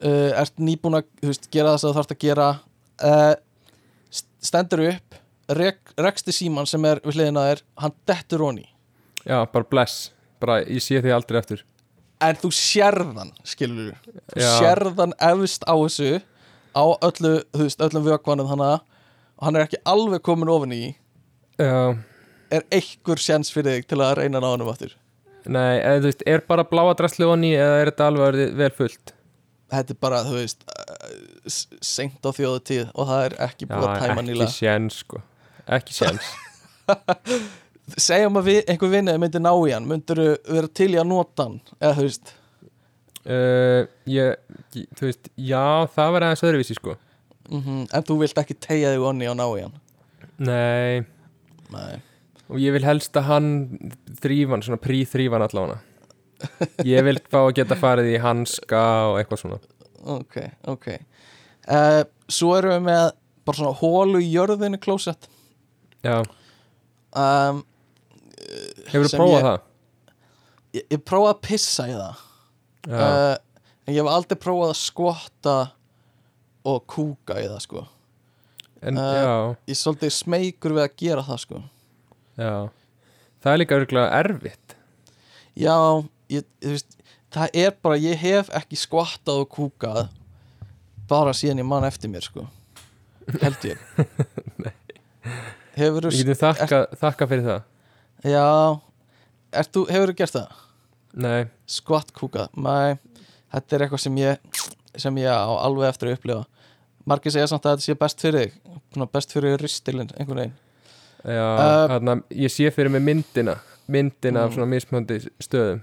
uh, 0.04 0.32
ert 0.36 0.58
nýbúin 0.60 1.00
að 1.00 1.08
veist, 1.24 1.48
gera 1.52 1.74
það 1.74 1.80
sem 1.80 1.90
þú 1.90 1.98
þarfst 1.98 2.16
að 2.18 2.24
gera. 2.26 2.50
Uh, 2.98 3.36
stendur 4.44 4.84
upp 4.92 5.16
rek, 5.58 5.80
reksti 5.98 6.34
síman 6.36 6.68
sem 6.68 6.84
er 6.86 7.00
við 7.06 7.18
hliðina 7.18 7.46
þér, 7.50 7.62
hann 7.82 7.96
dettur 8.10 8.44
honi 8.44 8.66
já, 9.28 9.40
bara 9.52 9.68
bless. 9.72 10.12
Bara 10.42 10.60
ég 10.66 10.82
sé 10.86 11.00
því 11.02 11.14
aldrei 11.16 11.40
eftir 11.42 11.64
en 12.22 12.38
þú 12.42 12.50
sérðan, 12.56 13.30
skilur 13.46 13.92
þú 14.34 14.42
Já. 14.42 14.48
sérðan 14.58 15.12
efst 15.22 15.62
á 15.70 15.74
þessu 15.78 16.08
á 16.74 16.84
öllu, 17.06 17.34
þú 17.54 17.62
veist, 17.68 17.82
öllum 17.86 18.06
vökvanum 18.08 18.48
þannig 18.50 18.80
og 19.38 19.44
hann 19.46 19.56
er 19.60 19.66
ekki 19.68 19.78
alveg 19.86 20.24
komin 20.26 20.50
ofan 20.50 20.74
í. 20.74 20.96
Já, 21.62 21.94
er 22.50 22.66
einhver 22.74 23.22
sjans 23.22 23.52
fyrir 23.54 23.78
þig 23.78 23.88
til 23.92 24.00
að 24.02 24.16
reyna 24.24 24.40
að 24.40 24.46
ná 24.48 24.50
hann 24.56 24.66
aftur? 24.72 24.96
Nei, 25.46 25.78
eða 25.78 26.00
þú 26.02 26.10
veist, 26.10 26.24
er 26.34 26.42
bara 26.50 26.66
bláa 26.66 26.96
drasli 26.98 27.26
onni 27.30 27.54
eða 27.54 27.78
er 27.84 27.92
þetta 27.92 28.08
alveg 28.10 28.40
vel 28.64 28.72
fullt? 28.82 29.14
Þetta 29.74 29.94
er 29.94 30.00
bara, 30.08 30.24
þú 30.26 30.36
veist 30.40 30.66
uh, 30.74 31.06
s- 31.54 31.68
seint 31.86 32.26
á 32.26 32.32
þjóðutíð 32.34 32.90
og 32.96 33.10
það 33.14 33.24
er 33.30 33.38
ekki 33.46 33.68
Já, 33.70 33.72
búið 33.76 33.90
að 33.94 34.02
tæma 34.08 34.22
ekki 34.24 34.30
nýla 34.32 34.50
séns 34.58 35.02
sko. 35.06 35.22
Ekki 35.78 35.98
séns 36.02 36.34
segjum 37.96 38.40
að 38.42 38.50
við, 38.50 38.60
einhver 38.68 38.92
vinnið 38.92 39.20
myndi 39.22 39.40
ná 39.40 39.52
í 39.54 39.72
hann 39.72 39.88
myndur 39.88 40.22
vera 40.44 40.68
til 40.76 40.90
í 40.92 41.00
að 41.00 41.08
nota 41.08 41.48
hann 41.48 41.60
eða 41.80 41.94
þú 41.96 42.06
veist? 42.08 42.34
Uh, 43.28 43.82
ég, 44.08 44.36
þú 44.96 45.08
veist, 45.10 45.30
já, 45.36 45.64
það 45.96 46.14
var 46.16 46.26
aðeins 46.28 46.44
öðruvísi 46.48 46.78
sko. 46.78 46.96
Mm 47.48 47.86
en 47.96 48.04
þú 48.08 48.18
vilt 48.20 48.40
ekki 48.42 48.58
tegja 48.60 48.92
þig 48.92 49.06
onni 49.08 49.30
og 49.32 49.38
ná 49.40 49.46
í 49.48 49.64
hann? 49.64 49.78
Nei, 50.38 51.04
Nei. 51.72 52.00
og 52.52 52.60
ég 52.62 52.76
vil 52.76 52.84
helst 52.86 53.16
að 53.20 53.30
hann 53.32 53.48
þrýfan, 54.22 54.66
svona 54.66 54.82
prí-þrýfan 54.84 55.46
allavega. 55.48 55.80
Ég 56.86 57.08
vil 57.08 57.18
fá 57.32 57.40
að 57.46 57.56
geta 57.58 57.78
farið 57.80 58.12
í 58.12 58.20
hanska 58.22 58.82
og 59.10 59.16
eitthvað 59.22 59.42
svona. 59.42 59.62
Ok, 60.08 60.36
ok. 60.70 60.92
Uh, 61.68 62.04
svo 62.32 62.52
erum 62.60 62.76
við 62.76 62.86
með 62.92 63.08
bara 63.48 63.60
svona 63.62 63.80
hólu 63.80 64.22
í 64.22 64.30
jörðinu 64.30 64.80
klósett. 64.84 65.28
Já, 66.06 66.20
um, 67.18 67.64
hefur 68.92 69.10
þú 69.10 69.20
prófað 69.20 69.46
það? 69.48 69.60
ég, 70.78 70.86
ég 70.94 71.04
prófaði 71.04 71.34
að 71.34 71.44
pissa 71.48 71.88
í 71.88 71.96
það. 71.96 72.24
Uh, 72.88 73.36
en 73.88 73.96
ég 73.96 74.02
hef 74.02 74.12
aldrei 74.12 74.40
prófað 74.40 74.74
að 74.74 74.80
skvotta 74.82 75.56
og 76.68 76.84
kúka 76.92 77.40
í 77.42 77.48
það 77.48 77.62
sko. 77.66 77.86
En 78.86 79.00
uh, 79.02 79.56
ég 79.68 79.74
er 79.74 79.80
svolítið 79.80 80.14
smeykur 80.14 80.76
við 80.78 80.86
að 80.86 81.00
gera 81.02 81.26
það 81.26 81.42
sko. 81.46 81.64
Já. 82.38 82.54
Það 83.42 83.54
er 83.54 83.62
líka 83.62 83.80
örgulega 83.80 84.22
erfitt. 84.22 84.76
Já, 85.58 85.78
ég, 86.34 86.46
þú 86.62 86.76
veist 86.76 86.98
það 87.34 87.60
er 87.64 87.74
bara, 87.84 87.98
ég 88.02 88.22
hef 88.22 88.52
ekki 88.56 88.80
skvattað 88.80 89.44
og 89.44 89.50
kúkað 89.54 90.04
bara 91.10 91.34
síðan 91.36 91.64
ég 91.64 91.68
man 91.70 91.88
eftir 91.88 92.12
mér 92.12 92.26
sko. 92.26 92.46
Held 93.42 93.66
ég. 93.68 93.82
Hefur 95.78 96.08
Við 96.08 96.22
getum 96.24 96.40
þakka, 96.40 96.80
þakka 96.98 97.28
fyrir 97.30 97.46
það 97.46 97.66
já. 98.24 98.80
Þú, 99.58 99.84
hefur 99.90 100.12
þú 100.12 100.16
gert 100.20 100.36
það? 100.36 100.56
Nei, 101.18 101.46
skvatt 101.66 102.12
kúkað, 102.14 102.50
mæ 102.54 102.98
þetta 103.54 103.76
er 103.78 103.84
eitthvað 103.86 104.02
sem 104.04 104.18
ég 104.22 104.62
sem 104.98 105.18
ég 105.22 105.30
á 105.32 105.50
alveg 105.64 105.90
eftir 105.90 106.10
að 106.12 106.18
upplifa. 106.18 106.46
Margir 107.08 107.32
segja 107.32 107.48
samt 107.48 107.66
að 107.66 107.78
þetta 107.78 107.86
sé 107.88 107.96
best 107.98 108.22
fyrir 108.22 108.48
þig. 108.48 109.08
Best 109.14 109.32
fyrir 109.34 109.62
ristilinn, 109.62 110.10
einhvern 110.18 110.42
veginn. 110.44 110.58
Já, 111.28 111.46
Uh, 111.58 111.88
þarna, 111.92 112.14
ég 112.32 112.52
sé 112.54 112.70
fyrir 112.74 112.90
mig 112.94 113.02
myndina. 113.02 113.58
Myndina 113.88 114.44
af 114.44 114.52
Mm. 114.52 114.56
svona 114.56 114.68
mismöndi 114.74 115.18
stöðum. 115.40 115.82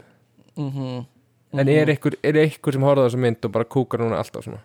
Mm 0.57 1.07
En 1.55 1.69
er 1.69 1.87
ykkur, 1.87 2.17
er 2.23 2.33
ykkur 2.35 2.73
sem 2.73 2.83
horfða 2.83 3.07
þessa 3.09 3.19
mynd 3.23 3.45
og 3.45 3.53
bara 3.53 3.65
kúkar 3.65 4.01
núna 4.03 4.19
alltaf 4.19 4.43
svona? 4.45 4.59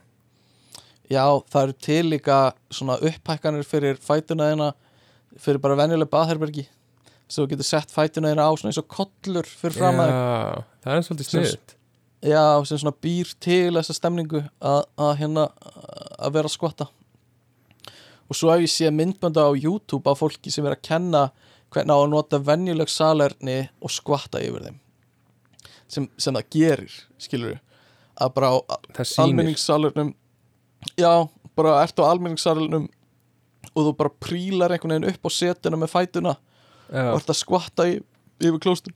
Já, 1.10 1.24
það 1.50 1.64
eru 1.64 1.74
til 1.74 2.04
líka 2.10 2.54
svona 2.72 2.98
upphækkanir 3.00 3.64
fyrir 3.64 3.96
fætuna 4.02 4.48
þína 4.52 4.74
fyrir 5.38 5.60
bara 5.62 5.76
venjuleg 5.76 6.10
baðherbergi 6.10 6.68
svo 7.30 7.46
getur 7.50 7.68
sett 7.68 7.92
fætuna 7.94 8.32
þína 8.34 8.46
á 8.46 8.52
svona 8.58 8.72
eins 8.72 8.82
og 8.82 8.88
kollur 8.92 9.48
fyrir 9.48 9.78
fram 9.78 10.00
að 10.04 10.14
Já, 10.14 10.64
það 10.84 10.96
er 10.96 11.06
svolítið 11.08 11.30
sniðut 11.30 11.76
Já, 12.20 12.46
sem 12.68 12.82
svona 12.82 12.98
býr 13.00 13.30
til 13.40 13.78
þessa 13.78 13.96
stemningu 13.96 14.42
að, 14.60 15.12
hérna 15.22 15.46
að 16.20 16.34
vera 16.36 16.50
að 16.50 16.56
skvatta 16.58 16.90
og 18.30 18.38
svo 18.38 18.52
hef 18.54 18.66
ég 18.66 18.72
séð 18.74 18.94
myndbönda 18.98 19.46
á 19.46 19.52
YouTube 19.58 20.06
á 20.06 20.14
fólki 20.18 20.52
sem 20.54 20.66
er 20.68 20.76
að 20.76 20.86
kenna 20.86 21.24
hvernig 21.74 21.96
á 21.96 22.00
að 22.02 22.12
nota 22.12 22.40
venjuleg 22.42 22.92
salerni 22.92 23.58
og 23.82 23.94
skvatta 23.94 24.42
yfir 24.42 24.68
þeim. 24.68 24.78
Sem, 25.90 26.06
sem 26.22 26.36
það 26.38 26.52
gerir, 26.54 26.96
skilur 27.22 27.58
að 28.20 28.34
bara 28.36 28.52
á 28.54 28.58
almenningssalernum 29.24 30.14
já, 31.00 31.12
bara 31.58 31.80
ert 31.82 32.02
á 32.02 32.06
almenningssalernum 32.06 32.86
og 33.74 33.82
þú 33.88 33.94
bara 33.98 34.18
prílar 34.22 34.76
einhvern 34.76 34.98
veginn 34.98 35.10
upp 35.14 35.26
á 35.26 35.30
setuna 35.34 35.80
með 35.80 35.94
fætuna. 35.96 36.36
Og 36.90 37.20
ert 37.20 37.32
að 37.32 37.40
skvatta 37.40 37.88
í, 37.90 38.00
yfir 38.42 38.62
klóstum 38.64 38.96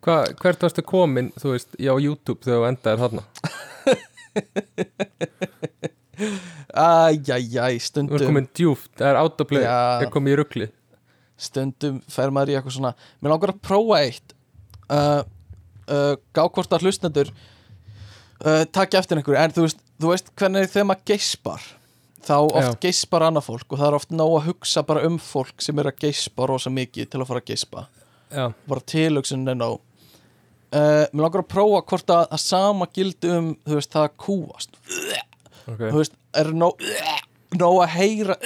Hva, 0.00 0.22
hvert 0.40 0.62
varstu 0.64 0.82
komin, 0.86 1.28
þú 1.36 1.50
veist, 1.52 1.74
já, 1.76 1.92
YouTube 2.00 2.40
þegar 2.46 2.62
þú 2.62 2.68
endaðir 2.70 3.02
þarna? 3.04 3.24
Æjæjæj, 6.70 7.50
Þú 7.50 7.64
ert 7.66 7.84
stundum 7.84 8.30
komin 8.30 8.48
djúft, 8.56 8.90
það 8.96 9.10
er 9.10 9.18
autoplay, 9.20 9.64
Já. 9.64 9.72
það 9.72 10.04
er 10.06 10.12
komið 10.14 10.32
í 10.32 10.38
ruggli. 10.40 10.68
Stundum 11.40 11.98
fer 12.12 12.32
maður 12.32 12.52
í 12.52 12.56
eitthvað 12.58 12.76
svona 12.76 12.92
mér 13.20 13.34
langar 13.34 13.52
að 13.54 13.60
prófa 13.64 14.00
eitt. 14.04 14.34
Uh, 14.90 15.20
uh, 15.88 16.14
gá 16.36 16.42
hvort 16.46 16.72
að 16.76 16.86
hlustendur 16.86 17.32
uh, 17.32 18.64
takja 18.72 19.00
eftir 19.00 19.20
einhverju. 19.20 19.40
En 19.40 19.54
þú 19.56 19.66
veist, 19.66 19.84
þú 20.00 20.14
veist 20.14 20.32
hvernig 20.36 20.72
þegar 20.72 20.88
maður 20.90 21.06
geispar 21.12 21.68
þá 22.26 22.34
oft 22.44 22.66
Já. 22.66 22.74
geispar 22.84 23.24
annað 23.26 23.46
fólk 23.48 23.72
og 23.72 23.78
það 23.80 23.86
er 23.90 23.96
oft 24.00 24.10
nóg 24.14 24.34
að 24.40 24.46
hugsa 24.50 24.82
bara 24.86 25.04
um 25.08 25.16
fólk 25.22 25.62
sem 25.64 25.78
er 25.80 25.88
að 25.90 26.00
geispa 26.04 26.46
rosa 26.50 26.70
mikið 26.72 27.08
til 27.12 27.20
að 27.22 27.28
fara 27.30 27.42
að 27.42 27.48
geispa. 27.52 27.86
Já, 28.30 28.44
bara 28.70 28.84
tilhugsun 28.92 29.48
er 29.50 29.56
nóg. 29.58 29.80
Uh, 30.70 31.02
mér 31.10 31.24
langar 31.24 31.42
að 31.42 31.48
prófa 31.50 31.80
hvort 31.90 32.12
að 32.14 32.26
það 32.30 32.42
sama 32.44 32.86
gildi 32.94 33.30
um 33.34 33.46
þú 33.66 33.74
veist 33.80 33.90
það 33.90 34.04
að 34.06 34.12
kúast 34.22 34.76
ok. 35.66 35.80
Þú 35.80 35.96
veist, 35.96 36.12
er 36.38 36.50
nóg, 36.54 36.84
nóg 37.58 37.78
að 37.82 37.94
heyra 37.96 38.36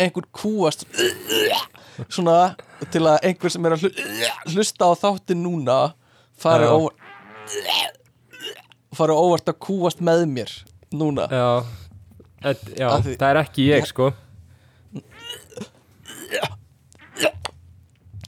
einhver 0.00 0.24
kúast 0.32 0.86
svona 2.08 2.54
til 2.94 3.04
að 3.10 3.18
einhver 3.28 3.52
sem 3.52 3.68
er 3.68 3.76
að 3.76 3.84
hlu- 3.84 4.06
hlusta 4.54 4.88
á 4.88 4.92
þáttin 5.02 5.44
núna 5.44 5.76
fari 6.40 6.64
óvart 6.64 6.96
fari 8.96 9.14
óvart 9.18 9.50
að 9.52 9.58
kúast 9.68 10.00
með 10.04 10.24
mér 10.30 10.52
núna. 10.94 11.26
Já, 11.28 11.64
et, 12.52 12.62
já 12.78 12.88
því- 13.04 13.16
það 13.20 13.30
er 13.30 13.40
ekki 13.44 13.66
ég, 13.70 13.86
sko. 13.90 14.10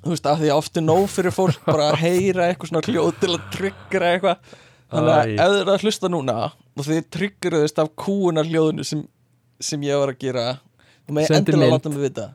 Þú 0.06 0.12
veist, 0.12 0.26
af 0.30 0.38
því 0.38 0.50
að 0.52 0.60
oft 0.60 0.78
er 0.78 0.84
nóg 0.86 1.06
fyrir 1.10 1.34
fólk 1.34 1.56
bara 1.66 1.88
að 1.90 1.96
heyra 2.04 2.44
eitthvað 2.52 2.68
svona 2.70 2.86
hljóð 2.86 3.16
til 3.22 3.30
að 3.32 3.46
tryggra 3.56 4.10
eitthvað. 4.14 4.52
Þannig 4.92 5.12
að 5.16 5.30
ef 5.32 5.48
þið 5.50 5.60
eru 5.62 5.72
að 5.74 5.82
hlusta 5.86 6.10
núna 6.12 6.36
og 6.46 6.86
þið 6.86 7.00
tryggruðist 7.16 7.80
af 7.82 7.88
kúunar 7.98 8.46
hljóðinu 8.46 8.84
sem, 8.86 9.00
sem 9.58 9.82
ég 9.82 9.98
var 9.98 10.12
að 10.12 10.20
gera 10.22 10.44
þú 11.08 11.16
með 11.16 11.32
endilega 11.40 11.72
láta 11.74 11.90
mig 11.90 12.04
vita. 12.04 12.26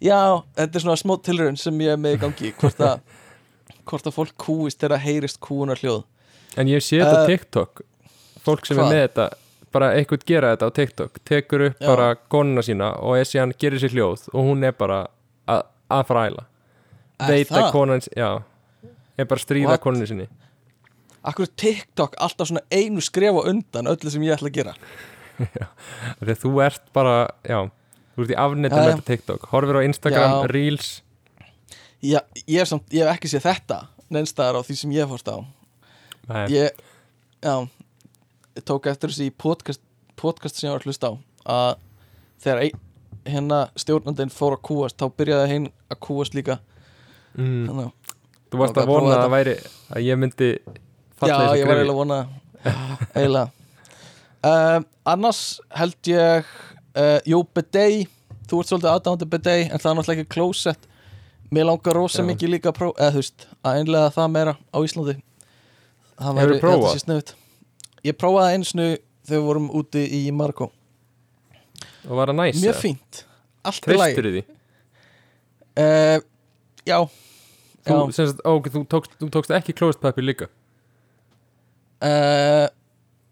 Já, 0.00 0.20
þetta 0.56 0.78
er 0.80 0.84
svona 0.86 0.96
smá 1.02 1.14
tilraun 1.26 1.58
sem 1.60 1.82
ég 1.84 1.92
er 1.92 2.00
með 2.00 2.16
í 2.16 2.20
gangi 2.22 2.52
hvort 2.62 2.80
að, 2.86 3.02
hvort 3.90 4.08
að 4.08 4.14
fólk 4.16 4.34
kúist 4.40 4.80
þegar 4.80 5.02
heyrist 5.04 5.40
kúunar 5.42 5.80
hljóð 5.82 6.04
En 6.58 6.70
ég 6.70 6.80
sé 6.86 7.00
þetta 7.02 7.24
Uh, 7.24 7.28
TikTok 7.28 7.82
Fólk 8.46 8.64
sem 8.68 8.78
hvað? 8.78 8.86
er 8.86 8.94
með 8.94 9.02
þetta 9.04 9.26
bara 9.74 9.92
eitthvað 9.96 10.24
gera 10.28 10.52
þetta 10.54 10.68
á 10.68 10.76
TikTok 10.78 11.18
tekur 11.28 11.66
upp 11.68 11.80
Já. 11.82 11.86
bara 11.90 12.08
konuna 12.32 12.62
sína 12.64 12.92
og 13.04 13.18
er 13.18 13.28
síðan 13.28 13.54
gerir 13.58 13.82
sér 13.82 13.94
hljóð 13.96 14.28
og 14.32 14.46
hún 14.48 14.64
er 14.64 14.72
bara 14.78 15.02
að, 15.48 15.64
að 15.92 16.04
fræla 16.08 16.44
veit 17.28 17.50
að 17.50 17.70
konan, 17.74 18.04
já 18.14 18.28
er 19.18 19.26
bara 19.26 19.40
að 19.40 19.44
stríða 19.44 19.72
What? 19.74 19.82
konunni 19.82 20.06
sinni. 20.06 20.28
Akkur 21.26 21.48
TikTok 21.58 22.14
alltaf 22.22 22.48
svona 22.48 22.62
einu 22.70 23.02
skref 23.02 23.34
á 23.34 23.42
undan 23.50 23.90
öllu 23.90 24.12
sem 24.12 24.22
ég 24.22 24.36
ætla 24.36 24.48
að 24.52 24.58
gera? 24.60 24.74
Þegar 26.20 26.38
þú 26.38 26.52
ert 26.62 26.84
bara, 26.94 27.16
já 27.42 27.58
þú 28.14 28.24
ert 28.24 28.32
í 28.32 28.38
afnetum 28.38 28.78
Já, 28.78 28.84
með 28.84 28.88
já. 28.92 28.94
þetta 29.00 29.10
TikTok. 29.10 29.48
Horfir 29.50 29.78
á 29.78 29.82
Instagram, 29.88 30.36
Já. 30.36 30.50
Reels. 30.54 30.90
Já, 31.98 32.20
ég, 32.46 32.60
hef 32.60 32.70
samt, 32.70 32.86
ég 32.94 33.02
hef 33.02 33.16
ekki 33.18 33.32
séð 33.32 33.48
þetta 33.48 33.80
neinstæðar 34.14 34.60
á 34.62 34.66
því 34.66 34.78
sem 34.78 34.94
ég 34.94 35.10
fórst 35.10 35.30
á. 35.34 35.36
Nei, 36.30 36.44
ég, 36.54 36.82
já 37.42 37.54
tók 38.66 38.86
eftir 38.90 39.12
þessi 39.12 39.30
podcast, 39.36 39.82
podcast 40.18 40.58
sem 40.58 40.68
ég 40.68 40.74
var 40.74 40.82
að 40.82 40.88
hlusta 40.90 41.10
á 41.10 41.12
að 41.48 41.76
þegar 42.42 42.62
ein, 42.66 42.80
hérna 43.28 43.60
stjórnandinn 43.78 44.32
fór 44.32 44.56
að 44.56 44.64
kúast 44.68 44.98
þá 44.98 45.06
byrjaði 45.20 45.52
hinn 45.52 45.70
að 45.92 46.00
kúast 46.06 46.36
líka. 46.36 46.58
Mm. 47.36 47.64
þannig 47.68 48.14
Þú 48.48 48.60
varst 48.62 48.78
að 48.80 48.88
vona 48.88 49.12
að 49.12 49.22
það 49.22 49.32
væri 49.36 49.54
að 49.92 50.04
ég 50.06 50.18
myndi 50.18 50.50
Já, 50.56 50.76
falla 51.20 51.38
í 51.38 51.38
ég 51.38 51.42
þessu 51.42 51.68
var 51.68 51.74
grefi 51.74 51.82
eiginlega 51.82 51.92
að 51.92 51.98
vona 51.98 52.20
eiginlega. 53.14 53.48
Um, 54.48 54.86
Annars 55.12 55.42
held 55.74 56.08
ég 56.08 56.46
uh, 56.94 57.18
Jú, 57.26 57.42
bidet 57.58 58.06
Þú 58.48 58.60
ert 58.62 58.70
svolítið 58.70 58.90
aðdáðandi 58.94 59.28
bidet 59.28 59.56
en 59.66 59.82
það 59.82 59.90
er 59.90 59.96
náttúrulega 59.98 60.22
ekki 60.22 60.32
closet. 60.32 60.86
Mér 61.52 61.66
langar 61.68 61.96
rosa 61.96 62.22
Já. 62.22 62.26
mikið 62.30 62.52
líka 62.54 62.70
að 62.70 62.78
prófa 62.78 63.02
eða 63.02 63.12
þú 63.12 63.20
veist, 63.20 63.44
að 63.60 63.80
einlega 63.82 64.12
það 64.14 64.30
meira 64.32 64.54
á 64.56 64.78
Íslandi. 64.84 65.14
Það 66.18 66.38
væri- 66.38 66.56
þetta 66.62 66.92
sé 66.94 67.02
sniðugt. 67.02 67.34
Ég 68.06 68.16
prófaði 68.18 68.58
einu 68.58 68.68
snu 68.68 68.88
þegar 69.26 69.40
við 69.40 69.46
vorum 69.48 69.70
úti 69.78 70.04
í 70.18 70.22
Marko 70.34 70.70
og 72.08 72.14
var 72.16 72.30
það 72.30 72.38
næs 72.38 72.62
Mjög 72.62 72.78
fínt, 72.80 73.22
allt 73.66 73.88
í 73.88 73.96
því? 73.98 74.44
Uh, 75.78 76.20
Já. 76.88 76.98
Þú, 77.88 77.96
Já. 77.96 78.14
sagt, 78.16 78.40
ó, 78.44 78.52
þú, 78.64 78.82
tókst, 78.90 79.14
þú 79.20 79.28
tókst 79.32 79.52
ekki 79.54 79.74
klóstpapir 79.76 80.24
líka? 80.24 80.48
Uh, 82.04 82.66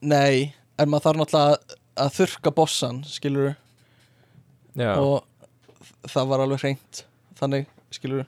Nei, 0.07 0.53
en 0.79 0.91
maður 0.91 1.07
þarf 1.09 1.21
náttúrulega 1.23 1.77
að, 1.97 2.13
þurrka 2.19 2.53
bossan, 2.57 3.01
skilur 3.09 3.55
Já, 4.77 4.93
og 5.01 5.25
það 6.13 6.29
var 6.33 6.45
alveg 6.45 6.63
hreint. 6.63 7.03
Þannig, 7.41 7.71
skilur 7.95 8.27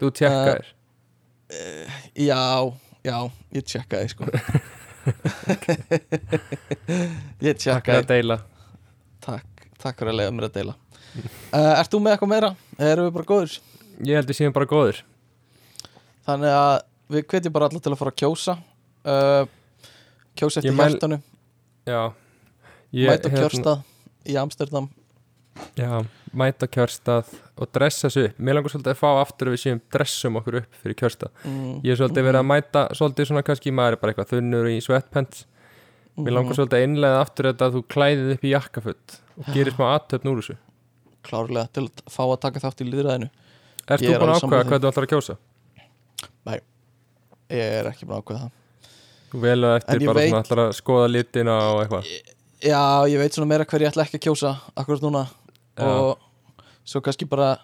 þú 0.00 0.10
tjekkaðir? 0.16 0.72
Já, 2.16 2.40
já, 3.06 3.18
ég 3.54 3.68
tjekkaði 3.68 4.12
sko 4.14 4.30
ég 7.46 7.58
Takk 7.60 7.86
fyrir 7.86 8.00
að 8.02 8.10
deila. 8.10 8.36
Takk, 9.26 9.66
takk 9.82 9.96
fyrir 10.00 10.12
að 10.12 10.18
leiða 10.20 10.34
mér 10.36 10.48
að 10.48 10.56
deila. 10.58 10.74
Uh, 11.16 11.74
Ert 11.80 11.90
þú 11.92 11.98
með 12.04 12.16
eitthvað 12.16 12.32
meira? 12.32 12.50
Erum 12.76 13.08
við 13.08 13.14
bara 13.16 13.28
góður? 13.30 13.52
Ég 14.04 14.18
held 14.18 14.28
við 14.28 14.36
séum 14.36 14.52
bara 14.52 14.68
góður 14.68 14.98
Þannig 16.26 16.52
að 16.52 16.74
við 17.14 17.22
hvetjum 17.30 17.54
bara 17.54 17.68
alla 17.70 17.80
til 17.80 17.92
að 17.94 18.00
fara 18.00 18.12
að 18.12 18.18
kjósa 18.20 18.54
uh, 19.06 19.44
kjósa 20.36 20.60
eftir 20.60 20.74
hjartanu. 20.76 21.18
Já. 21.86 22.00
Ég, 22.90 23.08
mæta 23.08 23.30
á 23.30 23.34
kjörstað 23.36 23.84
í 24.26 24.36
Amsterdam. 24.40 24.88
Já, 25.78 26.02
mæta 26.38 26.68
kjörstað 26.70 27.30
og 27.56 27.70
dressa 27.74 28.10
sig 28.12 28.28
upp. 28.30 28.38
Mér 28.38 28.58
langar 28.58 28.72
svolítið 28.74 28.92
að 28.94 29.00
fá 29.00 29.08
aftur 29.22 29.50
að 29.50 29.56
við 29.56 29.62
séum 29.64 29.80
dressum 29.94 30.38
okkur 30.40 30.58
upp 30.62 30.78
fyrir 30.82 30.98
kjörstað. 31.00 31.32
Mm, 31.44 31.72
Ég 31.86 31.92
er 31.94 32.00
svolítið 32.00 32.26
verið 32.28 32.40
að 32.42 32.48
mæta 32.52 32.82
svolítið 32.98 33.30
svona 33.30 33.44
kannski 33.46 33.72
maður 33.74 33.96
er 33.96 34.02
bara 34.02 34.14
eitthvað 34.14 34.32
þunnur 34.34 34.68
í 34.72 34.76
sweatpants. 34.84 35.46
Mér 36.16 36.32
langar 36.32 36.52
mhm, 36.52 36.58
svolítið 36.60 36.78
að 36.78 36.86
innlega 36.88 37.18
aftur 37.24 37.50
þetta 37.50 37.66
að 37.68 37.74
þú 37.76 37.82
klæðið 37.92 38.30
upp 38.36 38.44
í 38.46 38.52
jakkafutt 38.54 39.16
og 39.36 39.50
gerir 39.52 39.74
smá 39.76 39.86
aðtöfn 39.96 40.30
úr 40.32 40.38
þessu. 40.40 40.56
Klárlega 41.26 41.68
til 41.76 41.84
að 41.88 42.04
fá 42.14 42.22
að 42.24 42.38
taka 42.46 42.62
þátt 42.62 42.80
í 42.80 42.86
líðræðinu 42.88 43.28
Ert 43.86 44.02
Ég 44.02 44.16
þú 44.16 44.20
búin 44.22 44.32
að 44.32 44.40
ákveða 44.40 44.64
hvað 44.66 44.80
þú 44.82 44.88
ætlar 44.90 45.06
að 45.06 45.12
kjósa? 45.12 45.36
ég 47.46 47.74
er 47.78 47.86
ekki 47.90 48.06
búin 48.08 48.16
að 48.16 48.22
ákveða 48.24 48.40
það. 48.40 48.54
Þú 49.30 49.42
velur 49.42 49.74
En 49.76 49.82
eftir 49.82 50.06
bara 50.08 50.18
veit- 50.20 50.30
svona 50.30 50.42
ætlar 50.46 50.62
að 50.64 50.72
skoða 50.80 51.10
litina 51.12 51.56
og 51.70 51.80
eitthvað. 51.84 52.08
Já, 52.66 52.82
ég 53.06 53.18
veit 53.20 53.32
svona 53.36 53.48
meira 53.50 53.64
hver 53.64 53.84
ég 53.84 53.92
ætla 53.92 54.06
ekki 54.06 54.18
að 54.18 54.24
kjósa 54.26 54.52
akkurat 54.76 55.02
núna. 55.04 55.26
Já. 55.76 55.84
og 55.84 56.18
svo 56.86 57.02
kannski 57.04 57.28
bara 57.28 57.56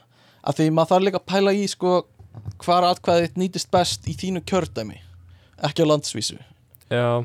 að 0.42 0.58
því 0.58 0.68
maður 0.74 0.92
þarf 0.92 1.06
líka 1.06 1.20
að 1.20 1.28
pæla 1.30 1.54
í 1.54 1.66
sko 1.70 1.94
hvar 2.62 2.86
atkvæðið 2.88 3.26
þitt 3.26 3.40
nýtist 3.40 3.70
best 3.72 4.08
í 4.10 4.14
þínu 4.18 4.42
kjördæmi 4.48 4.98
ekki 5.62 5.84
á 5.84 5.90
landsvísu. 5.90 6.38
Já, 6.92 7.22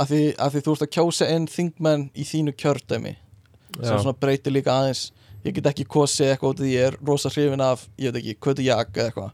að 0.00 0.12
því, 0.12 0.20
að 0.40 0.54
því 0.54 0.62
þú 0.66 0.74
ert 0.74 0.84
að 0.86 0.92
kjósa 0.96 1.28
inn 1.34 1.48
þingmenn 1.50 2.06
í 2.16 2.26
þínu 2.26 2.54
kjördæmi 2.58 3.16
sem 3.80 4.00
svona 4.00 4.16
breytir 4.16 4.54
líka 4.54 4.74
aðeins. 4.74 5.10
Ég 5.44 5.54
get 5.56 5.70
ekki 5.70 5.86
kosið 5.88 6.34
eitthvað 6.34 6.50
út 6.50 6.58
af 6.60 6.64
því 6.66 6.72
ég 6.74 6.88
er 6.90 6.96
rosa 7.08 7.30
hrifin 7.32 7.62
af 7.64 7.86
ég 8.00 8.12
veit 8.12 8.20
ekki, 8.20 8.34
kötu 8.44 8.64
jak 8.64 8.90
eða 8.96 9.06
eitthvað. 9.08 9.30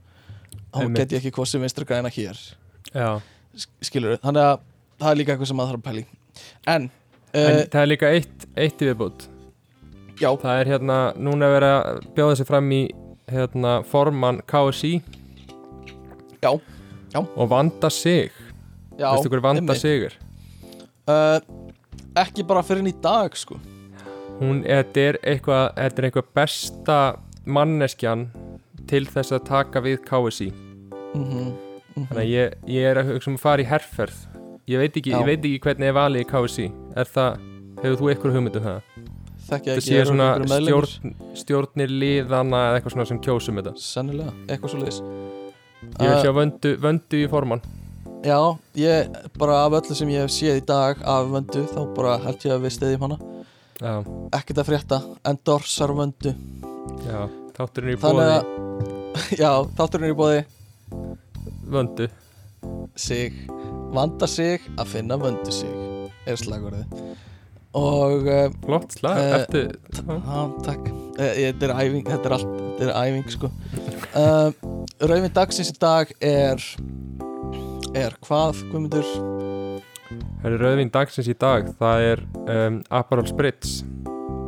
Þá 0.77 0.83
get 0.95 1.15
ég 1.15 1.23
ekki 1.23 1.33
kosið 1.35 1.65
vinstri 1.65 1.87
græna 1.89 2.13
hér. 2.13 2.43
Já. 2.93 3.09
skilur 3.83 4.19
þannig 4.23 4.43
að 4.45 4.61
það 5.01 5.11
er 5.11 5.19
líka 5.21 5.33
eitthvað 5.35 5.51
sem 5.51 5.59
maður 5.59 5.73
þarf 5.73 5.81
að 5.81 5.87
pæla 5.89 6.03
í. 6.03 6.07
En, 6.75 6.91
En 7.37 7.59
uh, 7.59 7.65
það 7.73 7.81
er 7.83 7.91
líka 7.91 8.13
eitt, 8.13 8.47
eitt 8.57 8.83
í 8.85 8.89
viðbútt 8.91 9.27
já, 10.21 10.31
Það 10.43 10.61
er 10.61 10.71
hérna, 10.73 10.99
núna 11.17 11.49
er 11.49 11.55
verið 11.57 11.75
að 11.77 12.01
bjóða 12.17 12.37
sig 12.41 12.49
fram 12.49 12.71
í 12.73 12.81
hérna, 13.31 13.73
formann 13.87 14.41
KSI 14.49 14.93
Já, 16.43 16.53
já. 17.15 17.21
Og 17.37 17.49
vanda 17.51 17.91
sig 17.91 18.31
já 18.99 19.11
Veistu 19.13 19.29
hver 19.33 19.43
vanda 19.45 19.61
einmitt. 19.63 19.81
sig 19.81 20.05
er? 20.09 20.15
uh, 21.09 21.41
ekki 22.17 22.45
bara 22.47 22.63
fyrir 22.67 22.87
í 22.89 22.95
dag 23.03 23.37
sko 23.37 23.59
Hún, 24.41 24.63
þetta 24.67 25.01
er 25.01 25.17
eitthvað, 25.25 25.71
þetta 25.79 26.03
er 26.03 26.07
eitthvað 26.11 26.33
besta 26.37 26.97
manneskjan 27.49 28.27
til 28.91 29.07
þess 29.09 29.33
að 29.33 29.47
taka 29.49 29.81
við 29.85 30.03
KSI 30.09 30.51
mm 31.17 31.55
Þannig 31.97 32.19
að 32.21 32.29
ég, 32.29 32.57
ég 32.69 32.85
er 32.91 32.99
að 33.01 33.07
hugsa 33.15 33.31
um 33.31 33.37
að 33.39 33.41
fara 33.47 33.63
í 33.65 33.69
herferð 33.71 34.17
Ég 34.69 34.83
veit 34.83 34.97
ekki, 34.99 35.13
Já. 35.15 35.21
ég 35.23 35.29
veit 35.31 35.45
ekki 35.47 35.61
hvernig 35.65 35.89
er 35.89 35.95
valið 35.97 36.25
í 36.25 36.29
KSI 36.29 36.67
Er 37.01 37.09
það, 37.09 37.39
hefur 37.81 37.97
þú 38.03 38.11
eitthvað 38.13 38.35
hugmynd 38.37 38.59
um 38.61 38.67
það? 38.67 38.96
Þekki 39.47 39.71
Þetta 39.71 39.79
ekki 39.81 39.87
sé 39.89 39.99
eru 40.01 40.11
svona 40.11 40.27
einhverjir 40.35 40.53
meðlimir? 40.53 40.91
stjórn, 40.91 41.17
stjórnir 41.43 41.95
liðana 42.03 42.61
eða 42.69 42.79
eitthvað 42.81 42.95
svona 42.97 43.09
sem 43.11 43.21
kjósum 43.27 43.61
þetta. 43.61 43.73
Sennilega, 43.87 44.35
eitthvað 44.47 44.73
svo 44.75 44.81
leiðis 44.83 45.01
Ég 45.87 46.09
vil 46.11 46.23
sjá 46.25 46.33
vöndu, 46.35 46.73
vöndu 46.83 47.19
í 47.21 47.27
formann. 47.31 47.63
Já, 48.27 48.39
ég, 48.81 49.17
bara 49.39 49.59
af 49.67 49.77
öllu 49.79 49.95
sem 49.95 50.09
ég 50.11 50.25
hef 50.25 50.33
séð 50.35 50.59
í 50.59 50.65
dag 50.67 50.99
af 51.07 51.29
vöndu, 51.31 51.63
þá 51.71 51.81
bara 51.95 52.17
held 52.25 52.47
ég 52.49 52.55
að 52.57 52.65
við 52.65 52.75
stiðjum 52.75 53.05
hana. 53.07 53.19
Já, 53.77 53.93
ekkert 54.41 54.63
að 54.63 54.69
frétta, 54.71 54.99
endorsar 55.31 55.93
vöndu. 55.95 56.33
Já, 57.07 57.21
þátturinn 57.59 57.93
er 57.93 57.99
í 57.99 58.01
bóði 58.03 58.31
já, 59.43 59.51
þátturinn 59.79 60.09
er 60.09 60.15
í 60.15 60.19
bóði 60.19 60.43
vöndu. 61.77 62.09
Sig, 62.99 63.37
vanda 63.95 64.27
sig 64.27 64.65
að 64.81 64.91
finna 64.97 65.21
vöndu 65.21 65.53
sig 65.55 65.71
er 66.27 66.41
slagurðið 66.41 67.05
og 67.75 68.29
uh, 68.29 68.47
Flott 68.65 68.95
slag, 68.97 69.19
Eh, 69.19 69.35
eftir 69.41 69.73
takk. 70.67 70.91
Uh, 71.17 71.33
þetta 71.35 71.69
er 71.69 71.75
æfing, 71.75 72.07
þetta 72.07 72.31
er 72.31 72.37
allt 72.37 72.55
þetta 72.79 72.87
er 72.87 72.95
æfing 73.03 73.33
sko. 73.33 73.51
Uh, 74.17 74.51
Rauðvin 75.03 75.35
dagsins 75.37 75.73
í 75.73 75.77
dag 75.81 76.13
er 76.25 76.63
er 77.97 78.17
hvað, 78.25 78.63
Guðmundur? 78.71 79.07
Rauðvín 80.47 80.93
dagsins 80.95 81.29
í 81.31 81.35
dag 81.35 81.71
Það 81.81 82.05
er 82.11 82.23
um, 82.47 82.81
Aperol 82.95 83.27
Spritz. 83.29 83.81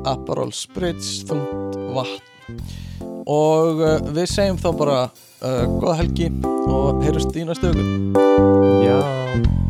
Aperol 0.07 0.53
Spritz, 0.55 1.23
þungt 1.29 1.79
vatn. 1.97 2.61
Og 3.29 3.83
uh, 3.83 3.97
við 4.15 4.29
segjum 4.33 4.61
þá 4.61 4.69
bara 4.79 4.99
uh, 5.09 5.65
góða 5.81 5.99
helgi 6.03 6.31
og 6.69 7.03
heyrjumst 7.05 7.37
í 7.37 7.49
næstu 7.49 7.73
öku 7.75 9.68